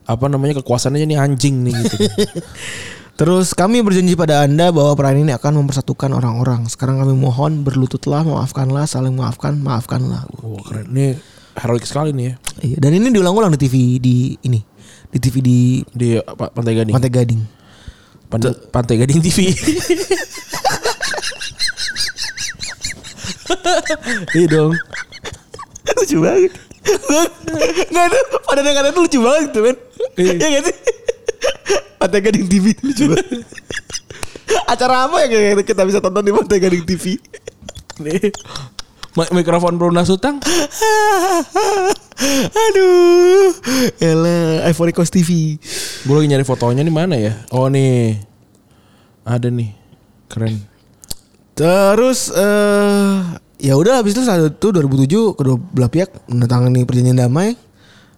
apa 0.08 0.24
namanya 0.30 0.62
kekuasaannya 0.62 1.04
ini 1.04 1.18
anjing 1.18 1.66
nih 1.66 1.74
gitu. 1.74 1.96
Terus 3.18 3.50
kami 3.50 3.82
berjanji 3.82 4.14
pada 4.14 4.46
Anda 4.46 4.70
bahwa 4.70 4.94
perang 4.94 5.18
ini 5.18 5.34
akan 5.34 5.66
mempersatukan 5.66 6.14
orang-orang. 6.14 6.70
Sekarang 6.70 7.02
kami 7.02 7.18
mohon 7.18 7.66
berlututlah, 7.66 8.22
maafkanlah, 8.22 8.86
saling 8.86 9.18
maafkan, 9.18 9.58
maafkanlah. 9.58 10.22
Wah 10.38 10.62
keren. 10.62 10.86
Ini 10.94 11.18
heroik 11.58 11.82
sekali 11.82 12.14
nih 12.14 12.26
ya 12.30 12.34
Iya, 12.62 12.76
dan 12.78 12.94
ini 12.94 13.10
diulang-ulang 13.10 13.50
di 13.50 13.58
TV 13.58 13.98
di 13.98 14.38
ini, 14.46 14.62
di 15.10 15.18
TV 15.18 15.34
di 15.42 15.58
di 15.90 16.14
Pantai 16.22 16.78
Gading. 16.78 16.94
Pantai 16.94 17.10
Gading. 17.10 17.40
Pan- 18.30 18.58
Pantai 18.70 18.96
Gading 19.02 19.18
TV. 19.18 19.38
Iya 24.34 24.46
dong. 24.48 24.72
lucu 25.98 26.16
banget. 26.20 26.52
Nggak 27.88 28.04
itu 28.08 28.36
pada 28.44 28.60
dengarnya 28.60 28.92
tuh 28.92 29.02
lucu 29.04 29.18
banget 29.18 29.50
tuh 29.50 29.62
men. 29.64 29.76
Iya 30.16 30.32
gak 30.38 30.62
sih? 30.68 30.76
Pantai 31.98 32.20
Gading 32.22 32.46
TV 32.46 32.64
itu 32.72 32.82
lucu 32.84 33.04
banget. 33.10 33.42
Acara 34.64 35.08
apa 35.08 35.16
yang 35.24 35.58
kita 35.60 35.82
bisa 35.82 35.98
tonton 35.98 36.22
di 36.22 36.32
Pantai 36.32 36.58
Gading 36.60 36.84
TV? 36.84 37.16
nih. 37.98 38.30
Mi- 39.16 39.32
Mikrofon 39.34 39.74
Bruna 39.74 40.06
Sutang. 40.06 40.38
Aduh. 42.48 43.50
Elah, 43.98 44.68
Ivory 44.68 44.92
Coast 44.92 45.10
TV. 45.10 45.58
Gue 46.04 46.14
lagi 46.14 46.28
nyari 46.30 46.44
fotonya 46.46 46.86
nih 46.86 46.94
mana 46.94 47.16
ya? 47.18 47.34
Oh 47.50 47.66
nih. 47.66 48.20
Ada 49.26 49.50
nih. 49.50 49.74
Keren. 50.28 50.67
Terus 51.58 52.30
eh 52.30 53.14
ya 53.58 53.74
udah 53.74 53.98
habis 53.98 54.14
itu 54.14 54.22
saat 54.22 54.54
itu 54.54 54.66
2007 54.70 55.34
kedua 55.34 55.58
belah 55.58 55.90
pihak 55.90 56.14
menandatangani 56.26 56.86
perjanjian 56.86 57.18
damai. 57.18 57.58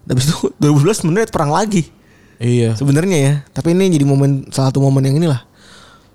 Habis 0.04 0.28
itu 0.28 0.36
2012 0.62 1.00
sebenarnya 1.00 1.28
perang 1.28 1.50
lagi. 1.50 1.88
Iya. 2.36 2.72
sebenarnya 2.72 3.18
ya 3.20 3.34
tapi 3.52 3.76
ini 3.76 3.92
jadi 3.92 4.08
momen 4.08 4.48
salah 4.48 4.72
satu 4.72 4.80
momen 4.80 5.04
yang 5.04 5.20
inilah 5.20 5.44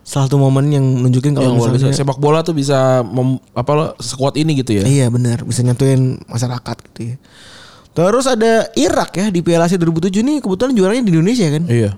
salah 0.01 0.25
satu 0.25 0.41
momen 0.41 0.73
yang 0.73 0.81
nunjukin 0.81 1.37
kalau 1.37 1.53
Yang 1.53 1.77
misalnya 1.77 1.93
sepak 1.93 2.17
bola 2.17 2.41
tuh 2.41 2.57
bisa 2.57 3.05
mem- 3.05 3.37
apa 3.53 3.71
lo 3.77 3.85
sekuat 4.01 4.33
ini 4.33 4.57
gitu 4.57 4.73
ya. 4.73 4.89
iya 4.89 5.05
benar 5.05 5.45
bisa 5.45 5.61
nyatuin 5.61 6.17
masyarakat 6.25 6.75
gitu 6.89 7.13
ya 7.13 7.15
terus 7.93 8.25
ada 8.25 8.73
Irak 8.73 9.13
ya 9.13 9.29
di 9.29 9.45
Piala 9.45 9.69
Asia 9.69 9.77
2007 9.77 10.25
nih 10.25 10.37
kebetulan 10.41 10.73
juaranya 10.73 11.05
di 11.05 11.13
Indonesia 11.13 11.45
kan 11.45 11.63
Iya. 11.69 11.91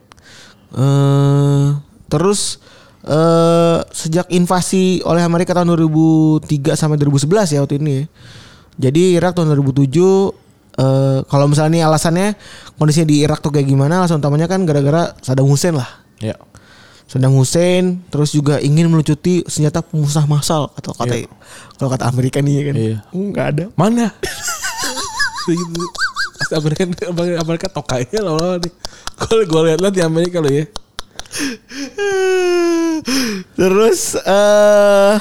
eh 0.76 1.68
terus 2.08 2.60
eh 3.08 3.80
sejak 3.96 4.28
invasi 4.36 5.00
oleh 5.08 5.24
Amerika 5.24 5.56
tahun 5.56 5.72
2003 5.80 6.76
sampai 6.76 7.00
2011 7.00 7.56
ya 7.56 7.60
waktu 7.64 7.80
ini 7.80 7.92
ya. 7.92 8.04
Jadi 8.78 9.04
Irak 9.18 9.34
tahun 9.40 9.56
2007 9.56 9.88
eh 10.78 11.20
kalau 11.26 11.46
misalnya 11.50 11.72
nih 11.80 11.84
alasannya 11.88 12.28
kondisinya 12.76 13.08
di 13.10 13.24
Irak 13.24 13.40
tuh 13.40 13.56
kayak 13.56 13.66
gimana? 13.66 14.04
Alasan 14.04 14.20
utamanya 14.20 14.52
kan 14.52 14.68
gara-gara 14.68 15.16
Saddam 15.24 15.48
Hussein 15.48 15.80
lah. 15.80 15.88
Iya. 16.20 16.36
Saddam 17.08 17.32
Hussein 17.40 18.04
terus 18.12 18.36
juga 18.36 18.60
ingin 18.60 18.92
melucuti 18.92 19.42
senjata 19.48 19.80
pemusnah 19.80 20.28
massal 20.28 20.68
atau 20.76 20.92
kata 20.92 21.24
kalau 21.80 21.90
kata 21.90 22.12
Amerika 22.12 22.44
nih 22.44 22.54
ya 22.54 22.64
kan. 22.68 22.76
Iya. 22.76 22.98
Enggak 23.16 23.46
ada. 23.56 23.64
Mana? 23.80 24.12
gitu. 25.48 25.84
Amerika 26.52 26.84
Amerika 27.40 27.68
tokainya 27.72 28.20
loh 28.20 28.60
nih. 28.60 28.74
Kalau 29.18 29.44
gue 29.48 29.62
lihat-lihat 29.72 29.96
di 29.96 30.04
Amerika 30.04 30.44
lo 30.44 30.52
ya. 30.52 30.68
Terus 33.58 34.00
eh 34.18 35.16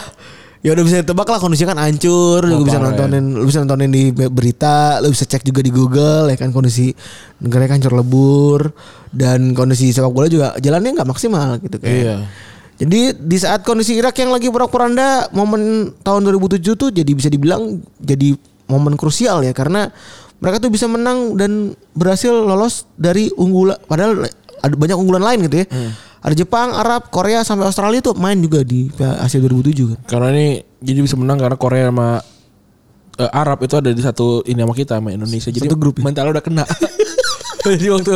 ya 0.66 0.74
udah 0.74 0.82
bisa 0.82 0.96
ditebak 1.06 1.30
lah 1.30 1.38
kondisinya 1.38 1.78
kan 1.78 1.80
hancur, 1.86 2.42
Oh, 2.42 2.50
juga 2.50 2.74
bisa 2.74 2.78
nontonin, 2.82 3.24
lu 3.38 3.46
bisa 3.46 3.62
nontonin 3.62 3.86
di 3.86 4.10
berita, 4.10 4.98
lu 4.98 5.14
bisa 5.14 5.22
cek 5.22 5.46
juga 5.46 5.62
di 5.62 5.70
Google 5.70 6.34
ya 6.34 6.36
kan 6.36 6.50
kondisi 6.50 6.90
negara 7.38 7.70
kan 7.70 7.78
hancur 7.78 7.94
lebur 7.94 8.74
dan 9.14 9.54
kondisi 9.54 9.94
sepak 9.94 10.10
bola 10.10 10.26
juga 10.26 10.58
jalannya 10.58 10.98
nggak 10.98 11.08
maksimal 11.08 11.62
gitu 11.62 11.78
kan. 11.78 11.86
Iya. 11.86 12.16
Jadi 12.76 13.00
di 13.16 13.38
saat 13.40 13.64
kondisi 13.64 13.96
Irak 13.96 14.20
yang 14.20 14.34
lagi 14.34 14.52
porak-poranda 14.52 15.32
momen 15.32 15.94
tahun 16.04 16.28
2007 16.28 16.76
tuh 16.76 16.90
jadi 16.92 17.08
bisa 17.08 17.32
dibilang 17.32 17.80
jadi 17.96 18.36
momen 18.68 18.98
krusial 19.00 19.40
ya 19.46 19.56
karena 19.56 19.88
mereka 20.42 20.60
tuh 20.60 20.68
bisa 20.68 20.84
menang 20.84 21.40
dan 21.40 21.72
berhasil 21.96 22.28
lolos 22.28 22.84
dari 23.00 23.32
unggulan 23.32 23.80
padahal 23.88 24.28
ada 24.66 24.74
banyak 24.74 24.96
unggulan 24.96 25.22
lain 25.22 25.46
gitu 25.46 25.62
ya. 25.62 25.66
Ada 26.18 26.34
Jepang, 26.34 26.74
Arab, 26.74 27.06
Korea 27.08 27.40
sampai 27.40 27.64
Australia 27.64 28.02
tuh 28.02 28.18
main 28.18 28.34
juga 28.36 28.60
di 28.60 28.90
Asia 28.98 29.38
2007 29.38 29.94
kan. 29.94 29.98
Karena 30.04 30.28
ini 30.34 30.46
jadi 30.78 30.98
bisa 31.00 31.14
menang 31.14 31.38
karena 31.38 31.54
Korea 31.54 31.86
sama 31.86 32.18
eh, 33.16 33.30
Arab 33.30 33.62
itu 33.62 33.74
ada 33.74 33.88
di 33.88 34.02
satu 34.02 34.42
ini 34.42 34.58
sama 34.58 34.74
kita 34.74 34.98
sama 34.98 35.14
Indonesia. 35.14 35.48
Jadi 35.48 35.66
Satu 35.66 35.78
grup 35.78 35.96
ya? 35.96 36.02
mentalnya 36.02 36.34
udah 36.34 36.42
kena. 36.42 36.64
jadi 37.66 37.94
waktu 37.94 38.10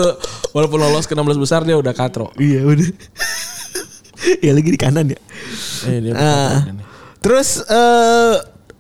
walaupun 0.50 0.78
lolos 0.78 1.06
ke 1.06 1.14
16 1.14 1.38
besar 1.38 1.62
dia 1.62 1.78
udah 1.78 1.94
katro. 1.94 2.34
Iya 2.34 2.66
udah. 2.66 2.88
ya 4.44 4.52
lagi 4.52 4.68
di 4.68 4.80
kanan 4.80 5.06
ya. 5.06 5.18
Eh, 5.86 5.98
dia 6.02 6.10
udah 6.12 6.18
Nah, 6.18 6.50
katro 6.58 6.72
ini. 6.72 6.82
terus 7.20 7.48
eh 7.62 8.34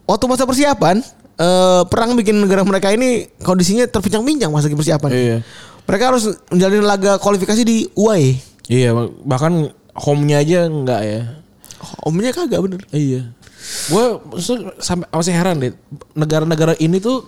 waktu 0.04 0.24
masa 0.26 0.42
persiapan 0.42 0.96
eh 1.36 1.82
perang 1.86 2.12
bikin 2.12 2.36
negara 2.36 2.60
mereka 2.60 2.90
ini 2.90 3.30
kondisinya 3.40 3.86
terpincang-pincang 3.86 4.50
masa 4.50 4.68
persiapan. 4.68 5.10
Iya. 5.12 5.38
Mereka 5.84 6.04
harus 6.06 6.24
menjalani 6.48 6.80
laga 6.80 7.12
kualifikasi 7.16 7.62
di 7.62 7.88
UAE. 7.92 8.38
Iya, 8.66 8.94
bahkan 9.22 9.68
home-nya 9.92 10.38
aja 10.38 10.58
enggak 10.64 11.00
ya. 11.02 11.20
Omnya 12.04 12.30
kagak 12.30 12.60
bener. 12.60 12.80
Iya. 12.90 13.32
Gue 13.88 14.04
sampai 14.78 15.08
masih 15.10 15.34
heran 15.34 15.58
deh. 15.58 15.72
Negara-negara 16.12 16.76
ini 16.76 16.98
tuh 16.98 17.26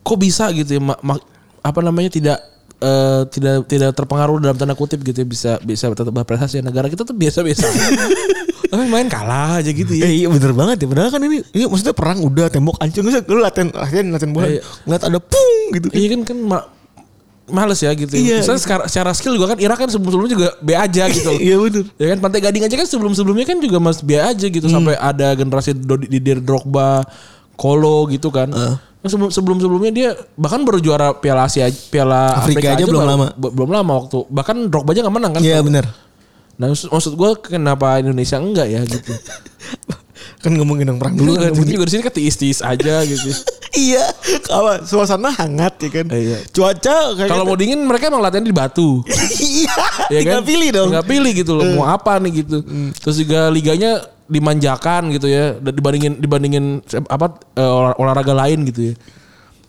kok 0.00 0.18
bisa 0.18 0.48
gitu 0.50 0.78
ya 0.78 0.82
ma- 0.82 1.00
ma- 1.00 1.22
apa 1.60 1.80
namanya 1.82 2.06
tidak 2.08 2.38
eh, 2.78 3.22
tidak 3.26 3.66
tidak 3.66 3.90
terpengaruh 3.92 4.38
dalam 4.38 4.54
tanda 4.54 4.78
kutip 4.78 5.02
gitu 5.02 5.22
ya 5.22 5.26
bisa 5.26 5.50
bisa 5.60 5.90
tetap 5.90 6.14
berprestasi 6.14 6.62
negara 6.62 6.86
kita 6.86 7.02
tuh 7.02 7.10
biasa-biasa 7.10 7.66
tapi 8.70 8.86
main 8.86 9.10
kalah 9.10 9.58
aja 9.58 9.70
gitu 9.70 9.94
ya 9.94 10.06
Eh, 10.06 10.22
iya 10.22 10.28
bener 10.30 10.54
banget 10.54 10.82
ya. 10.82 10.86
Padahal 10.86 11.10
kan 11.10 11.22
ini, 11.22 11.42
ini 11.50 11.64
maksudnya 11.66 11.94
perang 11.94 12.18
udah 12.22 12.46
tembok 12.46 12.78
hancur. 12.78 13.02
Lu 13.02 13.38
latihan 13.38 13.70
latihan 13.70 14.06
latihan 14.10 14.30
bola. 14.30 14.46
Iya. 14.46 14.62
Ngeliat 14.86 15.02
ada 15.06 15.18
pung 15.18 15.54
gitu. 15.74 15.86
iya 15.90 16.06
kan 16.14 16.20
kan 16.22 16.38
males 17.46 17.78
ya 17.78 17.90
gitu. 17.92 18.10
Iya. 18.10 18.42
Misalnya 18.42 18.58
secara, 18.58 18.82
secara 18.86 19.10
skill 19.10 19.34
juga 19.34 19.54
kan 19.54 19.58
Irak 19.58 19.78
kan 19.78 19.86
sebelum-sebelumnya 19.86 20.32
juga 20.34 20.48
B 20.58 20.68
aja 20.72 21.04
gitu. 21.16 21.30
Iya 21.32 21.56
bener. 21.56 21.84
Ya 21.94 22.06
kan 22.10 22.18
Pantai 22.20 22.40
Gading 22.40 22.64
aja 22.64 22.74
kan 22.74 22.86
sebelum-sebelumnya 22.86 23.44
kan 23.44 23.58
juga 23.58 23.78
mas 23.78 23.98
B 23.98 24.14
aja 24.14 24.46
gitu 24.46 24.66
Hmm. 24.66 24.82
sampai 24.82 24.94
ada 24.94 25.30
generasi 25.32 25.70
Didier 26.04 26.38
Drogba, 26.38 27.06
Kolo 27.54 28.06
gitu 28.06 28.28
kan. 28.28 28.50
Sebelum 29.00 29.30
sebelum-sebelumnya 29.30 29.90
dia 29.90 30.08
bahkan 30.34 30.60
baru 30.60 30.76
juara 30.76 31.14
Piala 31.14 31.46
Asia 31.46 31.70
Piala 31.70 32.34
Afrika 32.34 32.66
Afrika, 32.66 32.68
aja 32.74 32.84
belum 32.84 33.00
baru- 33.00 33.12
lama. 33.14 33.26
be- 33.32 33.52
belum 33.54 33.70
lama 33.70 33.92
waktu. 33.96 34.18
Bahkan 34.26 34.56
Drogba 34.66 34.90
aja 34.90 35.00
nggak 35.00 35.14
menang 35.14 35.32
kan. 35.32 35.40
Iya 35.40 35.62
bener. 35.62 35.86
Nah 36.56 36.66
maksud 36.68 37.12
gue 37.12 37.30
kenapa 37.46 37.96
Indonesia 37.96 38.34
enggak 38.36 38.66
ya 38.66 38.82
gitu. 38.82 39.12
Kan 40.36 40.52
ngomongin 40.54 40.92
yang 40.92 40.98
perang 41.00 41.16
dulu 41.16 41.34
kan. 41.34 41.50
kan 41.50 41.64
juga 41.64 41.84
di 41.88 41.92
sini 41.92 42.02
kan 42.04 42.14
tiis-tiis 42.14 42.60
aja 42.60 43.02
gitu. 43.02 43.30
iya. 43.88 44.04
Apa 44.46 44.84
suasana 44.84 45.32
hangat 45.32 45.80
ya 45.80 45.90
kan. 45.90 46.06
Iya. 46.08 46.38
Cuaca 46.52 46.96
kayak 47.16 47.30
Kalau 47.32 47.44
mau 47.44 47.56
dingin 47.56 47.80
mereka 47.82 48.08
emang 48.08 48.20
latihan 48.20 48.44
di 48.44 48.52
batu. 48.52 49.00
iya. 49.40 49.74
ya 50.12 50.20
kan? 50.22 50.44
pilih 50.44 50.68
dong. 50.70 50.88
Tinggal 50.92 51.06
pilih 51.06 51.32
gitu 51.32 51.52
loh 51.56 51.64
mau 51.74 51.88
apa 51.88 52.20
nih 52.20 52.44
gitu. 52.44 52.60
Terus 53.00 53.16
juga 53.18 53.48
liganya 53.48 54.04
dimanjakan 54.26 55.14
gitu 55.14 55.30
ya 55.30 55.54
dibandingin 55.56 56.18
dibandingin 56.18 56.64
apa 57.06 57.38
eh, 57.54 57.62
olah- 57.62 57.96
olahraga 57.96 58.34
lain 58.36 58.66
gitu 58.68 58.92
ya. 58.92 58.94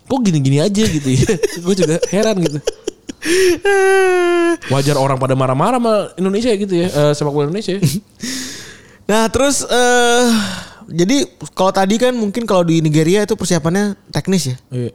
Kok 0.08 0.20
gini-gini 0.24 0.60
aja 0.60 0.84
gitu 0.84 1.10
ya. 1.10 1.28
Gue 1.64 1.76
juga 1.76 2.00
heran 2.12 2.38
gitu. 2.40 2.60
Wajar 4.68 4.96
orang 4.96 5.18
pada 5.18 5.36
marah-marah 5.36 5.80
sama 5.80 5.94
Indonesia 6.16 6.52
gitu 6.54 6.74
ya. 6.76 6.88
eh, 6.88 7.12
sepak 7.12 7.32
bola 7.32 7.48
Indonesia. 7.48 7.76
Nah 9.08 9.24
terus 9.32 9.64
eh 9.64 10.28
jadi 10.88 11.28
kalau 11.52 11.72
tadi 11.72 12.00
kan 12.00 12.16
mungkin 12.16 12.48
kalau 12.48 12.64
di 12.64 12.80
Nigeria 12.80 13.24
itu 13.24 13.36
persiapannya 13.36 13.96
teknis 14.12 14.52
ya. 14.52 14.58
Iya. 14.72 14.92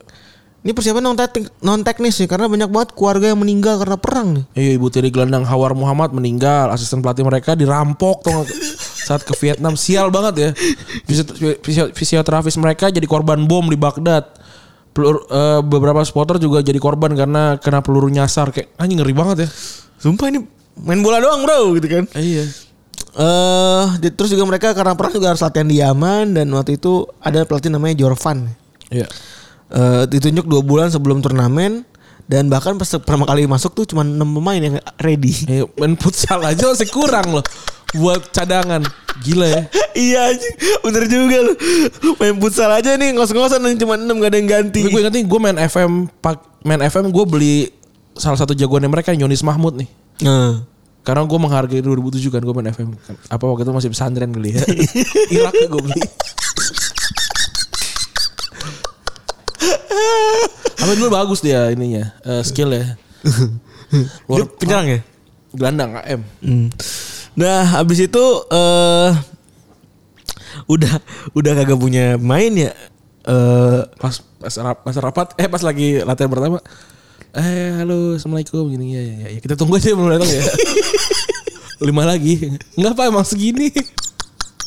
Ini 0.63 0.79
persiapan 0.79 1.03
non 1.03 1.19
teknis, 1.19 1.51
non 1.59 1.83
teknis 1.83 2.15
nih 2.23 2.31
karena 2.31 2.47
banyak 2.47 2.71
banget 2.71 2.91
keluarga 2.95 3.35
yang 3.35 3.41
meninggal 3.43 3.83
karena 3.83 3.99
perang 3.99 4.29
nih. 4.31 4.45
Iya 4.55 4.71
ibu 4.79 4.87
tiri 4.89 5.11
gelandang 5.11 5.43
Hawar 5.43 5.75
Muhammad 5.75 6.15
meninggal 6.15 6.71
Asisten 6.71 7.03
pelatih 7.03 7.27
mereka 7.27 7.59
dirampok 7.59 8.23
tuh? 8.23 8.47
Saat 9.11 9.27
ke 9.27 9.35
Vietnam 9.35 9.75
Sial 9.75 10.15
banget 10.15 10.35
ya 10.39 10.51
Fisio- 11.03 11.59
fisio- 11.59 11.91
Fisioterapis 11.91 12.55
mereka 12.55 12.87
jadi 12.87 13.03
korban 13.03 13.43
bom 13.51 13.67
di 13.67 13.75
Baghdad 13.75 14.31
Pelur- 14.95 15.27
eh, 15.27 15.59
Beberapa 15.59 16.07
supporter 16.07 16.39
juga 16.39 16.63
jadi 16.63 16.79
korban 16.79 17.11
karena 17.11 17.59
kena 17.59 17.83
peluru 17.83 18.07
nyasar 18.07 18.55
Kayak 18.55 18.71
anjing 18.79 19.03
ngeri 19.03 19.11
banget 19.11 19.37
ya 19.43 19.49
Sumpah 19.99 20.31
ini 20.31 20.47
main 20.79 21.03
bola 21.03 21.19
doang 21.19 21.43
bro 21.43 21.75
gitu 21.75 21.91
kan. 21.91 22.05
Iya 22.15 22.47
Eh 23.13 23.85
di- 24.01 24.13
terus 24.13 24.33
juga 24.33 24.45
mereka 24.45 24.73
karena 24.73 24.97
perang 24.97 25.13
juga 25.13 25.29
harus 25.31 25.43
latihan 25.45 25.69
di 25.69 25.79
Yaman 25.79 26.33
dan 26.33 26.49
waktu 26.51 26.81
itu 26.81 27.05
ada 27.21 27.45
pelatih 27.45 27.69
namanya 27.69 27.97
Jorvan. 27.99 28.49
Iya 28.89 29.05
Eh 29.69 30.05
ditunjuk 30.05 30.45
dua 30.45 30.61
bulan 30.61 30.89
sebelum 30.89 31.21
turnamen 31.21 31.85
dan 32.25 32.49
bahkan 32.49 32.77
pas 32.77 32.89
pertama 32.89 33.25
kali 33.25 33.45
masuk 33.45 33.73
tuh 33.73 33.85
cuma 33.85 34.01
6 34.01 34.17
pemain 34.17 34.57
yang 34.57 34.75
ready. 34.97 35.33
Eh, 35.45 35.65
Main 35.77 35.97
futsal 35.97 36.41
aja 36.41 36.71
masih 36.71 36.89
kurang 36.89 37.35
loh 37.35 37.45
Buat 37.93 38.33
cadangan 38.33 38.81
Gila 39.21 39.45
ya 39.45 39.63
iya 39.99 40.33
anjing, 40.33 40.55
bener 40.81 41.05
juga 41.05 41.37
lu. 41.45 41.53
Main 42.17 42.41
futsal 42.41 42.73
aja 42.73 42.97
nih 42.97 43.13
ngos-ngosan 43.13 43.61
cuma 43.77 44.01
6 44.01 44.09
gak 44.09 44.31
ada 44.33 44.39
yang 44.39 44.49
ganti. 44.49 44.81
Gue 44.83 45.05
nih 45.05 45.25
gue 45.25 45.39
main 45.39 45.59
FM 45.59 46.09
pak 46.17 46.41
Main 46.65 46.81
FM 46.81 47.13
gue 47.13 47.25
beli 47.29 47.57
Salah 48.13 48.37
satu 48.37 48.53
jagoannya 48.53 48.89
mereka 48.89 49.13
Yonis 49.13 49.45
Mahmud 49.45 49.77
nih 49.77 49.89
Nah. 50.25 50.65
Karena 51.03 51.27
gue 51.27 51.39
menghargai 51.39 51.83
2007 51.83 52.31
kan 52.31 52.39
gue 52.39 52.55
main 52.55 52.71
FM. 52.71 52.95
Apa 53.27 53.43
waktu 53.51 53.67
itu 53.67 53.75
masih 53.75 53.91
pesantren 53.91 54.31
kali 54.31 54.55
ya 54.55 54.63
Irak 55.35 55.55
gue 55.67 55.81
beli 55.83 55.99
Tapi 60.79 60.93
dulu 60.99 61.11
bagus 61.11 61.43
dia 61.43 61.71
ininya 61.71 62.15
eh, 62.23 62.43
Skill 62.43 62.71
ya 62.75 62.85
Dia 64.31 64.45
penyerang 64.47 64.87
ya? 64.89 65.01
Gelandang 65.53 65.91
AM 66.01 66.23
Hmm. 66.43 66.69
Nah, 67.33 67.65
habis 67.81 67.97
itu 67.97 68.25
eh 68.53 69.11
udah 70.69 70.93
udah 71.33 71.53
kagak 71.57 71.81
punya 71.81 72.21
main 72.21 72.53
ya. 72.53 72.77
Eh 73.25 73.81
Pas 73.97 74.21
pas 74.37 74.97
rapat 75.01 75.33
Eh 75.41 75.49
pas 75.49 75.65
lagi 75.65 76.05
latihan 76.05 76.29
pertama 76.29 76.61
Eh 77.33 77.73
halo 77.81 78.21
Assalamualaikum 78.21 78.69
gini 78.69 78.93
ya, 78.93 79.01
ya, 79.01 79.15
ya. 79.33 79.41
Kita 79.41 79.57
tunggu 79.57 79.81
aja 79.81 79.97
belum 79.97 80.21
datang 80.21 80.29
ya 80.29 80.45
Lima 81.89 82.05
lagi 82.05 82.61
Enggak 82.77 82.93
apa 82.93 83.09
emang 83.09 83.25
segini 83.25 83.73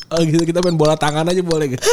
Oh 0.09 0.18
gitu 0.26 0.41
kita 0.41 0.66
main 0.66 0.74
bola 0.74 0.97
tangan 0.97 1.30
aja 1.30 1.45
boleh 1.45 1.78
gitu 1.78 1.86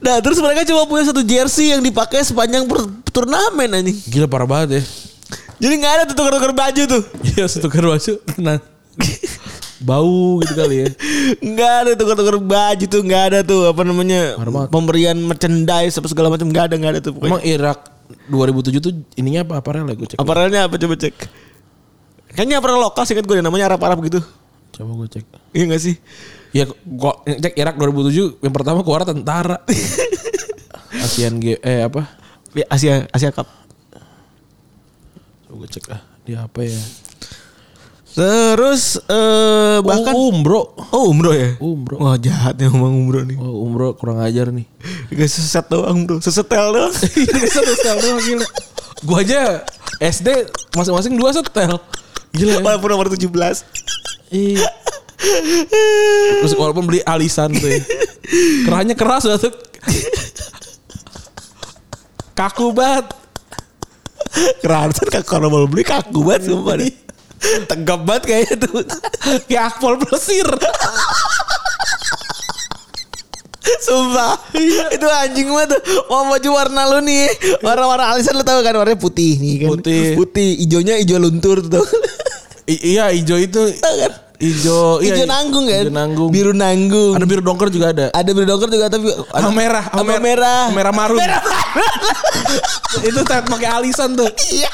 nah, 0.00 0.22
terus 0.22 0.38
mereka 0.38 0.62
cuma 0.62 0.86
punya 0.86 1.10
satu 1.10 1.20
jersey 1.20 1.74
yang 1.74 1.82
dipakai 1.82 2.22
sepanjang 2.22 2.62
per- 2.70 2.86
turnamen 3.10 3.74
anjing. 3.74 3.98
Gila 4.06 4.30
parah 4.30 4.46
banget 4.46 4.80
ya 4.80 4.82
Jadi 5.66 5.74
nggak 5.82 5.92
ada 5.92 6.02
tuh 6.06 6.14
tukar-tukar 6.14 6.52
baju 6.54 6.82
tuh. 6.86 7.02
Iya 7.34 7.44
setukar 7.52 7.82
baju 7.90 8.12
nah, 8.38 8.62
Bau 9.82 10.38
gitu 10.46 10.54
kali 10.54 10.76
ya 10.78 10.88
Nggak 11.42 11.72
ada 11.74 11.90
tukar-tukar 11.98 12.36
baju 12.38 12.84
tuh, 12.86 13.00
nggak 13.02 13.22
ada 13.34 13.38
tuh 13.42 13.66
apa 13.66 13.82
namanya 13.82 14.38
pemberian 14.70 15.18
merchandise 15.18 15.98
apa 15.98 16.06
segala 16.06 16.30
macam 16.30 16.46
nggak 16.46 16.72
ada 16.72 16.74
nggak 16.78 16.92
ada 16.94 17.00
tuh. 17.02 17.12
pokoknya. 17.18 17.30
Emang 17.34 17.42
Irak 17.42 17.78
2007 18.28 18.78
tuh 18.78 18.92
ininya 19.14 19.42
apa 19.42 19.54
aparel 19.58 19.84
ya 19.84 19.94
gue 19.94 20.08
cek 20.10 20.18
Aparelnya 20.18 20.60
apa 20.66 20.74
coba 20.76 20.94
cek? 20.94 21.14
Kayaknya 22.32 22.56
aparel 22.58 22.78
lokal 22.78 23.04
sih 23.04 23.14
kan 23.14 23.24
gue 23.24 23.40
namanya 23.40 23.70
Arab-Arab 23.70 23.98
gitu. 24.04 24.20
Coba 24.72 24.92
gue 25.02 25.08
cek 25.08 25.24
Iya 25.52 25.64
gak 25.72 25.82
sih? 25.82 25.94
Ya 26.52 26.64
kok 26.68 27.16
cek 27.24 27.54
Irak 27.54 27.74
2007 27.76 28.40
Yang 28.40 28.52
pertama 28.54 28.80
keluar 28.80 29.02
tentara 29.04 29.60
ASEAN 31.04 31.36
G 31.38 31.56
Eh 31.60 31.80
apa 31.82 32.06
Ya, 32.52 32.64
Asia 32.68 33.04
Asia 33.12 33.28
Cup. 33.32 33.44
Coba 35.44 35.54
gue 35.60 35.68
cek 35.68 35.84
ah 35.92 36.00
Dia 36.24 36.44
apa 36.44 36.60
ya 36.60 36.80
Terus 38.16 38.96
eh 39.12 39.76
bahkan 39.84 40.16
oh, 40.16 40.32
umroh 40.32 40.72
Oh 40.88 41.12
umroh 41.12 41.36
ya? 41.36 41.52
Umroh. 41.60 42.00
Wah 42.00 42.16
jahat 42.16 42.56
ya 42.56 42.72
ngomong 42.72 43.04
umroh 43.04 43.28
nih. 43.28 43.36
Oh 43.36 43.68
umroh 43.68 43.92
kurang 43.92 44.24
ajar 44.24 44.48
nih 44.48 44.64
Gak 45.12 45.28
seset 45.28 45.68
doang 45.68 46.08
bro. 46.08 46.16
Sesetel 46.24 46.72
doang. 46.72 46.96
Satu 47.52 47.72
setel 47.76 47.96
doang 48.00 48.16
gila 48.24 48.46
Gue 49.04 49.18
aja 49.20 49.60
SD 50.00 50.48
masing-masing 50.72 51.12
dua 51.12 51.36
setel 51.36 51.76
Gila 52.32 52.56
ya 52.56 52.60
Walaupun 52.64 52.88
nomor 52.88 53.12
17. 53.12 53.28
Iya 54.32 54.64
Terus 56.40 56.56
walaupun 56.56 56.88
beli 56.88 57.04
alisan 57.04 57.52
tuh 57.52 57.68
ya. 57.68 57.84
Kerahnya 58.64 58.96
keras 58.96 59.28
lah 59.28 59.36
tuh 59.36 59.52
Kaku 62.32 62.72
banget 62.72 63.12
Kerasan 64.64 65.04
kan 65.12 65.20
kalau 65.20 65.52
mau 65.52 65.68
beli 65.68 65.84
kaku 65.84 66.24
banget 66.24 66.48
sumpah 66.52 66.80
deh. 66.80 67.05
Tegap 67.66 68.00
banget 68.02 68.22
kayaknya 68.26 68.56
tuh. 68.62 68.80
Kayak 69.44 69.64
akpol 69.70 69.94
plesir 69.98 70.48
Sumpah. 73.78 74.34
Itu 74.88 75.06
anjing 75.06 75.48
banget 75.48 75.74
tuh. 75.74 75.80
Mau 76.06 76.26
baju 76.26 76.48
warna 76.52 76.82
lu 76.86 76.98
nih. 77.00 77.26
Warna-warna 77.60 78.14
alisan 78.14 78.34
lu 78.34 78.42
tahu 78.42 78.60
kan 78.60 78.74
warnanya 78.74 78.96
putih 78.96 79.36
nih 79.36 79.54
kan. 79.60 79.68
Putih. 79.72 80.14
Putih. 80.14 80.48
Ijonya 80.60 80.94
ijo 80.96 81.16
luntur 81.16 81.60
tuh. 81.60 81.82
I- 82.64 82.82
iya 82.90 83.10
hijau 83.10 83.38
itu 83.38 83.62
Tahu 83.78 83.94
kan? 83.96 84.12
hijau 84.36 84.98
iya, 84.98 85.14
Ijo 85.14 85.24
nanggung 85.24 85.64
kan? 85.64 85.86
hijau 85.86 85.94
nanggung 85.94 86.28
Biru 86.28 86.50
nanggung. 86.50 87.14
ada 87.14 87.22
biru 87.22 87.38
dongker 87.40 87.70
juga 87.70 87.94
ada 87.94 88.06
Ada 88.10 88.26
biru 88.28 88.42
dongker 88.44 88.68
juga 88.68 88.90
tapi 88.90 89.06
sama 89.06 89.50
merah 89.54 89.84
sama 89.86 90.18
merah. 90.18 90.66
merah 90.68 90.90
marun 90.90 91.22
itu 93.06 93.20
tet 93.22 93.46
pakai 93.46 93.70
alisan 93.70 94.12
tuh 94.12 94.26
Iya. 94.50 94.66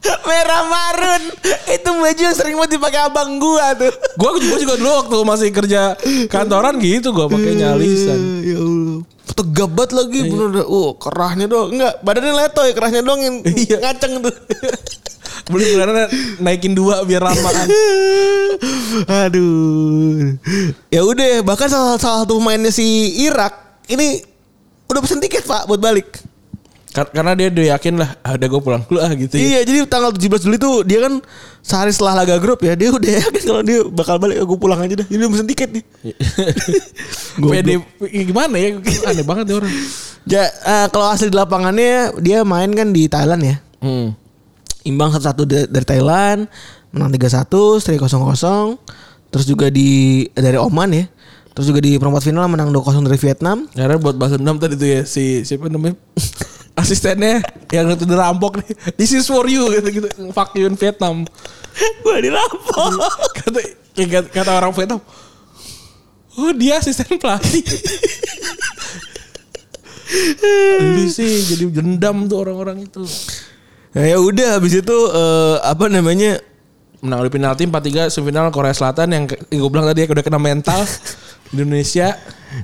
Merah 0.00 0.62
marun. 0.64 1.22
Itu 1.68 1.90
baju 1.92 2.20
yang 2.20 2.36
sering 2.36 2.56
banget 2.56 2.80
dipakai 2.80 3.00
abang 3.04 3.36
gua 3.36 3.76
tuh. 3.76 3.92
gua 4.16 4.30
juga 4.40 4.56
juga 4.56 4.74
dulu 4.80 4.90
waktu 5.04 5.16
masih 5.28 5.48
kerja 5.52 5.94
kantoran 6.32 6.80
gitu 6.80 7.12
gua 7.12 7.28
pakainya 7.28 7.76
alisan 7.76 8.40
Ya 8.44 8.58
Allah. 8.60 9.04
Tegap 9.30 9.70
banget 9.72 9.92
lagi 9.94 10.20
bener 10.26 10.48
dah. 10.60 10.66
Oh, 10.66 10.96
kerahnya 10.98 11.46
doang. 11.46 11.70
Enggak, 11.72 12.02
badannya 12.02 12.34
letoy, 12.34 12.70
kerahnya 12.74 13.00
doang 13.00 13.20
yang 13.22 13.36
ngaceng 13.80 14.20
tuh. 14.24 14.34
beli 15.50 15.66
bulannya 15.74 16.06
naikin 16.38 16.78
dua 16.78 17.02
biar 17.02 17.26
lama 17.26 17.50
kan 17.50 17.66
Aduh. 19.26 20.38
Ya 20.92 21.02
udah, 21.02 21.42
bahkan 21.42 21.66
salah, 21.66 21.98
salah 21.98 22.22
satu 22.22 22.38
pemainnya 22.38 22.70
si 22.70 23.18
Irak 23.26 23.82
ini 23.90 24.22
udah 24.86 25.00
pesen 25.02 25.18
tiket, 25.18 25.46
Pak, 25.46 25.66
buat 25.66 25.82
balik. 25.82 26.06
Kar- 26.90 27.06
karena 27.08 27.32
dia 27.32 27.48
udah 27.48 27.66
yakin 27.70 27.94
lah 27.96 28.18
ada 28.18 28.44
gue 28.44 28.58
pulang 28.58 28.82
dulu 28.82 28.98
ah 28.98 29.12
gitu 29.12 29.30
ya. 29.32 29.40
Iya, 29.40 29.58
jadi 29.62 29.78
tanggal 29.86 30.10
17 30.10 30.42
Juli 30.42 30.56
tuh 30.56 30.82
dia 30.82 30.98
kan 31.00 31.22
sehari 31.60 31.90
setelah 31.90 32.18
laga 32.18 32.34
grup 32.36 32.58
ya, 32.60 32.74
dia 32.74 32.90
udah 32.90 33.10
yakin 33.22 33.42
kalau 33.44 33.62
dia 33.62 33.78
bakal 33.84 34.18
balik 34.18 34.42
aku 34.42 34.54
pulang 34.56 34.78
aja 34.78 34.98
dah. 34.98 35.06
Jadi 35.06 35.16
dia 35.16 35.28
pesen 35.28 35.46
tiket 35.46 35.70
nih. 35.70 35.84
Pede 37.50 37.74
gimana 38.26 38.54
ya 38.54 38.68
aneh 39.06 39.22
banget 39.22 39.44
dia 39.46 39.56
orang 39.56 39.72
Ja, 40.22 40.44
eh, 40.44 40.86
kalau 40.88 41.08
asli 41.08 41.26
di 41.26 41.36
lapangannya 41.36 42.18
dia 42.18 42.42
main 42.42 42.68
kan 42.70 42.90
di 42.90 43.06
Thailand 43.06 43.40
ya. 43.40 43.56
hmm. 43.80 44.08
Imbang 44.82 45.10
satu-satu 45.10 45.44
da- 45.44 45.68
dari 45.68 45.86
Thailand, 45.86 46.48
menang 46.90 47.10
3-1, 47.10 47.48
seri 47.78 47.96
0-0. 47.96 48.80
Terus 49.28 49.44
juga 49.44 49.68
di 49.68 49.88
dari 50.30 50.56
Oman 50.56 50.90
ya. 50.90 51.04
Terus 51.50 51.66
juga 51.66 51.78
di 51.78 51.96
perempat 51.96 52.22
final 52.22 52.46
menang 52.46 52.68
2-0 52.68 53.04
dari 53.04 53.16
Vietnam. 53.16 53.68
karena 53.70 53.96
buat 53.96 54.16
bahasa 54.16 54.36
dendam 54.36 54.56
tadi 54.56 54.74
tuh 54.74 54.88
ya 54.88 55.00
si 55.04 55.40
siapa 55.42 55.68
namanya 55.68 55.94
asistennya 56.78 57.42
yang 57.70 57.90
itu 57.90 58.04
dirampok 58.06 58.62
nih. 58.62 58.70
This 58.98 59.12
is 59.14 59.26
for 59.26 59.46
you 59.46 59.66
gitu 59.74 60.02
gitu. 60.02 60.08
Fuck 60.30 60.54
you 60.56 60.66
in 60.66 60.76
Vietnam. 60.78 61.26
Gue 62.02 62.16
dirampok. 62.22 62.90
Kata 63.40 63.60
kata, 63.94 64.28
kata 64.30 64.50
orang 64.50 64.72
Vietnam. 64.74 65.00
Oh 66.38 66.50
dia 66.54 66.78
asisten 66.78 67.18
pelatih. 67.18 67.64
Lu 70.80 71.06
sih 71.10 71.46
jadi 71.46 71.70
dendam 71.70 72.26
tuh 72.26 72.42
orang-orang 72.42 72.86
itu. 72.86 73.02
Nah, 73.90 74.04
ya 74.06 74.18
udah 74.22 74.58
habis 74.58 74.78
itu 74.78 74.96
eh, 75.10 75.56
apa 75.62 75.90
namanya? 75.90 76.38
Menang 77.00 77.24
di 77.24 77.32
penalti 77.32 77.64
4-3 77.64 78.12
semifinal 78.12 78.52
Korea 78.52 78.76
Selatan 78.76 79.08
yang, 79.08 79.24
yang 79.48 79.60
gue 79.64 79.70
bilang 79.72 79.88
tadi 79.88 80.04
ya 80.04 80.12
udah 80.12 80.20
kena 80.20 80.36
mental 80.36 80.84
Indonesia 81.54 82.14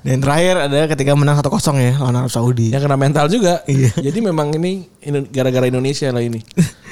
Dan 0.03 0.19
terakhir 0.19 0.67
ada 0.67 0.81
ketika 0.91 1.15
menang 1.15 1.39
1-0 1.39 1.47
ya 1.79 1.95
lawan 2.03 2.19
Arab 2.19 2.33
Saudi. 2.33 2.75
yang 2.75 2.83
kena 2.83 2.99
mental 2.99 3.31
juga. 3.31 3.63
Iya. 3.71 3.95
Jadi 4.11 4.19
memang 4.19 4.51
ini 4.59 4.83
gara-gara 5.31 5.71
Indonesia 5.71 6.11
lah 6.11 6.23
ini. 6.23 6.43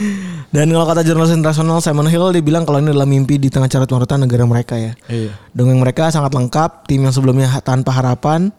Dan 0.55 0.71
kalau 0.71 0.87
kata 0.87 1.03
jurnalis 1.03 1.35
internasional 1.35 1.83
Simon 1.83 2.07
Hill 2.07 2.31
dia 2.31 2.45
bilang 2.45 2.63
kalau 2.63 2.79
ini 2.79 2.95
adalah 2.95 3.09
mimpi 3.11 3.43
di 3.43 3.51
tengah 3.51 3.67
carut 3.67 3.91
marutan 3.91 4.23
negara 4.23 4.47
mereka 4.47 4.79
ya. 4.79 4.95
Iya. 5.11 5.35
Dengan 5.51 5.83
mereka 5.83 6.15
sangat 6.15 6.31
lengkap, 6.39 6.87
tim 6.87 7.03
yang 7.03 7.11
sebelumnya 7.11 7.51
tanpa 7.67 7.91
harapan, 7.91 8.55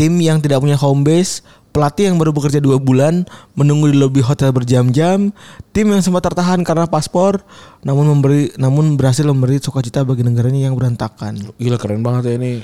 tim 0.00 0.16
yang 0.16 0.40
tidak 0.40 0.64
punya 0.64 0.80
home 0.80 1.04
base, 1.04 1.44
pelatih 1.74 2.06
yang 2.06 2.22
baru 2.22 2.30
bekerja 2.30 2.62
dua 2.62 2.78
bulan, 2.78 3.26
menunggu 3.58 3.90
di 3.90 3.98
lobi 3.98 4.22
hotel 4.22 4.54
berjam-jam, 4.54 5.34
tim 5.74 5.86
yang 5.90 5.98
sempat 5.98 6.22
tertahan 6.30 6.62
karena 6.62 6.86
paspor, 6.86 7.42
namun 7.82 8.06
memberi, 8.14 8.54
namun 8.54 8.94
berhasil 8.94 9.26
memberi 9.26 9.58
sukacita 9.58 10.06
bagi 10.06 10.22
negaranya 10.22 10.70
yang 10.70 10.78
berantakan. 10.78 11.50
Gila 11.58 11.74
keren 11.82 12.06
banget 12.06 12.30
ya 12.30 12.34
ini. 12.38 12.62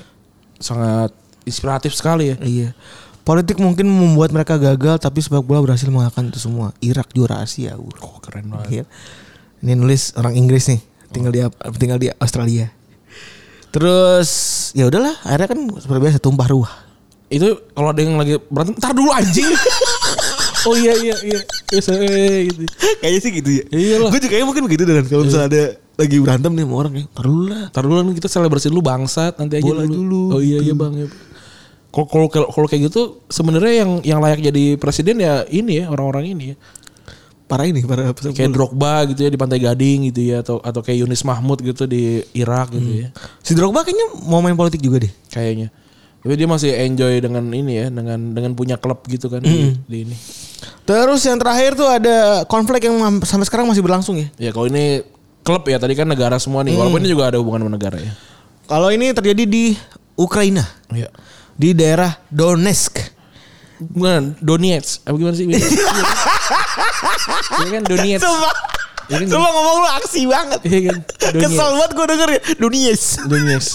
Sangat 0.63 1.11
inspiratif 1.43 1.91
sekali 1.99 2.31
ya. 2.31 2.37
Iya. 2.39 2.69
Politik 3.27 3.59
mungkin 3.59 3.91
membuat 3.91 4.31
mereka 4.31 4.55
gagal, 4.57 5.03
tapi 5.03 5.19
sepak 5.19 5.43
bola 5.43 5.59
berhasil 5.59 5.91
mengalahkan 5.91 6.31
itu 6.31 6.39
semua. 6.39 6.71
Irak 6.79 7.11
juara 7.11 7.43
Asia. 7.43 7.75
Uh. 7.75 7.91
Oh, 8.07 8.23
keren 8.23 8.47
banget. 8.47 8.71
Iya. 8.71 8.85
Ini 9.61 9.75
nulis 9.75 10.15
orang 10.17 10.39
Inggris 10.39 10.71
nih, 10.71 10.81
tinggal 11.11 11.35
di 11.35 11.43
tinggal 11.77 11.99
di 11.99 12.09
Australia. 12.17 12.71
Terus 13.75 14.31
ya 14.73 14.87
udahlah, 14.87 15.19
akhirnya 15.27 15.49
kan 15.51 15.61
seperti 15.83 15.99
biasa 15.99 16.19
tumpah 16.23 16.49
ruah. 16.49 16.90
Itu 17.31 17.63
kalau 17.73 17.95
ada 17.95 18.01
yang 18.03 18.19
lagi 18.19 18.43
berantem, 18.51 18.75
ntar 18.77 18.91
dulu 18.91 19.15
anjing. 19.15 19.47
oh 20.69 20.75
iya 20.75 20.95
iya 20.99 21.17
iya. 21.23 21.41
Iya 21.71 21.81
saya 21.81 22.11
gitu. 22.51 22.67
Kayaknya 22.99 23.21
sih 23.23 23.31
gitu 23.39 23.51
ya. 23.55 23.65
Iyalah. 23.71 24.11
Gue 24.11 24.19
juga 24.19 24.31
kayaknya 24.35 24.47
mungkin 24.51 24.65
begitu 24.67 24.83
dengan 24.83 25.05
kalau 25.07 25.23
misalnya 25.23 25.47
ada 25.47 25.65
lagi 26.01 26.17
berantem 26.19 26.53
nih 26.57 26.65
sama 26.67 26.75
orang 26.75 26.93
ya, 26.97 27.05
ntar 27.15 27.25
dulu 27.31 27.45
lah. 27.47 27.65
Ntar 27.71 27.83
dulu 27.87 27.95
kan 27.95 28.07
kita 28.19 28.29
selebrasi 28.29 28.67
dulu 28.73 28.83
bangsat 28.83 29.33
nanti 29.39 29.55
aja 29.63 29.71
Bola 29.71 29.85
dulu, 29.87 30.23
Oh 30.35 30.43
iya 30.43 30.59
iya 30.59 30.75
bang. 30.75 30.93
ya. 30.97 31.07
Kalau 31.91 32.27
kalau 32.31 32.47
kalau 32.51 32.67
kayak 32.71 32.91
gitu 32.91 33.23
sebenarnya 33.27 33.87
yang 33.87 33.91
yang 34.03 34.21
layak 34.23 34.43
jadi 34.43 34.79
presiden 34.79 35.23
ya 35.23 35.43
ini 35.47 35.83
ya 35.83 35.91
orang-orang 35.91 36.35
ini 36.35 36.45
ya. 36.55 36.57
Parah 37.51 37.67
ini, 37.67 37.83
parah 37.83 38.15
apa 38.15 38.31
Kayak 38.31 38.55
Drogba 38.55 39.11
gitu 39.11 39.27
ya 39.27 39.31
di 39.31 39.35
Pantai 39.35 39.59
Gading 39.59 40.15
gitu 40.15 40.23
ya 40.23 40.39
atau 40.39 40.63
atau 40.63 40.87
kayak 40.87 41.03
Yunis 41.03 41.27
Mahmud 41.27 41.59
gitu 41.59 41.83
di 41.83 42.23
Irak 42.31 42.71
gitu 42.71 43.07
ya. 43.07 43.09
Si 43.43 43.59
Drogba 43.59 43.83
kayaknya 43.83 44.07
mau 44.23 44.39
main 44.39 44.55
politik 44.55 44.79
juga 44.79 45.03
deh. 45.03 45.11
Kayaknya. 45.35 45.75
Tapi 46.21 46.37
dia 46.37 46.45
masih 46.45 46.71
enjoy 46.77 47.17
dengan 47.19 47.49
ini 47.49 47.81
ya 47.81 47.87
dengan 47.89 48.37
dengan 48.37 48.53
punya 48.53 48.77
klub 48.77 49.01
gitu 49.09 49.33
kan 49.33 49.41
di, 49.41 49.73
di 49.89 50.05
ini. 50.05 50.17
Terus 50.85 51.25
yang 51.25 51.41
terakhir 51.41 51.73
tuh 51.73 51.89
ada 51.89 52.45
konflik 52.45 52.85
yang 52.85 53.01
sampai 53.25 53.47
sekarang 53.49 53.65
masih 53.65 53.81
berlangsung 53.81 54.21
ya. 54.21 54.29
Ya 54.37 54.51
kalau 54.53 54.69
ini 54.69 55.01
klub 55.41 55.65
ya 55.65 55.81
tadi 55.81 55.97
kan 55.97 56.05
negara 56.05 56.37
semua 56.37 56.61
nih. 56.61 56.77
Walaupun 56.77 57.01
ini 57.01 57.09
juga 57.09 57.33
ada 57.33 57.41
hubungan 57.41 57.65
sama 57.65 57.73
negara 57.73 57.97
ya. 57.97 58.13
Kalau 58.69 58.93
ini 58.93 59.11
terjadi 59.17 59.45
di 59.49 59.65
Ukraina, 60.15 60.63
Iya. 60.93 61.09
di 61.57 61.73
daerah 61.73 62.13
Donetsk. 62.29 63.01
Bukan 63.81 64.37
Donetsk. 64.45 65.09
Apa 65.09 65.17
gimana 65.17 65.33
sih? 65.33 65.49
Iya 65.49 65.65
kan 67.73 67.83
Donetsk. 67.89 68.21
Sumpah, 68.23 68.55
Iya 69.09 69.17
kan? 69.25 69.27
ngomong 69.33 69.77
lu 69.81 69.89
aksi 69.97 70.21
banget. 70.29 70.61
Iya 70.69 70.81
kan? 70.93 70.99
Donetsk. 71.33 71.49
Kesel 71.49 71.69
banget 71.73 71.91
gue 71.97 72.07
denger 72.13 72.29
ya. 72.29 72.41
Donetsk. 72.61 73.09
Donetsk. 73.27 73.73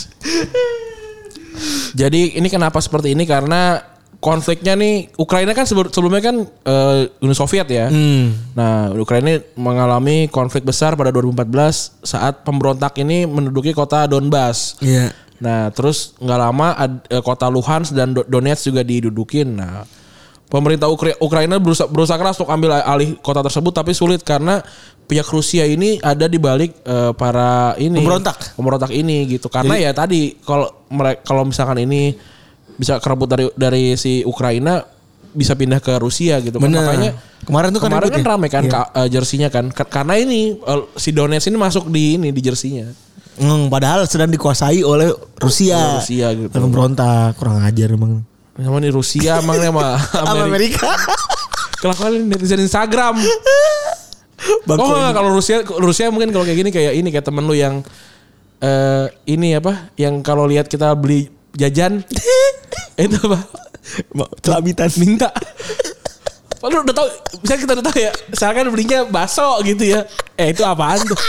Jadi 1.93 2.35
ini 2.35 2.47
kenapa 2.47 2.77
seperti 2.77 3.11
ini 3.11 3.23
karena 3.23 3.79
konfliknya 4.17 4.73
nih 4.73 5.13
Ukraina 5.15 5.51
kan 5.51 5.63
sebelum- 5.63 5.91
sebelumnya 5.91 6.19
kan 6.19 6.35
eh, 6.43 6.99
Uni 7.19 7.31
Soviet 7.31 7.67
ya. 7.67 7.87
Nah, 8.53 8.89
Ukraina 8.91 9.37
mengalami 9.55 10.25
konflik 10.27 10.63
besar 10.63 10.93
pada 10.93 11.09
2014 11.09 11.45
saat 12.01 12.41
pemberontak 12.41 12.97
ini 12.97 13.23
menduduki 13.23 13.69
kota 13.69 14.05
Donbas. 14.05 14.79
Iya. 14.79 15.13
Nah, 15.35 15.67
terus 15.69 16.15
nggak 16.17 16.39
lama 16.41 16.67
ad- 16.73 17.05
eh, 17.05 17.19
kota 17.19 17.45
Luhansk 17.45 17.91
dan 17.91 18.11
Do- 18.11 18.25
Donetsk 18.25 18.67
juga 18.67 18.81
didudukin. 18.81 19.51
Nah, 19.53 19.83
pemerintah 20.45 20.87
Ukra- 20.87 21.17
Ukraina 21.17 21.57
berusaha, 21.57 21.85
berusaha 21.85 22.15
keras 22.15 22.37
untuk 22.37 22.49
ambil 22.49 22.77
alih 22.77 23.17
kota 23.19 23.41
tersebut 23.41 23.71
tapi 23.71 23.91
sulit 23.91 24.21
karena 24.21 24.61
pihak 25.03 25.25
Rusia 25.27 25.63
ini 25.63 25.97
ada 25.99 26.25
di 26.25 26.37
balik 26.37 26.81
eh, 26.81 27.11
para 27.13 27.73
ini 27.75 27.97
Pemberontak. 27.97 28.53
pemberontak 28.53 28.91
ini 28.91 29.25
gitu. 29.29 29.47
Karena 29.47 29.75
ya 29.75 29.91
tadi 29.91 30.37
kalau 30.39 30.69
mereka 30.87 31.21
kalau 31.23 31.43
misalkan 31.43 31.77
ini 31.79 32.13
bisa 32.75 32.97
kerebut 32.97 33.27
dari 33.27 33.45
dari 33.53 33.83
si 33.95 34.21
Ukraina 34.21 34.83
bisa 35.31 35.53
pindah 35.53 35.77
ke 35.77 35.93
Rusia 35.95 36.39
gitu. 36.39 36.57
Bener. 36.57 36.81
Makanya 36.81 37.11
Kemarin 37.45 37.69
tuh 37.69 37.77
kan 37.77 37.89
kemarin 37.93 38.09
kan 38.09 38.17
ya? 38.17 38.27
rame 38.27 38.47
kan 38.49 38.63
Iya. 38.65 38.71
ka- 38.71 38.89
eh, 38.95 39.07
jersinya 39.07 39.49
kan 39.49 39.65
Ka- 39.69 39.85
karena 39.85 40.17
ini 40.17 40.57
eh, 40.57 40.81
si 40.95 41.11
Donetsk 41.11 41.47
ini 41.47 41.57
masuk 41.57 41.85
di 41.87 42.17
ini 42.17 42.29
di 42.29 42.41
jersinya. 42.41 42.89
Hmm, 43.35 43.67
padahal 43.67 44.07
sedang 44.07 44.31
dikuasai 44.31 44.81
oleh 44.81 45.11
Rusia. 45.37 45.75
Oleh 45.75 45.95
Rusia 45.99 46.27
gitu. 46.33 46.49
Pemberontak, 46.49 47.35
kurang 47.35 47.61
ajar 47.61 47.91
emang. 47.91 48.23
Sama 48.55 48.79
nih 48.79 48.91
Rusia 48.91 49.33
emang 49.43 49.59
sama 49.59 49.99
Amerika. 50.15 50.47
Amerika. 50.47 50.91
Kelakuan 51.83 52.13
netizen 52.31 52.63
Instagram. 52.63 53.19
Bangku 54.65 54.83
oh 54.83 54.95
enggak, 54.95 55.13
kalau 55.15 55.29
Rusia 55.33 55.57
Rusia 55.63 56.05
mungkin 56.11 56.31
kalau 56.31 56.45
kayak 56.47 56.59
gini 56.59 56.71
kayak 56.71 56.93
ini 56.95 57.09
kayak 57.11 57.25
temen 57.25 57.43
lu 57.43 57.55
yang 57.55 57.83
eh 58.63 59.05
ini 59.27 59.59
apa? 59.59 59.91
Yang 59.99 60.23
kalau 60.23 60.47
lihat 60.47 60.71
kita 60.71 60.95
beli 60.95 61.27
jajan 61.55 62.03
itu 62.99 63.17
apa? 63.27 63.39
Celabitan. 64.39 64.89
Minta. 64.97 65.29
Lu 66.65 66.81
udah 66.81 66.97
tahu, 66.97 67.07
misalnya 67.45 67.61
kita 67.61 67.71
udah 67.77 67.85
tahu 67.85 67.97
ya, 68.01 68.11
sekarang 68.33 68.55
kan 68.57 68.67
belinya 68.73 68.99
bakso 69.05 69.61
gitu 69.61 69.85
ya. 69.85 70.01
Eh 70.33 70.49
itu 70.49 70.65
apaan 70.65 70.97
tuh? 71.05 71.13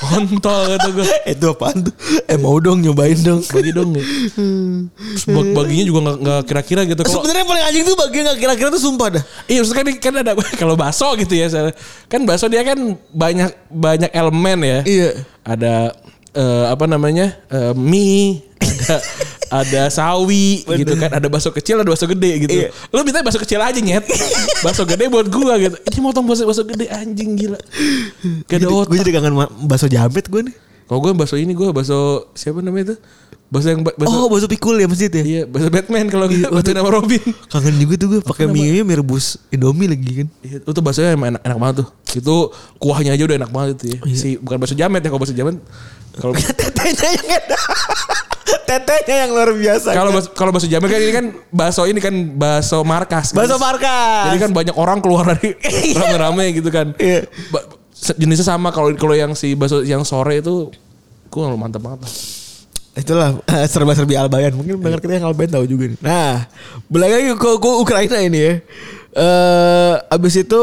Kontol 0.00 0.60
kata 0.76 0.88
gue. 0.90 1.06
Itu 1.34 1.46
apaan 1.52 1.76
tuh? 1.84 1.94
Eh 2.26 2.38
mau 2.38 2.56
dong 2.58 2.80
nyobain 2.80 3.16
dong. 3.20 3.40
Bagi 3.44 3.70
dong 3.72 3.94
nih. 3.94 4.04
Terus 4.34 5.24
bag- 5.28 5.52
baginya 5.54 5.84
juga 5.84 5.98
nggak 6.04 6.18
nggak 6.20 6.40
kira-kira 6.48 6.80
gitu. 6.88 7.00
Kalau 7.04 7.22
Sebenarnya 7.22 7.44
paling 7.44 7.64
anjing 7.64 7.84
tuh 7.84 7.96
bagian 7.96 8.22
gak 8.28 8.38
kira-kira 8.40 8.68
tuh 8.72 8.82
sumpah 8.82 9.08
dah. 9.20 9.24
Iya 9.46 9.58
maksudnya 9.62 9.84
kan, 9.84 9.96
kan 10.00 10.14
ada 10.20 10.32
kalau 10.60 10.74
bakso 10.74 11.08
gitu 11.16 11.34
ya 11.36 11.46
kan 12.08 12.20
bakso 12.24 12.46
dia 12.48 12.62
kan 12.64 12.78
banyak 13.12 13.50
banyak 13.68 14.10
elemen 14.12 14.58
ya. 14.64 14.78
Iya. 14.84 15.10
Ada 15.44 15.74
eh, 16.34 16.64
apa 16.68 16.84
namanya 16.88 17.36
eh, 17.48 17.72
mie, 17.76 18.42
ada 18.60 18.96
ada 19.46 19.82
sawi 19.86 20.62
gitu 20.64 20.94
kan, 20.94 21.10
ada 21.10 21.26
bakso 21.26 21.50
kecil, 21.50 21.76
ada 21.76 21.86
bakso 21.86 22.06
gede 22.06 22.30
gitu. 22.40 22.52
Iya. 22.54 22.68
Lu 22.88 23.00
minta 23.00 23.20
bakso 23.20 23.36
kecil 23.36 23.58
aja 23.58 23.76
nyet, 23.76 24.04
bakso 24.60 24.82
gede 24.82 25.06
buat 25.06 25.26
gua 25.26 25.56
gitu. 25.56 25.76
Ini 25.76 25.98
motong 25.98 26.24
bakso 26.24 26.44
bakso 26.44 26.62
gede 26.62 26.86
anjing 26.86 27.34
gila. 27.34 27.58
Gak 28.44 28.56
ada 28.56 28.66
Gue 28.66 28.80
otak. 28.80 28.96
jadi 28.98 29.10
kangen 29.14 29.34
bakso 29.64 29.86
jamet 29.86 30.24
gue 30.24 30.42
nih. 30.44 30.54
Kalau 30.84 31.00
gue 31.00 31.12
bakso 31.12 31.34
ini 31.34 31.52
gue 31.52 31.68
bakso 31.70 32.28
siapa 32.32 32.60
namanya 32.60 32.92
itu? 32.92 32.96
Bakso 33.44 33.68
yang 33.68 33.80
ba- 33.80 33.94
bakso 33.94 34.12
Oh 34.14 34.26
bakso 34.26 34.46
pikul 34.46 34.76
ya 34.76 34.84
masjid 34.84 35.08
ya. 35.08 35.22
iya 35.22 35.42
bakso 35.44 35.68
Batman 35.68 36.08
kalau 36.08 36.26
Iya, 36.26 36.44
gue 36.44 36.52
bakso 36.52 36.70
nama 36.72 36.90
Robin. 36.90 37.22
Kangen 37.48 37.74
juga 37.78 37.94
tuh 37.96 38.06
gue 38.08 38.20
pakai 38.20 38.44
mie 38.46 38.68
nya 38.70 38.82
mie 38.82 38.96
rebus 38.96 39.40
Indomie 39.48 39.88
lagi 39.88 40.10
kan. 40.22 40.28
Iya, 40.40 40.56
itu 40.60 40.80
baksonya 40.80 41.14
emang 41.14 41.28
enak, 41.32 41.42
enak 41.42 41.58
banget 41.58 41.74
tuh. 41.80 41.88
Itu 42.14 42.34
kuahnya 42.76 43.10
aja 43.10 43.22
udah 43.22 43.36
enak 43.38 43.50
banget 43.50 43.68
itu 43.74 43.84
ya. 43.86 43.98
Iya. 44.02 44.16
Si 44.16 44.28
bukan 44.36 44.56
bakso 44.58 44.74
jamet 44.74 45.00
ya, 45.00 45.08
kalau 45.08 45.20
bakso 45.20 45.32
jamet 45.32 45.56
kalau 46.14 46.32
Tetenya 46.36 47.08
yang 47.10 47.28
enak. 47.38 47.60
Tetenya 48.44 49.28
yang 49.28 49.30
luar 49.32 49.50
biasa. 49.56 49.92
kalau 49.96 50.10
bakso, 50.12 50.28
kalau 50.36 50.50
bakso 50.52 50.68
jamet 50.68 50.88
kan 50.88 51.00
ini 51.00 51.12
kan 51.12 51.26
bakso 51.48 51.82
ini 51.88 52.00
kan 52.00 52.14
bakso 52.36 52.84
markas. 52.84 53.32
kan. 53.32 53.44
bakso 53.44 53.56
markas. 53.56 54.24
Jadi 54.30 54.38
kan 54.40 54.50
banyak 54.52 54.76
orang 54.76 54.98
keluar 55.00 55.24
dari 55.36 55.56
rame-rame 55.98 56.44
gitu 56.60 56.68
kan. 56.68 56.92
Iya. 57.00 57.24
Jenisnya 58.20 58.44
sama 58.56 58.68
kalau 58.68 58.92
kalau 58.96 59.16
yang 59.16 59.32
si 59.32 59.56
bakso 59.56 59.80
yang 59.80 60.04
sore 60.04 60.44
itu 60.44 60.68
gue 61.32 61.42
mantap 61.56 61.80
banget 61.80 62.04
lah. 62.04 62.12
Itulah 62.94 63.28
serba-serbi 63.72 64.14
Albayan. 64.14 64.54
Mungkin 64.54 64.78
pendengar 64.78 65.00
kita 65.02 65.18
yang 65.18 65.26
Albayan 65.26 65.50
tahu 65.60 65.64
juga 65.66 65.90
nih. 65.90 65.98
Nah, 65.98 66.46
balik 66.86 67.10
lagi 67.10 67.28
ke, 67.34 67.50
ke 67.58 67.70
Ukraina 67.80 68.18
ini 68.22 68.38
ya. 68.38 68.52
Eh 69.14 69.94
abis 70.14 70.34
itu 70.42 70.62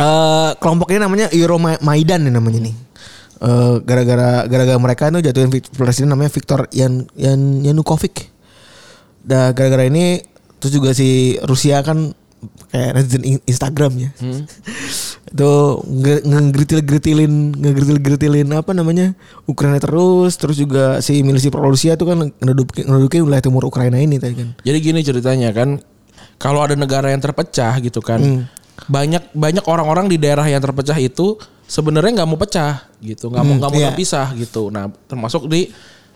eh 0.00 0.50
kelompoknya 0.60 1.06
namanya 1.08 1.26
Euromaidan 1.34 2.28
nih 2.28 2.32
namanya 2.32 2.60
nih. 2.70 2.74
Eh 3.40 3.74
gara-gara 3.82 4.44
gara-gara 4.44 4.76
mereka 4.76 5.08
itu 5.08 5.24
jatuhin 5.24 5.48
presiden 5.72 6.12
namanya 6.12 6.28
Viktor 6.28 6.68
Yan 6.70 7.08
Yan 7.16 7.64
Yanukovych. 7.64 8.28
Dah 9.20 9.50
gara-gara 9.50 9.84
ini 9.84 10.20
terus 10.60 10.72
juga 10.72 10.92
si 10.92 11.40
Rusia 11.40 11.80
kan 11.80 12.12
kayak 12.68 12.90
netizen 12.94 13.24
in- 13.24 13.44
Instagram 13.44 13.92
ya. 13.96 14.10
Hmm. 14.20 14.44
itu 15.30 15.52
nge- 15.86 16.24
ngegeritil-geritilin 16.26 17.32
ngegeritil-geritilin 17.54 18.48
apa 18.50 18.74
namanya 18.74 19.14
Ukraina 19.44 19.78
terus 19.78 20.34
terus 20.34 20.58
juga 20.58 20.98
si 21.00 21.22
milisi 21.22 21.48
pro 21.48 21.62
Rusia 21.62 21.94
itu 21.94 22.02
kan 22.02 22.34
ngeduduki 22.34 22.82
ngeduduki 22.82 23.22
wilayah 23.22 23.40
timur 23.40 23.64
Ukraina 23.64 23.96
ini 23.96 24.18
tadi 24.18 24.34
kan. 24.36 24.48
Jadi 24.60 24.78
gini 24.80 25.00
ceritanya 25.00 25.54
kan, 25.54 25.78
kalau 26.36 26.60
ada 26.60 26.74
negara 26.74 27.08
yang 27.08 27.22
terpecah 27.22 27.78
gitu 27.78 28.00
kan, 28.00 28.20
Hmm. 28.20 28.42
Banyak 28.88 29.34
banyak 29.34 29.64
orang-orang 29.66 30.06
di 30.08 30.16
daerah 30.16 30.46
yang 30.46 30.62
terpecah 30.62 30.96
itu 30.96 31.36
sebenarnya 31.66 32.22
nggak 32.22 32.28
mau 32.30 32.38
pecah 32.40 32.88
gitu, 33.00 33.28
nggak 33.30 33.44
mau 33.44 33.52
Hmm, 33.54 33.60
nggak 33.60 33.70
mau 33.70 33.80
iya. 33.80 33.88
terpisah 33.92 34.26
gitu. 34.34 34.70
Nah 34.72 34.88
termasuk 35.06 35.46
di 35.46 35.68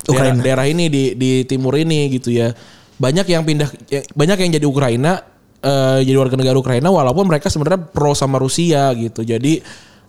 daerah, 0.04 0.34
daerah 0.36 0.66
ini 0.68 0.88
di 0.88 1.16
di 1.16 1.30
timur 1.44 1.76
ini 1.76 2.10
gitu 2.12 2.28
ya, 2.34 2.52
banyak 2.98 3.26
yang 3.26 3.42
pindah, 3.44 3.68
ya- 3.88 4.06
banyak 4.12 4.36
yang 4.44 4.50
jadi 4.58 4.66
Ukraina, 4.66 5.22
eh, 5.62 5.98
jadi 6.04 6.16
warga 6.18 6.36
negara 6.36 6.56
Ukraina, 6.58 6.88
walaupun 6.90 7.24
mereka 7.30 7.48
sebenarnya 7.48 7.88
pro 7.88 8.12
sama 8.12 8.36
Rusia 8.36 8.90
gitu. 8.96 9.24
Jadi 9.24 9.62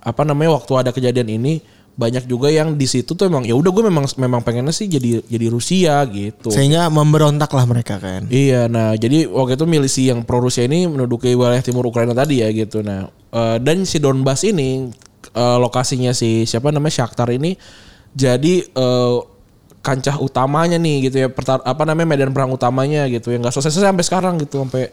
apa 0.05 0.21
namanya 0.21 0.57
waktu 0.61 0.71
ada 0.85 0.91
kejadian 0.93 1.29
ini 1.41 1.61
banyak 1.95 2.27
juga 2.27 2.51
yang 2.51 2.75
di 2.75 2.83
situ 2.91 3.15
tuh 3.15 3.31
emang 3.31 3.47
ya 3.47 3.55
udah 3.55 3.71
gue 3.71 3.83
memang 3.87 4.03
memang 4.19 4.43
pengennya 4.43 4.75
sih 4.75 4.91
jadi 4.91 5.23
jadi 5.23 5.47
Rusia 5.47 6.03
gitu. 6.11 6.51
Sehingga 6.51 6.91
memberontak 6.91 7.47
lah 7.55 7.63
mereka 7.63 7.95
kan. 8.03 8.27
Iya, 8.27 8.67
nah 8.67 8.91
jadi 8.99 9.31
waktu 9.31 9.55
itu 9.55 9.65
milisi 9.65 10.11
yang 10.11 10.27
pro 10.27 10.43
Rusia 10.43 10.67
ini 10.67 10.91
menduduki 10.91 11.31
wilayah 11.31 11.63
timur 11.63 11.87
Ukraina 11.87 12.11
tadi 12.11 12.43
ya 12.43 12.51
gitu. 12.51 12.83
Nah 12.83 13.07
eh, 13.31 13.57
dan 13.63 13.87
si 13.87 14.03
Donbas 14.03 14.43
ini 14.43 14.91
eh, 15.31 15.57
lokasinya 15.57 16.11
si 16.11 16.43
siapa 16.43 16.67
namanya 16.75 17.03
Shakhtar 17.03 17.31
ini 17.31 17.55
jadi 18.11 18.53
eh, 18.67 19.17
kancah 19.79 20.19
utamanya 20.19 20.75
nih 20.75 21.07
gitu 21.07 21.23
ya. 21.23 21.27
Pertar, 21.31 21.63
apa 21.63 21.83
namanya 21.87 22.11
medan 22.11 22.35
perang 22.35 22.51
utamanya 22.51 23.07
gitu 23.07 23.31
ya. 23.31 23.39
Nggak 23.39 23.55
selesai 23.55 23.87
sampai 23.87 24.03
sekarang 24.03 24.35
gitu 24.43 24.67
sampai 24.67 24.91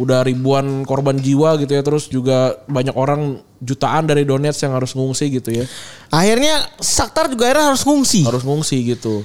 udah 0.00 0.24
ribuan 0.24 0.88
korban 0.88 1.20
jiwa 1.20 1.60
gitu 1.60 1.76
ya. 1.76 1.84
Terus 1.84 2.08
juga 2.08 2.56
banyak 2.64 2.96
orang 2.96 3.36
jutaan 3.60 4.08
dari 4.08 4.24
Donetsk 4.24 4.64
yang 4.64 4.74
harus 4.80 4.96
ngungsi 4.96 5.28
gitu 5.36 5.52
ya. 5.52 5.64
Akhirnya 6.08 6.64
Shakhtar 6.80 7.28
juga 7.28 7.52
akhirnya 7.52 7.76
harus 7.76 7.84
ngungsi. 7.84 8.24
Harus 8.24 8.42
ngungsi 8.42 8.76
gitu. 8.96 9.20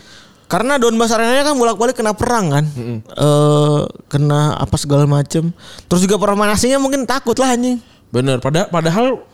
Karena 0.46 0.78
Donbas 0.78 1.10
arenanya 1.10 1.48
kan 1.48 1.56
bolak-balik 1.58 1.98
kena 1.98 2.14
perang 2.14 2.54
kan. 2.54 2.66
Eh, 3.02 3.82
kena 4.12 4.60
apa 4.60 4.76
segala 4.78 5.10
macem. 5.10 5.50
Terus 5.90 6.06
juga 6.06 6.22
pemain 6.22 6.52
asingnya 6.54 6.78
mungkin 6.78 7.08
takut 7.08 7.34
lah 7.40 7.56
anjing. 7.56 7.82
Bener. 8.14 8.38
Pada, 8.44 8.70
padahal 8.70 9.26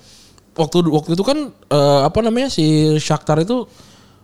waktu 0.55 0.77
waktu 0.88 1.11
itu 1.18 1.23
kan 1.26 1.51
eh, 1.51 2.01
apa 2.05 2.19
namanya 2.23 2.47
si 2.47 2.95
Shakhtar 3.01 3.43
itu 3.43 3.68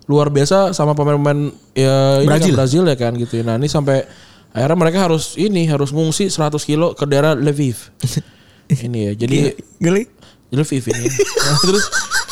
luar 0.07 0.31
biasa 0.31 0.72
sama 0.72 0.95
pemain-pemain 0.95 1.52
ya 1.76 2.23
kan 2.23 2.39
Brazil. 2.39 2.53
Brazil 2.56 2.84
ya 2.88 2.95
kan 2.95 3.11
gitu. 3.19 3.44
Nah 3.44 3.60
ini 3.60 3.68
sampai 3.68 4.07
akhirnya 4.49 4.78
mereka 4.78 4.99
harus 5.02 5.36
ini 5.36 5.65
harus 5.65 5.90
ngungsi 5.90 6.28
100 6.28 6.56
kilo 6.61 6.91
ke 6.91 7.03
daerah 7.03 7.34
Lviv. 7.34 7.91
ini 8.86 8.99
ya. 9.06 9.14
Jadi 9.15 9.56
Geli. 9.78 10.03
Lviv 10.48 10.84
ini. 10.88 11.07
Nah, 11.38 11.56
terus 11.60 11.84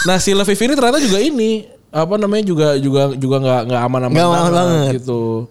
nah 0.04 0.18
si 0.18 0.32
Lviv 0.32 0.56
ini 0.58 0.74
ternyata 0.74 1.00
juga 1.00 1.20
ini 1.20 1.68
apa 1.90 2.16
namanya 2.16 2.44
juga 2.44 2.68
juga 2.76 3.12
juga 3.12 3.38
nggak 3.40 3.62
nggak 3.66 3.82
aman-aman 3.82 4.14
Nggak 4.14 4.28
aman 4.30 4.52
banget. 4.52 4.92
gitu. 4.98 5.48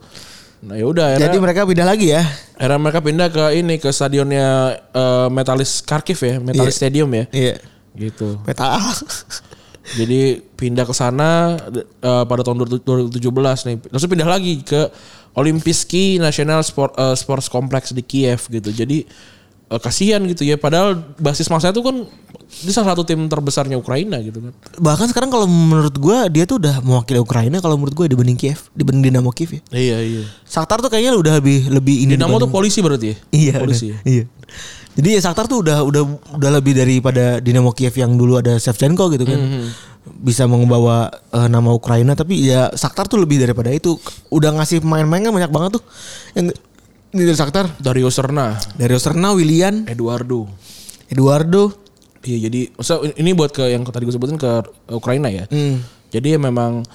Nah 0.60 0.74
ya 0.74 0.84
udah 0.84 1.04
akhirnya 1.10 1.28
Jadi 1.28 1.38
mereka 1.38 1.60
pindah 1.62 1.86
lagi 1.86 2.06
ya. 2.10 2.24
akhirnya 2.54 2.80
mereka 2.80 3.00
pindah 3.00 3.28
ke 3.28 3.44
ini 3.54 3.74
ke 3.76 3.88
stadionnya 3.88 4.48
eh, 4.90 5.28
Metalis 5.28 5.80
Kharkiv 5.80 6.16
ya, 6.18 6.36
Metalis 6.38 6.72
Iya. 6.72 6.78
Stadium 6.78 7.10
ya. 7.12 7.24
Iya. 7.30 7.54
Gitu. 7.94 8.40
Peta. 8.42 8.80
Jadi 9.84 10.20
pindah 10.56 10.84
ke 10.84 10.94
sana 10.96 11.60
eh, 12.00 12.24
pada 12.24 12.40
tahun 12.40 12.64
2017 12.80 13.12
nih. 13.68 13.76
Langsung 13.92 14.08
pindah 14.08 14.24
lagi 14.26 14.64
ke 14.64 14.88
Olimpiski 15.34 16.18
National 16.18 16.62
Sport 16.62 16.94
eh, 16.94 17.16
Sports 17.18 17.46
Complex 17.46 17.90
di 17.90 18.00
Kiev 18.00 18.46
gitu. 18.46 18.70
Jadi 18.70 19.02
eh, 19.68 19.80
kasihan 19.82 20.22
gitu 20.24 20.42
ya. 20.42 20.54
Padahal 20.54 20.94
basis 21.18 21.50
masa 21.50 21.74
itu 21.74 21.82
kan 21.82 22.06
dia 22.54 22.70
salah 22.70 22.94
satu 22.94 23.02
tim 23.02 23.18
terbesarnya 23.26 23.74
Ukraina 23.74 24.22
gitu 24.22 24.38
kan. 24.38 24.52
Bahkan 24.78 25.10
sekarang 25.10 25.30
kalau 25.30 25.50
menurut 25.50 25.94
gua 25.98 26.30
dia 26.30 26.46
tuh 26.46 26.62
udah 26.62 26.78
mewakili 26.80 27.18
Ukraina 27.18 27.58
kalau 27.58 27.74
menurut 27.74 27.94
gua 27.94 28.06
dibanding 28.06 28.38
Kiev, 28.38 28.70
dibanding 28.72 29.10
Dinamo 29.10 29.34
Kiev 29.34 29.58
ya. 29.58 29.62
Iya 29.74 29.98
iya. 30.00 30.22
Shakhtar 30.46 30.78
tuh 30.78 30.90
kayaknya 30.90 31.18
udah 31.18 31.42
lebih 31.42 31.66
lebih 31.66 32.06
ini 32.06 32.14
Dinamo 32.14 32.38
tuh 32.38 32.46
dibanding- 32.46 32.54
polisi 32.54 32.78
berarti 32.78 33.06
ya? 33.10 33.16
Iya, 33.34 33.54
Polisi. 33.58 33.90
udah, 33.90 33.98
iya. 34.22 34.24
Jadi 34.94 35.18
ya 35.18 35.20
Shakhtar 35.20 35.50
tuh 35.50 35.66
udah 35.66 35.82
udah 35.82 36.02
udah 36.38 36.50
lebih 36.54 36.78
daripada 36.78 37.42
Dinamo 37.42 37.74
Kiev 37.74 37.94
yang 37.98 38.14
dulu 38.14 38.38
ada 38.38 38.54
Shevchenko 38.58 39.10
gitu 39.10 39.26
kan. 39.26 39.40
Bisa 40.04 40.46
membawa 40.46 41.10
eh, 41.34 41.48
nama 41.50 41.74
Ukraina 41.74 42.14
tapi 42.14 42.46
ya 42.46 42.70
Shakhtar 42.70 43.10
tuh 43.10 43.18
lebih 43.18 43.42
daripada 43.42 43.74
itu. 43.74 43.98
Udah 44.30 44.54
ngasih 44.54 44.86
pemain-pemain 44.86 45.22
kan 45.26 45.32
banyak 45.34 45.50
banget 45.50 45.70
tuh. 45.80 45.84
Yang 46.38 46.54
ini 47.14 47.22
dari 47.26 47.38
Shakhtar. 47.38 47.66
Dario 47.78 48.10
Serna, 48.10 48.58
Dari 48.74 48.94
Serna, 48.98 49.34
Willian, 49.34 49.86
Eduardo. 49.86 50.46
Eduardo. 51.10 51.74
Iya 52.24 52.48
jadi 52.48 52.72
maksudnya 52.72 53.12
ini 53.20 53.30
buat 53.36 53.52
ke 53.52 53.68
yang 53.68 53.84
tadi 53.84 54.08
gue 54.08 54.14
sebutin 54.14 54.38
ke 54.40 54.50
Ukraina 54.94 55.28
ya. 55.28 55.44
Hmm. 55.50 55.84
Jadi 56.08 56.34
ya 56.34 56.38
memang 56.38 56.86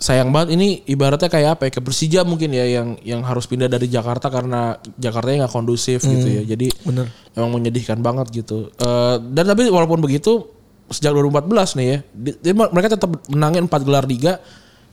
sayang 0.00 0.32
banget 0.32 0.56
ini 0.56 0.80
ibaratnya 0.88 1.28
kayak 1.28 1.50
apa 1.54 1.68
ya 1.68 1.72
ke 1.76 1.80
Persija 1.84 2.20
mungkin 2.24 2.50
ya 2.50 2.64
yang 2.64 2.96
yang 3.04 3.20
harus 3.20 3.44
pindah 3.44 3.68
dari 3.68 3.84
Jakarta 3.84 4.32
karena 4.32 4.80
Jakartanya 4.96 5.44
nggak 5.44 5.52
kondusif 5.52 6.00
gitu 6.02 6.24
ya. 6.26 6.42
Jadi 6.42 6.72
bener. 6.82 7.12
emang 7.36 7.60
menyedihkan 7.60 8.00
banget 8.00 8.32
gitu. 8.32 8.72
Eh, 8.72 9.14
dan 9.30 9.44
tapi 9.44 9.68
walaupun 9.68 10.00
begitu 10.00 10.48
sejak 10.88 11.12
2014 11.12 11.76
nih 11.78 11.86
ya, 11.86 11.98
di- 12.10 12.38
di- 12.40 12.56
mereka 12.56 12.96
tetap 12.96 13.12
menangin 13.28 13.68
4 13.68 13.86
gelar 13.86 14.04
liga 14.08 14.40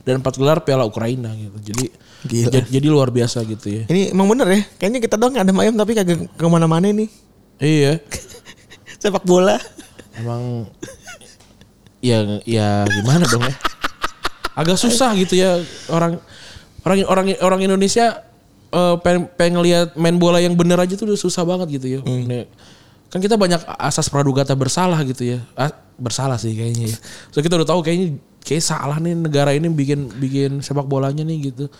dan 0.04 0.20
4 0.20 0.36
gelar 0.36 0.60
Piala 0.62 0.84
Ukraina 0.84 1.32
gitu. 1.34 1.56
Jadi 1.72 1.84
Gila. 2.28 2.50
jadi, 2.52 2.66
jadi 2.68 2.86
luar 2.86 3.08
biasa 3.08 3.42
gitu 3.48 3.66
ya. 3.66 3.82
Ini 3.88 4.12
emang 4.12 4.28
bener 4.28 4.46
ya. 4.46 4.60
Kayaknya 4.76 5.00
kita 5.02 5.16
doang 5.16 5.34
ada 5.34 5.50
ayam 5.56 5.74
tapi 5.74 5.96
kagak 5.96 6.20
ke 6.36 6.44
mana-mana 6.46 6.92
nih. 6.92 7.08
Iya. 7.58 7.98
Sepak 9.02 9.24
bola. 9.24 9.56
Emang 10.14 10.68
ya 11.98 12.42
ya 12.44 12.84
gimana 12.84 13.24
dong 13.26 13.42
ya? 13.42 13.54
Agak 14.58 14.74
susah 14.74 15.14
gitu 15.14 15.38
ya 15.38 15.62
orang 15.86 16.18
orang 16.82 17.06
orang 17.06 17.26
orang 17.38 17.60
Indonesia 17.62 18.26
eh, 18.74 18.96
pengen, 18.98 19.30
pengen 19.38 19.62
lihat 19.62 19.94
main 19.94 20.18
bola 20.18 20.42
yang 20.42 20.58
bener 20.58 20.82
aja 20.82 20.98
tuh 20.98 21.06
udah 21.06 21.18
susah 21.18 21.46
banget 21.46 21.78
gitu 21.78 21.86
ya. 21.86 22.00
Nih, 22.02 22.50
Kan 23.08 23.22
kita 23.22 23.38
banyak 23.38 23.62
asas 23.78 24.10
pradugata 24.10 24.52
bersalah 24.58 24.98
gitu 25.06 25.38
ya. 25.38 25.38
Ah, 25.54 25.70
bersalah 25.96 26.36
sih 26.36 26.52
kayaknya 26.52 26.92
ya. 26.92 26.96
So 27.32 27.40
kita 27.40 27.56
udah 27.56 27.68
tahu 27.70 27.80
kayaknya 27.86 28.18
kayak 28.42 28.64
salah 28.66 28.98
nih 28.98 29.14
negara 29.16 29.54
ini 29.54 29.70
bikin 29.70 30.10
bikin 30.18 30.50
sepak 30.60 30.84
bolanya 30.84 31.22
nih 31.22 31.54
gitu. 31.54 31.70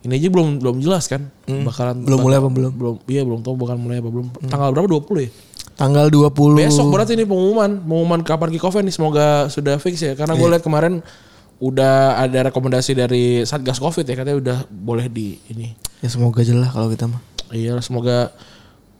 Ini 0.00 0.16
aja 0.16 0.28
belum 0.32 0.64
belum 0.64 0.80
jelas 0.80 1.12
kan 1.12 1.28
bakalan 1.44 2.00
Belum 2.08 2.24
mulai 2.24 2.40
apa 2.40 2.48
belum? 2.48 2.72
belum 2.72 2.94
iya 3.04 3.20
belum 3.20 3.44
tahu 3.44 3.52
bakal 3.60 3.76
mulai 3.76 4.00
apa 4.00 4.08
belum 4.08 4.32
tanggal 4.48 4.72
berapa 4.72 4.88
20 4.88 5.28
ya 5.28 5.30
Tanggal 5.76 6.06
20 6.08 6.56
Besok 6.56 6.88
berarti 6.88 7.12
ini 7.20 7.28
pengumuman, 7.28 7.76
pengumuman 7.84 8.20
kapan 8.24 8.48
kick 8.48 8.64
off 8.64 8.80
nih 8.80 8.92
semoga 8.92 9.52
sudah 9.52 9.76
fix 9.76 10.00
ya. 10.00 10.16
Karena 10.16 10.36
gue 10.40 10.48
lihat 10.48 10.64
kemarin 10.64 11.04
udah 11.60 11.94
ada 12.18 12.48
rekomendasi 12.48 12.92
dari 12.92 13.24
Satgas 13.44 13.76
Covid 13.76 14.02
ya 14.02 14.16
katanya 14.16 14.38
udah 14.40 14.58
boleh 14.66 15.06
di 15.06 15.36
ini. 15.46 15.76
Ya 16.00 16.08
semoga 16.08 16.40
aja 16.40 16.56
lah 16.56 16.68
kalau 16.68 16.88
kita 16.88 17.04
mah. 17.04 17.20
Iya 17.50 17.76
semoga 17.78 18.32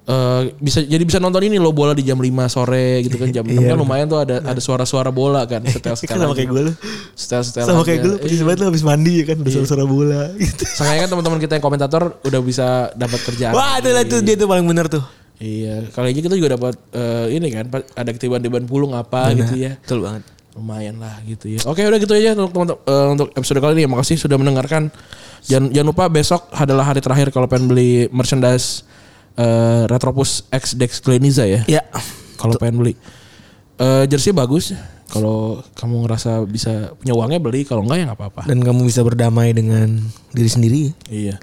eh, 0.04 0.52
bisa 0.58 0.82
jadi 0.82 1.00
bisa 1.00 1.16
nonton 1.16 1.40
ini 1.40 1.56
loh 1.56 1.72
bola 1.72 1.94
di 1.94 2.02
jam 2.02 2.18
5 2.18 2.28
sore 2.46 3.00
gitu 3.00 3.16
kan 3.16 3.30
jam 3.30 3.46
6 3.48 3.56
kan 3.64 3.76
lumayan 3.78 4.06
tuh 4.06 4.20
ada 4.20 4.42
ada 4.42 4.60
suara-suara 4.60 5.08
bola 5.08 5.46
kan 5.46 5.64
setel 5.72 5.96
setel 5.96 6.18
Sama 6.18 6.34
kayak 6.34 6.50
gue 6.50 6.62
lu. 6.68 6.72
setel 7.14 7.40
setel 7.40 7.64
Sama 7.64 7.80
kayak 7.80 7.98
gue 8.04 8.10
lu 8.12 8.16
persis 8.18 8.42
banget 8.44 8.58
lu 8.60 8.66
habis 8.68 8.84
mandi 8.84 9.12
ya 9.22 9.24
kan 9.24 9.36
udah 9.40 9.52
suara 9.64 9.84
bola 9.86 10.20
gitu. 10.42 10.62
Sengaja 10.66 10.98
kan 11.00 11.08
teman-teman 11.08 11.38
kita 11.38 11.52
yang 11.56 11.64
komentator 11.64 12.02
udah 12.20 12.40
bisa 12.42 12.66
dapat 12.92 13.20
kerjaan. 13.24 13.54
Wah, 13.54 13.78
itu 13.78 13.88
lah 13.88 14.04
tuh 14.04 14.20
dia 14.20 14.36
tuh 14.36 14.48
paling 14.50 14.66
bener 14.66 14.90
tuh. 14.90 15.04
Iya, 15.40 15.88
kali 15.88 16.12
aja 16.12 16.20
kita 16.20 16.36
juga 16.36 16.60
dapat 16.60 16.76
eh, 16.92 17.32
ini 17.32 17.48
kan 17.48 17.64
ada 17.72 18.10
ketiban-tiban 18.12 18.68
pulung 18.68 18.92
apa 18.92 19.32
gitu 19.32 19.56
ya. 19.56 19.80
Betul 19.80 20.04
banget. 20.04 20.28
Lumayan 20.54 20.98
lah 20.98 21.18
gitu 21.26 21.46
ya. 21.46 21.60
Oke 21.66 21.86
udah 21.86 21.98
gitu 21.98 22.12
aja 22.14 22.34
untuk 22.34 22.50
teman 22.52 22.68
eh, 22.74 23.08
untuk 23.14 23.28
episode 23.34 23.58
kali 23.62 23.72
ini. 23.80 23.84
Makasih 23.86 24.16
sudah 24.18 24.36
mendengarkan. 24.36 24.90
Jangan 25.46 25.72
jangan 25.72 25.88
lupa 25.88 26.04
besok 26.10 26.50
adalah 26.52 26.90
hari 26.90 27.00
terakhir 27.00 27.32
kalau 27.32 27.46
pengen 27.46 27.70
beli 27.70 28.10
merchandise 28.10 28.82
eh, 29.38 29.86
Retropus 29.86 30.46
X 30.50 30.74
Dex 30.74 30.98
Gleniza 31.00 31.46
ya. 31.46 31.62
Ya. 31.70 31.82
Kalau 32.40 32.56
pengen 32.58 32.82
beli. 32.82 32.94
Eh 33.78 34.04
jersey 34.10 34.34
bagus. 34.34 34.74
Kalau 35.10 35.58
kamu 35.74 36.06
ngerasa 36.06 36.46
bisa 36.46 36.94
punya 36.94 37.18
uangnya 37.18 37.42
beli, 37.42 37.66
kalau 37.66 37.82
enggak 37.82 37.98
ya 37.98 38.04
nggak 38.06 38.20
apa-apa. 38.22 38.42
Dan 38.46 38.62
kamu 38.62 38.86
bisa 38.86 39.02
berdamai 39.02 39.50
dengan 39.50 39.98
diri 40.30 40.46
sendiri. 40.46 40.82
Iya. 41.10 41.34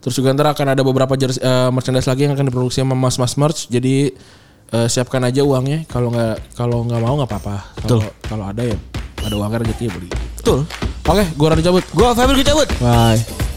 Terus 0.00 0.16
juga 0.16 0.32
ntar 0.32 0.56
akan 0.56 0.72
ada 0.72 0.80
beberapa 0.80 1.12
jersey, 1.20 1.44
eh, 1.44 1.68
merchandise 1.68 2.08
lagi 2.08 2.24
yang 2.24 2.32
akan 2.32 2.48
diproduksi 2.48 2.80
sama 2.80 2.96
Mas 2.96 3.20
Mas 3.20 3.36
Merch. 3.36 3.68
Jadi 3.68 4.16
eh, 4.74 4.86
siapkan 4.90 5.22
aja 5.26 5.42
uangnya. 5.42 5.84
Kalau 5.86 6.10
nggak 6.10 6.54
kalau 6.54 6.86
nggak 6.86 7.00
mau 7.02 7.14
nggak 7.20 7.30
apa-apa. 7.30 7.56
Kalau 7.84 8.06
kalau 8.26 8.44
ada 8.46 8.62
ya 8.62 8.76
ada 9.26 9.34
uangnya 9.36 9.66
rezeki 9.66 9.84
ya 9.86 9.92
beli. 9.92 10.08
Betul. 10.40 10.58
Oke, 11.10 11.24
gua 11.34 11.48
Rani 11.52 11.62
cabut. 11.62 11.84
Gua 11.90 12.14
Febri 12.14 12.46
cabut. 12.46 12.68
Bye. 12.78 13.49